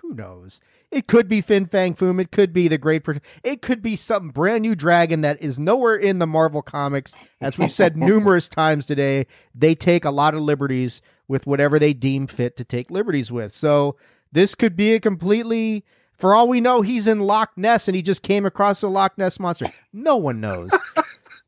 who 0.00 0.14
knows? 0.14 0.60
It 0.92 1.06
could 1.06 1.26
be 1.26 1.40
Fin 1.40 1.64
Fang 1.64 1.94
Foom. 1.94 2.20
It 2.20 2.30
could 2.30 2.52
be 2.52 2.68
the 2.68 2.76
Great. 2.76 3.02
Pro- 3.02 3.16
it 3.42 3.62
could 3.62 3.80
be 3.80 3.96
some 3.96 4.28
brand 4.28 4.60
new 4.60 4.74
dragon 4.74 5.22
that 5.22 5.42
is 5.42 5.58
nowhere 5.58 5.96
in 5.96 6.18
the 6.18 6.26
Marvel 6.26 6.60
comics. 6.60 7.14
As 7.40 7.56
we've 7.56 7.72
said 7.72 7.96
numerous 7.96 8.46
times 8.46 8.84
today, 8.84 9.26
they 9.54 9.74
take 9.74 10.04
a 10.04 10.10
lot 10.10 10.34
of 10.34 10.42
liberties 10.42 11.00
with 11.28 11.46
whatever 11.46 11.78
they 11.78 11.94
deem 11.94 12.26
fit 12.26 12.58
to 12.58 12.64
take 12.64 12.90
liberties 12.90 13.32
with. 13.32 13.54
So 13.54 13.96
this 14.32 14.54
could 14.54 14.76
be 14.76 14.92
a 14.92 15.00
completely. 15.00 15.84
For 16.22 16.36
all 16.36 16.46
we 16.46 16.60
know, 16.60 16.82
he's 16.82 17.08
in 17.08 17.18
Loch 17.18 17.50
Ness 17.56 17.88
and 17.88 17.96
he 17.96 18.00
just 18.00 18.22
came 18.22 18.46
across 18.46 18.80
a 18.84 18.86
Loch 18.86 19.18
Ness 19.18 19.40
monster. 19.40 19.66
No 19.92 20.16
one 20.16 20.40
knows. 20.40 20.70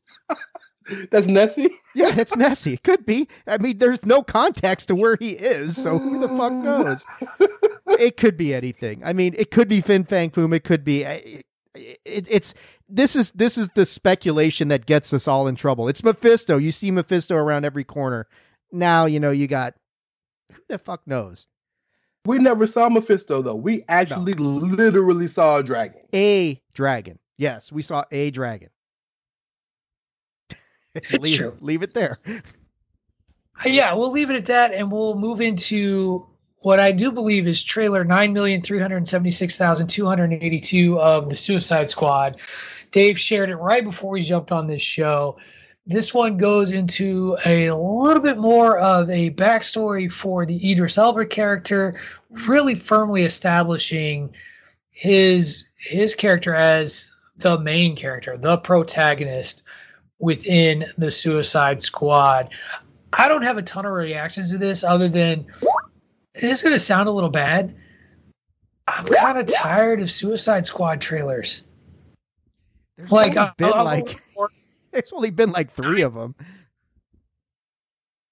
that's 1.11 1.27
Nessie. 1.27 1.69
Yeah, 1.95 2.11
that's 2.11 2.35
Nessie. 2.35 2.73
It 2.73 2.83
could 2.83 3.05
be. 3.05 3.29
I 3.47 3.57
mean, 3.57 3.77
there's 3.77 4.05
no 4.05 4.21
context 4.21 4.89
to 4.89 4.95
where 4.95 5.15
he 5.15 5.29
is, 5.29 5.81
so 5.81 5.97
who 5.97 6.19
the 6.19 6.27
fuck 6.27 6.51
knows? 6.51 7.05
It 7.97 8.17
could 8.17 8.35
be 8.35 8.53
anything. 8.53 9.01
I 9.05 9.13
mean, 9.13 9.33
it 9.37 9.49
could 9.49 9.69
be 9.69 9.79
Fin 9.79 10.03
Fang 10.03 10.29
Foom. 10.29 10.53
It 10.53 10.65
could 10.65 10.83
be. 10.83 11.03
It, 11.03 11.45
it, 11.73 12.27
it's 12.29 12.53
this 12.89 13.15
is 13.15 13.31
this 13.31 13.57
is 13.57 13.69
the 13.75 13.85
speculation 13.85 14.67
that 14.67 14.85
gets 14.85 15.13
us 15.13 15.25
all 15.25 15.47
in 15.47 15.55
trouble. 15.55 15.87
It's 15.87 16.03
Mephisto. 16.03 16.57
You 16.57 16.73
see 16.73 16.91
Mephisto 16.91 17.37
around 17.37 17.63
every 17.63 17.85
corner. 17.85 18.27
Now 18.73 19.05
you 19.05 19.21
know 19.21 19.31
you 19.31 19.47
got. 19.47 19.75
Who 20.51 20.61
the 20.67 20.77
fuck 20.77 21.07
knows? 21.07 21.47
We 22.25 22.39
never 22.39 22.65
saw 22.65 22.89
Mephisto 22.89 23.41
though. 23.41 23.55
We 23.55 23.83
actually 23.87 24.33
literally 24.33 25.27
saw 25.27 25.57
a 25.57 25.63
dragon. 25.63 26.01
A 26.13 26.61
dragon. 26.73 27.19
Yes, 27.37 27.71
we 27.71 27.81
saw 27.81 28.03
a 28.11 28.31
dragon. 28.31 28.69
leave, 31.19 31.37
true. 31.37 31.57
leave 31.59 31.83
it 31.83 31.93
there. 31.93 32.19
Uh, 32.27 33.69
yeah, 33.69 33.93
we'll 33.93 34.11
leave 34.11 34.29
it 34.29 34.35
at 34.35 34.45
that, 34.45 34.73
and 34.73 34.91
we'll 34.91 35.15
move 35.15 35.41
into 35.41 36.25
what 36.59 36.79
I 36.79 36.91
do 36.91 37.11
believe 37.11 37.47
is 37.47 37.61
trailer 37.61 38.03
nine 38.03 38.33
million 38.33 38.61
three 38.61 38.79
hundred 38.79 39.07
seventy 39.07 39.31
six 39.31 39.57
thousand 39.57 39.87
two 39.87 40.05
hundred 40.05 40.33
eighty 40.33 40.59
two 40.59 40.99
of 40.99 41.29
the 41.29 41.35
Suicide 41.35 41.89
Squad. 41.89 42.37
Dave 42.91 43.19
shared 43.19 43.49
it 43.49 43.57
right 43.57 43.83
before 43.83 44.11
we 44.11 44.21
jumped 44.21 44.51
on 44.51 44.67
this 44.67 44.81
show. 44.81 45.37
This 45.87 46.13
one 46.13 46.37
goes 46.37 46.71
into 46.71 47.37
a 47.45 47.69
little 47.71 48.21
bit 48.21 48.37
more 48.39 48.79
of 48.79 49.09
a 49.09 49.29
backstory 49.31 50.11
for 50.11 50.45
the 50.45 50.71
Idris 50.71 50.97
Elba 50.97 51.27
character, 51.27 51.99
really 52.47 52.73
firmly 52.73 53.23
establishing 53.23 54.33
his 54.89 55.67
his 55.77 56.15
character 56.15 56.55
as 56.55 57.07
the 57.37 57.59
main 57.59 57.95
character, 57.95 58.35
the 58.37 58.57
protagonist 58.57 59.61
within 60.19 60.85
the 60.97 61.11
Suicide 61.11 61.81
Squad. 61.81 62.49
I 63.13 63.27
don't 63.27 63.43
have 63.43 63.57
a 63.57 63.61
ton 63.61 63.85
of 63.85 63.91
reactions 63.91 64.51
to 64.51 64.57
this 64.57 64.83
other 64.83 65.07
than 65.07 65.45
this 66.33 66.43
is 66.59 66.63
going 66.63 66.73
to 66.73 66.79
sound 66.79 67.07
a 67.07 67.11
little 67.11 67.29
bad. 67.29 67.75
I'm 68.87 69.05
kind 69.05 69.37
of 69.37 69.47
tired 69.47 70.01
of 70.01 70.09
Suicide 70.09 70.65
Squad 70.65 70.99
trailers. 71.01 71.61
There's 72.97 73.11
like, 73.11 73.37
only 73.37 73.39
I- 73.39 73.51
been 73.57 73.73
I- 73.73 73.81
like 73.81 74.21
there's 74.95 75.13
only 75.13 75.29
been 75.29 75.51
like 75.51 75.71
three 75.71 76.01
of 76.01 76.13
them. 76.13 76.35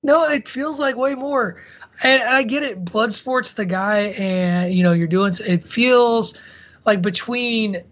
No, 0.02 0.24
it 0.26 0.48
feels 0.48 0.80
like 0.80 0.96
way 0.96 1.16
more. 1.16 1.62
And 2.02 2.24
I 2.24 2.44
get 2.44 2.64
it. 2.64 2.84
Bloodsport's 2.84 3.54
the 3.54 3.66
guy, 3.66 4.00
and 4.18 4.74
you 4.74 4.84
know 4.84 4.94
you're 4.94 5.08
doing. 5.08 5.34
It 5.46 5.68
feels 5.68 6.42
like 6.86 7.02
between 7.02 7.84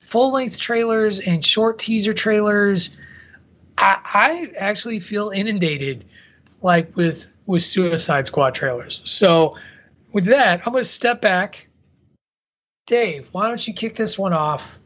full 0.00 0.32
length 0.32 0.58
trailers 0.58 1.20
and 1.20 1.44
short 1.44 1.78
teaser 1.78 2.14
trailers, 2.14 2.90
I, 3.78 3.98
I 4.04 4.52
actually 4.56 5.00
feel 5.00 5.30
inundated, 5.30 6.04
like 6.62 6.94
with 6.96 7.26
with 7.46 7.62
Suicide 7.62 8.26
Squad 8.26 8.54
trailers. 8.54 9.02
So 9.04 9.56
with 10.12 10.24
that, 10.26 10.66
I'm 10.66 10.72
going 10.72 10.84
to 10.84 10.88
step 10.88 11.20
back. 11.20 11.66
Dave, 12.86 13.28
why 13.32 13.48
don't 13.48 13.66
you 13.66 13.74
kick 13.74 13.94
this 13.94 14.18
one 14.18 14.32
off? 14.32 14.78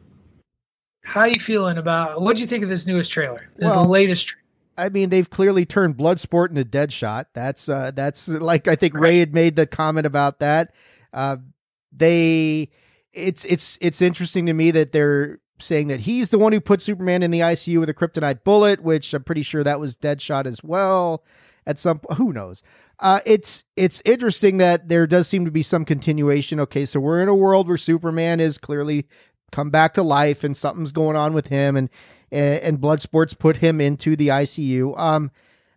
How 1.07 1.25
you 1.25 1.39
feeling 1.39 1.77
about? 1.77 2.21
What 2.21 2.35
do 2.35 2.41
you 2.41 2.47
think 2.47 2.63
of 2.63 2.69
this 2.69 2.85
newest 2.85 3.11
trailer? 3.11 3.47
This 3.55 3.69
is 3.69 3.75
Well, 3.75 3.83
the 3.83 3.89
latest. 3.89 4.27
Tra- 4.27 4.39
I 4.77 4.89
mean, 4.89 5.09
they've 5.09 5.29
clearly 5.29 5.65
turned 5.65 5.95
Bloodsport 5.95 6.49
into 6.49 6.65
Deadshot. 6.65 7.27
That's 7.33 7.69
uh, 7.69 7.91
that's 7.95 8.27
like 8.27 8.67
I 8.67 8.75
think 8.75 8.93
Ray 8.93 9.19
had 9.19 9.33
made 9.33 9.55
the 9.55 9.65
comment 9.65 10.05
about 10.05 10.39
that. 10.39 10.73
Uh, 11.13 11.37
they, 11.91 12.69
it's 13.13 13.45
it's 13.45 13.77
it's 13.79 14.01
interesting 14.01 14.45
to 14.47 14.53
me 14.53 14.69
that 14.71 14.91
they're 14.91 15.39
saying 15.59 15.87
that 15.87 16.01
he's 16.01 16.29
the 16.29 16.37
one 16.37 16.51
who 16.51 16.59
put 16.59 16.81
Superman 16.81 17.23
in 17.23 17.31
the 17.31 17.39
ICU 17.39 17.79
with 17.79 17.89
a 17.89 17.93
kryptonite 17.93 18.43
bullet, 18.43 18.83
which 18.83 19.13
I'm 19.13 19.23
pretty 19.23 19.43
sure 19.43 19.63
that 19.63 19.79
was 19.79 19.95
Deadshot 19.95 20.45
as 20.45 20.61
well. 20.61 21.23
At 21.65 21.79
some, 21.79 21.99
who 22.15 22.31
knows? 22.31 22.63
Uh, 22.99 23.19
it's 23.25 23.65
it's 23.75 24.01
interesting 24.05 24.57
that 24.57 24.89
there 24.89 25.07
does 25.07 25.27
seem 25.27 25.45
to 25.45 25.51
be 25.51 25.61
some 25.63 25.85
continuation. 25.85 26.59
Okay, 26.59 26.85
so 26.85 26.99
we're 26.99 27.21
in 27.21 27.27
a 27.27 27.35
world 27.35 27.67
where 27.67 27.77
Superman 27.77 28.39
is 28.39 28.57
clearly 28.57 29.07
come 29.51 29.69
back 29.69 29.93
to 29.95 30.03
life, 30.03 30.43
and 30.43 30.55
something's 30.55 30.91
going 30.91 31.15
on 31.15 31.33
with 31.33 31.47
him, 31.47 31.75
and 31.75 31.89
and, 32.31 32.59
and 32.61 32.79
Bloodsport's 32.79 33.33
put 33.33 33.57
him 33.57 33.79
into 33.79 34.15
the 34.15 34.27
ICU. 34.29 34.99
Um, 34.99 35.31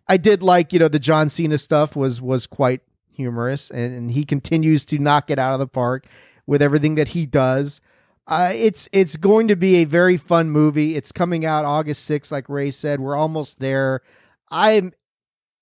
I 0.07 0.17
did 0.17 0.43
like 0.43 0.73
you 0.73 0.79
know 0.79 0.87
the 0.87 0.99
John 0.99 1.29
Cena 1.29 1.57
stuff 1.57 1.95
was 1.95 2.21
was 2.21 2.47
quite 2.47 2.81
humorous, 3.11 3.69
and, 3.69 3.95
and 3.95 4.11
he 4.11 4.25
continues 4.25 4.85
to 4.85 4.99
knock 4.99 5.29
it 5.29 5.39
out 5.39 5.53
of 5.53 5.59
the 5.59 5.67
park 5.67 6.05
with 6.45 6.61
everything 6.61 6.95
that 6.95 7.09
he 7.09 7.25
does. 7.25 7.81
Uh, 8.27 8.51
it's 8.53 8.87
it's 8.91 9.17
going 9.17 9.47
to 9.47 9.55
be 9.55 9.77
a 9.77 9.85
very 9.85 10.17
fun 10.17 10.49
movie. 10.49 10.95
It's 10.95 11.11
coming 11.11 11.45
out 11.45 11.65
August 11.65 12.09
6th, 12.09 12.31
like 12.31 12.49
Ray 12.49 12.71
said. 12.71 12.99
We're 12.99 13.15
almost 13.15 13.59
there. 13.59 14.01
I'm 14.49 14.93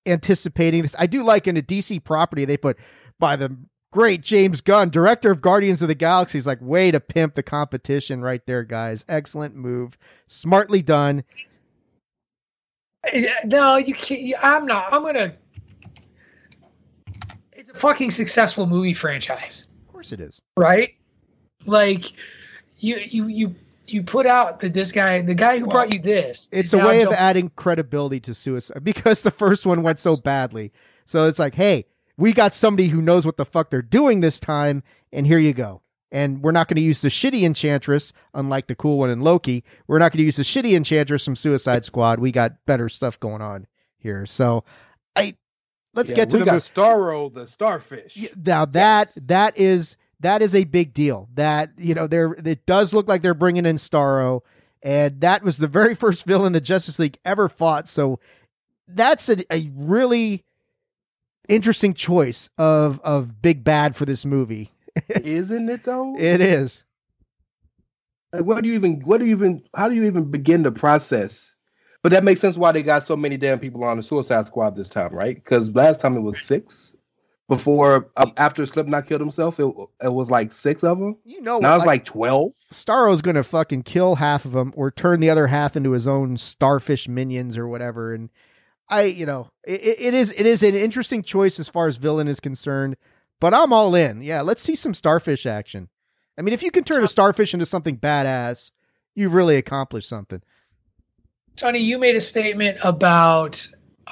anticipating 0.05 0.81
this. 0.81 0.95
I 0.97 1.07
do 1.07 1.23
like 1.23 1.47
in 1.47 1.57
a 1.57 1.61
DC 1.61 2.03
property 2.03 2.45
they 2.45 2.57
put 2.57 2.77
by 3.19 3.35
the 3.35 3.55
great 3.91 4.21
James 4.21 4.61
Gunn, 4.61 4.89
director 4.89 5.31
of 5.31 5.41
Guardians 5.41 5.81
of 5.81 5.87
the 5.87 5.95
Galaxy. 5.95 6.37
is 6.37 6.47
like, 6.47 6.59
way 6.61 6.91
to 6.91 6.99
pimp 6.99 7.35
the 7.35 7.43
competition 7.43 8.21
right 8.21 8.45
there, 8.45 8.63
guys. 8.63 9.05
Excellent 9.09 9.55
move. 9.55 9.97
Smartly 10.27 10.81
done. 10.81 11.23
No, 13.45 13.77
you 13.77 13.93
can't. 13.93 14.35
I'm 14.43 14.65
not. 14.65 14.91
I'm 14.91 15.03
gonna. 15.03 15.33
It's 17.53 17.69
a 17.69 17.73
fucking 17.73 18.11
successful 18.11 18.65
movie 18.65 18.93
franchise, 18.93 19.67
Of 19.87 19.91
course 19.91 20.11
it 20.11 20.19
is. 20.19 20.41
right? 20.57 20.93
Like, 21.65 22.11
you 22.79 22.97
you 22.97 23.27
you 23.27 23.55
you 23.87 24.03
put 24.03 24.25
out 24.25 24.59
that 24.59 24.73
this 24.73 24.91
guy, 24.91 25.21
the 25.21 25.33
guy 25.33 25.59
who 25.59 25.67
brought 25.67 25.91
you 25.91 25.99
this, 25.99 26.49
It's 26.51 26.73
a 26.73 26.77
way 26.77 27.01
of 27.01 27.11
adding 27.11 27.51
credibility 27.55 28.19
to 28.21 28.33
suicide 28.33 28.83
because 28.83 29.21
the 29.21 29.31
first 29.31 29.65
one 29.65 29.81
went 29.81 29.99
so 29.99 30.15
badly. 30.17 30.71
So 31.05 31.25
it's 31.25 31.39
like, 31.39 31.55
hey, 31.55 31.85
we 32.19 32.33
got 32.33 32.53
somebody 32.53 32.89
who 32.89 33.01
knows 33.01 33.25
what 33.25 33.37
the 33.37 33.45
fuck 33.45 33.69
they're 33.69 33.81
doing 33.81 34.19
this 34.19 34.39
time, 34.39 34.83
and 35.11 35.25
here 35.25 35.39
you 35.39 35.53
go. 35.53 35.81
And 36.11 36.41
we're 36.41 36.51
not 36.51 36.67
going 36.67 36.75
to 36.75 36.81
use 36.81 37.01
the 37.01 37.09
shitty 37.09 37.43
enchantress, 37.43 38.13
unlike 38.33 38.67
the 38.67 38.75
cool 38.75 38.97
one 38.97 39.09
in 39.09 39.21
Loki. 39.21 39.63
We're 39.87 39.99
not 39.99 40.11
going 40.11 40.17
to 40.19 40.23
use 40.25 40.37
the 40.37 40.43
shitty 40.43 40.75
enchantress 40.75 41.23
from 41.23 41.35
Suicide 41.35 41.85
Squad. 41.85 42.19
We 42.19 42.31
got 42.31 42.65
better 42.65 42.89
stuff 42.89 43.19
going 43.19 43.41
on 43.41 43.67
here. 43.97 44.25
So, 44.25 44.63
I 45.15 45.35
let's 45.93 46.09
Yeah, 46.09 46.15
get 46.17 46.29
to 46.31 46.39
the 46.39 46.45
got 46.45 46.61
Starro, 46.61 47.33
the 47.33 47.47
starfish. 47.47 48.17
now 48.35 48.65
that 48.65 49.11
that 49.15 49.57
is 49.57 49.97
that 50.19 50.41
is 50.41 50.53
a 50.55 50.65
big 50.65 50.93
deal. 50.93 51.29
That 51.35 51.71
you 51.77 51.93
know 51.93 52.07
there 52.07 52.33
it 52.33 52.65
does 52.65 52.93
look 52.93 53.07
like 53.07 53.21
they're 53.21 53.33
bringing 53.35 53.65
in 53.67 53.77
Starro, 53.77 54.41
and 54.81 55.21
that 55.21 55.43
was 55.43 55.57
the 55.57 55.67
very 55.67 55.95
first 56.03 56.25
villain 56.25 56.53
the 56.53 56.61
Justice 56.61 56.99
League 56.99 57.19
ever 57.23 57.47
fought. 57.47 57.87
So 57.87 58.19
that's 58.87 59.29
a, 59.29 59.45
a 59.53 59.69
really 59.75 60.43
interesting 61.49 61.93
choice 61.93 62.49
of 62.57 62.99
of 63.01 63.41
big 63.41 63.63
bad 63.63 63.95
for 63.95 64.05
this 64.05 64.25
movie. 64.25 64.71
Isn't 65.09 65.69
it 65.69 65.83
though? 65.83 66.15
It 66.17 66.41
is. 66.41 66.83
Like, 68.31 68.43
what 68.43 68.63
do 68.63 68.69
you 68.69 68.75
even? 68.75 69.01
What 69.01 69.19
do 69.19 69.25
you 69.25 69.35
even? 69.35 69.63
How 69.75 69.89
do 69.89 69.95
you 69.95 70.03
even 70.03 70.29
begin 70.29 70.63
the 70.63 70.71
process? 70.71 71.55
But 72.01 72.11
that 72.13 72.23
makes 72.23 72.39
sense 72.39 72.57
why 72.57 72.71
they 72.71 72.83
got 72.83 73.05
so 73.05 73.17
many 73.17 73.35
damn 73.35 73.59
people 73.59 73.83
on 73.83 73.97
the 73.97 74.03
Suicide 74.03 74.47
Squad 74.47 74.75
this 74.75 74.87
time, 74.87 75.13
right? 75.13 75.35
Because 75.35 75.69
last 75.75 75.99
time 75.99 76.15
it 76.15 76.21
was 76.21 76.41
six. 76.41 76.95
Before, 77.49 78.07
um, 78.15 78.31
after 78.37 78.63
Slipknot 78.67 79.07
killed 79.07 79.21
himself, 79.21 79.59
it, 79.59 79.65
it 80.03 80.13
was 80.13 80.29
like 80.29 80.53
six 80.53 80.83
of 80.83 80.99
them. 80.99 81.17
You 81.25 81.41
know, 81.41 81.57
now 81.57 81.75
it's 81.75 81.85
like 81.85 82.05
twelve. 82.05 82.51
Starro's 82.69 83.23
gonna 83.23 83.41
fucking 83.41 83.83
kill 83.83 84.15
half 84.15 84.45
of 84.45 84.51
them 84.51 84.71
or 84.75 84.91
turn 84.91 85.19
the 85.19 85.31
other 85.31 85.47
half 85.47 85.75
into 85.75 85.91
his 85.91 86.07
own 86.07 86.37
starfish 86.37 87.07
minions 87.07 87.57
or 87.57 87.67
whatever. 87.67 88.13
And 88.13 88.29
I, 88.89 89.03
you 89.03 89.25
know, 89.25 89.49
it, 89.65 89.81
it 89.81 90.13
is 90.13 90.33
it 90.35 90.45
is 90.45 90.63
an 90.63 90.75
interesting 90.75 91.21
choice 91.21 91.59
as 91.59 91.69
far 91.69 91.87
as 91.87 91.97
villain 91.97 92.27
is 92.27 92.39
concerned. 92.39 92.97
But 93.39 93.53
I'm 93.53 93.71
all 93.71 93.95
in. 93.95 94.21
Yeah, 94.21 94.41
let's 94.41 94.61
see 94.61 94.75
some 94.75 94.93
starfish 94.93 95.45
action. 95.45 95.89
I 96.37 96.41
mean, 96.41 96.53
if 96.53 96.63
you 96.63 96.71
can 96.71 96.83
turn 96.83 97.03
a 97.03 97.07
starfish 97.07 97.53
into 97.53 97.65
something 97.65 97.97
badass, 97.97 98.71
you've 99.15 99.33
really 99.33 99.55
accomplished 99.55 100.09
something. 100.09 100.41
Tony, 101.55 101.79
you 101.79 101.97
made 101.97 102.15
a 102.15 102.21
statement 102.21 102.77
about 102.83 103.65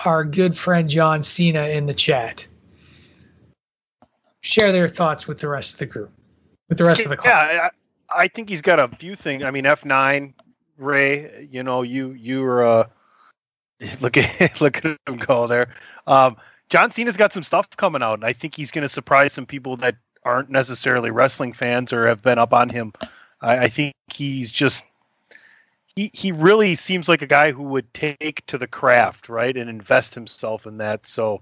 our 0.05 0.23
good 0.23 0.57
friend 0.57 0.89
John 0.89 1.23
Cena 1.23 1.67
in 1.69 1.85
the 1.85 1.93
chat. 1.93 2.45
Share 4.41 4.71
their 4.71 4.87
thoughts 4.87 5.27
with 5.27 5.39
the 5.39 5.47
rest 5.47 5.73
of 5.73 5.79
the 5.79 5.85
group, 5.87 6.11
with 6.69 6.77
the 6.77 6.85
rest 6.85 7.01
of 7.01 7.09
the 7.09 7.17
class. 7.17 7.51
Yeah, 7.53 7.69
I, 8.09 8.23
I 8.23 8.27
think 8.27 8.49
he's 8.49 8.61
got 8.61 8.79
a 8.79 8.87
few 8.95 9.15
things. 9.15 9.43
I 9.43 9.51
mean, 9.51 9.65
F 9.65 9.83
nine, 9.83 10.33
Ray. 10.77 11.49
You 11.51 11.63
know, 11.63 11.81
you 11.81 12.11
you 12.11 12.41
were 12.41 12.63
uh, 12.63 12.87
look 14.01 14.17
at 14.17 14.59
look 14.61 14.83
at 14.83 14.97
him 15.07 15.17
go 15.17 15.47
there. 15.47 15.75
Um, 16.07 16.37
John 16.69 16.91
Cena's 16.91 17.17
got 17.17 17.33
some 17.33 17.43
stuff 17.43 17.69
coming 17.77 18.01
out, 18.01 18.15
and 18.15 18.25
I 18.25 18.33
think 18.33 18.55
he's 18.55 18.71
going 18.71 18.83
to 18.83 18.89
surprise 18.89 19.33
some 19.33 19.45
people 19.45 19.77
that 19.77 19.95
aren't 20.23 20.49
necessarily 20.49 21.11
wrestling 21.11 21.53
fans 21.53 21.93
or 21.93 22.07
have 22.07 22.21
been 22.21 22.37
up 22.37 22.53
on 22.53 22.69
him. 22.69 22.91
I, 23.41 23.57
I 23.59 23.69
think 23.69 23.93
he's 24.11 24.51
just 24.51 24.83
he 25.95 26.11
he 26.13 26.31
really 26.31 26.75
seems 26.75 27.07
like 27.07 27.21
a 27.21 27.27
guy 27.27 27.51
who 27.51 27.63
would 27.63 27.91
take 27.93 28.45
to 28.47 28.57
the 28.57 28.67
craft, 28.67 29.29
right, 29.29 29.55
and 29.55 29.69
invest 29.69 30.13
himself 30.15 30.65
in 30.65 30.77
that. 30.77 31.07
So, 31.07 31.41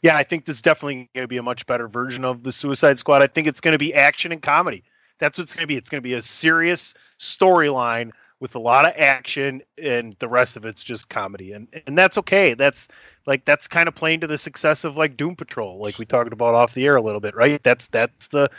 yeah, 0.00 0.16
I 0.16 0.22
think 0.22 0.44
this 0.44 0.56
is 0.56 0.62
definitely 0.62 1.08
going 1.14 1.24
to 1.24 1.28
be 1.28 1.36
a 1.36 1.42
much 1.42 1.66
better 1.66 1.88
version 1.88 2.24
of 2.24 2.42
the 2.44 2.52
Suicide 2.52 2.98
Squad. 2.98 3.22
I 3.22 3.26
think 3.26 3.46
it's 3.46 3.60
going 3.60 3.72
to 3.72 3.78
be 3.78 3.94
action 3.94 4.32
and 4.32 4.42
comedy. 4.42 4.84
That's 5.18 5.38
what 5.38 5.44
it's 5.44 5.54
going 5.54 5.62
to 5.62 5.68
be. 5.68 5.76
It's 5.76 5.90
going 5.90 6.02
to 6.02 6.08
be 6.08 6.14
a 6.14 6.22
serious 6.22 6.94
storyline 7.20 8.12
with 8.42 8.56
a 8.56 8.58
lot 8.58 8.84
of 8.84 8.92
action, 8.96 9.62
and 9.80 10.16
the 10.18 10.26
rest 10.26 10.56
of 10.56 10.64
it's 10.64 10.82
just 10.82 11.08
comedy, 11.08 11.52
and 11.52 11.68
and 11.86 11.96
that's 11.96 12.18
okay. 12.18 12.54
That's 12.54 12.88
like 13.24 13.44
that's 13.44 13.68
kind 13.68 13.86
of 13.88 13.94
playing 13.94 14.18
to 14.20 14.26
the 14.26 14.36
success 14.36 14.82
of 14.82 14.96
like 14.96 15.16
Doom 15.16 15.36
Patrol, 15.36 15.78
like 15.78 15.96
we 15.96 16.04
talked 16.04 16.32
about 16.32 16.52
off 16.52 16.74
the 16.74 16.84
air 16.84 16.96
a 16.96 17.00
little 17.00 17.20
bit, 17.20 17.36
right? 17.36 17.62
That's 17.62 17.86
that's 17.86 18.26
the 18.28 18.50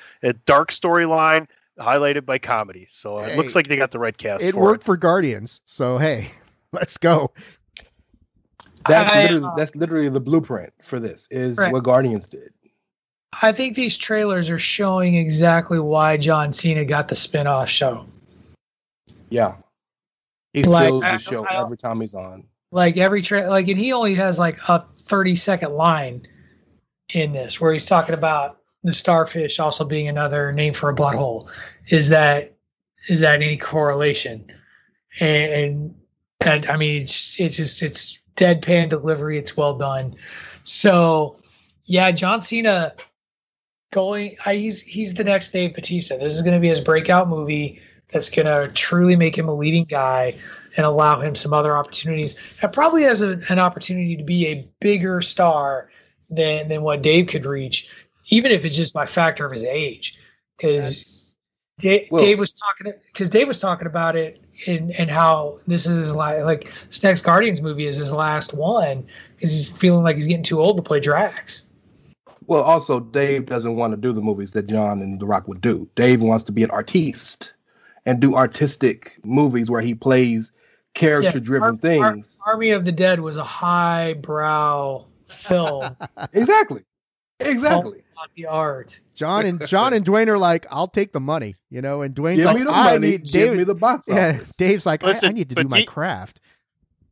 dark 0.45 0.72
storyline 0.72 1.47
highlighted 1.77 2.26
by 2.26 2.39
comedy. 2.39 2.88
So 2.89 3.19
it 3.19 3.35
looks 3.35 3.55
like 3.55 3.68
they 3.68 3.76
got 3.76 3.91
the 3.91 3.99
right 3.99 4.18
cast. 4.18 4.41
It 4.41 4.53
for 4.53 4.61
worked 4.61 4.85
for 4.85 4.95
Guardians, 4.95 5.60
so 5.65 5.97
hey, 5.97 6.31
let's 6.72 6.97
go. 6.97 7.31
That's 8.88 9.14
I, 9.14 9.23
literally 9.23 9.47
uh, 9.47 9.55
that's 9.57 9.76
literally 9.76 10.10
the 10.10 10.22
blueprint 10.22 10.72
for 10.81 11.01
this. 11.01 11.27
Is 11.30 11.57
Right. 11.57 11.73
what 11.73 11.84
Guardians 11.84 12.27
did. 12.27 12.53
I 13.41 13.51
think 13.51 13.76
these 13.76 13.97
trailers 13.97 14.49
are 14.49 14.60
showing 14.60 15.15
exactly 15.15 15.80
why 15.80 16.15
John 16.15 16.53
Cena 16.53 16.85
got 16.85 17.10
the 17.10 17.15
spin-off 17.15 17.68
show. 17.68 18.05
Yeah, 19.30 19.55
he 20.53 20.63
Like, 20.63 20.85
steals 20.85 21.03
I- 21.03 21.11
the 21.11 21.17
show 21.17 21.45
I- 21.45 21.61
every 21.61 21.77
time 21.77 22.01
he's 22.01 22.13
on. 22.15 22.45
Like 22.71 22.97
every 22.97 23.21
tra- 23.21 23.47
like 23.49 23.67
and 23.67 23.80
he 23.80 23.93
only 23.93 24.15
has 24.15 24.39
like 24.39 24.57
a 24.67 24.80
30 24.80 25.35
second 25.35 25.73
line 25.73 26.25
in 27.13 27.31
this 27.34 27.61
where 27.61 27.71
he's 27.73 27.85
talking 27.85 28.15
about 28.15 28.57
the 28.84 28.91
starfish 28.93 29.59
also 29.59 29.85
being 29.85 30.07
another 30.07 30.51
name 30.51 30.73
for 30.73 30.89
a 30.89 30.95
butthole. 30.95 31.49
Is 31.89 32.09
that 32.09 32.53
is 33.09 33.19
that 33.19 33.41
any 33.43 33.57
correlation? 33.57 34.45
And 35.19 35.93
and 36.41 36.65
I 36.65 36.75
mean 36.77 37.03
it's 37.03 37.39
it's 37.39 37.55
just 37.55 37.84
it's 37.84 38.19
deadpan 38.35 38.89
delivery, 38.89 39.38
it's 39.38 39.55
well 39.55 39.77
done. 39.77 40.15
So 40.63 41.38
yeah, 41.85 42.09
John 42.11 42.41
Cena 42.41 42.95
going 43.91 44.35
I, 44.47 44.55
he's 44.55 44.81
he's 44.81 45.13
the 45.13 45.23
next 45.23 45.51
Dave 45.51 45.75
Batista. 45.75 46.17
This 46.17 46.34
is 46.34 46.41
gonna 46.41 46.59
be 46.59 46.69
his 46.69 46.81
breakout 46.81 47.30
movie 47.30 47.80
that's 48.11 48.30
gonna 48.30 48.69
truly 48.69 49.15
make 49.15 49.38
him 49.38 49.49
a 49.49 49.53
leading 49.53 49.85
guy 49.85 50.35
and 50.77 50.85
allow 50.85 51.19
him 51.19 51.35
some 51.35 51.53
other 51.53 51.77
opportunities. 51.77 52.35
And 52.61 52.71
probably 52.71 53.03
has 53.03 53.21
a, 53.21 53.39
an 53.49 53.59
opportunity 53.59 54.15
to 54.15 54.23
be 54.23 54.47
a 54.47 54.67
bigger 54.80 55.21
star 55.21 55.89
than 56.30 56.67
than 56.67 56.81
what 56.84 57.01
Dave 57.01 57.27
could 57.27 57.45
reach, 57.45 57.89
even 58.27 58.51
if 58.51 58.65
it's 58.65 58.75
just 58.75 58.93
by 58.93 59.05
factor 59.05 59.45
of 59.45 59.51
his 59.51 59.63
age. 59.63 60.17
Because 60.57 61.34
Dave, 61.80 62.07
Dave 62.15 62.39
was 62.39 62.53
talking 62.53 62.93
because 63.07 63.30
Dave 63.30 63.47
was 63.47 63.59
talking 63.59 63.88
about 63.88 64.15
it 64.15 64.41
and 64.67 64.91
and 64.91 65.09
how 65.09 65.59
this 65.67 65.85
is 65.85 65.97
his 65.97 66.15
last 66.15 66.43
like 66.43 66.71
this 66.88 67.01
next 67.03 67.21
Guardians 67.21 67.61
movie 67.61 67.88
is 67.88 67.97
his 67.97 68.13
last 68.13 68.53
one 68.53 69.05
because 69.35 69.51
he's 69.51 69.69
feeling 69.69 70.03
like 70.03 70.15
he's 70.15 70.27
getting 70.27 70.43
too 70.43 70.59
old 70.59 70.77
to 70.77 70.84
play 70.84 70.99
Drax. 70.99 71.65
Well, 72.45 72.61
also 72.61 72.99
Dave 72.99 73.45
doesn't 73.45 73.75
want 73.75 73.93
to 73.93 73.97
do 73.97 74.11
the 74.11 74.21
movies 74.21 74.51
that 74.51 74.67
John 74.67 75.01
and 75.01 75.19
The 75.19 75.25
Rock 75.25 75.47
would 75.47 75.61
do. 75.61 75.88
Dave 75.95 76.21
wants 76.21 76.43
to 76.45 76.51
be 76.51 76.61
an 76.63 76.69
artiste 76.71 77.53
and 78.05 78.19
do 78.19 78.35
artistic 78.35 79.19
movies 79.23 79.69
where 79.69 79.81
he 79.81 79.95
plays 79.95 80.51
character-driven 80.93 81.63
Ar- 81.63 81.69
Ar- 81.71 82.13
things. 82.13 82.39
Army 82.45 82.71
of 82.71 82.85
the 82.85 82.91
Dead 82.91 83.19
was 83.19 83.38
a 83.38 83.43
highbrow 83.43 85.05
film. 85.27 85.95
exactly, 86.34 86.84
exactly. 87.39 88.03
Not 88.15 88.30
the 88.35 88.45
art. 88.45 88.99
John 89.15 89.45
and 89.45 89.65
John 89.67 89.93
and 89.93 90.05
Dwayne 90.05 90.27
are 90.27 90.38
like, 90.38 90.65
I'll 90.69 90.88
take 90.88 91.11
the 91.11 91.19
money, 91.19 91.55
you 91.69 91.81
know, 91.81 92.01
and 92.03 92.15
Dwayne's 92.15 92.38
Give 92.38 92.45
like, 92.45 92.57
me 92.57 92.63
the 92.63 92.71
I 92.71 92.84
money, 92.93 93.11
need 93.11 93.23
give 93.25 93.55
me 93.55 93.63
the 93.63 93.75
box 93.75 94.05
Yeah. 94.07 94.39
Dave's 94.57 94.85
like, 94.85 95.03
I- 95.03 95.13
I, 95.23 95.31
need 95.31 95.49
to 95.49 95.55
but 95.55 95.63
do 95.63 95.67
my 95.69 95.84
craft. 95.84 96.39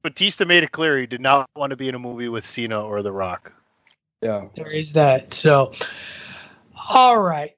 Batista 0.04 0.46
made 0.46 0.64
it 0.64 0.72
clear 0.72 0.98
he 0.98 1.06
did 1.06 1.22
not 1.22 1.50
want 1.56 1.72
to 1.72 1.76
be 1.76 1.88
in 1.90 1.96
a 1.96 2.00
movie 2.00 2.30
with 2.30 2.46
Cena 2.46 2.82
or 2.82 3.04
The 3.04 3.12
Rock. 3.12 3.52
Yeah. 4.22 4.48
There 4.56 4.72
is 4.72 4.94
that. 4.94 5.34
So, 5.34 5.74
all 6.90 7.20
right. 7.20 7.52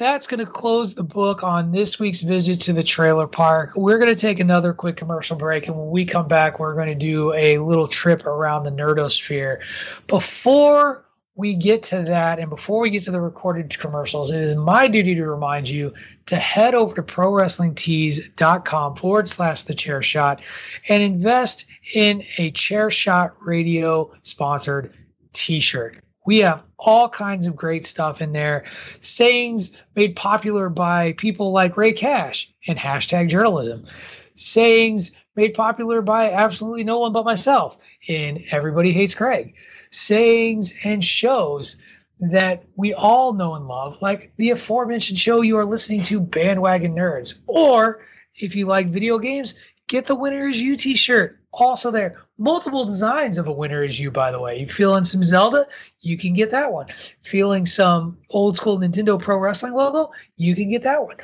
That's 0.00 0.26
going 0.26 0.40
to 0.40 0.50
close 0.50 0.94
the 0.94 1.02
book 1.02 1.44
on 1.44 1.72
this 1.72 1.98
week's 2.00 2.22
visit 2.22 2.58
to 2.62 2.72
the 2.72 2.82
trailer 2.82 3.26
park. 3.26 3.72
We're 3.76 3.98
going 3.98 4.08
to 4.08 4.18
take 4.18 4.40
another 4.40 4.72
quick 4.72 4.96
commercial 4.96 5.36
break. 5.36 5.66
And 5.66 5.76
when 5.76 5.90
we 5.90 6.06
come 6.06 6.26
back, 6.26 6.58
we're 6.58 6.74
going 6.74 6.88
to 6.88 6.94
do 6.94 7.34
a 7.34 7.58
little 7.58 7.86
trip 7.86 8.24
around 8.24 8.64
the 8.64 8.70
nerdosphere. 8.70 9.60
Before 10.06 11.04
we 11.34 11.52
get 11.52 11.82
to 11.82 12.02
that, 12.04 12.38
and 12.38 12.48
before 12.48 12.80
we 12.80 12.88
get 12.88 13.02
to 13.02 13.10
the 13.10 13.20
recorded 13.20 13.78
commercials, 13.78 14.30
it 14.30 14.40
is 14.40 14.56
my 14.56 14.88
duty 14.88 15.14
to 15.16 15.26
remind 15.26 15.68
you 15.68 15.92
to 16.24 16.36
head 16.36 16.74
over 16.74 16.94
to 16.94 17.02
prowrestlingtees.com 17.02 18.96
forward 18.96 19.28
slash 19.28 19.64
the 19.64 19.74
chair 19.74 20.00
shot 20.00 20.40
and 20.88 21.02
invest 21.02 21.66
in 21.92 22.24
a 22.38 22.50
chair 22.52 22.90
shot 22.90 23.34
radio 23.38 24.10
sponsored 24.22 24.94
t 25.34 25.60
shirt. 25.60 26.02
We 26.26 26.38
have 26.40 26.64
all 26.78 27.08
kinds 27.08 27.46
of 27.46 27.56
great 27.56 27.84
stuff 27.84 28.20
in 28.20 28.32
there. 28.32 28.64
Sayings 29.00 29.72
made 29.96 30.16
popular 30.16 30.68
by 30.68 31.12
people 31.14 31.52
like 31.52 31.76
Ray 31.76 31.92
Cash 31.92 32.52
and 32.66 32.78
hashtag 32.78 33.28
journalism. 33.28 33.86
Sayings 34.34 35.12
made 35.36 35.54
popular 35.54 36.02
by 36.02 36.30
absolutely 36.30 36.84
no 36.84 36.98
one 36.98 37.12
but 37.12 37.24
myself 37.24 37.78
in 38.06 38.44
Everybody 38.50 38.92
Hates 38.92 39.14
Craig. 39.14 39.54
Sayings 39.90 40.74
and 40.84 41.04
shows 41.04 41.76
that 42.20 42.64
we 42.76 42.92
all 42.92 43.32
know 43.32 43.54
and 43.54 43.66
love, 43.66 43.96
like 44.02 44.32
the 44.36 44.50
aforementioned 44.50 45.18
show 45.18 45.40
you 45.40 45.56
are 45.56 45.64
listening 45.64 46.02
to, 46.02 46.20
Bandwagon 46.20 46.94
Nerds. 46.94 47.34
Or 47.46 48.00
if 48.36 48.54
you 48.54 48.66
like 48.66 48.88
video 48.88 49.18
games, 49.18 49.54
get 49.86 50.06
the 50.06 50.14
Winner's 50.14 50.60
You 50.60 50.76
t 50.76 50.96
shirt. 50.96 51.39
Also, 51.52 51.90
there, 51.90 52.16
multiple 52.38 52.84
designs 52.84 53.36
of 53.36 53.48
a 53.48 53.52
Winner 53.52 53.82
is 53.82 53.98
You, 53.98 54.10
by 54.10 54.30
the 54.30 54.38
way. 54.38 54.60
You 54.60 54.68
feeling 54.68 55.02
some 55.02 55.24
Zelda? 55.24 55.66
You 56.00 56.16
can 56.16 56.32
get 56.32 56.50
that 56.50 56.72
one. 56.72 56.86
Feeling 57.22 57.66
some 57.66 58.18
old 58.30 58.56
school 58.56 58.78
Nintendo 58.78 59.20
Pro 59.20 59.36
Wrestling 59.38 59.72
logo? 59.72 60.12
You 60.36 60.54
can 60.54 60.70
get 60.70 60.82
that 60.84 61.04
one. 61.04 61.16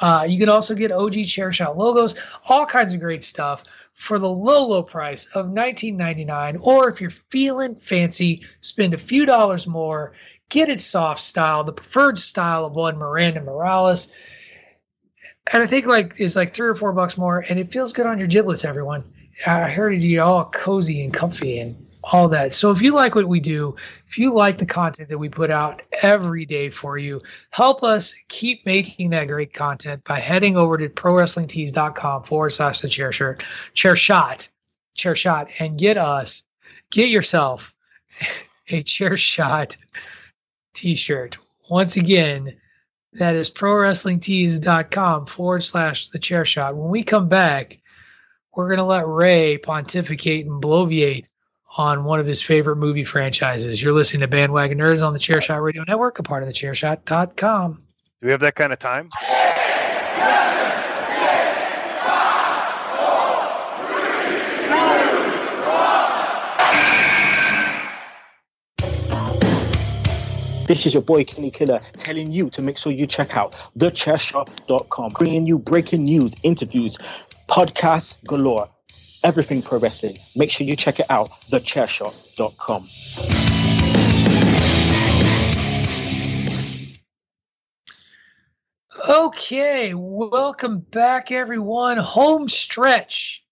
Uh, 0.00 0.26
you 0.28 0.38
can 0.38 0.48
also 0.48 0.74
get 0.74 0.92
OG 0.92 1.24
Chair 1.24 1.52
Shot 1.52 1.76
logos, 1.76 2.16
all 2.48 2.66
kinds 2.66 2.94
of 2.94 3.00
great 3.00 3.22
stuff 3.22 3.64
for 3.94 4.18
the 4.18 4.28
low, 4.28 4.66
low 4.66 4.82
price 4.82 5.26
of 5.34 5.46
$19.99. 5.46 6.58
Or 6.60 6.88
if 6.88 7.00
you're 7.00 7.10
feeling 7.10 7.74
fancy, 7.74 8.44
spend 8.60 8.94
a 8.94 8.98
few 8.98 9.26
dollars 9.26 9.66
more, 9.66 10.12
get 10.48 10.68
it 10.68 10.80
soft 10.80 11.20
style, 11.20 11.64
the 11.64 11.72
preferred 11.72 12.18
style 12.18 12.64
of 12.64 12.74
one 12.74 12.96
Miranda 12.96 13.40
Morales. 13.40 14.12
And 15.52 15.62
I 15.62 15.66
think 15.66 15.86
like 15.86 16.14
it's 16.18 16.36
like 16.36 16.54
three 16.54 16.68
or 16.68 16.74
four 16.74 16.92
bucks 16.92 17.18
more, 17.18 17.44
and 17.48 17.58
it 17.58 17.70
feels 17.70 17.92
good 17.92 18.06
on 18.06 18.18
your 18.18 18.28
giblets, 18.28 18.64
everyone. 18.64 19.04
I 19.46 19.68
heard 19.68 20.00
get 20.00 20.18
all 20.18 20.44
cozy 20.46 21.02
and 21.04 21.12
comfy 21.12 21.58
and 21.58 21.76
all 22.04 22.28
that. 22.28 22.52
So 22.52 22.70
if 22.70 22.82
you 22.82 22.94
like 22.94 23.14
what 23.14 23.28
we 23.28 23.40
do, 23.40 23.74
if 24.08 24.18
you 24.18 24.32
like 24.32 24.58
the 24.58 24.66
content 24.66 25.08
that 25.08 25.18
we 25.18 25.28
put 25.28 25.50
out 25.50 25.82
every 26.02 26.44
day 26.44 26.70
for 26.70 26.98
you, 26.98 27.20
help 27.50 27.82
us 27.82 28.14
keep 28.28 28.64
making 28.66 29.10
that 29.10 29.28
great 29.28 29.52
content 29.52 30.04
by 30.04 30.18
heading 30.18 30.56
over 30.56 30.76
to 30.78 30.88
prowrestlingtees.com 30.88 32.22
forward 32.24 32.50
slash 32.50 32.80
the 32.80 32.88
chair 32.88 33.12
shirt, 33.12 33.44
chair 33.74 33.96
shot, 33.96 34.48
chair 34.94 35.16
shot, 35.16 35.48
and 35.58 35.78
get 35.78 35.96
us, 35.96 36.44
get 36.90 37.08
yourself 37.08 37.74
a 38.68 38.82
chair 38.82 39.16
shot 39.16 39.76
t-shirt. 40.74 41.38
Once 41.68 41.96
again, 41.96 42.54
That 43.14 43.34
is 43.34 43.50
prowrestlingtees.com 43.50 45.26
forward 45.26 45.64
slash 45.64 46.08
the 46.08 46.18
chair 46.18 46.46
shot. 46.46 46.76
When 46.76 46.88
we 46.90 47.02
come 47.02 47.28
back, 47.28 47.78
we're 48.54 48.68
going 48.68 48.78
to 48.78 48.84
let 48.84 49.06
Ray 49.06 49.58
pontificate 49.58 50.46
and 50.46 50.62
bloviate 50.62 51.26
on 51.78 52.04
one 52.04 52.20
of 52.20 52.26
his 52.26 52.42
favorite 52.42 52.76
movie 52.76 53.04
franchises. 53.04 53.80
You're 53.80 53.94
listening 53.94 54.20
to 54.20 54.28
Bandwagon 54.28 54.78
Nerds 54.78 55.06
on 55.06 55.14
the 55.14 55.18
Chairshot 55.18 55.62
Radio 55.62 55.84
Network, 55.88 56.18
a 56.18 56.22
part 56.22 56.42
of 56.42 56.46
the 56.48 56.52
chairshot.com. 56.52 57.72
Do 58.20 58.26
we 58.26 58.30
have 58.30 58.40
that 58.40 58.54
kind 58.54 58.72
of 58.72 58.78
time? 58.78 59.08
This 70.66 70.86
is 70.86 70.94
your 70.94 71.02
boy 71.02 71.24
Kenny 71.24 71.50
Killer 71.50 71.82
telling 71.98 72.32
you 72.32 72.48
to 72.50 72.62
make 72.62 72.78
sure 72.78 72.92
you 72.92 73.06
check 73.06 73.36
out 73.36 73.54
thechairshot.com, 73.76 75.12
bringing 75.12 75.46
you 75.46 75.58
breaking 75.58 76.04
news, 76.04 76.34
interviews, 76.44 76.98
podcasts 77.52 78.16
galore, 78.24 78.66
everything 79.24 79.60
pro 79.60 79.78
wrestling. 79.78 80.16
Make 80.34 80.50
sure 80.50 80.66
you 80.66 80.74
check 80.74 80.98
it 81.00 81.06
out, 81.10 81.30
thechairshot.com. 81.50 82.88
Okay, 89.06 89.92
welcome 89.94 90.78
back, 90.78 91.30
everyone. 91.30 91.98
Home 91.98 92.48
stretch 92.48 93.44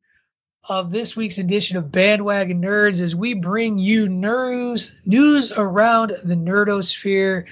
of 0.71 0.91
this 0.91 1.15
week's 1.15 1.37
edition 1.37 1.77
of 1.77 1.93
Bandwagon 1.93 2.63
Nerds 2.63 3.03
as 3.03 3.15
we 3.15 3.35
bring 3.35 3.77
you 3.77 4.09
news 4.09 4.95
news 5.05 5.53
around 5.53 6.17
the 6.25 6.37
nerdosphere. 6.37 7.45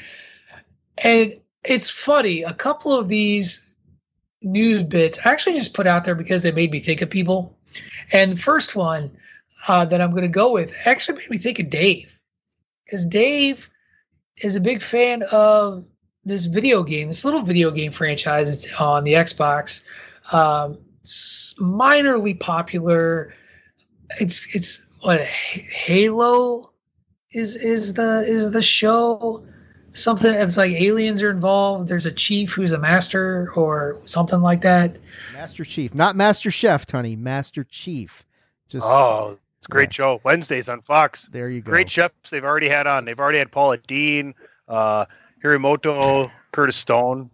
And 0.97 1.35
it's 1.65 1.91
funny, 1.91 2.43
a 2.43 2.55
couple 2.55 2.99
of 2.99 3.09
these 3.09 3.68
news 4.43 4.83
bits 4.83 5.19
I 5.25 5.31
actually 5.31 5.57
just 5.57 5.75
put 5.75 5.87
out 5.87 6.05
there 6.05 6.15
because 6.15 6.43
they 6.43 6.53
made 6.53 6.71
me 6.71 6.81
think 6.81 7.03
of 7.03 7.11
people. 7.11 7.57
And 8.13 8.33
the 8.33 8.37
first 8.41 8.77
one 8.77 9.11
uh, 9.67 9.85
that 9.87 10.01
I'm 10.01 10.11
going 10.11 10.23
to 10.23 10.29
go 10.29 10.53
with 10.53 10.75
actually 10.85 11.19
made 11.19 11.31
me 11.31 11.39
think 11.39 11.59
of 11.59 11.71
Dave 11.71 12.19
because 12.85 13.07
Dave 13.07 13.69
is 14.39 14.57
a 14.57 14.61
big 14.61 14.83
fan 14.83 15.23
of 15.25 15.85
this 16.25 16.47
video 16.47 16.83
game, 16.83 17.09
this 17.09 17.25
little 17.25 17.43
video 17.43 17.71
game 17.71 17.93
franchise 17.93 18.71
on 18.79 19.05
the 19.05 19.15
Xbox. 19.15 19.83
Um, 20.33 20.79
it's 21.03 21.55
minorly 21.59 22.39
popular. 22.39 23.33
It's 24.21 24.55
it's 24.55 24.83
what 25.01 25.21
Halo 25.21 26.71
is 27.33 27.57
is 27.57 27.95
the 27.95 28.25
is 28.27 28.51
the 28.53 28.63
show. 28.63 29.45
Something 29.99 30.35
it's 30.35 30.57
like 30.57 30.73
aliens 30.73 31.23
are 31.23 31.31
involved. 31.31 31.89
There's 31.89 32.07
a 32.07 32.13
chief 32.13 32.53
who's 32.53 32.73
a 32.73 32.79
master 32.79 33.53
or 33.55 33.99
something 34.05 34.41
like 34.41 34.63
that. 34.63 34.97
Master 35.35 35.65
Chief, 35.65 35.95
not 35.95 36.17
Master 36.17 36.51
Chef, 36.51 36.89
honey. 36.91 37.17
Master 37.17 37.65
Chief. 37.65 38.25
Just 38.69 38.87
Oh, 38.87 39.39
it's 39.59 39.67
a 39.67 39.71
great 39.71 39.93
show. 39.93 40.21
Wednesdays 40.25 40.69
on 40.69 40.81
Fox. 40.81 41.29
There 41.33 41.51
you 41.51 41.61
go. 41.61 41.71
Great 41.71 41.91
chefs 41.91 42.31
they've 42.31 42.45
already 42.45 42.69
had 42.69 42.87
on. 42.87 43.05
They've 43.05 43.19
already 43.19 43.39
had 43.39 43.51
Paula 43.51 43.79
Deen, 43.79 44.35
uh, 44.69 45.07
Hirimoto, 45.43 46.31
Curtis 46.53 46.77
Stone. 46.77 47.31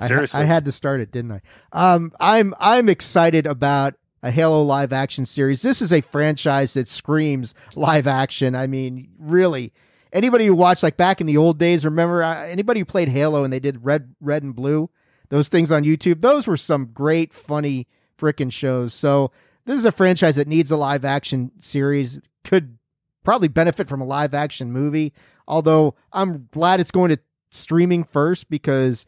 I, 0.00 0.06
Seriously. 0.06 0.40
I 0.40 0.44
had 0.44 0.64
to 0.64 0.72
start 0.72 1.00
it, 1.00 1.10
didn't 1.10 1.32
I? 1.32 1.40
Um, 1.72 2.12
I'm 2.20 2.54
I'm 2.60 2.88
excited 2.88 3.46
about 3.46 3.94
a 4.22 4.30
Halo 4.30 4.62
live 4.62 4.92
action 4.92 5.26
series. 5.26 5.62
This 5.62 5.82
is 5.82 5.92
a 5.92 6.00
franchise 6.00 6.74
that 6.74 6.88
screams 6.88 7.54
live 7.76 8.06
action. 8.06 8.54
I 8.54 8.66
mean, 8.66 9.08
really, 9.18 9.72
anybody 10.12 10.46
who 10.46 10.54
watched 10.54 10.82
like 10.82 10.96
back 10.96 11.20
in 11.20 11.26
the 11.26 11.36
old 11.36 11.58
days, 11.58 11.84
remember 11.84 12.22
uh, 12.22 12.46
anybody 12.46 12.80
who 12.80 12.84
played 12.84 13.08
Halo 13.08 13.44
and 13.44 13.52
they 13.52 13.60
did 13.60 13.84
red, 13.84 14.14
red 14.20 14.42
and 14.42 14.54
blue, 14.54 14.90
those 15.28 15.48
things 15.48 15.70
on 15.72 15.84
YouTube. 15.84 16.20
Those 16.20 16.46
were 16.46 16.56
some 16.56 16.86
great, 16.86 17.32
funny 17.32 17.86
freaking 18.18 18.52
shows. 18.52 18.94
So 18.94 19.30
this 19.64 19.78
is 19.78 19.84
a 19.84 19.92
franchise 19.92 20.36
that 20.36 20.48
needs 20.48 20.70
a 20.70 20.76
live 20.76 21.04
action 21.04 21.52
series. 21.60 22.20
Could 22.44 22.78
probably 23.24 23.48
benefit 23.48 23.88
from 23.88 24.00
a 24.00 24.06
live 24.06 24.34
action 24.34 24.72
movie. 24.72 25.12
Although 25.46 25.94
I'm 26.12 26.48
glad 26.52 26.80
it's 26.80 26.90
going 26.90 27.10
to 27.10 27.18
streaming 27.50 28.04
first 28.04 28.50
because 28.50 29.06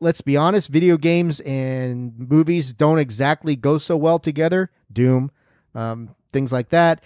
let's 0.00 0.20
be 0.20 0.36
honest, 0.36 0.68
video 0.68 0.96
games 0.96 1.40
and 1.40 2.12
movies 2.18 2.72
don't 2.72 2.98
exactly 2.98 3.56
go 3.56 3.78
so 3.78 3.96
well 3.96 4.18
together. 4.18 4.70
Doom, 4.92 5.30
um, 5.74 6.14
things 6.32 6.52
like 6.52 6.68
that. 6.70 7.02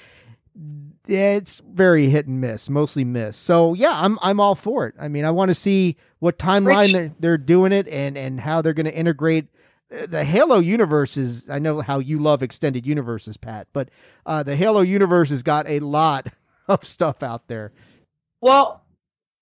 It's 1.06 1.60
very 1.66 2.08
hit 2.08 2.26
and 2.26 2.40
miss, 2.40 2.68
mostly 2.68 3.04
miss. 3.04 3.36
So 3.36 3.74
yeah, 3.74 3.92
I'm 3.92 4.18
I'm 4.22 4.38
all 4.38 4.54
for 4.54 4.86
it. 4.86 4.94
I 4.98 5.08
mean, 5.08 5.24
I 5.24 5.30
want 5.30 5.50
to 5.50 5.54
see 5.54 5.96
what 6.18 6.38
timeline 6.38 6.82
Rich- 6.82 6.92
they're, 6.92 7.14
they're 7.18 7.38
doing 7.38 7.72
it 7.72 7.88
and 7.88 8.16
and 8.16 8.40
how 8.40 8.62
they're 8.62 8.74
going 8.74 8.86
to 8.86 8.94
integrate 8.94 9.46
uh, 9.92 10.06
the 10.06 10.24
Halo 10.24 10.58
universe 10.58 11.16
is. 11.16 11.48
I 11.48 11.58
know 11.58 11.80
how 11.80 11.98
you 11.98 12.18
love 12.18 12.42
extended 12.42 12.86
universes, 12.86 13.36
Pat, 13.36 13.66
but 13.72 13.88
uh, 14.26 14.42
the 14.42 14.56
Halo 14.56 14.82
universe 14.82 15.30
has 15.30 15.42
got 15.42 15.68
a 15.68 15.80
lot 15.80 16.28
of 16.68 16.84
stuff 16.84 17.22
out 17.22 17.48
there. 17.48 17.72
Well, 18.40 18.84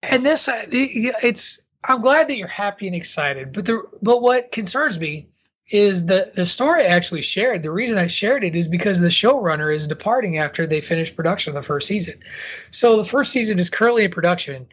and 0.03 0.25
this 0.25 0.49
uh, 0.49 0.65
it's 0.71 1.61
I'm 1.85 2.01
glad 2.01 2.29
that 2.29 2.37
you're 2.37 2.49
happy 2.49 2.87
and 2.87 2.97
excited, 2.97 3.53
but 3.53 3.67
the 3.67 3.83
but 4.03 4.23
what 4.23 4.53
concerns 4.53 4.99
me 4.99 5.29
is 5.71 6.07
the 6.07 6.33
the 6.35 6.47
story 6.47 6.85
I 6.85 6.89
actually 6.89 7.23
shared. 7.23 7.63
The 7.63 7.71
reason 7.71 7.99
I 7.99 8.07
shared 8.07 8.45
it 8.45 8.57
is 8.57 8.69
because 8.69 9.01
the 9.01 9.09
showrunner 9.09 9.75
is 9.75 9.87
departing 9.87 10.39
after 10.39 10.67
they 10.67 10.81
finish 10.81 11.15
production 11.15 11.57
of 11.57 11.63
the 11.63 11.67
first 11.67 11.87
season. 11.87 12.19
So 12.71 12.97
the 12.97 13.05
first 13.05 13.33
season 13.33 13.59
is 13.59 13.69
currently 13.69 14.05
in 14.05 14.11
production, 14.11 14.67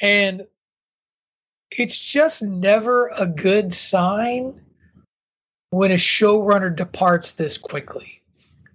and 0.00 0.46
it's 1.70 1.98
just 1.98 2.42
never 2.42 3.08
a 3.18 3.26
good 3.26 3.72
sign 3.72 4.60
when 5.70 5.90
a 5.90 5.96
showrunner 5.96 6.74
departs 6.74 7.32
this 7.32 7.58
quickly 7.58 8.22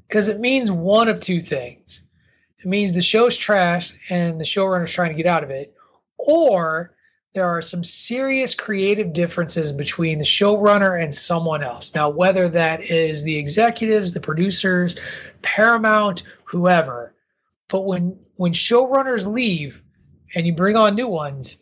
because 0.08 0.28
it 0.28 0.40
means 0.40 0.72
one 0.72 1.08
of 1.08 1.20
two 1.20 1.42
things. 1.42 2.04
It 2.58 2.66
means 2.66 2.94
the 2.94 3.02
show's 3.02 3.38
trash 3.38 3.94
and 4.10 4.40
the 4.40 4.46
showrunner's 4.46 4.92
trying 4.92 5.16
to 5.16 5.24
get 5.24 5.32
out 5.32 5.44
of 5.44 5.50
it, 5.50 5.74
or 6.18 6.96
there 7.34 7.48
are 7.48 7.62
some 7.62 7.84
serious 7.84 8.56
creative 8.56 9.14
differences 9.14 9.72
between 9.72 10.18
the 10.18 10.26
showrunner 10.26 11.02
and 11.02 11.14
someone 11.14 11.64
else. 11.64 11.94
Now, 11.94 12.10
whether 12.10 12.50
that 12.50 12.82
is 12.82 13.24
the 13.24 13.38
executives, 13.38 14.14
the 14.14 14.20
producers, 14.20 14.98
Paramount, 15.42 16.24
whoever, 16.44 17.14
but 17.68 17.82
when 17.82 18.18
when 18.38 18.52
showrunners 18.54 19.32
leave 19.32 19.84
and 20.34 20.48
you 20.48 20.54
bring 20.54 20.76
on 20.76 20.96
new 20.96 21.08
ones, 21.08 21.60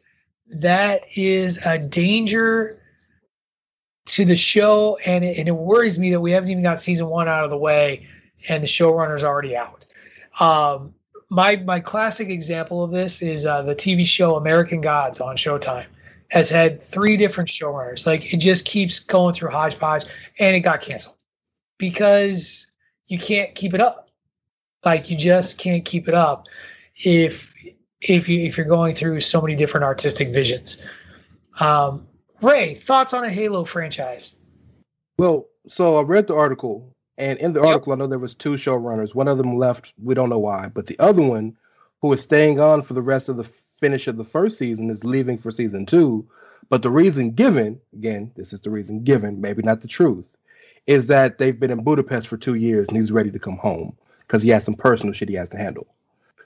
that 0.49 1.01
is 1.15 1.57
a 1.65 1.77
danger 1.77 2.81
to 4.05 4.23
the 4.23 4.37
show, 4.37 4.97
and 5.05 5.25
it, 5.25 5.37
and 5.37 5.49
it 5.49 5.51
worries 5.51 5.99
me 5.99 6.11
that 6.11 6.21
we 6.21 6.31
haven't 6.31 6.49
even 6.49 6.63
got 6.63 6.79
season 6.79 7.07
one 7.07 7.27
out 7.27 7.43
of 7.43 7.49
the 7.49 7.57
way, 7.57 8.07
and 8.47 8.63
the 8.63 8.67
showrunner's 8.67 9.25
already 9.25 9.57
out. 9.57 9.85
Um, 10.39 10.93
my 11.29 11.57
my 11.57 11.79
classic 11.79 12.29
example 12.29 12.83
of 12.83 12.91
this 12.91 13.21
is 13.21 13.45
uh, 13.45 13.61
the 13.61 13.75
TV 13.75 14.05
show 14.05 14.35
American 14.35 14.81
Gods 14.81 15.19
on 15.19 15.35
Showtime. 15.35 15.85
Has 16.29 16.49
had 16.49 16.83
three 16.83 17.15
different 17.15 17.49
showrunners. 17.49 18.05
Like 18.05 18.33
it 18.33 18.37
just 18.37 18.65
keeps 18.65 18.99
going 18.99 19.33
through 19.33 19.49
hodgepodge, 19.51 20.05
and 20.39 20.55
it 20.55 20.59
got 20.59 20.81
canceled 20.81 21.15
because 21.77 22.67
you 23.05 23.17
can't 23.17 23.55
keep 23.55 23.73
it 23.73 23.79
up. 23.79 24.09
Like 24.83 25.09
you 25.09 25.17
just 25.17 25.57
can't 25.57 25.85
keep 25.85 26.07
it 26.07 26.13
up 26.13 26.47
if 26.97 27.53
if 28.01 28.27
you 28.27 28.41
if 28.41 28.57
you're 28.57 28.65
going 28.65 28.93
through 28.93 29.21
so 29.21 29.41
many 29.41 29.55
different 29.55 29.85
artistic 29.85 30.33
visions. 30.33 30.79
Um, 31.59 32.07
Ray, 32.41 32.75
thoughts 32.75 33.13
on 33.13 33.23
a 33.23 33.29
Halo 33.29 33.65
franchise? 33.65 34.35
Well, 35.17 35.47
so 35.67 35.97
I 35.97 36.03
read 36.03 36.27
the 36.27 36.35
article, 36.35 36.95
and 37.17 37.39
in 37.39 37.53
the 37.53 37.65
article, 37.65 37.93
I 37.93 37.95
know 37.95 38.07
there 38.07 38.19
was 38.19 38.35
two 38.35 38.53
showrunners. 38.53 39.15
One 39.15 39.27
of 39.27 39.37
them 39.37 39.57
left. 39.57 39.93
We 40.01 40.13
don't 40.13 40.29
know 40.29 40.39
why, 40.39 40.69
but 40.73 40.87
the 40.87 40.99
other 40.99 41.21
one, 41.21 41.57
who 42.01 42.13
is 42.13 42.21
staying 42.21 42.59
on 42.59 42.83
for 42.83 42.93
the 42.93 43.01
rest 43.01 43.27
of 43.27 43.37
the 43.37 43.43
finish 43.43 44.07
of 44.07 44.17
the 44.17 44.23
first 44.23 44.57
season, 44.57 44.89
is 44.89 45.03
leaving 45.03 45.37
for 45.37 45.51
season 45.51 45.85
two. 45.85 46.27
But 46.69 46.81
the 46.81 46.91
reason 46.91 47.31
given, 47.31 47.79
again, 47.93 48.31
this 48.35 48.53
is 48.53 48.59
the 48.59 48.69
reason 48.69 49.03
given, 49.03 49.41
maybe 49.41 49.63
not 49.63 49.81
the 49.81 49.87
truth, 49.87 50.35
is 50.85 51.07
that 51.07 51.37
they've 51.37 51.59
been 51.59 51.71
in 51.71 51.83
Budapest 51.83 52.27
for 52.27 52.37
two 52.37 52.55
years 52.55 52.87
and 52.87 52.97
he's 52.97 53.11
ready 53.11 53.31
to 53.31 53.39
come 53.39 53.57
home 53.57 53.95
because 54.21 54.43
he 54.43 54.49
has 54.49 54.65
some 54.65 54.75
personal 54.75 55.13
shit 55.13 55.29
he 55.29 55.35
has 55.35 55.49
to 55.49 55.57
handle. 55.57 55.87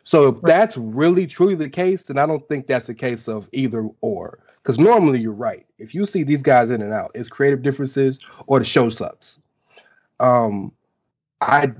So 0.03 0.29
if 0.29 0.41
that's 0.41 0.77
really 0.77 1.27
truly 1.27 1.55
the 1.55 1.69
case, 1.69 2.03
then 2.03 2.17
I 2.17 2.25
don't 2.25 2.47
think 2.47 2.67
that's 2.67 2.89
a 2.89 2.93
case 2.93 3.27
of 3.27 3.49
either 3.51 3.87
or. 4.01 4.39
Because 4.61 4.79
normally 4.79 5.19
you're 5.19 5.31
right. 5.31 5.65
If 5.79 5.95
you 5.95 6.05
see 6.05 6.23
these 6.23 6.41
guys 6.41 6.69
in 6.69 6.81
and 6.81 6.93
out, 6.93 7.11
it's 7.15 7.29
creative 7.29 7.63
differences 7.63 8.19
or 8.45 8.59
the 8.59 8.65
show 8.65 8.89
sucks. 8.89 9.39
Um, 10.21 10.73
I 11.41 11.73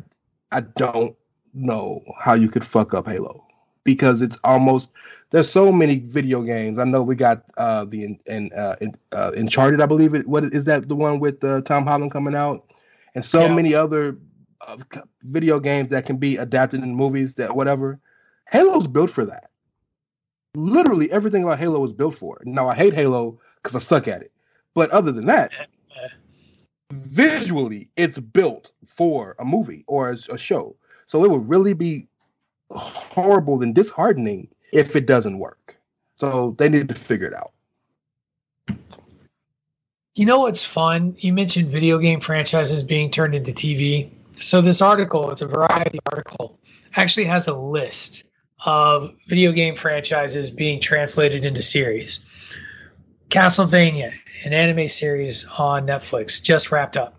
I 0.52 0.62
don't 0.62 1.16
know 1.54 2.02
how 2.20 2.36
you 2.36 2.50
could 2.50 2.66
fuck 2.66 2.94
up 2.94 3.08
Halo 3.08 3.46
because 3.84 4.22
it's 4.22 4.40
almost 4.44 4.92
there's 5.32 5.50
so 5.50 5.72
many 5.72 6.00
video 6.00 6.42
games. 6.44 6.80
I 6.80 6.86
know 6.86 7.04
we 7.04 7.16
got 7.16 7.44
uh 7.58 7.86
the 7.86 8.18
in, 8.28 8.52
uh, 8.54 8.76
in, 8.82 8.96
uh 9.14 9.32
Uncharted, 9.36 9.82
I 9.82 9.88
believe 9.88 10.16
it. 10.16 10.28
What 10.28 10.46
is 10.46 10.66
that? 10.66 10.90
The 10.90 10.96
one 10.96 11.20
with 11.20 11.44
uh, 11.44 11.62
Tom 11.62 11.86
Holland 11.86 12.12
coming 12.12 12.36
out, 12.36 12.72
and 13.16 13.26
so 13.26 13.48
Yeah. 13.48 13.56
many 13.56 13.76
other 13.76 14.18
uh, 14.68 14.78
video 15.24 15.60
games 15.60 15.90
that 15.90 16.06
can 16.06 16.18
be 16.18 16.38
adapted 16.38 16.84
in 16.84 16.96
movies 16.96 17.36
that 17.36 17.56
whatever. 17.56 18.00
Halo's 18.46 18.88
built 18.88 19.12
for 19.12 19.26
that. 19.26 19.52
Literally 20.56 21.12
everything 21.12 21.44
about 21.44 21.60
Halo 21.60 21.80
was 21.80 21.94
built 21.94 22.16
for. 22.16 22.38
it. 22.42 22.48
Now 22.48 22.68
I 22.68 22.76
hate 22.76 22.94
Halo 22.94 23.40
because 23.62 23.76
I 23.76 23.80
suck 23.80 24.08
at 24.08 24.22
it. 24.22 24.32
But 24.76 24.92
other 24.92 25.12
than 25.12 25.28
that, 25.28 25.52
visually, 26.92 27.90
it's 27.96 28.20
built 28.20 28.72
for 28.86 29.36
a 29.40 29.46
movie 29.46 29.84
or 29.88 30.12
a, 30.12 30.18
a 30.34 30.38
show. 30.38 30.76
So 31.06 31.24
it 31.24 31.32
would 31.32 31.50
really 31.50 31.74
be 31.74 32.08
horrible 32.72 33.62
and 33.62 33.76
disheartening 33.76 34.48
if 34.72 34.96
it 34.96 35.06
doesn't 35.06 35.40
work. 35.40 35.76
So 36.16 36.56
they 36.58 36.70
need 36.70 36.88
to 36.90 36.96
figure 36.96 37.28
it 37.28 37.34
out. 37.34 37.52
You 40.16 40.26
know 40.26 40.40
what's 40.40 40.64
fun? 40.64 41.16
You 41.20 41.34
mentioned 41.34 41.70
video 41.70 41.98
game 41.98 42.20
franchises 42.20 42.84
being 42.84 43.10
turned 43.10 43.34
into 43.34 43.52
TV. 43.52 44.10
So 44.40 44.62
this 44.62 44.82
article, 44.82 45.32
it's 45.32 45.42
a 45.42 45.48
variety 45.48 46.00
article, 46.12 46.60
actually 46.96 47.26
has 47.26 47.48
a 47.48 47.56
list 47.56 48.26
of 48.66 49.16
video 49.28 49.52
game 49.52 49.76
franchises 49.76 50.50
being 50.50 50.80
translated 50.80 51.46
into 51.46 51.64
series. 51.64 52.20
Castlevania, 53.32 54.12
an 54.44 54.52
anime 54.52 54.90
series 54.90 55.46
on 55.58 55.88
Netflix, 55.88 56.44
just 56.44 56.70
wrapped 56.70 56.98
up. 56.98 57.16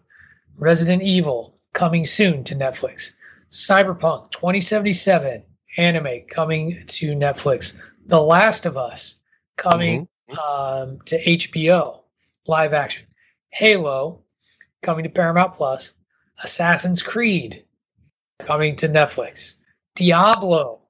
Resident 0.58 1.02
Evil, 1.02 1.58
coming 1.72 2.04
soon 2.04 2.44
to 2.44 2.54
Netflix. 2.54 3.12
Cyberpunk 3.50 4.30
2077, 4.30 5.42
anime 5.78 6.20
coming 6.28 6.84
to 6.86 7.14
Netflix. 7.14 7.78
The 8.04 8.20
Last 8.20 8.66
of 8.66 8.76
Us, 8.76 9.20
coming 9.56 10.06
um, 10.32 10.98
to 11.06 11.24
HBO, 11.24 12.00
live 12.46 12.74
action. 12.74 13.06
Halo, 13.48 14.20
coming 14.82 15.04
to 15.04 15.10
Paramount 15.10 15.54
Plus. 15.54 15.94
Assassin's 16.44 17.02
Creed, 17.02 17.64
coming 18.38 18.76
to 18.76 18.86
Netflix. 18.86 19.54
Diablo, 19.94 20.80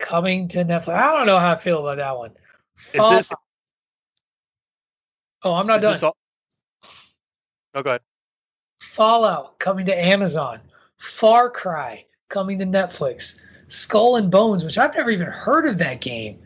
coming 0.00 0.48
to 0.48 0.64
Netflix. 0.64 0.94
I 0.94 1.16
don't 1.16 1.26
know 1.26 1.38
how 1.38 1.52
I 1.52 1.56
feel 1.56 1.78
about 1.78 1.98
that 1.98 2.18
one. 2.18 2.32
Is 2.92 3.28
this? 3.28 3.32
Oh, 5.42 5.54
I'm 5.54 5.66
not 5.66 5.78
is 5.78 5.82
done. 5.82 5.92
this 5.92 6.02
all- 6.02 6.16
oh, 7.74 7.82
go 7.82 7.90
ahead. 7.90 8.00
Fallout 8.80 9.58
coming 9.58 9.86
to 9.86 9.98
Amazon. 9.98 10.60
Far 10.98 11.50
Cry 11.50 12.04
coming 12.28 12.58
to 12.58 12.66
Netflix. 12.66 13.38
Skull 13.68 14.16
and 14.16 14.30
Bones, 14.30 14.64
which 14.64 14.78
I've 14.78 14.94
never 14.94 15.10
even 15.10 15.28
heard 15.28 15.66
of 15.66 15.78
that 15.78 16.00
game, 16.00 16.40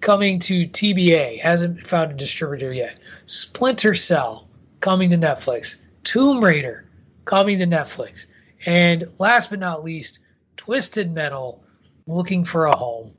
coming 0.00 0.38
to 0.40 0.66
TBA. 0.68 1.38
Hasn't 1.40 1.86
found 1.86 2.10
a 2.10 2.14
distributor 2.14 2.72
yet. 2.72 2.98
Splinter 3.26 3.94
Cell 3.94 4.48
coming 4.80 5.10
to 5.10 5.18
Netflix. 5.18 5.80
Tomb 6.04 6.42
Raider 6.42 6.88
coming 7.26 7.58
to 7.58 7.66
Netflix. 7.66 8.26
And 8.66 9.06
last 9.18 9.50
but 9.50 9.58
not 9.58 9.84
least, 9.84 10.20
Twisted 10.56 11.12
Metal 11.12 11.62
looking 12.06 12.44
for 12.44 12.66
a 12.66 12.76
home. 12.76 13.12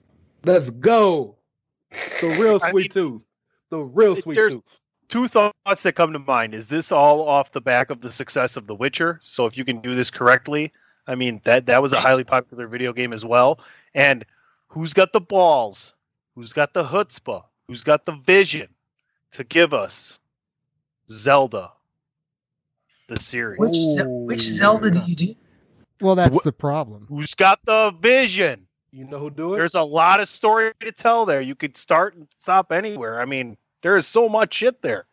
Let's 0.45 0.69
go. 0.69 1.35
The 2.21 2.35
real 2.39 2.59
sweet 2.59 2.91
tooth. 2.91 3.23
The 3.69 3.79
real 3.79 4.15
sweet 4.15 4.35
tooth. 4.35 4.63
Two 5.13 5.27
thoughts 5.27 5.83
that 5.83 5.93
come 5.93 6.11
to 6.11 6.17
mind. 6.17 6.55
Is 6.55 6.67
this 6.67 6.91
all 6.91 7.27
off 7.29 7.51
the 7.51 7.61
back 7.61 7.91
of 7.91 8.01
the 8.01 8.11
success 8.11 8.57
of 8.57 8.65
The 8.65 8.73
Witcher? 8.73 9.19
So 9.21 9.45
if 9.45 9.55
you 9.55 9.63
can 9.63 9.79
do 9.79 9.93
this 9.93 10.09
correctly, 10.09 10.73
I 11.05 11.13
mean 11.13 11.39
that 11.43 11.67
that 11.67 11.83
was 11.83 11.93
a 11.93 12.01
highly 12.01 12.23
popular 12.23 12.65
video 12.65 12.91
game 12.93 13.13
as 13.13 13.23
well. 13.23 13.59
And 13.93 14.25
who's 14.69 14.91
got 14.91 15.13
the 15.13 15.21
balls? 15.21 15.93
Who's 16.33 16.51
got 16.51 16.73
the 16.73 16.83
chutzpah? 16.83 17.43
Who's 17.67 17.83
got 17.83 18.07
the 18.07 18.13
vision 18.13 18.69
to 19.33 19.43
give 19.43 19.71
us 19.71 20.17
Zelda, 21.11 21.71
the 23.07 23.17
series? 23.17 23.59
Which, 23.59 23.75
Ze- 23.75 24.03
which 24.05 24.41
Zelda 24.41 24.89
do 24.89 25.03
you 25.05 25.15
do? 25.15 25.35
Well, 26.01 26.15
that's 26.15 26.41
the 26.41 26.51
problem. 26.51 27.05
Who's 27.07 27.35
got 27.35 27.59
the 27.65 27.93
vision? 28.01 28.65
You 28.91 29.05
know 29.05 29.19
who 29.19 29.29
do 29.29 29.53
it? 29.53 29.57
There's 29.57 29.75
a 29.75 29.83
lot 29.83 30.19
of 30.19 30.27
story 30.27 30.71
to 30.79 30.91
tell 30.91 31.27
there. 31.27 31.39
You 31.39 31.53
could 31.53 31.77
start 31.77 32.15
and 32.15 32.27
stop 32.39 32.71
anywhere. 32.71 33.21
I 33.21 33.25
mean, 33.25 33.57
there 33.83 33.95
is 33.95 34.07
so 34.07 34.27
much 34.27 34.55
shit 34.55 34.81
there. 34.81 35.05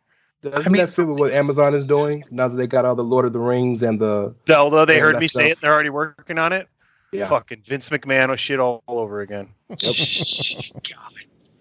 Doesn't 0.43 0.73
that 0.73 0.89
fit 0.89 1.07
with 1.07 1.19
what 1.19 1.33
Amazon 1.33 1.75
is 1.75 1.87
doing 1.87 2.25
now 2.31 2.49
that 2.49 2.57
they 2.57 2.67
got 2.67 2.87
all 2.87 2.95
the 2.95 3.05
Lord 3.05 3.27
of 3.27 3.35
the 3.35 3.39
Rings 3.39 3.83
and 3.83 4.01
the 4.01 4.35
Zelda, 4.47 4.87
they 4.87 4.99
heard 4.99 5.17
that 5.17 5.21
me 5.21 5.29
say 5.29 5.51
it. 5.51 5.61
They're 5.61 5.73
already 5.73 5.91
working 5.91 6.39
on 6.39 6.55
it. 6.55 6.67
Yeah. 7.13 7.29
Fucking 7.29 7.63
Vince 7.67 7.91
McMahon 7.91 8.35
shit 8.39 8.59
all, 8.59 8.83
all 8.87 8.99
over 8.99 9.21
again. 9.21 9.49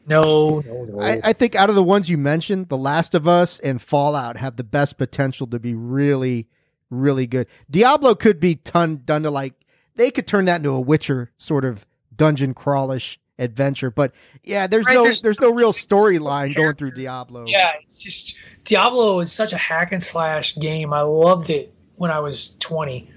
No, 0.07 0.61
no, 0.61 0.85
no. 0.85 1.01
I, 1.01 1.21
I 1.23 1.33
think 1.33 1.53
out 1.53 1.69
of 1.69 1.75
the 1.75 1.83
ones 1.83 2.09
you 2.09 2.17
mentioned, 2.17 2.69
The 2.69 2.77
Last 2.77 3.13
of 3.13 3.27
Us 3.27 3.59
and 3.59 3.79
Fallout 3.79 4.37
have 4.37 4.55
the 4.55 4.63
best 4.63 4.97
potential 4.97 5.45
to 5.45 5.59
be 5.59 5.75
really, 5.75 6.47
really 6.89 7.27
good. 7.27 7.45
Diablo 7.69 8.15
could 8.15 8.39
be 8.39 8.55
ton, 8.55 9.03
done 9.05 9.21
to 9.21 9.29
like 9.29 9.53
they 9.95 10.09
could 10.09 10.25
turn 10.25 10.45
that 10.45 10.55
into 10.55 10.71
a 10.71 10.79
Witcher 10.79 11.31
sort 11.37 11.63
of 11.63 11.85
dungeon 12.15 12.55
crawlish 12.55 13.19
adventure. 13.39 13.89
But 13.89 14.11
yeah, 14.43 14.67
there's 14.67 14.85
Right, 14.85 14.93
no 14.93 15.03
there's 15.03 15.21
there's, 15.21 15.39
no 15.39 15.51
real 15.51 15.73
storyline 15.73 16.55
going 16.55 16.75
through 16.75 16.91
Diablo. 16.91 17.45
Yeah, 17.47 17.71
it's 17.81 18.03
just 18.03 18.37
Diablo 18.65 19.19
is 19.21 19.31
such 19.31 19.53
a 19.53 19.57
hack 19.57 19.91
and 19.91 20.03
slash 20.03 20.57
game. 20.57 20.93
I 20.93 21.01
loved 21.01 21.49
it 21.49 21.73
when 21.95 22.11
I 22.11 22.19
was 22.19 22.51
20. 22.59 23.09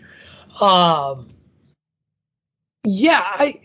Um 0.60 1.28
Yeah, 2.84 3.20
I, 3.22 3.60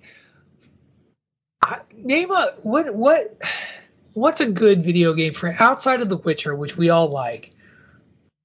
I 1.63 1.79
name 1.95 2.31
a 2.31 2.55
what 2.63 2.93
what 2.93 3.37
what's 4.13 4.41
a 4.41 4.47
good 4.49 4.83
video 4.83 5.13
game 5.13 5.33
for 5.33 5.55
outside 5.59 6.01
of 6.01 6.09
The 6.09 6.17
Witcher, 6.17 6.55
which 6.55 6.75
we 6.75 6.89
all 6.89 7.07
like. 7.07 7.53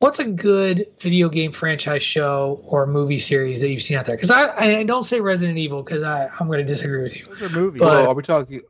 What's 0.02 0.18
a 0.18 0.24
good 0.24 0.88
video 0.98 1.28
game 1.28 1.52
franchise 1.52 2.02
show 2.02 2.60
or 2.64 2.88
movie 2.88 3.20
series 3.20 3.60
that 3.60 3.68
you've 3.68 3.84
seen 3.84 3.96
out 3.96 4.04
there? 4.04 4.16
Because 4.16 4.32
I, 4.32 4.80
I 4.80 4.82
don't 4.82 5.04
say 5.04 5.20
Resident 5.20 5.58
Evil 5.58 5.84
because 5.84 6.02
I 6.02 6.28
I'm 6.40 6.48
going 6.48 6.58
to 6.58 6.64
disagree 6.64 7.04
with 7.04 7.16
you. 7.16 7.26
Those 7.26 7.42
are 7.42 7.48
movies. 7.50 7.78
But- 7.78 7.88
well, 7.88 8.08
are 8.08 8.14
we 8.14 8.24
talking? 8.24 8.62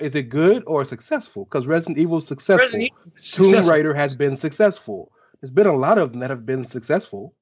Is 0.00 0.16
it 0.16 0.24
good 0.24 0.64
or 0.66 0.84
successful? 0.84 1.44
Because 1.44 1.68
Resident 1.68 1.96
Evil 1.96 2.18
is 2.18 2.26
successful. 2.26 2.66
Resident 2.66 2.90
Evil 2.90 3.12
is 3.14 3.30
Tomb. 3.30 3.68
Raider 3.68 3.94
has 3.94 4.16
been 4.16 4.36
successful. 4.36 5.12
There's 5.40 5.52
been 5.52 5.68
a 5.68 5.76
lot 5.76 5.96
of 5.96 6.10
them 6.10 6.18
that 6.22 6.30
have 6.30 6.44
been 6.44 6.64
successful. 6.64 7.34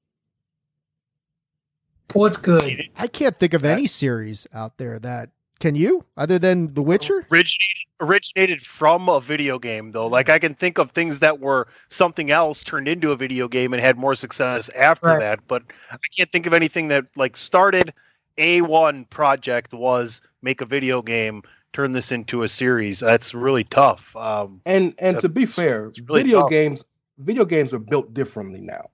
What's 2.13 2.37
good? 2.37 2.83
I 2.97 3.07
can't 3.07 3.35
think 3.35 3.55
of 3.55 3.65
any 3.65 3.87
series 3.87 4.45
out 4.53 4.77
there 4.77 4.99
that 4.99 5.31
can 5.59 5.75
you 5.75 6.05
other 6.17 6.39
than 6.39 6.73
The 6.73 6.81
Witcher. 6.81 7.25
Originated, 7.31 7.77
originated 7.99 8.61
from 8.65 9.09
a 9.09 9.19
video 9.19 9.59
game, 9.59 9.91
though. 9.91 10.07
Like 10.07 10.29
I 10.29 10.39
can 10.39 10.53
think 10.55 10.77
of 10.77 10.91
things 10.91 11.19
that 11.19 11.39
were 11.39 11.67
something 11.89 12.31
else 12.31 12.63
turned 12.63 12.87
into 12.87 13.11
a 13.11 13.15
video 13.15 13.47
game 13.47 13.73
and 13.73 13.81
had 13.81 13.97
more 13.97 14.15
success 14.15 14.69
after 14.75 15.07
Right. 15.07 15.19
that. 15.19 15.47
But 15.47 15.63
I 15.91 15.97
can't 16.15 16.31
think 16.31 16.45
of 16.45 16.53
anything 16.53 16.87
that 16.89 17.05
like 17.15 17.35
started 17.37 17.93
a 18.37 18.61
one 18.61 19.05
project 19.05 19.73
was 19.73 20.21
make 20.41 20.61
a 20.61 20.65
video 20.65 21.01
game, 21.01 21.43
turn 21.73 21.91
this 21.91 22.11
into 22.11 22.43
a 22.43 22.47
series. 22.47 22.99
That's 22.99 23.33
really 23.33 23.65
tough. 23.65 24.15
Um, 24.15 24.61
And 24.65 24.95
and 24.99 25.19
to 25.19 25.29
be 25.29 25.45
fair, 25.45 25.91
really 26.07 26.23
video 26.23 26.41
tough. 26.41 26.49
games 26.49 26.85
video 27.17 27.43
games 27.43 27.73
are 27.73 27.79
built 27.79 28.13
differently 28.13 28.61
now. 28.61 28.89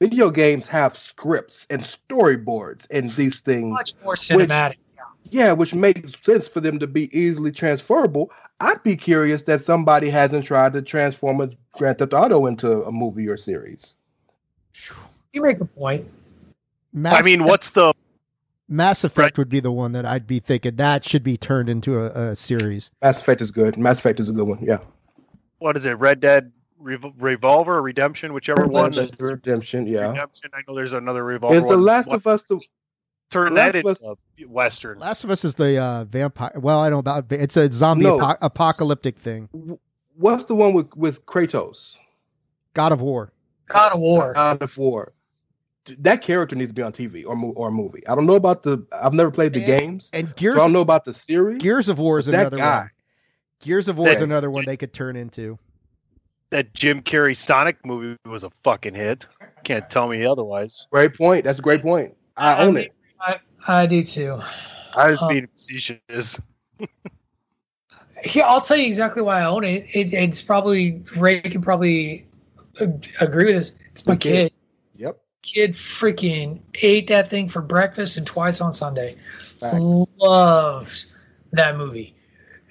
Video 0.00 0.30
games 0.30 0.68
have 0.68 0.96
scripts 0.96 1.66
and 1.70 1.82
storyboards 1.82 2.86
and 2.90 3.10
these 3.16 3.40
things. 3.40 3.70
Much 3.70 3.92
more 4.04 4.14
cinematic. 4.14 4.76
Yeah, 5.30 5.52
which 5.52 5.74
makes 5.74 6.12
sense 6.22 6.48
for 6.48 6.60
them 6.60 6.78
to 6.78 6.86
be 6.86 7.16
easily 7.16 7.52
transferable. 7.52 8.30
I'd 8.60 8.82
be 8.82 8.96
curious 8.96 9.42
that 9.44 9.62
somebody 9.62 10.10
hasn't 10.10 10.44
tried 10.44 10.72
to 10.74 10.82
transform 10.82 11.40
a 11.40 11.50
Grand 11.72 11.98
Theft 11.98 12.12
Auto 12.12 12.46
into 12.46 12.82
a 12.82 12.92
movie 12.92 13.26
or 13.28 13.36
series. 13.36 13.96
You 15.32 15.42
make 15.42 15.60
a 15.60 15.64
point. 15.64 16.06
Mass, 16.92 17.18
I 17.18 17.22
mean, 17.22 17.44
what's 17.44 17.70
the 17.70 17.92
Mass 18.68 19.04
Effect 19.04 19.38
would 19.38 19.48
be 19.48 19.60
the 19.60 19.72
one 19.72 19.92
that 19.92 20.04
I'd 20.04 20.26
be 20.26 20.40
thinking 20.40 20.76
that 20.76 21.04
should 21.04 21.22
be 21.22 21.36
turned 21.36 21.68
into 21.70 21.98
a, 21.98 22.30
a 22.30 22.36
series. 22.36 22.90
Mass 23.02 23.20
Effect 23.22 23.40
is 23.40 23.50
good. 23.50 23.76
Mass 23.76 23.98
Effect 24.00 24.20
is 24.20 24.28
a 24.28 24.32
good 24.32 24.46
one. 24.46 24.58
Yeah. 24.62 24.78
what 25.58 25.76
is 25.76 25.86
it? 25.86 25.92
Red 25.98 26.20
Dead 26.20 26.52
Rev- 26.78 27.04
Revolver, 27.18 27.80
Redemption, 27.82 28.32
whichever 28.32 28.66
one. 28.66 28.90
Redemption, 28.90 29.26
Redemption, 29.26 29.86
yeah. 29.86 30.10
Redemption. 30.10 30.50
I 30.54 30.60
know 30.66 30.74
there's 30.74 30.92
another 30.92 31.24
Revolver. 31.24 31.54
Is 31.56 31.62
The 31.64 31.68
one. 31.70 31.82
Last 31.82 32.08
What- 32.08 32.16
of 32.16 32.26
Us 32.26 32.42
the 32.42 32.60
turn 33.30 33.54
The 33.54 33.60
that 33.60 33.76
into 33.76 33.88
of 33.88 34.18
a 34.38 34.44
western? 34.44 34.98
Last 34.98 35.24
of 35.24 35.30
Us 35.30 35.44
is 35.44 35.54
the 35.54 35.78
uh, 35.80 36.04
vampire. 36.04 36.52
Well, 36.56 36.78
I 36.80 36.90
don't 36.90 37.04
know 37.04 37.12
about 37.12 37.32
it's 37.32 37.56
a 37.56 37.70
zombie 37.72 38.04
No. 38.06 38.20
apo- 38.20 38.38
apocalyptic 38.42 39.18
thing. 39.18 39.48
what's 40.16 40.44
the 40.44 40.54
one 40.54 40.74
with 40.74 40.94
with 40.96 41.24
Kratos? 41.26 41.98
God 42.74 42.92
of 42.92 43.00
War. 43.00 43.32
God 43.66 43.92
of 43.92 44.00
War. 44.00 44.32
God 44.34 44.62
of 44.62 44.76
War. 44.78 45.12
That 45.98 46.20
character 46.22 46.54
needs 46.54 46.70
to 46.70 46.74
be 46.74 46.82
on 46.82 46.92
TV 46.92 47.24
or 47.26 47.34
mo- 47.34 47.52
or 47.56 47.68
a 47.68 47.72
movie. 47.72 48.06
I 48.06 48.14
don't 48.14 48.26
know 48.26 48.34
about 48.34 48.62
the. 48.62 48.86
I've 48.92 49.14
never 49.14 49.30
played 49.30 49.52
the 49.54 49.64
games, 49.64 50.10
And 50.12 50.28
so 50.28 50.34
Gears 50.36 50.56
I 50.56 50.58
don't 50.58 50.72
know 50.72 50.82
about 50.82 51.04
the 51.04 51.14
series. 51.14 51.58
Gears 51.58 51.88
of 51.88 51.98
War 51.98 52.18
is 52.18 52.26
that 52.26 52.34
another 52.34 52.56
guy- 52.58 52.78
one. 52.80 52.90
Gears 53.60 53.88
of 53.88 53.98
War 53.98 54.08
is 54.08 54.20
another 54.20 54.50
one 54.50 54.64
they 54.66 54.76
could 54.76 54.92
turn 54.92 55.16
into. 55.16 55.58
that 56.50 56.72
Jim 56.74 57.00
Carrey 57.02 57.36
Sonic 57.36 57.76
movie 57.84 58.16
was 58.26 58.42
a 58.44 58.50
fucking 58.64 58.94
hit. 58.94 59.26
Can't 59.64 59.88
tell 59.90 60.08
me 60.08 60.24
otherwise. 60.24 60.86
Great 60.90 61.14
point. 61.16 61.44
That's 61.44 61.58
a 61.58 61.62
great 61.62 61.82
point. 61.82 62.14
I 62.36 62.62
own 62.64 62.76
it. 62.76 62.92
I, 63.20 63.38
I 63.66 63.86
do 63.86 64.02
too. 64.02 64.40
I 64.94 65.10
was 65.10 65.22
Um, 65.22 65.28
being 65.28 65.46
facetious. 65.46 66.40
Here, 68.24 68.44
I'll 68.46 68.60
tell 68.60 68.76
you 68.76 68.86
exactly 68.86 69.22
why 69.22 69.40
I 69.40 69.44
own 69.44 69.64
it. 69.64 69.86
it 69.94 70.12
it's 70.12 70.42
probably 70.42 71.02
Ray 71.16 71.40
can 71.40 71.62
probably 71.62 72.26
agree 73.20 73.46
with 73.46 73.54
this. 73.54 73.76
It's 73.92 74.04
my 74.06 74.14
The 74.14 74.18
kid. 74.20 74.52
Yep. 74.96 75.18
Kid 75.42 75.72
freaking 75.72 76.60
ate 76.82 77.06
that 77.06 77.30
thing 77.30 77.48
for 77.48 77.62
breakfast 77.62 78.18
and 78.18 78.26
twice 78.26 78.60
on 78.60 78.72
Sunday. 78.72 79.16
Facts. 79.40 79.76
Loves 80.18 81.14
that 81.52 81.76
movie. 81.78 82.14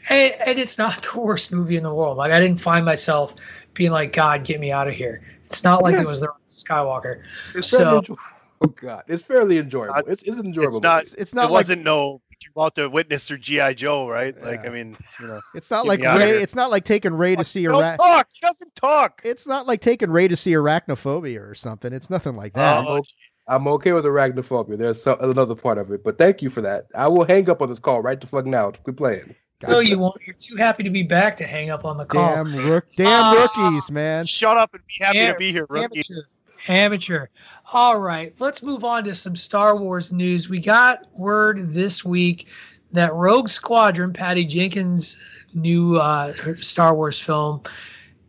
and, 0.09 0.33
and 0.45 0.59
it's 0.59 0.77
not 0.77 1.01
the 1.13 1.19
worst 1.19 1.51
movie 1.51 1.77
in 1.77 1.83
the 1.83 1.93
world. 1.93 2.17
Like 2.17 2.31
I 2.31 2.39
didn't 2.39 2.59
find 2.61 2.85
myself 2.85 3.33
being 3.73 3.91
like, 3.91 4.13
God, 4.13 4.45
get 4.45 4.59
me 4.59 4.71
out 4.71 4.87
of 4.87 4.93
here. 4.93 5.21
It's 5.45 5.63
not 5.63 5.81
like 5.81 5.93
Yes. 5.93 6.03
it 6.03 6.07
was 6.07 6.19
the 6.19 6.27
Skywalker. 6.55 7.23
It's 7.55 7.67
So 7.67 7.99
enjoy- 7.99 8.15
oh 8.65 8.67
god, 8.67 9.03
it's 9.07 9.23
fairly 9.23 9.57
enjoyable. 9.57 9.95
It's, 10.07 10.23
it's 10.23 10.37
an 10.37 10.45
enjoyable. 10.47 10.77
It's 10.77 10.83
not. 10.83 11.03
movie. 11.05 11.15
It's 11.17 11.33
it 11.33 11.35
not 11.35 11.43
like 11.45 11.51
wasn't 11.51 11.83
no. 11.83 12.21
You 12.41 12.61
out 12.63 12.75
to 12.75 12.87
witness 12.87 13.29
or 13.29 13.37
GI 13.37 13.73
Joe, 13.75 14.07
right? 14.07 14.33
Like 14.41 14.65
I 14.65 14.69
mean, 14.69 14.95
you 15.19 15.27
know. 15.27 15.41
it's 15.53 15.69
not 15.69 15.85
like 15.85 15.99
Ray. 15.99 16.41
It's 16.41 16.55
not 16.55 16.71
like 16.71 16.85
taking 16.85 17.13
Ray 17.13 17.35
to 17.35 17.43
see 17.43 17.63
Don't 17.65 17.97
talk. 17.97 18.29
He 18.31 18.39
doesn't 18.47 18.73
talk. 18.75 19.19
It's 19.25 19.45
not 19.45 19.67
like 19.67 19.81
taking 19.81 20.09
Ray 20.09 20.29
to 20.29 20.37
see 20.37 20.51
arachnophobia 20.53 21.41
or 21.41 21.53
something. 21.53 21.91
It's 21.91 22.09
nothing 22.09 22.37
like 22.37 22.53
that. 22.53 22.85
Oh, 22.87 23.03
I'm 23.49 23.67
okay 23.67 23.91
with 23.91 24.05
arachnophobia. 24.05 24.77
There's 24.77 25.01
some, 25.03 25.17
another 25.19 25.53
part 25.53 25.77
of 25.77 25.91
it, 25.91 26.01
but 26.01 26.17
thank 26.17 26.41
you 26.41 26.49
for 26.49 26.61
that. 26.61 26.85
I 26.95 27.09
will 27.09 27.25
hang 27.25 27.49
up 27.49 27.61
on 27.61 27.67
this 27.67 27.79
call 27.79 28.01
right 28.01 28.19
the 28.21 28.27
fuck 28.27 28.45
now. 28.45 28.71
Quit 28.71 28.95
playing. 28.95 29.35
no, 29.67 29.79
you 29.79 29.99
won't. 29.99 30.15
You're 30.25 30.35
too 30.39 30.55
happy 30.55 30.83
to 30.83 30.89
be 30.89 31.03
back 31.03 31.35
to 31.37 31.45
hang 31.45 31.69
up 31.69 31.83
on 31.83 31.97
the 31.97 32.05
call. 32.05 32.35
Damn 32.35 32.55
rook, 32.55 32.85
damn 32.95 33.35
Ah. 33.35 33.49
rookies, 33.57 33.91
man. 33.91 34.25
Shut 34.25 34.55
up 34.55 34.73
and 34.73 34.81
be 34.87 35.03
happy 35.03 35.17
Yeah, 35.17 35.33
to 35.33 35.37
be 35.37 35.51
here, 35.51 35.65
rookie. 35.69 36.03
Amateur. 36.09 36.21
Amateur. 36.67 37.27
All 37.71 37.99
right, 37.99 38.33
let's 38.39 38.61
move 38.61 38.83
on 38.83 39.03
to 39.05 39.15
some 39.15 39.35
Star 39.35 39.77
Wars 39.77 40.11
news. 40.11 40.49
We 40.49 40.59
got 40.59 41.07
word 41.17 41.73
this 41.73 42.03
week 42.03 42.47
that 42.91 43.13
Rogue 43.13 43.49
Squadron, 43.49 44.13
Patty 44.13 44.45
Jenkins' 44.45 45.17
new 45.53 45.97
uh, 45.97 46.33
Star 46.61 46.95
Wars 46.95 47.19
film, 47.19 47.61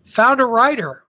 found 0.05 0.41
a 0.41 0.47
writer. 0.47 1.05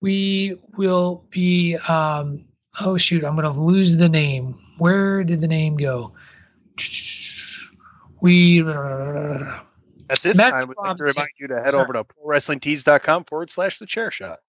We 0.00 0.56
will 0.76 1.24
be. 1.30 1.76
Um, 1.76 2.44
oh 2.80 2.96
shoot, 2.96 3.24
I'm 3.24 3.36
going 3.36 3.52
to 3.52 3.60
lose 3.60 3.96
the 3.96 4.08
name. 4.08 4.58
Where 4.78 5.24
did 5.24 5.40
the 5.40 5.48
name 5.48 5.76
go? 5.76 6.12
We. 8.20 8.62
At 8.62 10.18
this 10.22 10.36
Matthew 10.36 10.56
time, 10.56 10.68
we'd 10.68 10.76
like 10.76 10.96
to 10.96 11.04
remind 11.04 11.28
you 11.38 11.46
to 11.48 11.54
head 11.60 11.70
Sorry. 11.70 11.84
over 11.84 11.92
to 11.92 12.04
prowrestlingtees.com 12.04 13.24
forward 13.24 13.50
slash 13.50 13.78
the 13.78 13.86
chair 13.86 14.10
shot. 14.10 14.40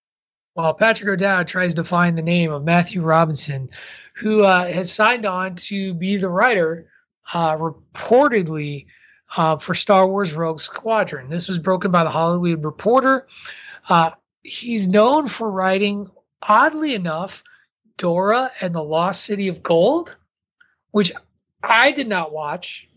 While 0.53 0.73
Patrick 0.73 1.10
O'Dowd 1.10 1.48
tries 1.48 1.73
to 1.76 1.84
find 1.84 2.18
the 2.18 2.22
name 2.22 2.52
of 2.52 2.64
Matthew 2.64 3.02
Robinson, 3.02 3.69
who 4.15 4.44
uh, 4.44 4.68
has 4.68 4.91
signed 4.91 5.26
on 5.26 5.56
to 5.56 5.94
be 5.94 6.18
the 6.18 6.28
writer, 6.30 6.90
uh, 7.34 7.56
reportedly 7.57 8.86
uh, 9.38 9.57
for 9.57 9.73
Star 9.73 10.07
Wars 10.07 10.34
Rogue 10.34 10.60
Squadron. 10.60 11.30
This 11.30 11.48
was 11.48 11.57
broken 11.57 11.90
by 11.90 12.03
the 12.03 12.10
Hollywood 12.10 12.65
Reporter. 12.65 13.28
Uh, 13.88 14.11
he's 14.44 14.90
known 14.90 15.28
for 15.28 15.49
writing, 15.49 16.10
oddly 16.41 16.95
enough, 16.95 17.44
Dora 17.98 18.52
and 18.60 18.76
the 18.76 18.84
Lost 18.84 19.23
City 19.23 19.48
of 19.48 19.64
Gold, 19.64 20.18
which 20.91 21.14
I 21.64 21.91
did 21.91 22.10
not 22.10 22.34
watch. 22.34 22.90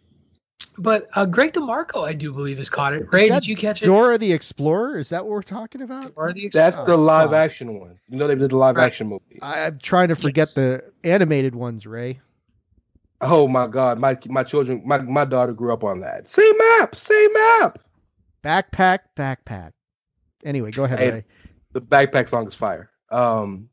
But 0.77 1.09
uh, 1.15 1.25
Greg 1.27 1.53
DeMarco, 1.53 2.07
I 2.07 2.13
do 2.13 2.33
believe, 2.33 2.59
has 2.59 2.69
caught 2.69 2.95
it. 2.95 3.07
Ray, 3.13 3.29
did 3.29 3.47
you 3.47 3.55
catch 3.57 3.81
it? 3.83 3.87
Dora 3.87 4.19
the 4.19 4.33
Explorer? 4.33 4.99
Is 4.99 5.09
that 5.11 5.25
what 5.25 5.31
we're 5.31 5.43
talking 5.43 5.83
about? 5.83 6.15
Dora 6.15 6.33
the 6.33 6.49
That's 6.53 6.77
Oh, 6.77 6.85
the 6.85 6.97
live 6.97 7.31
fuck. 7.31 7.37
action 7.37 7.79
one. 7.79 7.99
You 8.09 8.17
know 8.19 8.27
they 8.27 8.35
did 8.35 8.51
the 8.51 8.57
live 8.57 8.77
Right. 8.77 8.87
action 8.87 9.07
movie. 9.09 9.39
I- 9.41 9.67
I'm 9.67 9.79
trying 9.79 10.09
to 10.09 10.17
forget 10.17 10.49
Yes. 10.49 10.55
the 10.55 10.85
animated 11.05 11.55
ones, 11.55 11.87
Ray. 11.87 12.21
Oh 13.21 13.47
my 13.49 13.67
god, 13.69 13.99
my 14.01 14.19
my 14.27 14.43
children, 14.43 14.83
my 14.85 14.99
my 14.99 15.25
daughter 15.25 15.53
grew 15.53 15.73
up 15.73 15.85
on 15.85 16.01
that. 16.01 16.29
See 16.29 16.53
map, 16.79 16.95
see 16.97 17.29
map. 17.33 17.79
Backpack, 18.43 18.99
backpack. 19.17 19.73
Anyway, 20.45 20.71
go 20.73 20.85
ahead, 20.85 20.99
Hey, 20.99 21.11
Ray. 21.11 21.25
The 21.73 21.81
backpack 21.81 22.29
song 22.29 22.47
is 22.47 22.55
fire. 22.55 22.91
Um, 23.11 23.69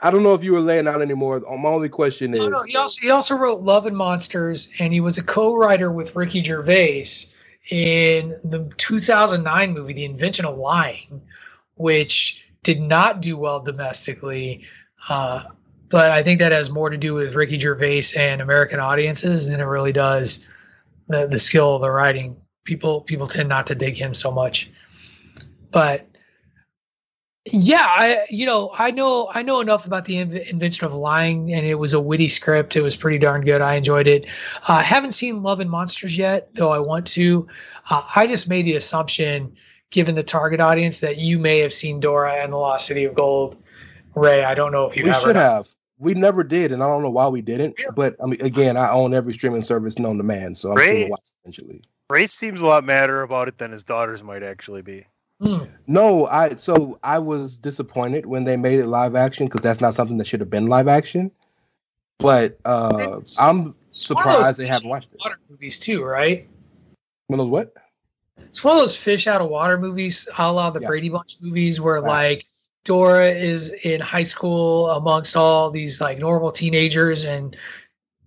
I 0.00 0.10
don't 0.10 0.22
know 0.22 0.34
if 0.34 0.42
you 0.42 0.52
were 0.52 0.60
laying 0.60 0.88
out 0.88 1.00
anymore. 1.00 1.40
My 1.40 1.68
only 1.68 1.88
question 1.88 2.32
is, 2.34 2.40
No, 2.40 2.48
no. 2.48 2.62
He 2.62 2.76
also 2.76 3.00
he 3.00 3.10
also 3.10 3.36
wrote 3.36 3.62
Love 3.62 3.86
and 3.86 3.96
Monsters, 3.96 4.68
and 4.78 4.92
he 4.92 5.00
was 5.00 5.18
a 5.18 5.22
co-writer 5.22 5.92
with 5.92 6.16
Ricky 6.16 6.42
Gervais 6.42 7.06
in 7.70 8.36
the 8.44 8.70
2009 8.76 9.72
movie 9.72 9.92
The 9.92 10.04
Invention 10.04 10.44
of 10.44 10.58
Lying, 10.58 11.22
which 11.76 12.44
did 12.62 12.80
not 12.80 13.22
do 13.22 13.36
well 13.36 13.60
domestically. 13.60 14.62
Uh, 15.08 15.44
but 15.90 16.10
I 16.10 16.22
think 16.22 16.40
that 16.40 16.52
has 16.52 16.70
more 16.70 16.90
to 16.90 16.96
do 16.96 17.14
with 17.14 17.34
Ricky 17.34 17.58
Gervais 17.58 18.04
and 18.16 18.40
American 18.40 18.80
audiences 18.80 19.48
than 19.48 19.60
it 19.60 19.64
really 19.64 19.92
does 19.92 20.46
the 21.08 21.26
the 21.26 21.38
skill 21.38 21.76
of 21.76 21.82
the 21.82 21.90
writing. 21.90 22.36
People 22.64 23.02
people 23.02 23.26
tend 23.26 23.48
not 23.48 23.66
to 23.68 23.74
dig 23.74 23.96
him 23.96 24.12
so 24.14 24.30
much, 24.30 24.70
but 25.70 26.08
yeah, 27.46 27.86
I 27.86 28.24
you 28.30 28.46
know 28.46 28.70
I 28.78 28.90
know 28.90 29.28
I 29.34 29.42
know 29.42 29.60
enough 29.60 29.86
about 29.86 30.06
the 30.06 30.18
invention 30.18 30.86
of 30.86 30.94
lying, 30.94 31.52
and 31.52 31.66
it 31.66 31.74
was 31.74 31.92
a 31.92 32.00
witty 32.00 32.28
script. 32.28 32.74
It 32.76 32.80
was 32.80 32.96
pretty 32.96 33.18
darn 33.18 33.42
good. 33.44 33.60
I 33.60 33.74
enjoyed 33.74 34.06
it. 34.06 34.24
Uh, 34.68 34.74
I 34.74 34.82
haven't 34.82 35.12
seen 35.12 35.42
Love 35.42 35.60
and 35.60 35.70
Monsters 35.70 36.16
yet, 36.16 36.48
though 36.54 36.70
I 36.70 36.78
want 36.78 37.06
to. 37.08 37.46
Uh, 37.90 38.02
I 38.16 38.26
just 38.26 38.48
made 38.48 38.64
the 38.64 38.76
assumption, 38.76 39.54
given 39.90 40.14
the 40.14 40.22
target 40.22 40.60
audience, 40.60 41.00
that 41.00 41.18
you 41.18 41.38
may 41.38 41.58
have 41.58 41.72
seen 41.72 42.00
Dora 42.00 42.32
and 42.34 42.52
the 42.52 42.56
Lost 42.56 42.86
City 42.86 43.04
of 43.04 43.14
Gold. 43.14 43.62
Ray, 44.14 44.44
I 44.44 44.54
don't 44.54 44.72
know 44.72 44.86
if 44.86 44.96
you 44.96 45.04
we 45.04 45.12
should 45.14 45.36
have. 45.36 45.68
We 45.98 46.14
never 46.14 46.44
did, 46.44 46.72
and 46.72 46.82
I 46.82 46.88
don't 46.88 47.02
know 47.02 47.10
why 47.10 47.28
we 47.28 47.42
didn't. 47.42 47.76
But 47.94 48.16
I 48.22 48.26
mean, 48.26 48.40
again, 48.40 48.76
I 48.76 48.90
own 48.90 49.12
every 49.12 49.34
streaming 49.34 49.62
service 49.62 49.98
known 49.98 50.16
to 50.16 50.22
man, 50.24 50.54
so 50.54 50.70
I'm 50.70 50.78
sure 50.78 50.86
Right. 50.86 50.98
we'll 51.00 51.08
watch 51.10 51.28
eventually. 51.44 51.82
Ray 52.10 52.26
seems 52.26 52.62
a 52.62 52.66
lot 52.66 52.84
madder 52.84 53.22
about 53.22 53.48
it 53.48 53.58
than 53.58 53.70
his 53.72 53.82
daughters 53.82 54.22
might 54.22 54.42
actually 54.42 54.82
be. 54.82 55.06
Hmm. 55.44 55.64
No, 55.86 56.24
I 56.26 56.54
so 56.54 56.98
I 57.02 57.18
was 57.18 57.58
disappointed 57.58 58.24
when 58.24 58.44
they 58.44 58.56
made 58.56 58.80
it 58.80 58.86
live 58.86 59.14
action 59.14 59.46
because 59.46 59.60
that's 59.60 59.80
not 59.80 59.94
something 59.94 60.16
that 60.16 60.26
should 60.26 60.40
have 60.40 60.48
been 60.48 60.68
live 60.68 60.88
action. 60.88 61.30
But 62.18 62.58
uh, 62.64 63.20
I'm 63.20 63.20
It's 63.20 63.38
one 63.38 63.66
of 63.66 63.74
those 63.74 64.00
surprised 64.00 64.56
they 64.56 64.66
haven't 64.66 64.88
watched 64.88 65.12
it. 65.12 65.20
Water 65.20 65.38
movies 65.50 65.78
too, 65.78 66.02
right? 66.02 66.48
One 67.26 67.40
of 67.40 67.46
those 67.46 67.50
what? 67.50 67.74
It's 68.38 68.64
one 68.64 68.76
of 68.76 68.82
those 68.82 68.96
fish 68.96 69.26
out 69.26 69.42
of 69.42 69.50
water 69.50 69.76
movies, 69.76 70.26
a 70.38 70.50
la 70.50 70.70
the 70.70 70.80
Yeah. 70.80 70.86
Brady 70.86 71.10
Bunch 71.10 71.36
movies, 71.42 71.78
where 71.78 72.00
like 72.00 72.46
Dora 72.84 73.28
is 73.28 73.70
in 73.84 74.00
high 74.00 74.22
school 74.22 74.88
amongst 74.90 75.36
all 75.36 75.70
these 75.70 76.00
like 76.00 76.18
normal 76.18 76.52
teenagers, 76.52 77.24
and 77.24 77.54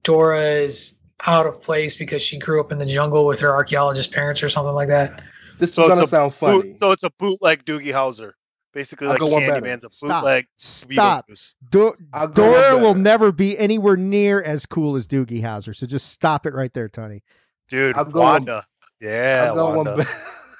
Dora 0.04 0.44
is 0.44 0.94
out 1.26 1.48
of 1.48 1.64
place 1.64 1.96
because 1.96 2.22
she 2.22 2.38
grew 2.38 2.60
up 2.60 2.72
in 2.72 2.78
the 2.78 2.86
jungle 2.86 3.26
with 3.26 3.40
her 3.40 3.52
archaeologist 3.52 4.12
parents 4.12 4.44
or 4.44 4.50
something 4.50 4.76
like 4.76 4.90
that. 4.90 5.20
This 5.60 5.74
So 5.74 5.84
is 5.84 5.90
gonna 5.90 6.04
a 6.04 6.08
sound 6.08 6.32
Boot- 6.32 6.38
funny. 6.64 6.78
so 6.78 6.92
it's 6.92 7.04
a 7.04 7.10
bootleg 7.18 7.66
Doogie 7.66 7.88
Howser. 7.94 8.34
Basically, 8.74 9.08
I'll 9.08 9.14
like 9.14 9.20
go 9.20 9.28
one 9.28 9.42
better. 9.48 9.62
Candyman's 9.62 9.84
a 9.86 9.90
Stop. 9.90 10.22
bootleg. 10.22 10.46
Stop. 10.58 11.28
Beetlejuice. 11.30 11.54
Do- 11.72 11.96
I'll 12.14 12.28
Dora 12.28 12.78
will 12.78 12.94
never 12.94 13.32
be 13.32 13.58
anywhere 13.58 13.98
near 13.98 14.42
as 14.42 14.66
cool 14.68 14.96
as 14.96 15.08
Doogie 15.08 15.42
Howser. 15.42 15.76
So 15.76 15.88
just 15.88 16.10
stop 16.12 16.46
it 16.46 16.54
right 16.54 16.72
there, 16.74 16.88
Tony. 16.90 17.24
Dude, 17.70 17.98
I'm 17.98 18.12
go 18.12 18.22
one- 18.22 18.32
Wanda. 18.46 18.66
Yeah, 19.02 19.46
I'll 19.50 19.56
go 19.56 19.76
Wanda. 19.76 20.06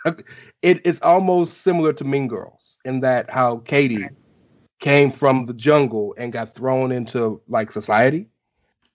one 0.04 0.18
it, 0.62 0.82
it's 0.86 1.02
almost 1.02 1.62
similar 1.62 1.94
to 1.94 2.04
Mean 2.04 2.28
Girls 2.28 2.78
in 2.86 3.00
that 3.02 3.30
how 3.30 3.58
Cady 3.58 4.06
came 4.80 5.12
from 5.12 5.46
the 5.46 5.54
jungle 5.54 6.16
and 6.18 6.32
got 6.32 6.54
thrown 6.56 6.92
into 6.92 7.42
like 7.48 7.72
society, 7.72 8.28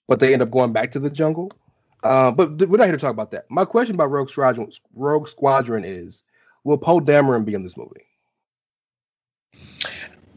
but 0.09 0.19
they 0.21 0.33
end 0.33 0.43
up 0.43 0.51
going 0.51 0.73
back 0.73 0.91
to 0.93 0.99
the 0.99 1.11
jungle. 1.11 1.53
Uh, 2.03 2.31
but 2.31 2.59
th- 2.59 2.69
we're 2.71 2.79
not 2.79 2.85
here 2.85 2.97
to 2.97 2.99
talk 3.01 3.11
about 3.13 3.31
that. 3.31 3.45
My 3.51 3.65
question 3.65 3.95
about 3.95 4.11
Rogue 4.11 4.29
Squadron, 4.31 4.71
Rogue 4.95 5.29
Squadron 5.29 5.85
is: 5.85 6.25
Will 6.65 6.79
Poe 6.79 7.01
Dameron 7.01 7.45
be 7.45 7.55
in 7.55 7.63
this 7.63 7.77
movie? 7.77 8.07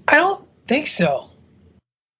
I 0.07 0.17
don't 0.17 0.47
think 0.67 0.87
so. 0.87 1.31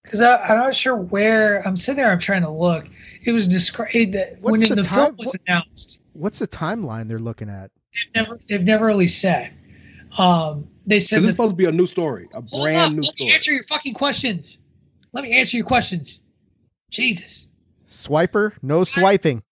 Because 0.04 0.22
I'm 0.22 0.58
not 0.60 0.76
sure 0.76 0.96
where 0.96 1.68
I'm 1.68 1.76
sitting 1.76 1.98
there. 2.04 2.12
I'm 2.12 2.20
trying 2.20 2.44
to 2.44 2.50
look. 2.50 2.88
It 3.26 3.32
was 3.32 3.48
described 3.48 4.14
that 4.14 4.40
when 4.42 4.52
What's 4.60 4.70
the, 4.70 4.76
the 4.76 4.84
film 4.84 5.16
was 5.18 5.28
what- 5.28 5.42
announced, 5.48 6.00
What's 6.14 6.40
the 6.40 6.48
timeline 6.48 7.08
they're 7.10 7.20
looking 7.20 7.50
at? 7.50 7.72
they've 7.94 8.24
never 8.24 8.40
they've 8.48 8.64
never 8.64 8.86
really 8.86 9.08
said. 9.08 9.54
Um, 10.18 10.68
they 10.86 11.00
said 11.00 11.18
Because 11.18 11.24
that 11.24 11.30
it's 11.30 11.36
supposed 11.38 11.52
to 11.52 11.56
be 11.58 11.66
a 11.66 11.72
new 11.72 11.86
story, 11.86 12.28
a 12.34 12.42
brand 12.42 12.78
up, 12.78 12.92
new 12.94 13.02
let 13.02 13.14
story. 13.14 13.28
me 13.30 13.34
answer 13.36 13.54
your 13.54 13.64
fucking 13.66 13.94
questions. 13.96 14.60
Let 15.12 15.24
me 15.24 15.32
answer 15.38 15.58
your 15.58 15.66
questions. 15.66 16.22
Jesus. 16.92 17.50
Swiper? 17.88 18.54
No 18.62 18.84
swiping. 18.84 19.44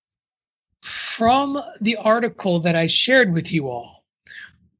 From 0.81 1.61
the 1.79 1.95
article 1.95 2.59
that 2.59 2.75
I 2.75 2.87
shared 2.87 3.33
with 3.33 3.51
you 3.51 3.69
all, 3.69 4.03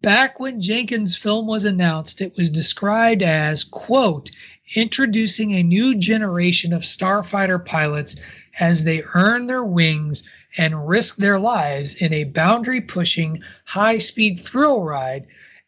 back 0.01 0.39
when 0.39 0.61
Jenkins' 0.61 1.15
film 1.15 1.47
was 1.47 1.63
announced, 1.63 2.21
it 2.21 2.35
was 2.35 2.49
described 2.49 3.23
as, 3.23 3.63
quote, 3.63 4.31
introducing 4.75 5.53
a 5.53 5.63
new 5.63 5.95
generation 5.95 6.73
of 6.73 6.81
starfighter 6.81 7.63
pilots 7.63 8.15
as 8.59 8.84
they 8.84 9.03
earn 9.13 9.47
their 9.47 9.63
wings 9.63 10.23
and 10.57 10.88
risk 10.88 11.15
their 11.17 11.39
lives 11.39 11.95
in 11.95 12.13
a 12.13 12.25
boundary 12.25 12.81
pushing, 12.81 13.41
high 13.65 13.97
speed 13.97 14.39
thrill 14.39 14.84
ride 14.84 15.25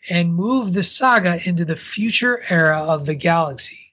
and 0.10 0.36
move 0.36 0.74
the 0.74 0.84
saga 0.84 1.40
into 1.48 1.66
the 1.66 1.76
future 1.76 2.44
era 2.50 2.80
of 2.80 3.06
the 3.06 3.16
galaxy. 3.16 3.85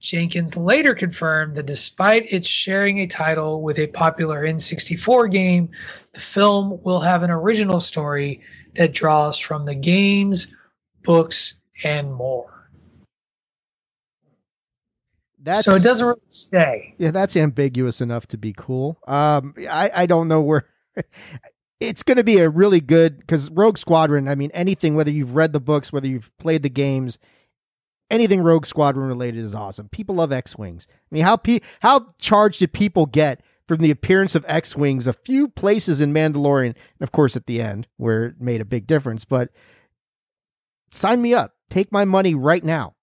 Jenkins 0.00 0.56
later 0.56 0.94
confirmed 0.94 1.56
that 1.56 1.66
despite 1.66 2.32
its 2.32 2.46
sharing 2.46 3.00
a 3.00 3.06
title 3.06 3.62
with 3.62 3.78
a 3.78 3.88
popular 3.88 4.44
N64 4.44 5.30
game, 5.30 5.68
the 6.14 6.20
film 6.20 6.80
will 6.84 7.00
have 7.00 7.24
an 7.24 7.30
original 7.30 7.80
story 7.80 8.40
that 8.74 8.92
draws 8.92 9.38
from 9.38 9.64
the 9.64 9.74
games, 9.74 10.54
books, 11.02 11.54
and 11.82 12.12
more. 12.12 12.70
That's 15.40 15.64
so 15.64 15.74
it 15.74 15.82
doesn't 15.82 16.06
really 16.06 16.20
say. 16.28 16.94
Yeah, 16.98 17.10
that's 17.10 17.36
ambiguous 17.36 18.00
enough 18.00 18.26
to 18.28 18.38
be 18.38 18.52
cool. 18.56 18.98
Um, 19.06 19.54
I, 19.58 19.90
I 19.94 20.06
don't 20.06 20.28
know 20.28 20.42
where. 20.42 20.68
it's 21.80 22.02
going 22.02 22.16
to 22.16 22.24
be 22.24 22.38
a 22.38 22.48
really 22.48 22.80
good 22.80 23.18
because 23.18 23.50
Rogue 23.50 23.78
Squadron. 23.78 24.28
I 24.28 24.34
mean, 24.34 24.50
anything 24.52 24.94
whether 24.94 25.10
you've 25.10 25.34
read 25.34 25.52
the 25.52 25.60
books, 25.60 25.92
whether 25.92 26.06
you've 26.06 26.36
played 26.38 26.62
the 26.62 26.70
games, 26.70 27.18
anything 28.10 28.40
Rogue 28.40 28.66
Squadron 28.66 29.06
related 29.06 29.44
is 29.44 29.54
awesome. 29.54 29.88
People 29.88 30.16
love 30.16 30.32
X 30.32 30.56
wings. 30.56 30.86
I 30.90 31.14
mean, 31.14 31.24
how 31.24 31.36
pe- 31.36 31.60
how 31.80 32.08
charged 32.18 32.60
did 32.60 32.72
people 32.72 33.06
get 33.06 33.42
from 33.66 33.78
the 33.78 33.90
appearance 33.90 34.34
of 34.34 34.44
X 34.48 34.76
wings 34.76 35.06
a 35.06 35.12
few 35.12 35.48
places 35.48 36.00
in 36.00 36.12
Mandalorian, 36.12 36.74
and 36.74 37.02
of 37.02 37.12
course 37.12 37.36
at 37.36 37.46
the 37.46 37.60
end 37.60 37.86
where 37.96 38.24
it 38.26 38.40
made 38.40 38.60
a 38.60 38.64
big 38.66 38.86
difference. 38.86 39.24
But 39.24 39.50
sign 40.90 41.20
me 41.20 41.34
up. 41.34 41.54
Take 41.68 41.92
my 41.92 42.04
money 42.04 42.34
right 42.34 42.64
now. 42.64 42.94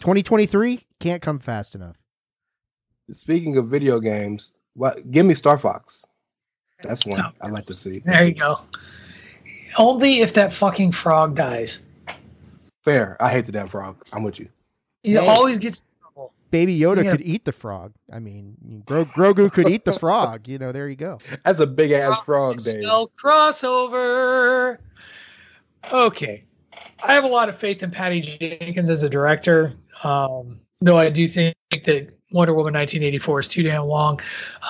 2023 0.00 0.84
can't 1.00 1.22
come 1.22 1.38
fast 1.38 1.74
enough. 1.74 1.96
Speaking 3.10 3.56
of 3.56 3.68
video 3.68 4.00
games, 4.00 4.52
what? 4.74 5.10
Give 5.10 5.24
me 5.24 5.34
Star 5.34 5.56
Fox. 5.56 6.04
That's 6.82 7.06
one 7.06 7.20
oh. 7.20 7.30
I'd 7.40 7.52
like 7.52 7.66
to 7.66 7.74
see. 7.74 8.00
There 8.00 8.26
you 8.26 8.34
go. 8.34 8.60
Only 9.76 10.20
if 10.20 10.34
that 10.34 10.52
fucking 10.52 10.92
frog 10.92 11.34
dies. 11.34 11.80
Fair. 12.84 13.16
I 13.20 13.30
hate 13.30 13.46
the 13.46 13.52
damn 13.52 13.68
frog. 13.68 13.96
I'm 14.12 14.22
with 14.22 14.38
you. 14.40 14.48
He 15.02 15.12
Hey. 15.12 15.18
always 15.26 15.58
gets 15.58 15.82
trouble. 16.00 16.32
Baby 16.50 16.78
Yoda 16.78 17.04
Yeah. 17.04 17.10
could 17.12 17.20
eat 17.22 17.44
the 17.44 17.52
frog. 17.52 17.92
I 18.12 18.18
mean, 18.18 18.82
Gro- 18.86 19.04
Grogu 19.04 19.52
could 19.52 19.68
eat 19.68 19.84
the 19.84 19.92
frog. 19.92 20.48
You 20.48 20.58
know, 20.58 20.72
there 20.72 20.88
you 20.88 20.96
go. 20.96 21.18
That's 21.44 21.60
a 21.60 21.66
big 21.66 21.92
ass 21.92 22.22
frog, 22.24 22.56
Dave. 22.58 22.82
Spell 22.82 23.10
crossover. 23.22 24.78
Okay. 25.92 26.44
I 27.04 27.12
have 27.12 27.24
a 27.24 27.28
lot 27.28 27.48
of 27.48 27.56
faith 27.56 27.82
in 27.82 27.90
Patty 27.90 28.20
Jenkins 28.20 28.90
as 28.90 29.02
a 29.02 29.08
director. 29.08 29.72
Um, 30.04 30.60
though 30.80 30.98
I 30.98 31.10
do 31.10 31.28
think 31.28 31.54
that 31.70 32.08
Wonder 32.32 32.52
Woman 32.54 32.74
1984 32.74 33.40
is 33.40 33.48
too 33.48 33.62
damn 33.62 33.84
long. 33.84 34.20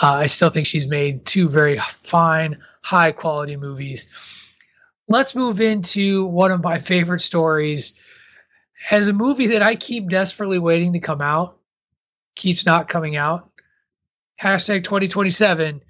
Uh, 0.03 0.13
I 0.15 0.27
still 0.27 0.51
think 0.51 0.67
she's 0.67 0.87
made 0.89 1.25
two 1.27 1.49
very 1.49 1.79
fine, 2.03 2.57
high 2.83 3.13
quality 3.13 3.57
movies. 3.57 4.09
Let's 5.11 5.35
move 5.35 5.63
into 5.63 6.27
one 6.27 6.51
of 6.51 6.63
my 6.63 6.79
favorite 6.79 7.23
stories. 7.23 7.95
As 8.91 9.09
a 9.09 9.13
movie 9.13 9.47
that 9.47 9.63
I 9.63 9.75
keep 9.75 10.11
desperately 10.11 10.59
waiting 10.59 10.93
to 10.93 11.01
come 11.01 11.23
out, 11.23 11.57
keeps 12.37 12.67
not 12.67 12.89
coming 12.89 13.17
out. 13.17 13.51
Hashtag 14.41 14.85
2027. 14.85 15.81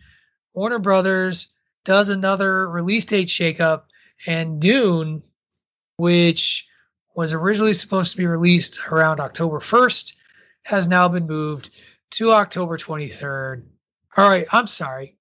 Warner 0.54 0.78
Brothers 0.78 1.48
does 1.84 2.10
another 2.10 2.70
release 2.70 3.04
date 3.04 3.28
shakeup, 3.28 3.82
and 4.26 4.60
Dune, 4.60 5.22
which 5.96 6.64
was 7.16 7.32
originally 7.32 7.74
supposed 7.74 8.12
to 8.12 8.18
be 8.18 8.26
released 8.26 8.78
around 8.86 9.18
October 9.18 9.58
1st, 9.58 10.14
has 10.62 10.86
now 10.86 11.08
been 11.08 11.26
moved 11.26 11.70
to 12.10 12.32
October 12.32 12.78
23rd. 12.78 13.64
All 14.16 14.28
right, 14.28 14.46
I'm 14.52 14.68
sorry. 14.68 15.16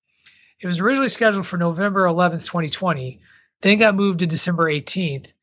It 0.59 0.67
was 0.67 0.79
originally 0.79 1.09
scheduled 1.09 1.47
for 1.47 1.57
November 1.57 2.05
11th, 2.05 2.45
2020, 2.45 3.19
then 3.61 3.77
got 3.77 3.95
moved 3.95 4.19
to 4.19 4.27
December 4.27 4.65
18th. 4.65 5.33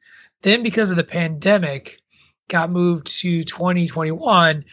Then, 0.42 0.62
because 0.62 0.90
of 0.90 0.96
the 0.96 1.04
pandemic, 1.04 2.00
got 2.48 2.70
moved 2.70 3.06
to 3.20 3.44
2021 3.44 4.64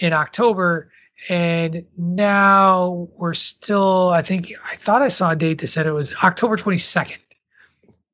in 0.00 0.12
October. 0.12 0.90
And 1.28 1.84
now 1.96 3.08
we're 3.16 3.34
still, 3.34 4.10
I 4.10 4.22
think, 4.22 4.52
I 4.70 4.76
thought 4.76 5.02
I 5.02 5.08
saw 5.08 5.30
a 5.30 5.36
date 5.36 5.60
that 5.60 5.68
said 5.68 5.86
it 5.86 5.92
was 5.92 6.14
October 6.22 6.56
22nd. 6.56 7.18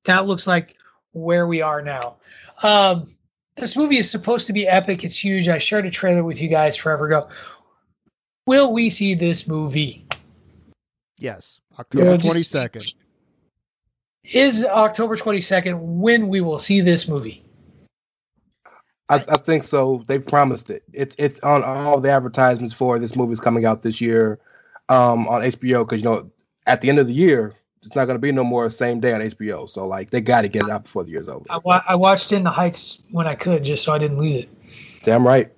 That 0.05 0.27
looks 0.27 0.47
like 0.47 0.77
where 1.13 1.47
we 1.47 1.61
are 1.61 1.83
now. 1.83 2.17
Um, 2.63 3.17
this 3.57 3.77
movie 3.77 3.99
is 3.99 4.11
supposed 4.11 4.47
to 4.47 4.53
be 4.53 4.67
epic. 4.67 5.05
It's 5.05 5.17
huge. 5.17 5.49
I 5.49 5.59
shared 5.59 5.87
a 5.87 5.91
trailer 5.91 6.25
with 6.25 6.41
you 6.41 6.49
guys 6.49 6.77
forever 6.77 7.07
ago. 7.07 7.29
Will 8.47 8.73
we 8.73 8.91
see 8.91 9.15
this 9.15 9.47
movie? 9.47 10.07
Yes, 11.19 11.61
October 11.79 12.19
twenty 12.19 12.43
second. 12.43 12.95
Is 14.25 14.65
October 14.65 15.17
22nd 15.17 15.79
when 15.81 16.29
we 16.29 16.41
will 16.41 16.59
see 16.59 16.81
this 16.81 17.09
movie? 17.09 17.45
I, 19.09 19.17
I 19.29 19.37
think 19.39 19.65
so. 19.65 20.05
They've 20.07 20.27
promised 20.27 20.71
it. 20.71 20.85
It's 20.93 21.15
it's 21.19 21.41
on 21.41 21.63
all 21.65 22.01
the 22.01 22.11
advertisements 22.11 22.73
for 22.73 22.99
this 22.99 23.17
movie's 23.17 23.41
coming 23.41 23.67
out 23.67 23.83
this 23.83 24.01
year 24.01 24.39
um, 24.89 25.29
on 25.29 25.43
HBO 25.43 25.87
because 25.87 26.03
you 26.03 26.09
know 26.09 26.31
at 26.67 26.81
the 26.81 26.89
end 26.89 26.99
of 26.99 27.09
the 27.09 27.13
year 27.13 27.53
it's 27.83 27.97
not 27.97 28.05
going 28.05 28.15
to 28.15 28.21
be 28.21 28.31
no 28.31 28.45
more 28.45 28.71
same 28.71 29.01
day 29.01 29.13
on 29.13 29.21
HBO. 29.21 29.69
So 29.69 29.87
like 29.87 30.11
they 30.11 30.21
got 30.21 30.43
to 30.43 30.49
get 30.49 30.63
it 30.65 30.71
out 30.71 30.85
before 30.85 31.03
the 31.05 31.11
year's 31.11 31.29
over. 31.29 31.45
I, 31.51 31.59
wa- 31.59 31.83
I 31.89 31.97
watched 31.97 32.31
In 32.33 32.45
the 32.45 32.51
Heights 32.51 33.03
when 33.11 33.27
I 33.27 33.35
could 33.35 33.65
just 33.65 33.83
so 33.83 33.93
I 33.93 33.99
didn't 33.99 34.19
lose 34.19 34.33
it. 34.33 34.49
Damn 35.05 35.27
right. 35.27 35.51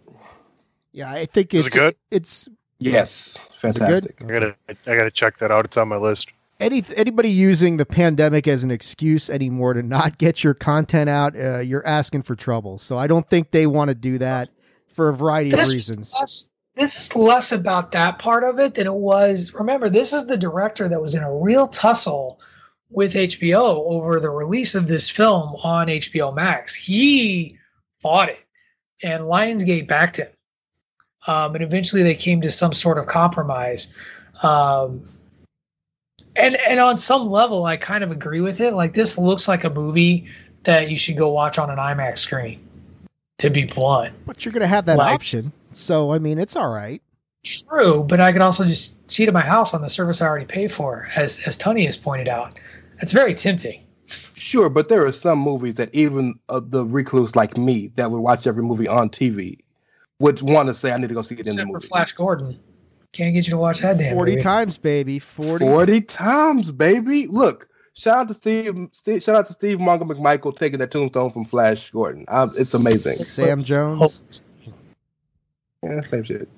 Yeah, 0.93 1.13
I 1.13 1.27
think 1.27 1.53
Is 1.53 1.67
it's 1.67 1.77
it 1.77 1.79
good? 1.79 1.97
It's 2.11 2.49
Yes, 2.79 3.37
Is 3.63 3.77
it 3.77 3.81
good? 3.81 4.15
fantastic. 4.15 4.23
I 4.23 4.25
gotta 4.25 4.57
I 4.87 4.97
gotta 4.97 5.11
check 5.11 5.39
that 5.39 5.51
out. 5.51 5.67
It's 5.67 5.77
on 5.77 5.89
my 5.89 5.97
list. 5.97 6.29
Any 6.65 6.85
anybody 6.97 7.31
using 7.31 7.77
the 7.77 7.87
pandemic 7.87 8.49
as 8.49 8.65
an 8.65 8.71
excuse 8.71 9.29
anymore 9.31 9.75
to 9.75 9.83
not 9.83 10.19
get 10.19 10.43
your 10.43 10.55
content 10.55 11.09
out. 11.11 11.37
Uh, 11.37 11.59
you're 11.61 11.87
asking 11.87 12.23
for 12.23 12.35
trouble. 12.35 12.79
So 12.79 12.97
I 12.99 13.07
don't 13.07 13.29
think 13.29 13.51
they 13.51 13.67
want 13.67 13.89
to 13.91 13.95
do 13.95 14.19
that 14.19 14.51
for 14.95 15.09
a 15.09 15.15
variety 15.15 15.51
of 15.53 15.59
This 15.59 15.69
is 15.69 15.75
reasons. 15.75 16.15
less- 16.19 16.51
this 16.77 16.97
is 16.97 17.15
less 17.15 17.53
about 17.53 17.93
that 17.93 18.19
part 18.19 18.43
of 18.43 18.59
it 18.59 18.75
than 18.75 18.89
it 18.89 18.95
was. 18.95 19.55
Remember, 19.55 19.89
this 19.89 20.13
is 20.13 20.27
the 20.27 20.37
director 20.37 20.89
that 20.89 21.01
was 21.01 21.15
in 21.15 21.23
a 21.23 21.33
real 21.33 21.69
tussle 21.69 22.41
with 22.91 23.15
HBO 23.15 23.85
over 23.87 24.19
the 24.19 24.31
release 24.31 24.75
of 24.75 24.89
this 24.89 25.09
film 25.09 25.55
on 25.63 25.87
HBO 25.87 26.35
Max. 26.35 26.75
He 26.75 27.57
fought 28.03 28.29
it, 28.29 28.41
and 29.05 29.23
Lionsgate 29.23 29.87
backed 29.87 30.17
him. 30.17 30.27
Um, 31.29 31.55
and 31.55 31.63
eventually, 31.63 32.03
they 32.03 32.17
came 32.17 32.41
to 32.41 32.51
some 32.51 32.73
sort 32.73 32.99
of 32.99 33.07
compromise. 33.07 33.95
Um, 34.43 35.09
and 36.37 36.57
and 36.57 36.81
on 36.81 36.97
some 36.97 37.29
level, 37.29 37.65
I 37.67 37.77
kind 37.77 38.03
of 38.05 38.11
agree 38.11 38.41
with 38.41 38.61
it. 38.61 38.75
Like 38.75 38.95
this 38.95 39.19
looks 39.19 39.49
like 39.49 39.65
a 39.65 39.71
movie 39.71 40.27
that 40.65 40.91
you 40.91 40.97
should 40.99 41.17
go 41.17 41.31
watch 41.31 41.59
on 41.59 41.71
an 41.71 41.77
IMAX 41.79 42.19
screen. 42.19 42.61
To 43.39 43.51
be 43.51 43.65
blunt, 43.65 44.15
But 44.27 44.45
you're 44.45 44.53
going 44.53 44.61
to 44.61 44.67
have 44.69 44.87
that 44.87 44.97
Like- 44.97 45.13
option. 45.17 45.43
So 45.73 46.13
I 46.13 46.19
mean, 46.21 46.39
it's 46.39 46.55
all 46.55 46.69
right. 46.73 47.03
True, 47.45 48.05
but 48.09 48.21
I 48.21 48.31
can 48.33 48.41
also 48.41 48.65
just 48.65 49.11
see 49.11 49.25
it 49.25 49.27
at 49.27 49.35
my 49.35 49.43
house 49.43 49.75
on 49.75 49.83
the 49.83 49.89
service 49.91 50.23
I 50.23 50.27
already 50.27 50.47
pay 50.47 50.69
for, 50.69 51.09
as 51.17 51.41
as 51.47 51.59
Tony 51.59 51.85
has 51.85 51.97
pointed 51.97 52.29
out. 52.29 52.53
It's 53.03 53.11
very 53.13 53.35
tempting. 53.35 53.83
Sure, 54.07 54.69
but 54.71 54.89
there 54.89 55.05
are 55.05 55.13
some 55.13 55.39
movies 55.41 55.75
that 55.75 55.93
even 55.95 56.35
uh, 56.49 56.61
the 56.65 56.85
recluse 56.87 57.35
like 57.35 57.57
me 57.59 57.91
that 57.97 58.11
would 58.11 58.21
watch 58.21 58.47
every 58.47 58.63
movie 58.63 58.87
on 58.89 59.11
TV 59.11 59.59
would 60.21 60.41
want 60.43 60.69
to 60.69 60.75
say 60.75 60.93
I 60.93 60.97
need 60.97 61.09
to 61.09 61.15
go 61.15 61.23
see 61.23 61.35
it 61.35 61.41
in 61.41 61.57
the 61.57 61.63
Except 61.63 61.71
for. 61.73 61.81
Flash 61.81 62.13
Gordon. 62.13 62.59
Can't 63.15 63.33
get 63.33 63.47
you 63.47 63.53
to 63.53 63.57
watch 63.57 63.81
that 63.81 63.97
damn 63.97 64.15
Forty 64.15 64.33
movie. 64.33 64.43
times, 64.43 64.77
baby. 64.77 65.19
Forty. 65.19 65.65
40 65.65 66.01
times, 66.03 66.71
baby. 66.73 67.27
Look, 67.29 67.69
shout 67.95 68.19
out 68.19 68.29
to 68.29 68.35
Steve, 68.35 68.77
Steve 68.93 69.23
shout 69.23 69.37
out 69.37 69.47
to 69.47 69.53
Steve 69.53 69.79
Mongo 69.79 70.03
McMichael 70.03 70.55
taking 70.57 70.81
that 70.81 70.91
tombstone 70.91 71.31
from 71.31 71.45
Flash 71.45 71.91
Gordon. 71.93 72.25
Um, 72.29 72.51
it's 72.59 72.75
amazing. 72.75 73.15
Sam 73.19 73.63
Jones. 73.63 74.21
Yeah, 75.83 76.01
same 76.01 76.25
shit. 76.25 76.49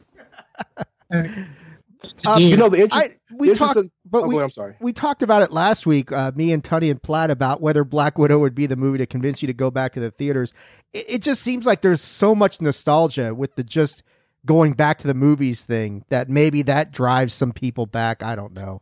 Uh, 1.12 2.36
you 2.38 2.56
know 2.56 2.68
the 2.68 2.82
interest, 2.82 3.10
I, 3.10 3.16
we 3.34 3.48
the 3.48 3.54
talked, 3.54 3.76
of- 3.76 3.90
but 4.04 4.22
oh, 4.22 4.28
we, 4.28 4.34
go 4.34 4.38
ahead, 4.38 4.44
I'm 4.44 4.50
sorry. 4.50 4.74
we 4.80 4.92
talked 4.92 5.22
about 5.22 5.42
it 5.42 5.50
last 5.50 5.86
week. 5.86 6.12
Uh, 6.12 6.30
me 6.34 6.52
and 6.52 6.62
Tunney 6.62 6.90
and 6.90 7.02
Platt 7.02 7.30
about 7.30 7.60
whether 7.60 7.84
Black 7.84 8.16
Widow 8.18 8.38
would 8.38 8.54
be 8.54 8.66
the 8.66 8.76
movie 8.76 8.98
to 8.98 9.06
convince 9.06 9.42
you 9.42 9.46
to 9.46 9.52
go 9.54 9.70
back 9.70 9.92
to 9.94 10.00
the 10.00 10.10
theaters. 10.10 10.52
It, 10.92 11.04
it 11.08 11.22
just 11.22 11.42
seems 11.42 11.66
like 11.66 11.82
there's 11.82 12.00
so 12.00 12.34
much 12.34 12.60
nostalgia 12.60 13.34
with 13.34 13.56
the 13.56 13.64
just 13.64 14.02
going 14.46 14.72
back 14.72 14.98
to 14.98 15.06
the 15.06 15.14
movies 15.14 15.62
thing 15.62 16.04
that 16.08 16.28
maybe 16.30 16.62
that 16.62 16.92
drives 16.92 17.34
some 17.34 17.52
people 17.52 17.84
back. 17.86 18.22
I 18.22 18.34
don't 18.34 18.54
know. 18.54 18.80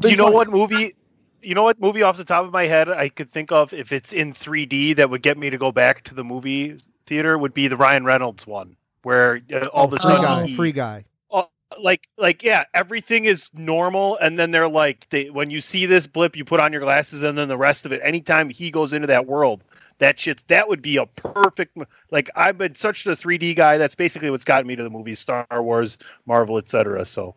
Do 0.00 0.08
you 0.08 0.16
know 0.16 0.30
what 0.30 0.48
movie? 0.48 0.94
You 1.42 1.54
know 1.54 1.62
what 1.64 1.80
movie 1.80 2.02
off 2.02 2.16
the 2.16 2.24
top 2.24 2.44
of 2.44 2.52
my 2.52 2.64
head 2.64 2.88
I 2.88 3.08
could 3.08 3.30
think 3.30 3.52
of 3.52 3.72
if 3.72 3.92
it's 3.92 4.12
in 4.12 4.32
3D 4.32 4.96
that 4.96 5.10
would 5.10 5.22
get 5.22 5.36
me 5.36 5.50
to 5.50 5.58
go 5.58 5.70
back 5.70 6.02
to 6.04 6.14
the 6.14 6.24
movie 6.24 6.78
theater 7.06 7.36
would 7.38 7.54
be 7.54 7.68
the 7.68 7.76
Ryan 7.76 8.04
Reynolds 8.04 8.46
one, 8.46 8.76
where 9.02 9.40
uh, 9.52 9.66
all 9.66 9.84
of 9.84 9.92
a 9.92 9.98
free 9.98 10.10
sudden 10.10 10.22
guy, 10.22 10.46
he- 10.46 10.56
free 10.56 10.72
guy. 10.72 11.04
uh, 11.30 11.44
like 11.80 12.08
like 12.16 12.42
yeah 12.42 12.64
everything 12.74 13.26
is 13.26 13.48
normal 13.54 14.16
and 14.18 14.38
then 14.38 14.50
they're 14.50 14.68
like 14.68 15.06
they, 15.10 15.30
when 15.30 15.50
you 15.50 15.60
see 15.60 15.86
this 15.86 16.06
blip 16.06 16.36
you 16.36 16.44
put 16.44 16.60
on 16.60 16.72
your 16.72 16.80
glasses 16.82 17.22
and 17.22 17.36
then 17.36 17.48
the 17.48 17.56
rest 17.56 17.84
of 17.84 17.92
it 17.92 18.00
anytime 18.02 18.48
he 18.48 18.70
goes 18.70 18.92
into 18.92 19.06
that 19.08 19.26
world 19.26 19.62
that 19.98 20.18
shit 20.20 20.42
that 20.48 20.68
would 20.68 20.82
be 20.82 20.96
a 20.96 21.06
perfect 21.06 21.76
like 22.10 22.28
i've 22.36 22.58
been 22.58 22.74
such 22.74 23.06
a 23.06 23.10
3d 23.16 23.56
guy 23.56 23.78
that's 23.78 23.94
basically 23.94 24.30
what's 24.30 24.44
gotten 24.44 24.66
me 24.66 24.76
to 24.76 24.82
the 24.82 24.90
movies 24.90 25.18
star 25.18 25.46
wars 25.50 25.96
marvel 26.26 26.58
etc 26.58 27.04
so 27.04 27.34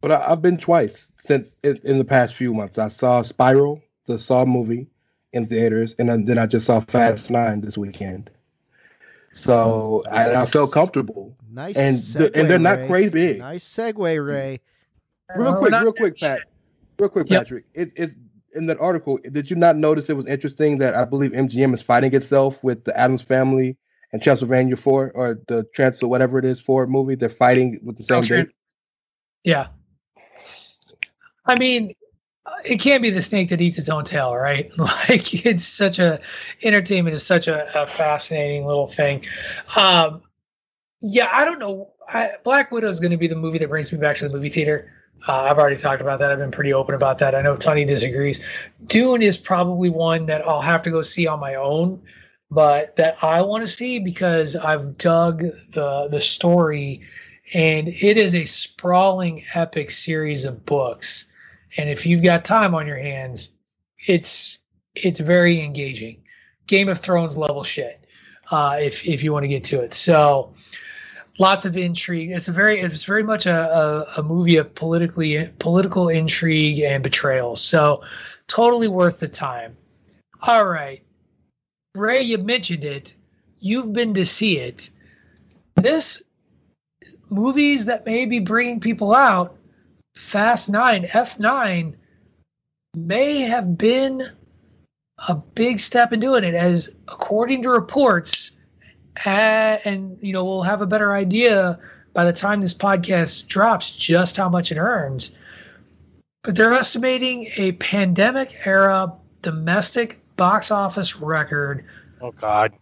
But 0.00 0.12
I, 0.12 0.30
I've 0.32 0.42
been 0.42 0.58
twice 0.58 1.10
since 1.18 1.56
in, 1.64 1.76
in 1.84 1.98
the 1.98 2.04
past 2.04 2.34
few 2.36 2.54
months. 2.54 2.78
I 2.78 2.86
saw 2.88 3.22
Spiral, 3.22 3.82
the 4.06 4.16
Saw 4.18 4.44
movie, 4.44 4.86
in 5.32 5.46
theaters, 5.48 5.96
and 5.98 6.08
then, 6.08 6.24
then 6.24 6.38
I 6.38 6.46
just 6.46 6.66
saw 6.66 6.78
Fast 6.80 7.30
Nine 7.32 7.60
this 7.60 7.76
weekend. 7.76 8.30
So 9.32 10.02
I, 10.10 10.42
I 10.42 10.46
felt 10.46 10.72
comfortable. 10.72 11.36
Nice 11.50 11.76
and 11.76 11.96
the- 11.96 12.30
and 12.38 12.48
they're 12.48 12.58
not 12.58 12.78
Ray. 12.78 12.86
crazy 12.86 13.10
big. 13.10 13.38
Nice 13.38 13.64
segue, 13.64 14.26
Ray. 14.26 14.60
Real 15.36 15.56
quick, 15.56 15.70
not- 15.72 15.82
real 15.82 15.92
quick, 15.92 16.18
Pat. 16.18 16.40
Real 16.98 17.08
quick, 17.08 17.28
Yep. 17.30 17.42
Patrick. 17.42 17.64
It, 17.74 17.92
it's 17.96 18.14
in 18.58 18.66
that 18.66 18.78
article. 18.80 19.18
Did 19.32 19.50
you 19.50 19.56
not 19.56 19.76
notice 19.76 20.10
it 20.10 20.16
was 20.16 20.26
interesting 20.26 20.78
that 20.78 20.94
I 20.94 21.04
believe 21.04 21.30
MGM 21.30 21.72
is 21.72 21.80
fighting 21.80 22.14
itself 22.14 22.62
with 22.62 22.84
the 22.84 22.98
Addams 22.98 23.22
Family 23.22 23.76
and 24.12 24.22
Transylvania 24.22 24.76
Four 24.76 25.12
or 25.14 25.40
the 25.48 25.64
Trans 25.74 26.02
or 26.02 26.10
whatever 26.10 26.38
it 26.38 26.44
is 26.44 26.60
for 26.60 26.86
movie? 26.86 27.14
They're 27.14 27.30
fighting 27.30 27.80
with 27.82 27.96
the 27.96 28.02
same 28.02 28.20
date. 28.20 28.28
Trans- 28.28 28.54
Yeah. 29.44 29.68
I 31.46 31.58
mean, 31.58 31.94
it 32.64 32.78
can't 32.80 33.02
be 33.02 33.10
the 33.10 33.22
snake 33.22 33.48
that 33.50 33.60
eats 33.60 33.78
its 33.78 33.88
own 33.88 34.04
tail, 34.04 34.36
right? 34.36 34.70
Like 34.78 35.46
it's 35.46 35.66
such 35.66 35.98
a 35.98 36.20
entertainment 36.62 37.14
is 37.14 37.24
such 37.24 37.48
a, 37.48 37.64
a 37.80 37.86
fascinating 37.86 38.66
little 38.66 38.86
thing. 38.86 39.24
Um, 39.76 40.22
yeah, 41.00 41.28
I 41.32 41.44
don't 41.44 41.58
know. 41.58 41.92
I, 42.08 42.32
Black 42.42 42.70
Widow 42.70 42.88
is 42.88 43.00
going 43.00 43.10
to 43.12 43.16
be 43.16 43.28
the 43.28 43.36
movie 43.36 43.58
that 43.58 43.68
brings 43.68 43.92
me 43.92 43.98
back 43.98 44.16
to 44.16 44.28
the 44.28 44.34
movie 44.34 44.48
theater. 44.48 44.90
Uh, 45.26 45.42
I've 45.42 45.58
already 45.58 45.76
talked 45.76 46.00
about 46.00 46.20
that. 46.20 46.30
I've 46.30 46.38
been 46.38 46.50
pretty 46.50 46.72
open 46.72 46.94
about 46.94 47.18
that. 47.18 47.34
I 47.34 47.42
know 47.42 47.56
Tony 47.56 47.84
disagrees. 47.84 48.40
Dune 48.86 49.22
is 49.22 49.36
probably 49.36 49.90
one 49.90 50.26
that 50.26 50.46
I'll 50.46 50.60
have 50.60 50.82
to 50.84 50.90
go 50.90 51.02
see 51.02 51.26
on 51.26 51.40
my 51.40 51.56
own, 51.56 52.00
but 52.50 52.94
that 52.96 53.22
I 53.22 53.42
want 53.42 53.66
to 53.66 53.72
see 53.72 53.98
because 53.98 54.54
I've 54.54 54.96
dug 54.96 55.40
the 55.72 56.08
the 56.10 56.20
story, 56.20 57.02
and 57.52 57.88
it 57.88 58.16
is 58.16 58.34
a 58.34 58.44
sprawling, 58.44 59.42
epic 59.54 59.90
series 59.90 60.44
of 60.44 60.64
books. 60.64 61.26
And 61.76 61.90
if 61.90 62.06
you've 62.06 62.22
got 62.22 62.44
time 62.44 62.74
on 62.74 62.86
your 62.86 62.98
hands, 62.98 63.50
it's 64.06 64.58
it's 64.94 65.20
very 65.20 65.60
engaging. 65.60 66.22
Game 66.66 66.88
of 66.88 67.00
Thrones 67.00 67.36
level 67.36 67.64
shit. 67.64 68.04
Uh, 68.50 68.78
if 68.80 69.06
if 69.06 69.22
you 69.22 69.32
want 69.32 69.44
to 69.44 69.48
get 69.48 69.64
to 69.64 69.80
it, 69.80 69.92
so 69.92 70.54
lots 71.38 71.64
of 71.64 71.76
intrigue. 71.76 72.30
It's 72.30 72.48
a 72.48 72.52
very 72.52 72.80
it's 72.80 73.04
very 73.04 73.22
much 73.22 73.46
a, 73.46 73.54
a, 74.16 74.20
a 74.20 74.22
movie 74.22 74.56
of 74.56 74.74
politically 74.74 75.50
political 75.58 76.08
intrigue 76.08 76.80
and 76.80 77.02
betrayal. 77.02 77.56
So 77.56 78.02
totally 78.46 78.88
worth 78.88 79.20
the 79.20 79.28
time. 79.28 79.76
All 80.42 80.66
right, 80.66 81.02
Ray, 81.94 82.22
you 82.22 82.38
mentioned 82.38 82.84
it. 82.84 83.14
You've 83.60 83.92
been 83.92 84.14
to 84.14 84.24
see 84.24 84.58
it. 84.58 84.90
This 85.76 86.22
movies 87.30 87.86
that 87.86 88.06
may 88.06 88.24
be 88.24 88.38
bringing 88.38 88.80
people 88.80 89.14
out. 89.14 89.56
Fast 90.16 90.68
Nine, 90.68 91.06
F 91.12 91.38
nine, 91.38 91.96
may 92.96 93.40
have 93.42 93.78
been 93.78 94.32
a 95.28 95.34
big 95.34 95.78
step 95.78 96.12
in 96.12 96.20
doing 96.20 96.42
it, 96.42 96.54
as 96.54 96.94
according 97.06 97.62
to 97.62 97.70
reports, 97.70 98.52
and 99.24 100.18
you 100.20 100.32
know 100.32 100.44
we'll 100.44 100.62
have 100.62 100.80
a 100.80 100.86
better 100.86 101.14
idea 101.14 101.78
by 102.14 102.24
the 102.24 102.32
time 102.32 102.60
this 102.60 102.74
podcast 102.74 103.46
drops 103.48 103.90
just 103.94 104.36
how 104.36 104.48
much 104.48 104.72
it 104.72 104.78
earns. 104.78 105.32
But 106.42 106.56
they're 106.56 106.74
estimating 106.74 107.48
a 107.56 107.72
pandemic 107.72 108.66
era 108.66 109.12
domestic 109.42 110.20
box 110.36 110.70
office 110.70 111.16
record. 111.16 111.84
Oh 112.20 112.32
God! 112.32 112.72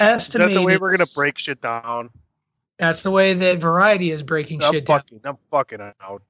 Estimated. 0.00 0.50
Is 0.50 0.54
that 0.54 0.60
the 0.60 0.66
way 0.66 0.76
we're 0.76 0.90
gonna 0.90 1.04
break 1.14 1.38
shit 1.38 1.60
down? 1.62 2.10
That's 2.78 3.02
the 3.02 3.10
way 3.10 3.32
that 3.32 3.58
Variety 3.58 4.10
is 4.10 4.22
breaking 4.22 4.62
I'm 4.62 4.72
shit 4.72 4.84
down. 4.84 4.98
fucking, 5.00 5.20
I'm 5.24 5.38
fucking 5.50 5.80
out. 5.80 6.22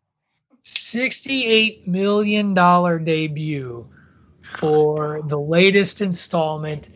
$68 0.62 1.86
million 1.86 2.54
debut 2.54 3.86
for 4.42 5.22
the 5.26 5.38
latest 5.38 6.00
installment. 6.02 6.90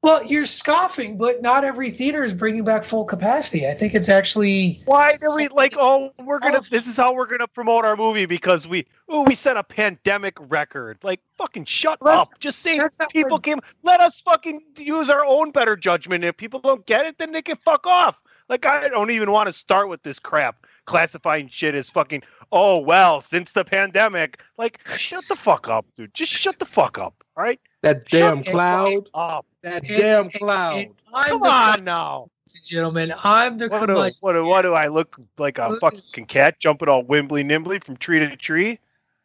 Well, 0.00 0.24
you're 0.24 0.46
scoffing, 0.46 1.18
but 1.18 1.42
not 1.42 1.64
every 1.64 1.90
theater 1.90 2.22
is 2.22 2.32
bringing 2.32 2.62
back 2.62 2.84
full 2.84 3.04
capacity. 3.04 3.66
I 3.66 3.74
think 3.74 3.94
it's 3.94 4.08
actually 4.08 4.80
Why 4.84 5.16
do 5.16 5.26
we 5.34 5.48
like? 5.48 5.74
Oh, 5.76 6.12
we're 6.24 6.38
gonna. 6.38 6.58
Oh. 6.58 6.66
This 6.70 6.86
is 6.86 6.96
how 6.96 7.12
we're 7.12 7.26
gonna 7.26 7.48
promote 7.48 7.84
our 7.84 7.96
movie 7.96 8.24
because 8.24 8.68
we. 8.68 8.86
Oh, 9.08 9.22
we 9.22 9.34
set 9.34 9.56
a 9.56 9.64
pandemic 9.64 10.34
record. 10.38 10.98
Like 11.02 11.20
fucking 11.36 11.64
shut 11.64 11.98
That's- 12.00 12.28
up. 12.28 12.38
Just 12.38 12.60
say 12.60 12.78
people 13.10 13.30
where- 13.32 13.38
came. 13.40 13.60
Let 13.82 14.00
us 14.00 14.20
fucking 14.20 14.62
use 14.76 15.10
our 15.10 15.24
own 15.24 15.50
better 15.50 15.74
judgment. 15.76 16.22
If 16.22 16.36
people 16.36 16.60
don't 16.60 16.86
get 16.86 17.04
it, 17.04 17.18
then 17.18 17.32
they 17.32 17.42
can 17.42 17.56
fuck 17.56 17.84
off. 17.84 18.20
Like 18.48 18.66
I 18.66 18.88
don't 18.88 19.10
even 19.10 19.32
want 19.32 19.48
to 19.48 19.52
start 19.52 19.88
with 19.88 20.04
this 20.04 20.20
crap. 20.20 20.64
Classifying 20.86 21.48
shit 21.48 21.74
as 21.74 21.90
fucking. 21.90 22.22
Oh 22.52 22.78
well, 22.78 23.20
since 23.20 23.50
the 23.50 23.64
pandemic. 23.64 24.40
Like 24.58 24.86
shut 24.96 25.24
the 25.28 25.36
fuck 25.36 25.66
up, 25.68 25.86
dude. 25.96 26.14
Just 26.14 26.30
shut 26.30 26.60
the 26.60 26.64
fuck 26.66 26.98
up. 26.98 27.24
All 27.36 27.42
right. 27.42 27.60
That 27.82 28.06
damn 28.08 28.42
the 28.42 28.50
cloud. 28.52 29.08
Up. 29.12 29.44
That 29.62 29.82
And- 29.84 29.86
damn 29.88 30.30
cloud. 30.30 30.78
and 30.78 30.94
I'm 31.12 31.28
Come 31.30 31.40
the 31.40 31.48
on 31.48 31.84
now. 31.84 32.30
gentlemen. 32.64 33.12
I'm 33.24 33.58
the 33.58 33.68
What 33.68 33.86
do, 33.86 33.94
what, 34.20 34.32
do, 34.32 34.44
what 34.44 34.62
do 34.62 34.74
I 34.74 34.88
look 34.88 35.18
like 35.36 35.58
a 35.58 35.78
fucking 35.80 36.26
cat 36.26 36.58
jumping 36.60 36.88
all 36.88 37.02
wimbly 37.02 37.42
nimbly 37.42 37.78
from 37.80 37.96
tree 37.96 38.18
to 38.20 38.36
tree? 38.36 38.78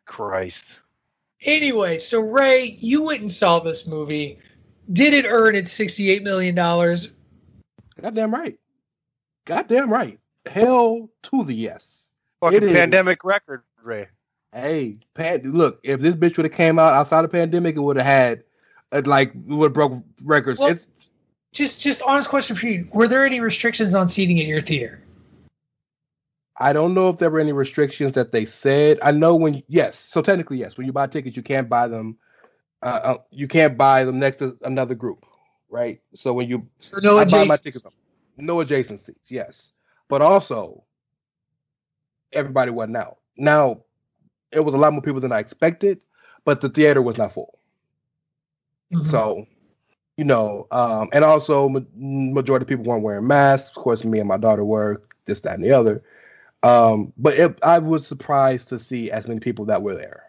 Christ. 0.06 0.82
Anyway, 1.46 1.98
so 2.00 2.20
Ray, 2.20 2.76
you 2.80 3.04
went 3.04 3.22
and 3.22 3.32
saw 3.32 3.60
this 3.60 3.86
movie. 3.88 4.40
Did 4.92 5.14
it 5.14 5.26
earn 5.28 5.56
its 5.56 5.72
$68 5.78 6.24
million? 6.24 6.56
Goddamn 8.02 8.34
right. 8.34 8.58
Goddamn 9.46 9.92
right. 9.92 10.20
Hell 10.46 11.10
to 11.24 11.44
the 11.44 11.54
yes. 11.54 12.10
Fucking 12.42 12.58
It 12.58 12.64
is. 12.64 12.72
pandemic 12.74 13.24
record, 13.24 13.64
Ray. 13.82 14.08
Hey, 14.54 15.00
Pat, 15.14 15.46
look, 15.46 15.80
if 15.84 16.00
this 16.00 16.16
bitch 16.16 16.38
would 16.38 16.46
have 16.46 16.54
came 16.54 16.78
out 16.80 16.94
outside 16.94 17.22
the 17.24 17.28
pandemic, 17.30 17.76
it 17.76 17.80
would 17.80 17.96
have 17.98 18.06
had, 18.06 18.44
like, 19.02 19.32
would 19.46 19.74
broke 19.74 20.04
records. 20.24 20.60
Well- 20.60 20.70
it's 20.70 20.88
Just, 21.52 21.82
just 21.82 22.02
honest 22.04 22.30
question 22.30 22.56
for 22.56 22.68
you. 22.68 22.88
Were 22.94 23.08
there 23.08 23.26
any 23.26 23.40
restrictions 23.40 23.94
on 23.94 24.08
seating 24.08 24.40
at 24.40 24.46
your 24.46 24.62
theater? 24.62 25.04
I 26.58 26.72
don't 26.72 26.94
know 26.94 27.10
if 27.10 27.18
there 27.18 27.30
were 27.30 27.40
any 27.40 27.52
restrictions 27.52 28.14
that 28.14 28.32
they 28.32 28.46
said. 28.46 29.00
I 29.02 29.12
know 29.12 29.36
when 29.36 29.64
yes, 29.68 29.98
so 29.98 30.22
technically 30.22 30.58
yes, 30.58 30.78
when 30.78 30.86
you 30.86 30.94
buy 30.94 31.08
tickets, 31.08 31.36
you 31.36 31.44
can't 31.44 31.68
buy 31.68 31.88
them. 31.88 32.18
Uh, 32.82 33.00
uh, 33.04 33.18
you 33.32 33.48
can't 33.48 33.78
buy 33.78 34.04
them 34.04 34.20
next 34.20 34.38
to 34.38 34.58
another 34.64 34.94
group, 34.94 35.26
right? 35.70 36.00
So 36.14 36.34
when 36.34 36.48
you 36.48 36.68
So 36.78 36.98
no 37.02 37.18
I 37.18 37.26
buy 37.26 37.46
my 37.46 37.58
tickets, 37.58 37.84
no 38.38 38.60
adjacent 38.60 39.00
seats, 39.00 39.32
yes, 39.32 39.74
but 40.10 40.22
also 40.22 40.84
everybody 42.32 42.72
wasn't 42.72 42.98
out. 42.98 43.18
Now 43.36 43.82
it 44.52 44.60
was 44.60 44.76
a 44.76 44.78
lot 44.78 44.94
more 44.94 45.02
people 45.02 45.22
than 45.22 45.32
I 45.32 45.40
expected, 45.40 46.00
but 46.46 46.62
the 46.62 46.70
theater 46.70 47.02
was 47.02 47.18
not 47.18 47.34
full. 47.34 47.58
Mhm. 48.94 49.06
So, 49.06 49.46
you 50.18 50.24
know, 50.26 50.68
um, 50.72 51.10
and 51.14 51.24
also 51.24 51.70
ma- 51.70 51.80
majority 51.96 52.64
of 52.64 52.68
people 52.68 52.86
weren't 52.86 53.04
wearing 53.04 53.28
masks. 53.28 53.76
Of 53.76 53.84
course, 53.84 54.04
me 54.04 54.20
and 54.20 54.28
my 54.28 54.38
daughter 54.38 54.64
were 54.64 55.02
this, 55.26 55.40
that, 55.42 55.56
and 55.56 55.64
the 55.64 55.72
other. 55.72 56.04
Um, 56.64 57.12
but 57.18 57.34
it, 57.34 57.58
I 57.64 57.80
was 57.80 58.08
surprised 58.08 58.70
to 58.70 58.80
see 58.80 59.12
as 59.12 59.28
many 59.28 59.40
people 59.40 59.66
that 59.66 59.82
were 59.82 59.96
there. 59.96 60.24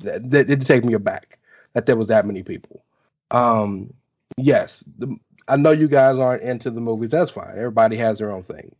That, 0.00 0.30
that 0.30 0.50
it 0.50 0.58
did 0.58 0.66
take 0.66 0.84
me 0.84 0.92
aback 0.92 1.38
that 1.72 1.86
there 1.86 1.96
was 1.96 2.08
that 2.08 2.26
many 2.26 2.42
people. 2.42 2.84
Um, 3.30 3.92
yes, 4.36 4.84
the, 4.98 5.16
I 5.48 5.56
know 5.56 5.72
you 5.72 5.88
guys 5.88 6.18
aren't 6.18 6.42
into 6.42 6.70
the 6.70 6.80
movies. 6.80 7.10
That's 7.10 7.30
fine. 7.30 7.50
Everybody 7.50 7.96
has 7.96 8.18
their 8.18 8.30
own 8.30 8.42
thing. 8.42 8.74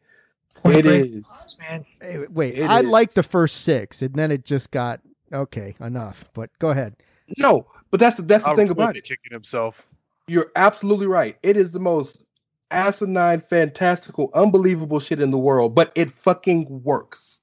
Point 0.55 0.78
It 0.78 0.82
blank, 0.84 1.24
man. 1.59 1.86
Hey, 2.01 2.26
wait, 2.28 2.59
It 2.59 2.70
I 2.70 2.80
is. 2.80 2.86
liked 2.86 3.14
the 3.14 3.22
first 3.22 3.62
six, 3.62 4.02
and 4.02 4.14
then 4.14 4.30
it 4.30 4.44
just 4.44 4.70
got 4.70 5.01
okay 5.32 5.74
enough. 5.80 6.24
But 6.34 6.51
go 6.59 6.70
ahead. 6.70 6.97
No, 7.38 7.66
but 7.90 8.00
that's 8.00 8.16
the 8.16 8.22
that's 8.22 8.44
the 8.44 8.50
I'll 8.50 8.56
thing 8.56 8.70
about 8.70 8.96
it. 8.96 9.04
kicking 9.04 9.30
himself. 9.32 9.86
You're 10.28 10.50
absolutely 10.56 11.06
right. 11.06 11.36
It 11.42 11.56
is 11.56 11.70
the 11.70 11.78
most 11.78 12.24
asinine, 12.70 13.40
fantastical, 13.40 14.30
unbelievable 14.34 14.98
shit 15.00 15.20
in 15.20 15.30
the 15.30 15.38
world, 15.38 15.74
but 15.74 15.92
it 15.94 16.10
fucking 16.10 16.82
works. 16.82 17.40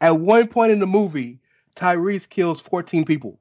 At 0.00 0.18
one 0.20 0.48
point 0.48 0.72
in 0.72 0.80
the 0.80 0.86
movie, 0.86 1.38
Tyrese 1.76 2.28
kills 2.28 2.60
14 2.60 3.04
people. 3.04 3.38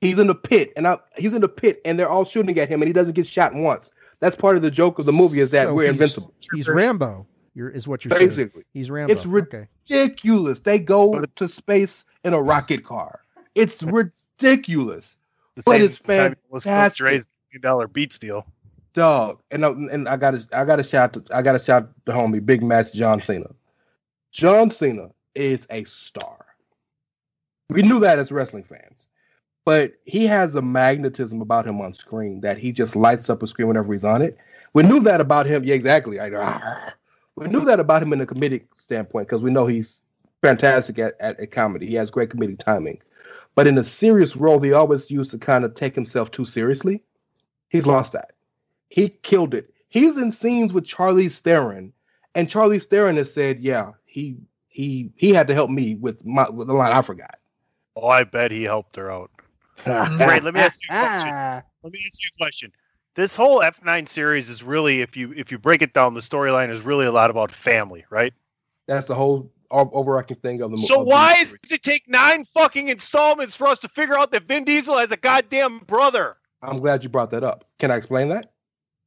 He's 0.00 0.18
in 0.18 0.26
the 0.26 0.34
pit, 0.34 0.72
and 0.76 0.86
I, 0.88 0.98
he's 1.16 1.32
in 1.32 1.40
the 1.42 1.48
pit, 1.48 1.80
and 1.84 1.96
they're 1.98 2.08
all 2.08 2.24
shooting 2.24 2.58
at 2.58 2.68
him, 2.68 2.82
and 2.82 2.88
he 2.88 2.92
doesn't 2.92 3.12
get 3.14 3.26
shot 3.26 3.54
once. 3.54 3.92
That's 4.18 4.34
part 4.34 4.56
of 4.56 4.62
the 4.62 4.70
joke 4.70 4.98
of 4.98 5.06
the 5.06 5.12
movie 5.12 5.38
is 5.40 5.52
that 5.52 5.68
So 5.68 5.74
we're 5.74 5.82
he's- 5.84 5.92
invincible. 5.92 6.34
He's 6.52 6.68
Rambo. 6.68 7.26
You're, 7.54 7.68
is 7.70 7.86
what 7.86 8.04
you're 8.04 8.16
saying. 8.16 8.28
Basically, 8.30 8.64
He's 8.72 8.90
Rambo. 8.90 9.12
it's 9.12 9.26
ri- 9.26 9.42
okay. 9.42 9.66
ridiculous. 9.90 10.58
They 10.60 10.78
go 10.78 11.22
to 11.22 11.48
space 11.48 12.04
in 12.24 12.32
a 12.32 12.40
rocket 12.42 12.82
car. 12.82 13.20
It's 13.54 13.82
ridiculous. 14.40 15.16
But 15.66 15.80
it's 15.82 16.00
it 16.08 16.38
was 16.50 16.64
fantastic. 16.64 16.98
Dre's 16.98 17.28
million 17.50 17.62
dollar 17.62 17.88
Beats 17.88 18.18
deal. 18.18 18.46
dog. 18.94 19.40
And 19.50 19.64
I, 19.64 19.70
and 19.70 20.08
I 20.08 20.16
got 20.16 20.32
to 20.32 20.46
I 20.52 20.64
got 20.64 20.76
to 20.76 20.82
shout 20.84 21.12
to, 21.14 21.24
I 21.32 21.42
got 21.42 21.52
to 21.52 21.58
shout 21.58 21.90
the 22.04 22.12
homie 22.12 22.44
Big 22.44 22.62
Match 22.62 22.92
John 22.92 23.20
Cena. 23.20 23.50
John 24.32 24.70
Cena 24.70 25.10
is 25.34 25.66
a 25.70 25.84
star. 25.84 26.46
We 27.68 27.82
knew 27.82 28.00
that 28.00 28.18
as 28.18 28.32
wrestling 28.32 28.64
fans, 28.64 29.08
but 29.64 29.92
he 30.04 30.26
has 30.26 30.56
a 30.56 30.62
magnetism 30.62 31.40
about 31.40 31.66
him 31.66 31.80
on 31.80 31.94
screen 31.94 32.40
that 32.42 32.58
he 32.58 32.72
just 32.72 32.96
lights 32.96 33.30
up 33.30 33.42
a 33.42 33.46
screen 33.46 33.68
whenever 33.68 33.92
he's 33.92 34.04
on 34.04 34.22
it. 34.22 34.38
We 34.74 34.82
knew 34.82 35.00
that 35.00 35.20
about 35.20 35.46
him. 35.46 35.64
Yeah, 35.64 35.74
exactly. 35.74 36.18
I, 36.18 36.28
we 37.36 37.46
knew 37.46 37.64
that 37.64 37.80
about 37.80 38.02
him 38.02 38.12
in 38.12 38.20
a 38.20 38.26
comedic 38.26 38.64
standpoint 38.76 39.28
because 39.28 39.42
we 39.42 39.50
know 39.50 39.66
he's 39.66 39.96
fantastic 40.42 40.98
at, 40.98 41.14
at, 41.20 41.38
at 41.40 41.50
comedy. 41.50 41.86
He 41.86 41.94
has 41.94 42.10
great 42.10 42.30
comedic 42.30 42.58
timing. 42.58 43.00
But 43.54 43.66
in 43.66 43.78
a 43.78 43.84
serious 43.84 44.36
role, 44.36 44.60
he 44.60 44.72
always 44.72 45.10
used 45.10 45.30
to 45.32 45.38
kind 45.38 45.64
of 45.64 45.74
take 45.74 45.94
himself 45.94 46.30
too 46.30 46.44
seriously. 46.44 47.02
He's 47.68 47.86
lost 47.86 48.12
that. 48.12 48.32
He 48.88 49.08
killed 49.08 49.54
it. 49.54 49.72
He's 49.88 50.16
in 50.16 50.32
scenes 50.32 50.72
with 50.72 50.84
Charlize 50.84 51.38
Theron, 51.38 51.92
and 52.34 52.48
Charlize 52.48 52.86
Theron 52.86 53.16
has 53.16 53.32
said, 53.32 53.60
"Yeah, 53.60 53.92
he 54.04 54.36
he 54.68 55.12
he 55.16 55.30
had 55.30 55.48
to 55.48 55.54
help 55.54 55.70
me 55.70 55.94
with 55.94 56.24
my 56.24 56.48
with 56.48 56.68
the 56.68 56.74
line 56.74 56.92
I 56.92 57.02
forgot." 57.02 57.38
Oh, 57.96 58.08
I 58.08 58.24
bet 58.24 58.50
he 58.50 58.62
helped 58.62 58.96
her 58.96 59.10
out. 59.10 59.30
Ray, 59.86 60.40
let 60.40 60.54
me 60.54 60.60
ask 60.60 60.80
you 60.82 60.90
a 60.94 60.98
question. 60.98 61.34
Let 61.82 61.92
me 61.92 62.00
ask 62.06 62.24
you 62.24 62.30
a 62.36 62.38
question. 62.38 62.72
This 63.14 63.36
whole 63.36 63.60
F9 63.60 64.08
series 64.08 64.48
is 64.48 64.62
really, 64.62 65.02
if 65.02 65.16
you 65.16 65.32
if 65.36 65.52
you 65.52 65.58
break 65.58 65.82
it 65.82 65.92
down, 65.92 66.14
the 66.14 66.20
storyline 66.20 66.70
is 66.70 66.82
really 66.82 67.04
a 67.06 67.12
lot 67.12 67.30
about 67.30 67.52
family, 67.52 68.04
right? 68.08 68.32
That's 68.86 69.06
the 69.06 69.14
whole 69.14 69.50
o- 69.61 69.61
overarching 69.72 70.36
thing 70.38 70.60
of 70.62 70.70
the 70.70 70.76
movie. 70.76 70.86
So 70.86 71.00
why 71.00 71.44
does 71.44 71.72
it 71.72 71.82
take 71.82 72.08
nine 72.08 72.44
fucking 72.54 72.88
installments 72.88 73.56
for 73.56 73.66
us 73.66 73.78
to 73.80 73.88
figure 73.88 74.16
out 74.18 74.30
that 74.32 74.44
Vin 74.44 74.64
Diesel 74.64 74.98
has 74.98 75.10
a 75.10 75.16
goddamn 75.16 75.80
brother? 75.80 76.36
I'm 76.62 76.78
glad 76.78 77.02
you 77.02 77.08
brought 77.08 77.30
that 77.32 77.42
up. 77.42 77.64
Can 77.78 77.90
I 77.90 77.96
explain 77.96 78.28
that? 78.28 78.52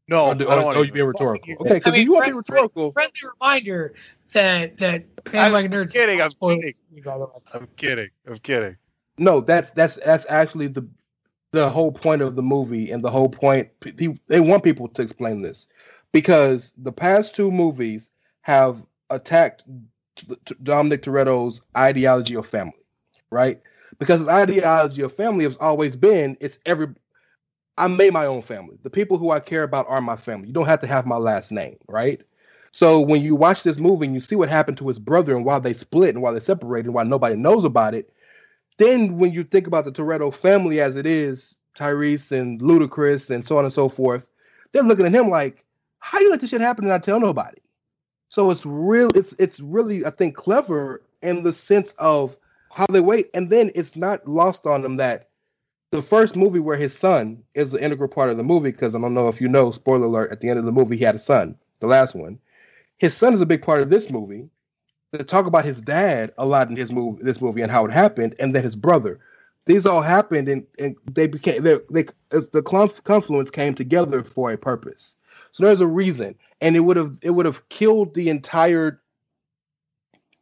No, 0.07 0.33
do, 0.33 0.47
I 0.47 0.55
don't 0.55 0.65
wanna 0.65 0.79
or 0.79 0.85
you 0.85 0.91
being 0.91 1.05
rhetorical? 1.05 1.53
Okay, 1.61 1.75
because 1.75 1.89
I 1.89 1.91
mean, 1.91 2.01
if 2.01 2.05
you 2.05 2.13
want 2.13 2.25
to 2.25 2.31
be 2.31 2.37
rhetorical, 2.37 2.91
friendly 2.91 3.13
reminder 3.39 3.93
that 4.33 4.77
that 4.77 5.23
Bandwagon 5.25 5.71
Nerds. 5.71 5.93
kidding, 5.93 6.21
I'm 6.21 6.29
kidding. 6.29 6.73
you, 6.93 7.01
by 7.01 7.17
the 7.17 7.25
way. 7.25 7.31
I'm 7.53 7.67
kidding. 7.77 8.09
I'm 8.27 8.37
kidding. 8.39 8.77
no, 9.17 9.41
that's 9.41 9.71
that's 9.71 9.95
that's 9.95 10.25
actually 10.29 10.67
the 10.67 10.87
the 11.53 11.69
whole 11.69 11.91
point 11.91 12.21
of 12.21 12.35
the 12.35 12.43
movie 12.43 12.91
and 12.91 13.03
the 13.03 13.09
whole 13.09 13.29
point. 13.29 13.69
pe- 13.79 13.93
They 14.27 14.39
want 14.41 14.63
people 14.63 14.89
to 14.89 15.01
explain 15.01 15.41
this 15.41 15.67
because 16.11 16.73
the 16.77 16.91
past 16.91 17.33
two 17.33 17.49
movies 17.49 18.11
have 18.41 18.85
attacked 19.09 19.63
t- 19.63 19.71
t- 19.73 19.79
Dominic 20.63 21.03
Toretto's 21.03 21.61
ideology 21.77 22.35
of 22.35 22.47
family, 22.47 22.73
right? 23.29 23.61
Because 23.99 24.21
his 24.21 24.29
ideology 24.29 25.01
of 25.01 25.15
family 25.15 25.45
has 25.45 25.57
always 25.57 25.95
been 25.95 26.37
it's 26.39 26.59
every. 26.65 26.87
I 27.77 27.87
made 27.87 28.13
my 28.13 28.25
own 28.25 28.41
family. 28.41 28.77
The 28.83 28.89
people 28.89 29.17
who 29.17 29.31
I 29.31 29.41
care 29.41 29.63
about 29.63 29.87
are 29.89 29.99
my 29.99 30.15
family. 30.15 30.47
You 30.47 30.53
don't 30.53 30.65
have 30.65 30.79
to 30.81 30.87
have 30.87 31.05
my 31.05 31.17
last 31.17 31.51
name, 31.51 31.77
right? 31.87 32.21
So 32.71 32.99
when 32.99 33.21
you 33.21 33.35
watch 33.35 33.63
this 33.63 33.77
movie 33.77 34.05
and 34.05 34.13
you 34.13 34.21
see 34.21 34.35
what 34.35 34.49
happened 34.49 34.77
to 34.79 34.87
his 34.87 34.99
brother 34.99 35.35
and 35.35 35.45
why 35.45 35.59
they 35.59 35.73
split 35.73 36.13
and 36.13 36.21
why 36.21 36.31
they 36.31 36.39
separated 36.39 36.87
and 36.87 36.93
why 36.93 37.03
nobody 37.03 37.35
knows 37.35 37.65
about 37.65 37.93
it, 37.93 38.11
then 38.77 39.17
when 39.17 39.31
you 39.31 39.43
think 39.43 39.67
about 39.67 39.85
the 39.85 39.91
Toretto 39.91 40.33
family 40.33 40.81
as 40.81 40.95
it 40.95 41.05
is, 41.05 41.55
Tyrese 41.77 42.31
and 42.31 42.61
Ludacris 42.61 43.29
and 43.29 43.45
so 43.45 43.57
on 43.57 43.65
and 43.65 43.73
so 43.73 43.89
forth, 43.89 44.27
they're 44.71 44.83
looking 44.83 45.05
at 45.05 45.13
him 45.13 45.29
like, 45.29 45.63
how 45.99 46.19
you 46.19 46.29
let 46.29 46.41
this 46.41 46.49
shit 46.49 46.61
happen 46.61 46.85
and 46.85 46.89
not 46.91 47.03
tell 47.03 47.19
nobody? 47.19 47.57
So 48.29 48.51
it's 48.51 48.65
real. 48.65 49.09
It's 49.15 49.33
it's 49.39 49.59
really 49.59 50.05
I 50.05 50.09
think 50.09 50.35
clever 50.35 51.01
in 51.21 51.43
the 51.43 51.53
sense 51.53 51.93
of 51.97 52.35
how 52.71 52.85
they 52.89 52.99
wait, 52.99 53.29
and 53.33 53.49
then 53.49 53.71
it's 53.75 53.95
not 53.95 54.27
lost 54.27 54.65
on 54.65 54.81
them 54.81 54.97
that 54.97 55.29
the 55.91 56.01
first 56.01 56.35
movie 56.35 56.59
where 56.59 56.77
his 56.77 56.97
son 56.97 57.41
is 57.53 57.73
an 57.73 57.79
integral 57.79 58.09
part 58.09 58.29
of 58.29 58.37
the 58.37 58.43
movie 58.43 58.71
because 58.71 58.95
I 58.95 58.99
don't 58.99 59.13
know 59.13 59.27
if 59.27 59.39
you 59.39 59.47
know. 59.47 59.71
Spoiler 59.71 60.05
alert: 60.05 60.31
at 60.31 60.41
the 60.41 60.49
end 60.49 60.59
of 60.59 60.65
the 60.65 60.71
movie, 60.71 60.97
he 60.97 61.03
had 61.03 61.15
a 61.15 61.19
son. 61.19 61.57
The 61.79 61.87
last 61.87 62.15
one, 62.15 62.39
his 62.97 63.15
son 63.15 63.33
is 63.33 63.41
a 63.41 63.45
big 63.45 63.61
part 63.61 63.81
of 63.81 63.89
this 63.89 64.09
movie. 64.09 64.49
They 65.11 65.23
talk 65.23 65.45
about 65.45 65.65
his 65.65 65.81
dad 65.81 66.33
a 66.37 66.45
lot 66.45 66.69
in 66.69 66.75
his 66.75 66.91
movie, 66.91 67.23
this 67.23 67.39
movie, 67.39 67.61
and 67.61 67.71
how 67.71 67.85
it 67.85 67.91
happened, 67.91 68.35
and 68.39 68.53
then 68.53 68.63
his 68.63 68.75
brother. 68.75 69.19
These 69.65 69.85
all 69.85 70.01
happened, 70.01 70.47
and, 70.49 70.65
and 70.77 70.95
they 71.11 71.27
became 71.27 71.63
they, 71.63 71.77
they 71.89 72.05
the 72.29 72.61
confluence 73.03 73.49
came 73.49 73.73
together 73.73 74.23
for 74.23 74.51
a 74.51 74.57
purpose. 74.57 75.15
So 75.55 75.63
there's 75.63 75.79
a 75.79 75.87
reason, 75.87 76.35
and 76.59 76.75
it 76.75 76.81
would 76.81 76.97
have 76.97 77.17
it 77.21 77.29
would 77.29 77.45
have 77.45 77.69
killed 77.69 78.13
the 78.13 78.27
entire 78.27 79.01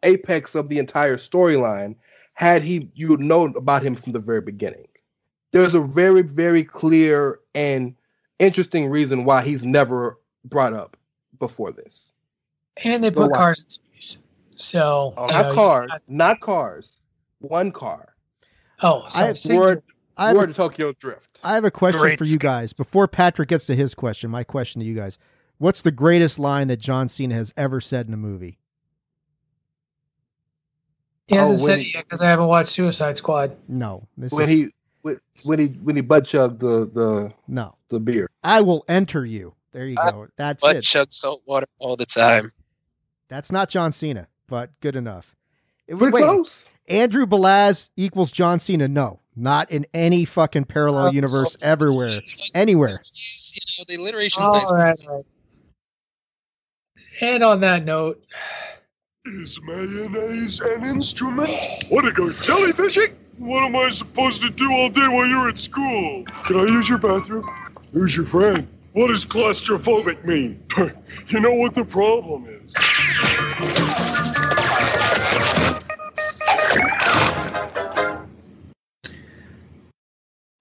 apex 0.02 0.56
of 0.56 0.70
the 0.70 0.80
entire 0.80 1.18
storyline 1.18 1.94
had 2.34 2.64
he 2.64 2.90
you 2.96 3.10
would 3.10 3.20
known 3.20 3.54
about 3.56 3.84
him 3.84 3.94
from 3.94 4.14
the 4.14 4.18
very 4.18 4.42
beginning. 4.42 4.88
There's 5.52 5.76
a 5.76 5.82
very 5.82 6.24
very 6.24 6.64
clear 6.64 7.42
and 7.54 7.94
interesting 8.40 8.88
reason 8.90 9.24
why 9.24 9.44
he's 9.44 9.64
never 9.64 10.18
brought 10.46 10.74
up 10.74 10.98
before 11.38 11.72
this. 11.72 12.12
And 12.84 13.04
they 13.04 13.12
Go 13.12 13.22
put 13.22 13.32
watch. 13.34 13.38
cars 13.38 13.64
in 13.66 13.70
space. 13.70 14.18
So 14.56 15.14
oh, 15.16 15.28
you 15.28 15.34
not 15.34 15.46
know, 15.50 15.54
cars, 15.54 15.92
not 16.08 16.40
cars, 16.40 17.02
one 17.38 17.72
car. 17.72 18.16
Oh, 18.82 19.08
I 19.14 19.28
have 19.28 19.38
single. 19.38 19.68
Word, 19.68 19.84
I 20.18 20.28
have, 20.28 20.38
word 20.38 20.50
a, 20.50 20.54
to 20.54 20.58
Tokyo 20.58 20.94
Drift. 20.94 21.40
I 21.44 21.56
have 21.56 21.66
a 21.66 21.72
question 21.72 22.02
Great 22.02 22.18
for 22.20 22.26
you 22.26 22.38
guys. 22.38 22.74
Before 22.74 23.08
Patrick 23.08 23.50
gets 23.50 23.66
to 23.66 23.76
his 23.76 23.94
question, 23.96 24.30
my 24.30 24.44
question 24.44 24.80
to 24.82 24.86
you 24.86 24.94
guys. 24.96 25.18
What's 25.58 25.82
the 25.82 25.92
greatest 25.92 26.38
line 26.40 26.68
that 26.68 26.78
John 26.78 27.10
Cena 27.10 27.36
has 27.36 27.54
ever 27.58 27.80
said 27.82 28.08
in 28.08 28.14
a 28.14 28.18
movie? 28.18 28.60
He 31.28 31.36
hasn't 31.36 31.62
Oh, 31.62 31.66
said 31.66 31.80
he- 31.80 31.90
it 31.90 31.96
yet 31.96 32.04
because 32.06 32.22
I 32.22 32.28
haven't 32.28 32.48
watched 32.48 32.72
Suicide 32.72 33.18
Squad. 33.18 33.56
No. 33.68 34.08
This 34.18 34.32
When 34.32 34.44
is 34.44 34.50
he 34.50 34.68
when, 35.02 35.20
when 35.46 35.60
he 35.60 35.66
when 35.68 35.96
he 35.96 36.02
butt 36.02 36.26
chugged 36.26 36.60
the 36.60 36.86
the 36.94 37.34
no. 37.48 37.76
the 37.90 38.00
beer. 38.00 38.30
I 38.44 38.62
will 38.62 38.84
enter 38.88 39.26
you. 39.26 39.54
There 39.72 39.88
you 39.88 39.96
I 40.00 40.12
go. 40.12 40.28
That's 40.38 40.62
But 40.62 40.76
it. 40.78 40.82
chug 40.84 41.12
salt 41.12 41.42
water 41.46 41.66
all 41.80 41.96
the 41.96 42.06
time. 42.06 42.52
That's 43.30 43.52
not 43.52 43.70
John 43.70 43.92
Cena, 43.92 44.28
but 44.48 44.70
good 44.82 44.96
enough. 44.96 45.36
It- 45.88 45.98
Pretty 45.98 46.14
wait, 46.14 46.22
close. 46.24 46.66
Andrew 46.88 47.26
Belaz 47.26 47.90
equals 47.96 48.32
John 48.32 48.60
Cena? 48.60 48.88
No, 48.88 49.20
not 49.36 49.72
in 49.72 49.86
any 49.94 50.26
fucking 50.26 50.66
parallel 50.66 51.08
Oh, 51.08 51.12
universe 51.12 51.56
oh, 51.64 51.68
everywhere, 51.68 52.20
anywhere. 52.54 52.90
You 52.90 53.62
know, 53.80 53.84
the 53.88 53.96
alliteration 54.02 54.42
is 54.42 54.48
All 54.48 54.54
nice. 54.54 54.72
right, 54.72 55.08
all 55.10 55.16
right. 55.18 55.26
And 57.22 57.44
on 57.44 57.60
that 57.62 57.86
note, 57.86 58.24
Is 59.26 59.60
mayonnaise 59.64 60.60
an 60.62 60.84
instrument? 60.86 61.50
Want 61.90 62.06
to 62.06 62.12
go 62.12 62.28
jellyfishing? 62.28 63.14
What 63.38 63.64
am 63.64 63.76
I 63.76 63.90
supposed 63.90 64.42
to 64.44 64.50
do 64.50 64.72
all 64.72 64.90
day 64.90 65.08
while 65.08 65.26
you're 65.26 65.50
at 65.50 65.58
school? 65.58 66.24
Can 66.46 66.58
I 66.58 66.64
use 66.64 66.88
your 66.90 67.00
bathroom? 67.00 67.44
Who's 67.94 68.16
your 68.16 68.26
friend? 68.26 68.68
What 68.94 69.08
does 69.08 69.26
claustrophobic 69.26 70.24
mean? 70.24 70.64
you 71.28 71.40
know 71.40 71.54
what 71.54 71.74
the 71.74 71.84
problem 71.86 72.46
is. 72.48 72.72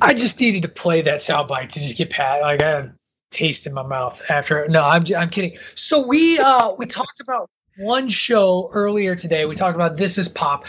I 0.00 0.14
just 0.14 0.40
needed 0.40 0.62
to 0.62 0.68
play 0.68 1.02
that 1.02 1.20
soundbite 1.20 1.70
to 1.70 1.80
just 1.80 1.96
get 1.96 2.10
pat 2.10 2.40
like 2.42 2.62
I 2.62 2.88
taste 3.30 3.66
in 3.66 3.74
my 3.74 3.82
mouth 3.82 4.22
after. 4.28 4.66
No, 4.68 4.84
I'm 4.84 5.04
I'm 5.16 5.30
kidding. 5.30 5.56
So 5.74 6.06
we 6.06 6.38
uh 6.38 6.72
we 6.72 6.86
talked 6.86 7.20
about 7.20 7.50
one 7.78 8.08
show 8.08 8.70
earlier 8.72 9.16
today. 9.16 9.44
We 9.46 9.56
talked 9.56 9.74
about 9.74 9.96
this 9.96 10.18
is 10.18 10.28
pop. 10.28 10.66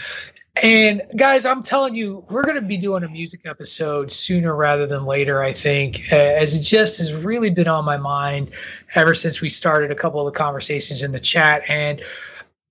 And 0.62 1.02
guys, 1.16 1.44
I'm 1.44 1.62
telling 1.62 1.94
you, 1.94 2.24
we're 2.30 2.42
going 2.42 2.56
to 2.56 2.62
be 2.62 2.78
doing 2.78 3.04
a 3.04 3.08
music 3.08 3.42
episode 3.44 4.10
sooner 4.10 4.56
rather 4.56 4.86
than 4.86 5.04
later, 5.04 5.42
I 5.42 5.52
think, 5.52 6.10
as 6.10 6.54
it 6.54 6.62
just 6.62 6.96
has 6.96 7.12
really 7.12 7.50
been 7.50 7.68
on 7.68 7.84
my 7.84 7.98
mind 7.98 8.52
ever 8.94 9.12
since 9.12 9.42
we 9.42 9.50
started 9.50 9.90
a 9.90 9.94
couple 9.94 10.26
of 10.26 10.32
the 10.32 10.36
conversations 10.36 11.02
in 11.02 11.12
the 11.12 11.20
chat. 11.20 11.62
And 11.68 12.02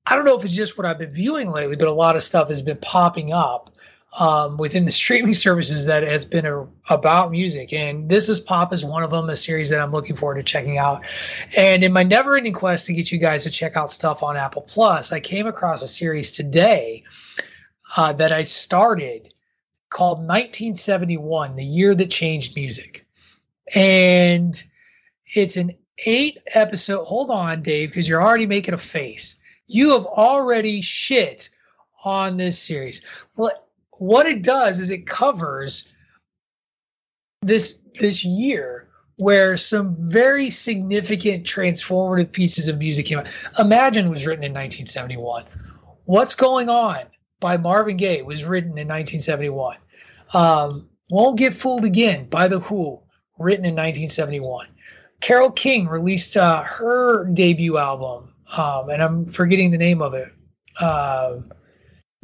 I 0.07 0.15
don't 0.15 0.25
know 0.25 0.35
if 0.35 0.43
it's 0.43 0.55
just 0.55 0.79
what 0.79 0.87
I've 0.87 0.97
been 0.97 1.11
viewing 1.11 1.51
lately, 1.51 1.75
but 1.75 1.87
a 1.87 1.93
lot 1.93 2.15
of 2.15 2.23
stuff 2.23 2.49
has 2.49 2.63
been 2.63 2.77
popping 2.77 3.33
up 3.33 3.74
um, 4.19 4.57
within 4.57 4.85
the 4.85 4.91
streaming 4.91 5.33
services 5.45 5.85
that 5.85 6.03
has 6.03 6.25
been 6.25 6.45
a, 6.45 6.67
about 6.89 7.31
music. 7.31 7.73
And 7.73 8.09
This 8.09 8.29
is 8.29 8.39
Pop 8.39 8.73
is 8.73 8.85
one 8.85 9.03
of 9.03 9.09
them, 9.09 9.29
a 9.29 9.35
series 9.35 9.69
that 9.69 9.79
I'm 9.79 9.91
looking 9.91 10.15
forward 10.15 10.35
to 10.35 10.43
checking 10.43 10.77
out. 10.77 11.03
And 11.55 11.83
in 11.83 11.91
my 11.93 12.03
never 12.03 12.37
ending 12.37 12.53
quest 12.53 12.85
to 12.87 12.93
get 12.93 13.11
you 13.11 13.17
guys 13.17 13.43
to 13.43 13.49
check 13.49 13.75
out 13.75 13.91
stuff 13.91 14.23
on 14.23 14.37
Apple 14.37 14.63
Plus, 14.63 15.11
I 15.11 15.19
came 15.19 15.47
across 15.47 15.81
a 15.81 15.87
series 15.87 16.31
today 16.31 17.03
uh, 17.95 18.13
that 18.13 18.31
I 18.31 18.43
started 18.43 19.33
called 19.89 20.19
1971, 20.19 21.55
the 21.55 21.63
year 21.63 21.95
that 21.95 22.09
changed 22.09 22.55
music. 22.55 23.05
And 23.73 24.61
it's 25.33 25.57
an 25.57 25.75
eight 26.05 26.37
episode. 26.53 27.05
Hold 27.05 27.29
on, 27.29 27.61
Dave, 27.61 27.89
because 27.89 28.07
you're 28.07 28.21
already 28.21 28.45
making 28.45 28.73
a 28.73 28.77
face. 28.77 29.37
You 29.67 29.91
have 29.91 30.05
already 30.05 30.81
shit 30.81 31.49
on 32.03 32.37
this 32.37 32.59
series. 32.59 33.01
What 33.35 33.64
what 33.97 34.27
it 34.27 34.41
does 34.41 34.79
is 34.79 34.91
it 34.91 35.07
covers 35.07 35.93
this 37.41 37.79
this 37.99 38.23
year 38.23 38.89
where 39.17 39.55
some 39.55 39.95
very 40.09 40.49
significant 40.49 41.45
transformative 41.45 42.31
pieces 42.31 42.67
of 42.67 42.77
music 42.77 43.05
came 43.05 43.19
out. 43.19 43.29
Imagine 43.59 44.09
was 44.09 44.25
written 44.25 44.43
in 44.43 44.51
1971. 44.51 45.45
What's 46.03 46.35
Going 46.35 46.69
On 46.69 47.05
by 47.39 47.57
Marvin 47.57 47.97
Gaye 47.97 48.21
was 48.21 48.43
written 48.43 48.71
in 48.71 48.87
1971. 48.87 49.77
Um, 50.33 50.89
Won't 51.09 51.37
Get 51.37 51.53
Fooled 51.53 51.85
Again 51.85 52.27
by 52.27 52.47
The 52.47 52.59
Who, 52.59 52.99
written 53.39 53.65
in 53.65 53.75
1971. 53.75 54.67
Carole 55.21 55.51
King 55.51 55.87
released 55.87 56.35
uh, 56.35 56.63
her 56.63 57.25
debut 57.25 57.77
album, 57.77 58.33
um, 58.57 58.89
and 58.89 59.01
I'm 59.01 59.25
forgetting 59.25 59.71
the 59.71 59.77
name 59.77 60.01
of 60.01 60.13
it. 60.13 60.31
Um, 60.81 61.51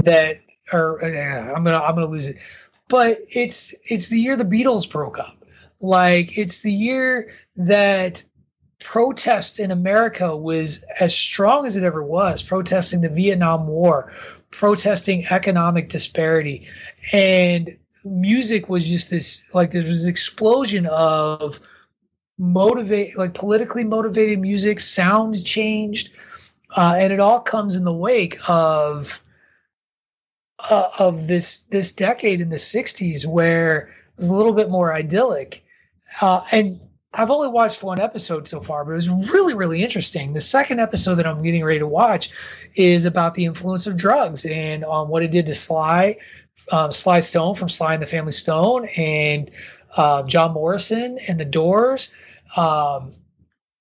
that, 0.03 0.41
or 0.71 1.03
uh, 1.03 1.53
I'm 1.53 1.63
gonna 1.63 1.77
I'm 1.77 1.95
gonna 1.95 2.07
lose 2.07 2.27
it. 2.27 2.38
But 2.88 3.19
it's 3.29 3.73
it's 3.85 4.09
the 4.09 4.19
year 4.19 4.35
the 4.35 4.43
Beatles 4.43 4.89
broke 4.89 5.19
up. 5.19 5.38
Like 5.79 6.38
it's 6.38 6.61
the 6.61 6.71
year 6.71 7.33
that 7.55 8.23
protest 8.79 9.59
in 9.59 9.71
America 9.71 10.35
was 10.35 10.83
as 10.99 11.15
strong 11.15 11.65
as 11.65 11.77
it 11.77 11.83
ever 11.83 12.03
was, 12.03 12.43
protesting 12.43 13.01
the 13.01 13.09
Vietnam 13.09 13.67
War, 13.67 14.11
protesting 14.51 15.25
economic 15.27 15.89
disparity. 15.89 16.67
And 17.13 17.77
music 18.03 18.69
was 18.69 18.88
just 18.88 19.09
this 19.09 19.43
like 19.53 19.71
there 19.71 19.81
was 19.81 20.01
this 20.01 20.07
explosion 20.07 20.85
of 20.88 21.59
motivate 22.38 23.17
like 23.17 23.33
politically 23.33 23.83
motivated 23.83 24.39
music, 24.39 24.79
sound 24.79 25.45
changed. 25.45 26.11
Uh, 26.75 26.95
and 26.97 27.11
it 27.11 27.19
all 27.19 27.39
comes 27.39 27.75
in 27.75 27.83
the 27.83 27.93
wake 27.93 28.38
of 28.49 29.21
uh, 30.69 30.89
of 30.99 31.27
this 31.27 31.59
this 31.69 31.93
decade 31.93 32.41
in 32.41 32.49
the 32.49 32.55
60s 32.55 33.25
where 33.25 33.79
it 33.79 34.17
was 34.17 34.27
a 34.27 34.33
little 34.33 34.53
bit 34.53 34.69
more 34.69 34.93
idyllic 34.93 35.63
uh, 36.19 36.43
and 36.51 36.79
I've 37.13 37.29
only 37.29 37.49
watched 37.49 37.83
one 37.83 37.99
episode 37.99 38.47
so 38.47 38.61
far, 38.61 38.85
but 38.85 38.91
it 38.91 38.95
was 38.95 39.09
really, 39.09 39.53
really 39.53 39.83
interesting. 39.83 40.31
The 40.31 40.41
second 40.41 40.79
episode 40.79 41.15
that 41.15 41.27
I'm 41.27 41.41
getting 41.41 41.63
ready 41.63 41.79
to 41.79 41.88
watch 41.88 42.29
is 42.75 43.05
about 43.05 43.33
the 43.33 43.43
influence 43.45 43.85
of 43.85 43.97
drugs 43.97 44.45
and 44.45 44.85
um, 44.85 45.09
what 45.09 45.21
it 45.21 45.31
did 45.31 45.45
to 45.47 45.55
Sly, 45.55 46.17
um, 46.71 46.91
Sly 46.93 47.19
Stone 47.19 47.55
from 47.55 47.67
Sly 47.67 47.95
and 47.95 48.01
the 48.01 48.07
Family 48.07 48.31
Stone, 48.31 48.85
and 48.95 49.51
uh, 49.97 50.23
John 50.23 50.53
Morrison 50.53 51.19
and 51.27 51.38
the 51.38 51.45
Doors. 51.45 52.11
Um, 52.55 53.11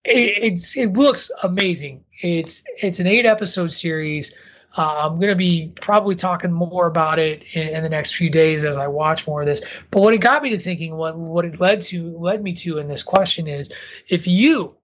it, 0.05 0.43
it's 0.43 0.77
it 0.77 0.95
looks 0.95 1.31
amazing. 1.45 2.05
It's 2.23 2.65
it's 2.83 2.99
an 2.99 3.07
eight 3.07 3.27
episode 3.27 3.71
series. 3.71 4.35
Uh, 4.77 5.01
I'm 5.05 5.17
going 5.17 5.31
to 5.31 5.37
be 5.37 5.73
probably 5.81 6.15
talking 6.15 6.53
more 6.53 6.87
about 6.87 7.19
it 7.19 7.43
in, 7.55 7.69
in, 7.75 7.83
the 7.83 7.89
next 7.89 8.15
few 8.15 8.31
days 8.31 8.65
as 8.65 8.77
I 8.77 8.87
watch 8.87 9.27
more 9.27 9.41
of 9.41 9.47
this. 9.47 9.63
But 9.91 10.01
what 10.01 10.15
it 10.15 10.19
got 10.19 10.43
me 10.45 10.51
to 10.51 10.59
thinking, 10.59 10.95
what 10.97 11.19
what 11.19 11.45
it 11.45 11.61
led 11.61 11.81
to 11.83 12.17
led 12.17 12.43
me 12.43 12.53
to 12.55 12.79
in 12.79 12.87
this 12.87 13.03
question 13.03 13.49
is, 13.49 13.73
if 14.09 14.29
you 14.29 14.77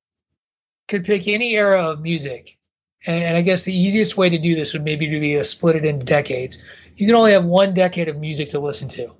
could 0.88 1.04
pick 1.04 1.28
any 1.28 1.54
era 1.54 1.80
of 1.80 2.00
music, 2.00 2.58
and, 3.06 3.22
and 3.22 3.36
I 3.36 3.42
guess 3.42 3.62
the 3.62 3.76
easiest 3.76 4.16
way 4.16 4.28
to 4.28 4.38
do 4.38 4.56
this 4.56 4.72
would 4.72 4.84
maybe 4.84 5.08
to 5.08 5.20
be 5.20 5.34
to 5.34 5.44
split 5.44 5.76
it 5.76 5.84
into 5.84 6.04
decades. 6.04 6.62
You 6.96 7.06
can 7.06 7.14
only 7.14 7.32
have 7.32 7.44
one 7.44 7.72
decade 7.72 8.08
of 8.08 8.18
music 8.18 8.48
to 8.50 8.58
listen 8.58 8.88
to. 8.88 9.12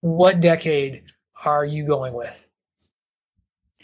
What 0.00 0.40
decade 0.40 1.04
are 1.44 1.64
you 1.64 1.86
going 1.86 2.14
with? 2.14 2.46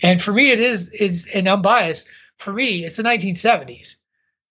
And 0.03 0.21
for 0.21 0.33
me, 0.33 0.51
it 0.51 0.61
is 0.61 0.91
is 0.91 1.29
and 1.35 1.49
I'm 1.49 1.63
biased. 1.63 2.09
For 2.39 2.53
me, 2.53 2.85
it's 2.85 2.97
the 2.97 3.03
1970s. 3.03 3.97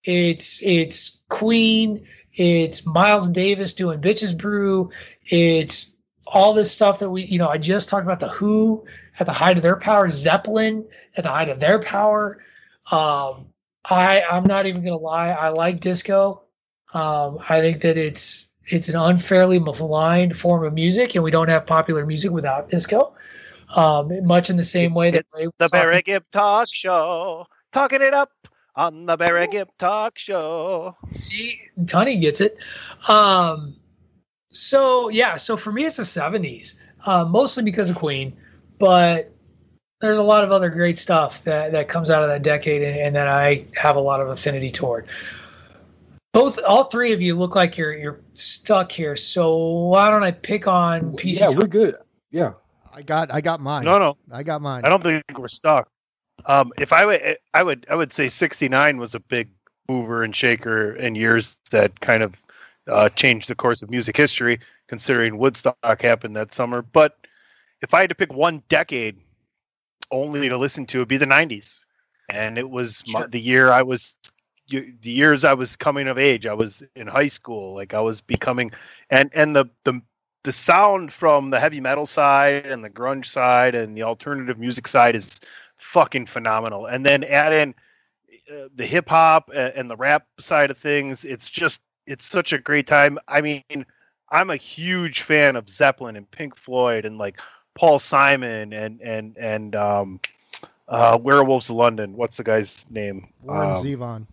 It's 0.05 0.61
it's 0.63 1.19
Queen. 1.29 2.05
It's 2.33 2.85
Miles 2.85 3.29
Davis 3.29 3.73
doing 3.73 3.99
Bitches 4.01 4.37
Brew. 4.37 4.91
It's 5.25 5.91
all 6.27 6.53
this 6.53 6.71
stuff 6.71 6.99
that 6.99 7.09
we, 7.09 7.23
you 7.23 7.37
know, 7.37 7.49
I 7.49 7.57
just 7.57 7.89
talked 7.89 8.03
about 8.03 8.19
the 8.19 8.29
Who 8.29 8.85
at 9.19 9.25
the 9.25 9.33
height 9.33 9.57
of 9.57 9.63
their 9.63 9.77
power, 9.77 10.07
Zeppelin 10.07 10.85
at 11.15 11.23
the 11.23 11.29
height 11.29 11.49
of 11.49 11.59
their 11.59 11.79
power. 11.79 12.39
Um, 12.91 13.47
I 13.85 14.23
I'm 14.29 14.45
not 14.45 14.65
even 14.65 14.83
gonna 14.83 14.97
lie, 14.97 15.29
I 15.29 15.49
like 15.49 15.79
disco. 15.79 16.43
Um, 16.93 17.39
I 17.49 17.59
think 17.61 17.81
that 17.81 17.97
it's 17.97 18.49
it's 18.67 18.89
an 18.89 18.95
unfairly 18.95 19.59
maligned 19.59 20.37
form 20.37 20.63
of 20.63 20.73
music, 20.73 21.15
and 21.15 21.23
we 21.23 21.31
don't 21.31 21.49
have 21.49 21.65
popular 21.65 22.05
music 22.05 22.31
without 22.31 22.69
disco. 22.69 23.13
Um, 23.75 24.25
much 24.25 24.49
in 24.49 24.57
the 24.57 24.63
same 24.63 24.93
way 24.93 25.11
that 25.11 25.25
the 25.31 25.69
Barry 25.71 26.01
Gibb 26.01 26.23
Talk 26.31 26.67
Show, 26.71 27.45
talking 27.71 28.01
it 28.01 28.13
up 28.13 28.31
on 28.75 29.05
the 29.05 29.17
Barry 29.17 29.47
Gibb 29.47 29.69
Talk 29.77 30.17
Show. 30.17 30.95
See, 31.11 31.59
Tony 31.87 32.17
gets 32.17 32.41
it. 32.41 32.57
Um, 33.07 33.75
so 34.51 35.09
yeah, 35.09 35.35
so 35.35 35.57
for 35.57 35.71
me, 35.71 35.85
it's 35.85 35.97
the 35.97 36.03
'70s, 36.03 36.75
uh, 37.05 37.25
mostly 37.25 37.63
because 37.63 37.89
of 37.89 37.95
Queen, 37.95 38.35
but 38.79 39.31
there's 40.01 40.17
a 40.17 40.23
lot 40.23 40.43
of 40.43 40.51
other 40.51 40.69
great 40.69 40.97
stuff 40.97 41.43
that 41.43 41.71
that 41.71 41.87
comes 41.87 42.09
out 42.09 42.23
of 42.23 42.29
that 42.29 42.41
decade, 42.41 42.81
and, 42.81 42.97
and 42.97 43.15
that 43.15 43.27
I 43.27 43.65
have 43.75 43.95
a 43.95 44.01
lot 44.01 44.21
of 44.21 44.29
affinity 44.29 44.71
toward. 44.71 45.07
Both, 46.33 46.59
all 46.67 46.85
three 46.85 47.13
of 47.13 47.21
you 47.21 47.35
look 47.35 47.55
like 47.55 47.77
you're 47.77 47.93
you're 47.93 48.19
stuck 48.33 48.91
here. 48.91 49.15
So 49.15 49.55
why 49.57 50.11
don't 50.11 50.23
I 50.23 50.31
pick 50.31 50.67
on 50.67 51.13
PC? 51.13 51.39
Yeah, 51.39 51.49
we're 51.49 51.67
good. 51.67 51.95
Yeah, 52.29 52.53
I 52.93 53.01
got 53.01 53.33
I 53.33 53.39
got 53.39 53.61
mine. 53.61 53.85
No, 53.85 53.97
no, 53.97 54.17
I 54.31 54.43
got 54.43 54.61
mine. 54.61 54.83
I 54.83 54.89
don't 54.89 55.01
think 55.01 55.23
we're 55.37 55.47
stuck. 55.47 55.89
Um, 56.45 56.71
if 56.79 56.93
I 56.93 57.05
would, 57.05 57.37
I 57.53 57.63
would, 57.63 57.85
I 57.89 57.95
would 57.95 58.13
say 58.13 58.29
'69 58.29 58.97
was 58.97 59.15
a 59.15 59.19
big 59.19 59.49
mover 59.87 60.23
and 60.23 60.35
shaker 60.35 60.95
in 60.95 61.15
years 61.15 61.57
that 61.71 61.99
kind 61.99 62.23
of 62.23 62.35
uh, 62.87 63.09
changed 63.09 63.49
the 63.49 63.55
course 63.55 63.81
of 63.81 63.89
music 63.89 64.15
history, 64.15 64.59
considering 64.87 65.37
Woodstock 65.37 66.01
happened 66.01 66.35
that 66.35 66.53
summer. 66.53 66.81
But 66.81 67.17
if 67.81 67.93
I 67.93 68.01
had 68.01 68.09
to 68.09 68.15
pick 68.15 68.33
one 68.33 68.63
decade 68.69 69.17
only 70.11 70.49
to 70.49 70.57
listen 70.57 70.85
to, 70.87 70.99
it'd 70.99 71.07
be 71.07 71.17
the 71.17 71.25
'90s, 71.25 71.77
and 72.29 72.57
it 72.57 72.69
was 72.69 73.01
sure. 73.05 73.21
my, 73.21 73.27
the 73.27 73.41
year 73.41 73.71
I 73.71 73.81
was. 73.81 74.15
The 74.67 75.11
years 75.11 75.43
I 75.43 75.53
was 75.53 75.75
coming 75.75 76.07
of 76.07 76.17
age, 76.17 76.47
I 76.47 76.53
was 76.55 76.81
in 76.95 77.05
high 77.05 77.27
school, 77.27 77.75
like 77.75 77.93
I 77.93 78.01
was 78.01 78.21
becoming, 78.21 78.71
and 79.11 79.29
and 79.35 79.55
the 79.55 79.65
the 79.83 80.01
the 80.41 80.51
sound 80.51 81.13
from 81.13 81.51
the 81.51 81.59
heavy 81.59 81.79
metal 81.79 82.05
side 82.07 82.65
and 82.65 82.83
the 82.83 82.89
grunge 82.89 83.25
side 83.25 83.75
and 83.75 83.95
the 83.95 84.03
alternative 84.03 84.57
music 84.57 84.87
side 84.87 85.15
is 85.15 85.39
fucking 85.77 86.25
phenomenal. 86.25 86.85
And 86.85 87.05
then 87.05 87.23
add 87.23 87.53
in 87.53 87.75
uh, 88.51 88.67
the 88.75 88.85
hip 88.85 89.09
hop 89.09 89.49
and, 89.53 89.89
the 89.89 89.95
rap 89.95 90.25
side 90.39 90.71
of 90.71 90.77
things. 90.77 91.25
It's 91.25 91.49
just 91.49 91.79
it's 92.05 92.25
such 92.25 92.53
a 92.53 92.57
great 92.57 92.87
time. 92.87 93.17
I 93.27 93.41
mean, 93.41 93.85
I'm 94.29 94.49
a 94.49 94.55
huge 94.55 95.21
fan 95.21 95.55
of 95.55 95.69
Zeppelin 95.69 96.15
and 96.15 96.29
Pink 96.29 96.55
Floyd 96.55 97.05
and 97.05 97.17
like 97.17 97.39
Paul 97.73 97.99
Simon 97.99 98.73
and 98.73 99.01
and 99.01 99.37
and 99.37 99.75
um, 99.75 100.19
uh, 100.87 101.17
Werewolves 101.21 101.69
of 101.69 101.75
London. 101.75 102.15
What's 102.15 102.37
the 102.37 102.43
guy's 102.43 102.85
name? 102.89 103.27
Warren 103.41 103.69
um, 103.71 103.75
Zevon. 103.83 104.27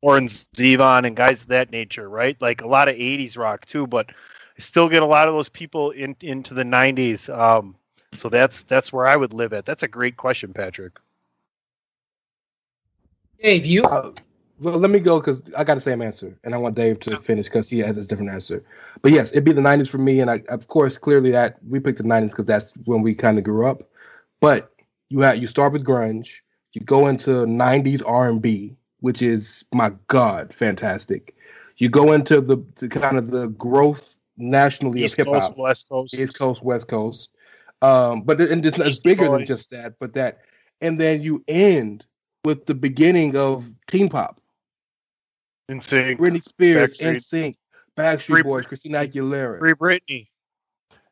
Warren 0.00 0.28
Zevon 0.28 1.06
and 1.06 1.16
guys 1.16 1.42
of 1.42 1.48
that 1.48 1.72
nature, 1.72 2.08
right? 2.08 2.40
Like 2.40 2.62
a 2.62 2.68
lot 2.68 2.88
of 2.88 2.96
'80s 2.96 3.36
rock 3.36 3.66
too, 3.66 3.86
but 3.86 4.06
I 4.10 4.60
still 4.60 4.88
get 4.88 5.02
a 5.02 5.06
lot 5.06 5.28
of 5.28 5.34
those 5.34 5.48
people 5.48 5.90
in, 5.90 6.16
into 6.20 6.54
the 6.54 6.64
'90s. 6.64 7.28
Um, 7.36 7.74
so 8.12 8.28
that's 8.28 8.62
that's 8.62 8.92
where 8.92 9.06
I 9.06 9.16
would 9.16 9.32
live 9.32 9.52
at. 9.52 9.66
That's 9.66 9.82
a 9.82 9.88
great 9.88 10.16
question, 10.16 10.52
Patrick. 10.52 10.98
Dave, 13.42 13.64
you? 13.64 13.84
Uh, 13.84 14.12
well, 14.60 14.78
let 14.78 14.90
me 14.90 14.98
go 14.98 15.20
because 15.20 15.42
I 15.56 15.62
got 15.62 15.76
the 15.76 15.80
same 15.80 16.02
answer, 16.02 16.36
and 16.42 16.54
I 16.54 16.58
want 16.58 16.74
Dave 16.74 16.98
to 17.00 17.18
finish 17.20 17.46
because 17.46 17.68
he 17.68 17.78
had 17.78 17.96
a 17.96 18.04
different 18.04 18.32
answer. 18.32 18.64
But 19.02 19.12
yes, 19.12 19.30
it'd 19.30 19.44
be 19.44 19.52
the 19.52 19.60
'90s 19.60 19.88
for 19.88 19.98
me, 19.98 20.20
and 20.20 20.30
I, 20.30 20.42
of 20.48 20.66
course, 20.66 20.98
clearly 20.98 21.30
that 21.30 21.58
we 21.68 21.78
picked 21.78 21.98
the 21.98 22.04
'90s 22.04 22.30
because 22.30 22.46
that's 22.46 22.72
when 22.84 23.02
we 23.02 23.14
kind 23.14 23.38
of 23.38 23.44
grew 23.44 23.66
up. 23.66 23.88
But 24.40 24.72
you 25.08 25.20
had 25.20 25.40
you 25.40 25.46
start 25.46 25.72
with 25.72 25.84
grunge, 25.84 26.40
you 26.72 26.80
go 26.80 27.06
into 27.06 27.30
'90s 27.46 28.02
R&B, 28.04 28.76
which 29.00 29.22
is 29.22 29.64
my 29.72 29.92
god, 30.08 30.52
fantastic. 30.52 31.36
You 31.76 31.88
go 31.88 32.12
into 32.12 32.40
the 32.40 32.58
to 32.76 32.88
kind 32.88 33.16
of 33.16 33.30
the 33.30 33.48
growth 33.48 34.16
nationally 34.36 35.04
East 35.04 35.18
of 35.20 35.28
hip 35.28 35.36
hop, 35.36 35.56
West 35.56 35.88
Coast, 35.88 36.14
East 36.14 36.36
Coast, 36.36 36.64
West 36.64 36.88
Coast. 36.88 37.30
Um, 37.82 38.22
but 38.22 38.40
and 38.40 38.64
it's, 38.64 38.78
it's 38.78 39.00
bigger 39.00 39.26
Boys. 39.28 39.38
than 39.38 39.46
just 39.46 39.70
that. 39.70 39.94
But 39.98 40.14
that, 40.14 40.40
and 40.80 40.98
then 40.98 41.22
you 41.22 41.44
end 41.48 42.04
with 42.44 42.66
the 42.66 42.74
beginning 42.74 43.36
of 43.36 43.66
teen 43.86 44.08
pop. 44.08 44.40
Insane. 45.68 46.16
Britney 46.16 46.42
Spears, 46.42 46.96
Backstreet. 46.96 47.22
Sync, 47.22 47.56
Backstreet 47.96 48.22
Free- 48.22 48.42
Boys, 48.42 48.66
Christina 48.66 49.06
Aguilera. 49.06 49.58
Free 49.58 49.74
Britney. 49.74 50.28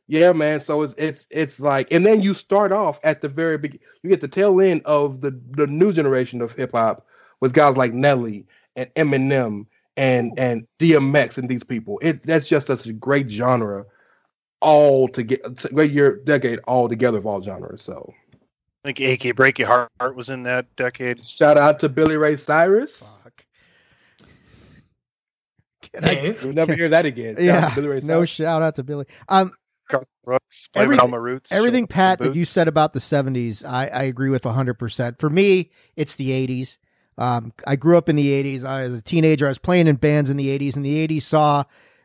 Yeah, 0.09 0.33
man. 0.33 0.61
So 0.61 0.83
it's 0.83 0.95
it's 0.97 1.27
it's 1.31 1.61
like, 1.61 1.89
and 1.93 2.07
then 2.07 2.23
you 2.23 2.33
start 2.33 2.73
off 2.73 3.01
at 3.03 3.21
the 3.21 3.29
very 3.29 3.59
beginning. 3.59 3.85
You 4.03 4.11
get 4.11 4.21
the 4.21 4.29
tail 4.29 4.61
end 4.61 4.83
of 4.85 5.21
the 5.21 5.39
the 5.51 5.67
new 5.67 5.93
generation 5.93 6.41
of 6.41 6.53
hip 6.53 6.73
hop 6.73 7.07
with 7.41 7.53
guys 7.53 7.77
like 7.77 7.93
Nelly 7.93 8.47
and 8.77 8.93
Eminem 8.95 9.67
and 9.97 10.39
and 10.39 10.67
DMX 10.79 11.39
and 11.39 11.49
these 11.49 11.65
people. 11.65 11.99
It 12.03 12.25
that's 12.25 12.47
just 12.47 12.69
such 12.69 12.87
a 12.87 12.93
great 12.93 13.29
genre, 13.31 13.85
all 14.61 15.09
to 15.09 15.23
get 15.23 15.43
great 15.75 15.93
year 15.93 16.17
decade 16.25 16.59
all 16.67 16.89
together 16.89 17.19
of 17.19 17.27
all 17.27 17.43
genres. 17.43 17.83
So 17.83 18.13
I 18.35 18.89
think 18.89 19.01
Achy 19.01 19.33
Breaky 19.33 19.65
Heart 19.65 20.17
was 20.17 20.31
in 20.31 20.43
that 20.45 20.75
decade. 20.77 21.25
shout 21.25 21.59
out 21.59 21.81
to 21.81 21.89
Billy 21.89 22.17
Ray 22.17 22.37
Cyrus. 22.37 22.99
Fuck. 22.99 23.45
Can 25.93 26.05
I- 26.05 26.15
Dave? 26.15 26.43
You'll 26.43 26.53
never 26.55 26.75
hear 26.75 26.89
that 26.91 27.07
again. 27.07 27.35
Shout 27.37 27.45
yeah, 27.45 27.75
Billy 27.75 27.89
Ray 27.89 28.01
no 28.01 28.25
shout 28.25 28.63
out 28.63 28.77
to 28.77 28.83
Billy. 28.83 29.07
Um, 29.29 29.53
Brooks, 30.25 30.69
everything, 30.75 31.11
my 31.11 31.17
roots. 31.17 31.53
everything 31.53 31.87
Pat 31.87 32.19
that 32.19 32.25
boots. 32.25 32.37
you 32.37 32.45
said 32.45 32.67
about 32.67 32.93
the 32.93 32.99
70s, 32.99 33.65
I, 33.65 33.87
I 33.87 34.03
agree 34.03 34.29
with 34.29 34.43
100%. 34.43 35.21
For 35.21 35.31
me, 35.31 35.71
it's 35.95 36.17
the 36.17 36.31
80s. 36.31 36.79
Um, 37.17 37.53
I 37.65 37.77
grew 37.77 37.97
up 37.97 38.09
in 38.09 38.17
the 38.17 38.27
80s. 38.43 38.65
I 38.65 38.83
was 38.89 38.99
a 38.99 39.03
teenager. 39.03 39.47
I 39.47 39.51
was 39.51 39.59
playing 39.59 39.87
in 39.87 39.95
bands 39.95 40.29
in 40.29 40.37
the 40.37 40.49
80s, 40.59 40.75
and 40.75 40.85
the 40.85 41.07
80s 41.07 41.23
saw 41.23 41.63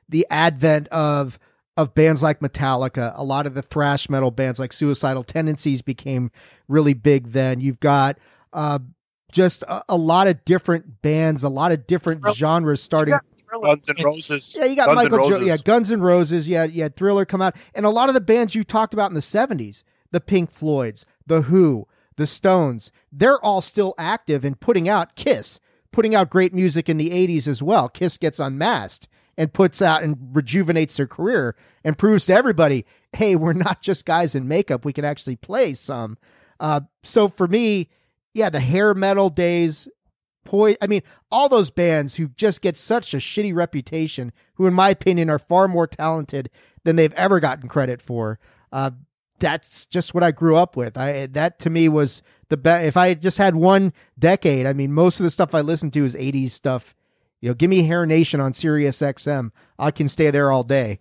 the 0.08 0.28
advent 0.30 0.88
of 0.90 1.40
of 1.78 1.94
bands 1.94 2.22
like 2.22 2.40
Metallica. 2.40 3.14
A 3.16 3.24
lot 3.24 3.46
of 3.46 3.54
the 3.54 3.62
thrash 3.62 4.10
metal 4.10 4.32
bands 4.32 4.60
like 4.60 4.74
Suicidal 4.74 5.24
Tendencies 5.24 5.82
became 5.82 6.32
really 6.68 6.94
big 6.94 7.32
then. 7.32 7.60
You've 7.62 7.80
got 7.80 8.18
uh, 8.54 8.80
just 9.32 9.64
a, 9.64 9.84
a 9.90 9.98
lot 9.98 10.28
of 10.28 10.44
different 10.46 11.02
bands, 11.02 11.44
a 11.44 11.50
lot 11.50 11.72
of 11.72 11.88
different 11.88 12.24
genres 12.36 12.82
starting. 12.82 13.18
Guns 13.64 13.90
and 13.90 14.04
Roses. 14.04 14.56
Yeah, 14.58 14.66
you 14.66 14.76
got 14.76 14.88
Guns 14.88 14.98
N' 14.98 15.04
Michael, 15.04 15.18
jo- 15.30 15.36
Roses. 15.36 15.48
yeah, 15.48 15.58
Guns 15.58 15.92
N' 15.92 16.02
Roses. 16.02 16.48
Yeah, 16.50 16.64
yeah, 16.64 16.88
Thriller 16.90 17.26
come 17.26 17.42
out, 17.42 17.56
and 17.74 17.86
a 17.86 17.90
lot 17.90 18.10
of 18.10 18.14
the 18.16 18.22
bands 18.22 18.56
you 18.56 18.64
talked 18.64 18.94
about 18.94 19.12
in 19.12 19.16
the 19.16 19.20
'70s, 19.22 19.84
the 20.12 20.22
Pink 20.22 20.52
Floyds, 20.52 21.06
the 21.28 21.44
Who, 21.44 21.88
the 22.16 22.28
Stones, 22.28 22.92
they're 23.12 23.44
all 23.44 23.62
still 23.62 23.94
active 23.98 24.46
and 24.46 24.60
putting 24.60 24.88
out 24.88 25.16
Kiss, 25.16 25.60
putting 25.92 26.16
out 26.16 26.30
great 26.30 26.54
music 26.54 26.88
in 26.88 26.98
the 26.98 27.10
'80s 27.10 27.48
as 27.48 27.62
well. 27.62 27.90
Kiss 27.90 28.18
gets 28.18 28.40
unmasked 28.40 29.10
and 29.38 29.54
puts 29.54 29.82
out 29.82 30.04
and 30.04 30.18
rejuvenates 30.34 30.98
their 30.98 31.08
career 31.08 31.56
and 31.84 31.98
proves 31.98 32.26
to 32.26 32.34
everybody, 32.34 32.86
hey, 33.14 33.36
we're 33.36 33.54
not 33.54 33.82
just 33.82 34.06
guys 34.06 34.36
in 34.36 34.48
makeup; 34.48 34.86
we 34.86 34.94
can 34.94 35.06
actually 35.06 35.36
play 35.36 35.74
some. 35.74 36.18
Uh, 36.60 36.82
so 37.04 37.28
for 37.28 37.48
me, 37.48 37.90
yeah, 38.34 38.50
the 38.50 38.60
hair 38.60 38.94
metal 38.94 39.30
days, 39.30 39.88
Poi- 40.46 40.78
I 40.82 40.88
mean, 40.88 41.02
all 41.32 41.50
those 41.50 41.72
bands 41.72 42.16
who 42.16 42.30
just 42.30 42.62
get 42.62 42.78
such 42.78 43.14
a 43.14 43.18
shitty 43.18 43.54
reputation, 43.54 44.32
who, 44.56 44.68
in 44.68 44.74
my 44.74 44.90
opinion, 44.90 45.30
are 45.30 45.40
far 45.40 45.68
more 45.68 45.88
talented 45.88 46.50
than 46.84 46.96
they've 46.96 47.14
ever 47.14 47.40
gotten 47.40 47.70
credit 47.70 48.02
for. 48.02 48.40
Uh, 48.72 48.92
that's 49.40 49.86
just 49.88 50.14
what 50.14 50.24
I 50.24 50.32
grew 50.32 50.56
up 50.56 50.78
with. 50.78 50.98
I 50.98 51.26
that 51.28 51.60
to 51.60 51.70
me 51.70 51.90
was 51.90 52.22
the 52.50 52.58
best. 52.58 52.86
If 52.86 52.96
I 52.96 53.14
just 53.16 53.38
had 53.38 53.56
one 53.56 53.92
decade, 54.18 54.66
I 54.66 54.74
mean, 54.74 54.94
most 54.94 55.20
of 55.20 55.24
the 55.24 55.30
stuff 55.30 55.54
I 55.54 55.62
listened 55.62 55.94
to 55.94 56.06
is 56.06 56.16
'80s 56.16 56.52
stuff. 56.52 56.96
You 57.42 57.50
know, 57.50 57.54
give 57.56 57.70
me 57.70 57.84
Hair 57.84 58.06
Nation 58.06 58.40
on 58.40 58.54
Sirius 58.54 59.02
XM. 59.02 59.52
I 59.78 59.92
can 59.92 60.08
stay 60.08 60.32
there 60.32 60.52
all 60.52 60.64
day. 60.64 61.00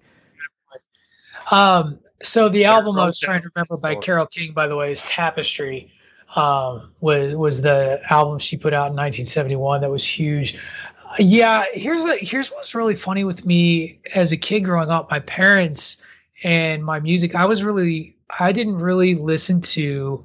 Um, 1.51 1.99
so 2.23 2.49
the 2.49 2.65
album 2.65 2.99
I 2.99 3.07
was 3.07 3.19
trying 3.19 3.41
to 3.43 3.51
remember 3.55 3.77
by 3.77 3.95
Carole 3.95 4.27
King, 4.27 4.53
by 4.53 4.67
the 4.67 4.77
way, 4.77 4.93
is 4.93 5.03
Tapestry. 5.03 5.93
Um, 6.37 6.93
was 7.01 7.35
was 7.35 7.61
the 7.61 8.01
album 8.09 8.39
she 8.39 8.57
put 8.57 8.73
out 8.73 8.91
in 8.91 8.97
1971 8.97 9.81
that 9.81 9.91
was 9.91 10.07
huge. 10.07 10.57
Uh, 11.05 11.17
yeah, 11.19 11.65
here's 11.73 12.05
a, 12.05 12.17
here's 12.19 12.51
what's 12.51 12.73
really 12.75 12.95
funny 12.95 13.25
with 13.25 13.45
me 13.45 13.99
as 14.15 14.31
a 14.31 14.37
kid 14.37 14.61
growing 14.61 14.91
up. 14.91 15.11
My 15.11 15.19
parents 15.21 15.99
and 16.45 16.85
my 16.85 17.01
music, 17.01 17.35
I 17.35 17.47
was 17.47 17.65
really 17.65 18.17
I 18.39 18.53
didn't 18.53 18.79
really 18.79 19.17
listen 19.17 19.61
to 19.63 20.25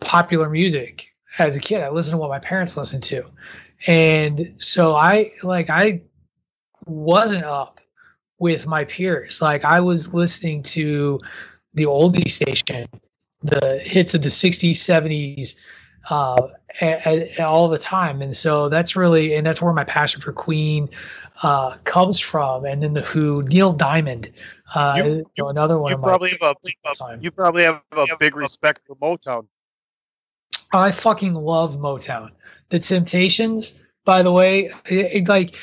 popular 0.00 0.48
music 0.48 1.08
as 1.38 1.56
a 1.56 1.60
kid. 1.60 1.82
I 1.82 1.90
listened 1.90 2.12
to 2.12 2.18
what 2.18 2.30
my 2.30 2.38
parents 2.38 2.76
listened 2.76 3.02
to, 3.04 3.24
and 3.86 4.54
so 4.58 4.96
I 4.96 5.32
like 5.42 5.70
I 5.70 6.02
wasn't 6.86 7.44
up 7.44 7.80
with 8.38 8.66
my 8.66 8.84
peers. 8.84 9.40
Like 9.40 9.64
I 9.64 9.80
was 9.80 10.12
listening 10.12 10.62
to 10.64 11.20
the 11.74 11.84
oldie 11.84 12.30
station, 12.30 12.88
the 13.42 13.78
hits 13.78 14.14
of 14.14 14.22
the 14.22 14.28
60s, 14.28 14.72
70s, 14.72 15.56
uh, 16.10 16.48
a- 16.80 17.32
a- 17.38 17.42
all 17.42 17.68
the 17.68 17.78
time. 17.78 18.22
And 18.22 18.36
so 18.36 18.68
that's 18.68 18.96
really, 18.96 19.34
and 19.34 19.46
that's 19.46 19.60
where 19.62 19.72
my 19.72 19.84
passion 19.84 20.20
for 20.20 20.32
Queen 20.32 20.88
uh, 21.42 21.76
comes 21.84 22.20
from. 22.20 22.64
And 22.64 22.82
then 22.82 22.94
the 22.94 23.02
Who, 23.02 23.42
Neil 23.44 23.72
Diamond, 23.72 24.32
uh, 24.74 24.94
you, 25.04 25.26
know, 25.38 25.48
another 25.48 25.78
one 25.78 25.92
You 25.92 25.98
probably 25.98 26.30
have 26.30 26.40
a 26.40 26.54
you 27.22 27.30
probably 27.30 27.62
have 27.64 27.82
a 27.92 28.06
big 28.18 28.36
respect 28.36 28.82
for 28.86 28.96
Motown. 28.96 29.46
I 30.72 30.90
fucking 30.90 31.34
love 31.34 31.78
Motown. 31.78 32.30
The 32.68 32.80
Temptations, 32.80 33.74
by 34.04 34.22
the 34.22 34.32
way, 34.32 34.70
it, 34.86 35.12
it, 35.12 35.28
like 35.28 35.54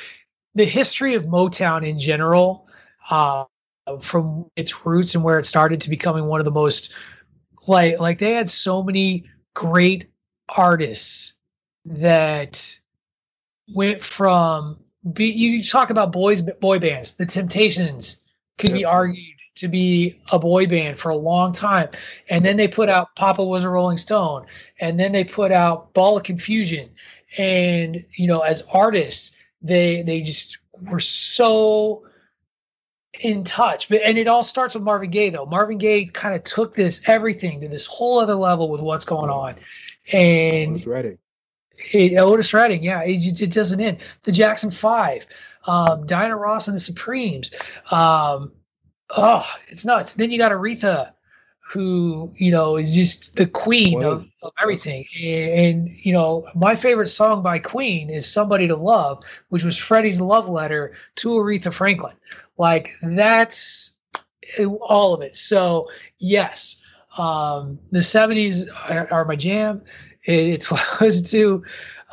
the 0.55 0.65
history 0.65 1.15
of 1.15 1.25
Motown 1.25 1.87
in 1.87 1.99
general, 1.99 2.67
uh, 3.09 3.45
from 3.99 4.49
its 4.55 4.85
roots 4.85 5.15
and 5.15 5.23
where 5.23 5.39
it 5.39 5.45
started 5.45 5.81
to 5.81 5.89
becoming 5.89 6.25
one 6.25 6.39
of 6.39 6.45
the 6.45 6.51
most 6.51 6.93
like 7.67 7.99
like 7.99 8.17
they 8.17 8.33
had 8.33 8.49
so 8.49 8.83
many 8.83 9.25
great 9.53 10.07
artists 10.49 11.33
that 11.85 12.77
went 13.73 14.03
from 14.03 14.79
be 15.13 15.25
you 15.25 15.63
talk 15.63 15.89
about 15.89 16.11
boys 16.11 16.41
boy 16.41 16.79
bands 16.79 17.13
the 17.13 17.25
temptations 17.25 18.21
could 18.57 18.73
be 18.73 18.85
argued 18.85 19.32
to 19.55 19.67
be 19.67 20.19
a 20.31 20.39
boy 20.39 20.65
band 20.65 20.97
for 20.97 21.09
a 21.09 21.15
long 21.15 21.53
time 21.53 21.87
and 22.29 22.43
then 22.43 22.57
they 22.57 22.67
put 22.67 22.89
out 22.89 23.15
papa 23.15 23.43
was 23.43 23.63
a 23.63 23.69
rolling 23.69 23.97
stone 23.97 24.45
and 24.79 24.99
then 24.99 25.11
they 25.11 25.23
put 25.23 25.51
out 25.51 25.93
ball 25.93 26.17
of 26.17 26.23
confusion 26.23 26.89
and 27.37 28.03
you 28.15 28.27
know 28.27 28.41
as 28.41 28.63
artists 28.73 29.31
they 29.61 30.01
they 30.03 30.21
just 30.21 30.57
were 30.81 30.99
so 30.99 32.03
in 33.21 33.43
touch 33.43 33.89
but 33.89 34.01
and 34.03 34.17
it 34.17 34.27
all 34.27 34.43
starts 34.43 34.73
with 34.73 34.83
marvin 34.83 35.09
gaye 35.09 35.29
though 35.29 35.45
marvin 35.45 35.77
gaye 35.77 36.05
kind 36.05 36.35
of 36.35 36.43
took 36.43 36.73
this 36.73 37.01
everything 37.05 37.61
to 37.61 37.67
this 37.67 37.85
whole 37.85 38.19
other 38.19 38.35
level 38.35 38.69
with 38.69 38.81
what's 38.81 39.05
going 39.05 39.29
on 39.29 39.55
and 40.11 40.73
Otis 40.75 40.87
Redding. 40.87 41.17
it, 41.93 42.17
Otis 42.17 42.53
Redding, 42.53 42.83
yeah, 42.83 43.01
it, 43.03 43.41
it 43.41 43.51
doesn't 43.51 43.79
end. 43.79 43.99
The 44.23 44.31
Jackson 44.31 44.71
Five, 44.71 45.25
um, 45.65 46.05
Diana 46.05 46.35
Ross 46.35 46.67
and 46.67 46.75
the 46.75 46.81
Supremes. 46.81 47.53
Um, 47.91 48.51
oh, 49.17 49.45
it's 49.67 49.85
nuts. 49.85 50.15
Then 50.15 50.31
you 50.31 50.37
got 50.37 50.51
Aretha, 50.51 51.11
who 51.59 52.31
you 52.35 52.51
know 52.51 52.77
is 52.77 52.93
just 52.93 53.35
the 53.35 53.45
queen 53.45 54.03
of, 54.03 54.25
of 54.41 54.51
everything. 54.61 55.05
And, 55.21 55.59
and 55.59 55.97
you 55.97 56.13
know, 56.13 56.47
my 56.55 56.75
favorite 56.75 57.07
song 57.07 57.41
by 57.41 57.59
Queen 57.59 58.09
is 58.09 58.31
"Somebody 58.31 58.67
to 58.67 58.75
Love," 58.75 59.23
which 59.49 59.63
was 59.63 59.77
Freddie's 59.77 60.19
love 60.19 60.49
letter 60.49 60.93
to 61.15 61.29
Aretha 61.29 61.73
Franklin. 61.73 62.15
Like 62.57 62.91
that's 63.01 63.91
all 64.81 65.13
of 65.13 65.21
it. 65.21 65.35
So 65.35 65.89
yes, 66.19 66.81
um, 67.17 67.79
the 67.91 67.99
'70s 67.99 68.67
are, 68.89 69.11
are 69.11 69.25
my 69.25 69.35
jam. 69.35 69.81
It, 70.25 70.39
it's 70.39 70.71
what 70.71 70.81
I 70.81 71.05
listen 71.05 71.25
to, 71.25 71.63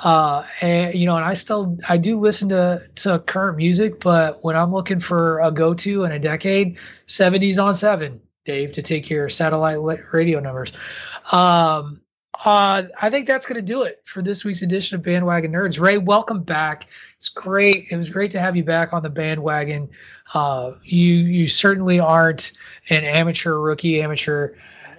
uh, 0.02 0.46
and 0.60 0.94
you 0.94 1.06
know, 1.06 1.16
and 1.16 1.24
I 1.24 1.34
still 1.34 1.76
I 1.88 1.96
do 1.96 2.18
listen 2.18 2.48
to 2.50 2.82
to 2.96 3.18
current 3.20 3.56
music, 3.56 4.00
but 4.00 4.42
when 4.42 4.56
I'm 4.56 4.72
looking 4.72 5.00
for 5.00 5.40
a 5.40 5.50
go 5.50 5.74
to 5.74 6.04
in 6.04 6.12
a 6.12 6.18
decade, 6.18 6.78
'70s 7.06 7.62
on 7.62 7.74
seven, 7.74 8.20
Dave, 8.44 8.72
to 8.72 8.82
take 8.82 9.10
your 9.10 9.28
satellite 9.28 9.78
radio 10.12 10.40
numbers. 10.40 10.72
Um, 11.32 12.00
uh, 12.42 12.84
I 13.00 13.10
think 13.10 13.26
that's 13.26 13.46
going 13.46 13.56
to 13.56 13.66
do 13.66 13.82
it 13.82 14.00
for 14.06 14.22
this 14.22 14.44
week's 14.44 14.62
edition 14.62 14.96
of 14.96 15.02
Bandwagon 15.02 15.52
Nerds. 15.52 15.78
Ray, 15.78 15.98
welcome 15.98 16.42
back. 16.42 16.86
It's 17.18 17.28
great. 17.28 17.88
It 17.90 17.96
was 17.96 18.08
great 18.08 18.30
to 18.30 18.40
have 18.40 18.56
you 18.56 18.64
back 18.64 18.94
on 18.94 19.02
the 19.02 19.10
bandwagon. 19.10 19.90
Uh, 20.32 20.72
you 20.82 21.14
you 21.14 21.46
certainly 21.46 22.00
aren't 22.00 22.52
an 22.88 23.04
amateur, 23.04 23.58
rookie 23.58 24.00
amateur. 24.00 24.54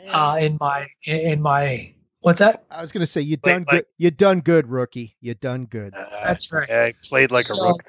Uh, 0.08 0.38
in 0.40 0.58
my 0.60 0.88
in, 1.06 1.20
in 1.20 1.42
my 1.42 1.94
what's 2.22 2.40
that? 2.40 2.64
I 2.72 2.82
was 2.82 2.92
going 2.92 3.02
to 3.02 3.06
say 3.08 3.22
you 3.22 3.38
done 3.38 3.66
good. 3.70 3.86
You 3.98 4.12
done 4.12 4.40
good, 4.42 4.68
rookie. 4.70 5.16
You 5.22 5.34
done 5.36 5.66
good. 5.66 5.94
That's 6.24 6.52
right. 6.52 6.70
I 6.70 6.94
played 7.04 7.32
like 7.32 7.46
So- 7.46 7.58
a 7.62 7.68
rookie. 7.70 7.86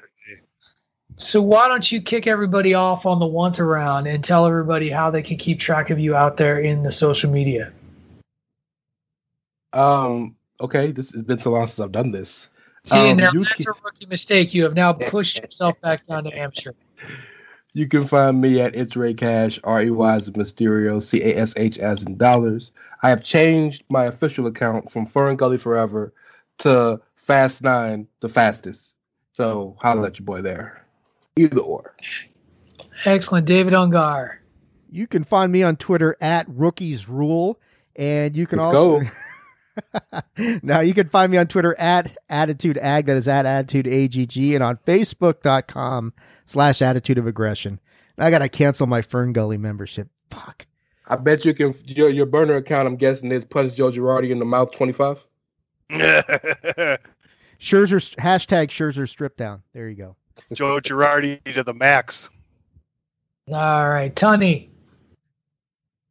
So 1.15 1.41
why 1.43 1.67
don't 1.67 1.91
you 1.91 2.01
kick 2.01 2.25
everybody 2.25 2.73
off 2.73 3.05
on 3.05 3.19
the 3.19 3.25
once 3.27 3.59
around 3.59 4.07
and 4.07 4.23
tell 4.23 4.47
everybody 4.47 4.89
how 4.89 5.11
they 5.11 5.21
can 5.21 5.37
keep 5.37 5.59
track 5.59 5.91
of 5.91 5.99
you 5.99 6.15
out 6.15 6.37
there 6.37 6.57
in 6.59 6.81
the 6.81 6.89
social 6.91 7.29
media? 7.29 7.71
Um. 9.73 10.35
Okay. 10.59 10.91
This 10.91 11.11
has 11.11 11.21
been 11.23 11.37
so 11.39 11.51
long 11.51 11.67
since 11.67 11.79
I've 11.79 11.91
done 11.91 12.11
this. 12.11 12.49
See, 12.83 13.11
Um, 13.11 13.17
now 13.17 13.31
that's 13.31 13.63
can- 13.65 13.67
a 13.69 13.83
rookie 13.83 14.05
mistake. 14.07 14.53
You 14.53 14.63
have 14.63 14.73
now 14.73 14.91
pushed 14.93 15.37
yourself 15.39 15.79
back 15.81 16.05
down 16.07 16.23
to 16.25 16.31
amateur. 16.37 16.71
You 17.75 17.87
can 17.87 18.05
find 18.05 18.39
me 18.39 18.61
at 18.61 18.75
It's 18.75 18.95
Rey 18.95 19.15
Cash, 19.15 19.59
R 19.63 19.81
E 19.81 19.89
Y 19.89 20.15
as 20.15 20.27
in 20.27 20.35
Mysterio, 20.35 21.01
C 21.01 21.23
A 21.23 21.35
S 21.37 21.55
H 21.57 21.79
as 21.79 22.03
in 22.03 22.17
dollars. 22.17 22.71
I 23.03 23.09
have 23.09 23.21
changed 23.21 23.83
my 23.89 24.05
official 24.05 24.47
account 24.47 24.89
from 24.89 25.05
Fern 25.05 25.35
Gully 25.35 25.57
Forever 25.57 26.13
to 26.59 27.01
Fast 27.15 27.61
Nine, 27.61 28.07
the 28.21 28.29
fastest. 28.29 28.95
So 29.33 29.75
holla 29.79 30.07
at 30.07 30.19
your 30.19 30.25
boy 30.25 30.41
there. 30.41 30.85
Either 31.35 31.59
or. 31.59 31.95
Excellent, 33.05 33.45
David 33.45 33.73
Ungar. 33.73 34.37
You 34.89 35.07
can 35.07 35.23
find 35.23 35.51
me 35.51 35.63
on 35.63 35.75
Twitter 35.75 36.15
at 36.21 36.47
Rookies 36.47 37.09
Rule, 37.09 37.59
and 37.95 38.35
you 38.37 38.47
can 38.47 38.59
Let's 38.59 38.75
also 38.75 39.01
go. 39.01 40.21
now 40.63 40.79
you 40.79 40.93
can 40.93 41.09
find 41.09 41.31
me 41.31 41.37
on 41.37 41.47
Twitter 41.47 41.75
at 41.79 42.15
Attitude 42.29 42.77
Ag, 42.77 43.07
that 43.07 43.17
is 43.17 43.27
at 43.27 43.45
Attitude 43.45 43.87
AGG, 43.87 44.53
and 44.53 44.63
on 44.63 44.77
Facebook.com 44.85 46.13
slash 46.45 46.81
Attitude 46.81 47.17
of 47.17 47.27
Aggression. 47.27 47.79
I 48.17 48.29
gotta 48.29 48.47
cancel 48.47 48.87
my 48.87 49.01
Fern 49.01 49.33
Gully 49.33 49.57
membership. 49.57 50.09
Fuck. 50.29 50.67
I 51.07 51.15
bet 51.17 51.43
you 51.45 51.53
can 51.53 51.75
your 51.85 52.09
your 52.09 52.25
burner 52.25 52.55
account. 52.55 52.87
I'm 52.87 52.95
guessing 52.95 53.31
is 53.31 53.45
punch 53.45 53.73
Joe 53.73 53.91
Girardi 53.91 54.31
in 54.31 54.39
the 54.39 54.45
mouth 54.45 54.71
25. 54.71 55.25
Scherzer 55.91 56.97
hashtag 58.15 58.69
Scherzer 58.69 59.07
strip 59.07 59.37
down. 59.37 59.63
There 59.73 59.89
you 59.89 59.95
go. 59.95 60.15
Joe 60.53 60.79
Girardi 60.79 61.41
to 61.53 61.63
the 61.63 61.73
max. 61.73 62.29
All 63.51 63.89
right, 63.89 64.15
Tony. 64.15 64.69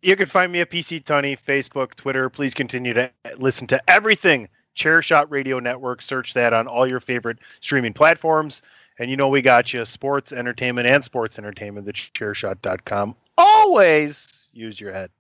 You 0.03 0.17
can 0.17 0.27
find 0.27 0.51
me 0.53 0.61
at 0.61 0.71
PC 0.71 1.05
Tunney, 1.05 1.39
Facebook, 1.47 1.95
Twitter. 1.95 2.29
Please 2.29 2.55
continue 2.55 2.93
to 2.93 3.11
listen 3.39 3.67
to 3.69 3.81
everything 3.89 4.49
Chairshot 4.77 5.27
Radio 5.31 5.59
Network. 5.59 6.03
Search 6.03 6.35
that 6.35 6.53
on 6.53 6.67
all 6.67 6.87
your 6.87 7.01
favorite 7.01 7.39
streaming 7.61 7.93
platforms. 7.93 8.63
And 8.99 9.11
you 9.11 9.17
know 9.17 9.29
we 9.29 9.43
got 9.43 9.73
you 9.73 9.85
sports, 9.85 10.33
entertainment, 10.33 10.87
and 10.87 11.03
sports 11.03 11.39
entertainment, 11.39 11.87
the 11.87 11.93
chairshot.com. 11.93 13.15
Always 13.39 14.42
use 14.53 14.81
your 14.81 14.93
head. 14.93 15.11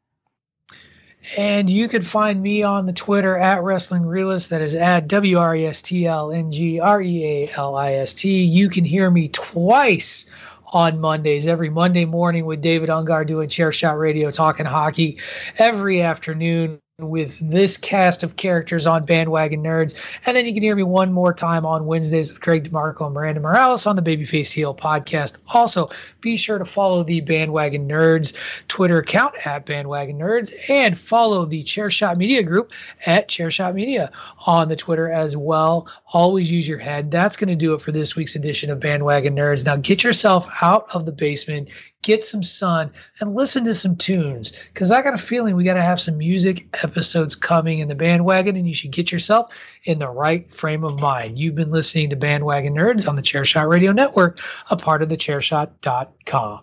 And 1.37 1.71
you 1.71 1.89
can 1.89 2.03
find 2.03 2.43
me 2.43 2.65
on 2.65 2.87
the 2.87 2.93
Twitter 2.93 3.39
at 3.39 3.63
Wrestling 3.63 4.05
Realist. 4.05 4.51
That 4.51 4.61
is 4.61 4.75
at 4.75 5.07
W 5.07 5.39
R 5.39 5.55
E 5.55 5.67
S 5.67 5.81
T 5.81 6.07
L 6.07 6.33
N 6.33 6.51
G 6.51 6.81
R 6.81 7.01
E 7.01 7.25
A 7.25 7.53
L 7.57 7.77
I 7.77 7.93
S 7.95 8.13
T. 8.15 8.43
You 8.43 8.69
can 8.69 8.85
hear 8.85 9.09
me 9.09 9.29
twice 9.29 10.27
on 10.73 10.99
Mondays, 10.99 11.47
every 11.47 11.71
Monday 11.71 12.05
morning 12.05 12.45
with 12.45 12.61
David 12.61 12.89
Ungar 12.89 13.27
doing 13.27 13.49
Chair 13.49 13.73
Shot 13.73 13.99
Radio, 13.99 14.31
talking 14.31 14.67
hockey, 14.67 15.21
every 15.59 16.03
afternoon 16.03 16.81
with 16.99 17.39
this 17.41 17.79
cast 17.79 18.23
of 18.23 18.37
characters 18.37 18.87
on 18.87 19.07
Bandwagon 19.07 19.63
Nerds. 19.63 19.95
And 20.27 20.37
then 20.37 20.45
you 20.45 20.53
can 20.53 20.63
hear 20.63 20.77
me 20.77 20.83
one 20.83 21.11
more 21.11 21.33
time 21.33 21.65
on 21.65 21.87
Wednesdays 21.87 22.29
with 22.31 22.43
Craig 22.43 22.71
DeMarco 22.71 23.07
and 23.07 23.15
Miranda 23.15 23.41
Morales 23.41 23.87
on 23.87 23.97
the 23.97 24.03
Babyface 24.03 24.53
Heel 24.53 24.75
podcast. 24.75 25.39
Also, 25.55 25.89
be 26.21 26.37
sure 26.37 26.59
to 26.59 26.67
follow 26.67 27.03
the 27.03 27.23
Bandwagon 27.23 27.89
Nerds 27.89 28.37
Twitter 28.69 28.99
account 28.99 29.35
at 29.47 29.65
Bandwagon 29.65 30.19
Nerds 30.19 30.53
and 30.69 30.99
follow 30.99 31.47
the 31.47 31.65
Chairshot 31.65 32.19
Media 32.19 32.43
Group 32.43 32.73
at 33.07 33.27
Chairshot 33.27 33.75
Media 33.75 34.13
on 34.47 34.69
the 34.69 34.77
Twitter 34.77 35.11
as 35.11 35.35
well. 35.35 35.89
Always 36.13 36.53
use 36.53 36.69
your 36.69 36.79
head. 36.79 37.11
That's 37.11 37.39
going 37.39 37.49
to 37.49 37.57
do 37.57 37.73
it 37.73 37.81
for 37.81 37.93
this 37.93 38.17
week's 38.17 38.37
edition 38.37 38.71
of 38.71 38.81
Bandwagon 38.81 39.35
Nerds. 39.35 39.65
Now 39.65 39.77
get 39.77 40.05
yourself 40.05 40.47
out 40.61 40.95
of 40.95 41.07
the 41.07 41.13
basement, 41.13 41.71
get 42.03 42.23
some 42.23 42.43
sun, 42.43 42.91
and 43.21 43.35
listen 43.35 43.65
to 43.65 43.75
some 43.75 43.97
tunes. 43.97 44.53
Because 44.73 44.91
I 44.91 45.03
got 45.03 45.15
a 45.15 45.19
feeling 45.19 45.57
we 45.57 45.65
got 45.65 45.75
to 45.75 45.83
have 45.83 46.01
some 46.01 46.19
music 46.19 46.67
episodes 46.83 47.35
coming 47.35 47.79
in 47.79 47.89
the 47.89 47.95
bandwagon, 47.95 48.57
and 48.57 48.69
you 48.69 48.75
should 48.75 48.91
get 48.93 49.11
yourself 49.11 49.53
in 49.85 49.99
the 49.99 50.09
right 50.09 50.53
frame 50.53 50.85
of 50.85 51.01
mind. 51.01 51.39
You've 51.39 51.55
been 51.55 51.71
listening 51.71 52.11
to 52.11 52.17
Bandwagon 52.17 52.75
Nerds 52.75 53.09
on 53.09 53.17
the 53.17 53.23
Chairshot 53.23 53.69
Radio 53.69 53.93
Network, 53.93 54.41
a 54.71 54.77
part 54.77 55.03
of 55.03 55.09
the 55.09 55.17
Chairshot.com. 55.17 56.63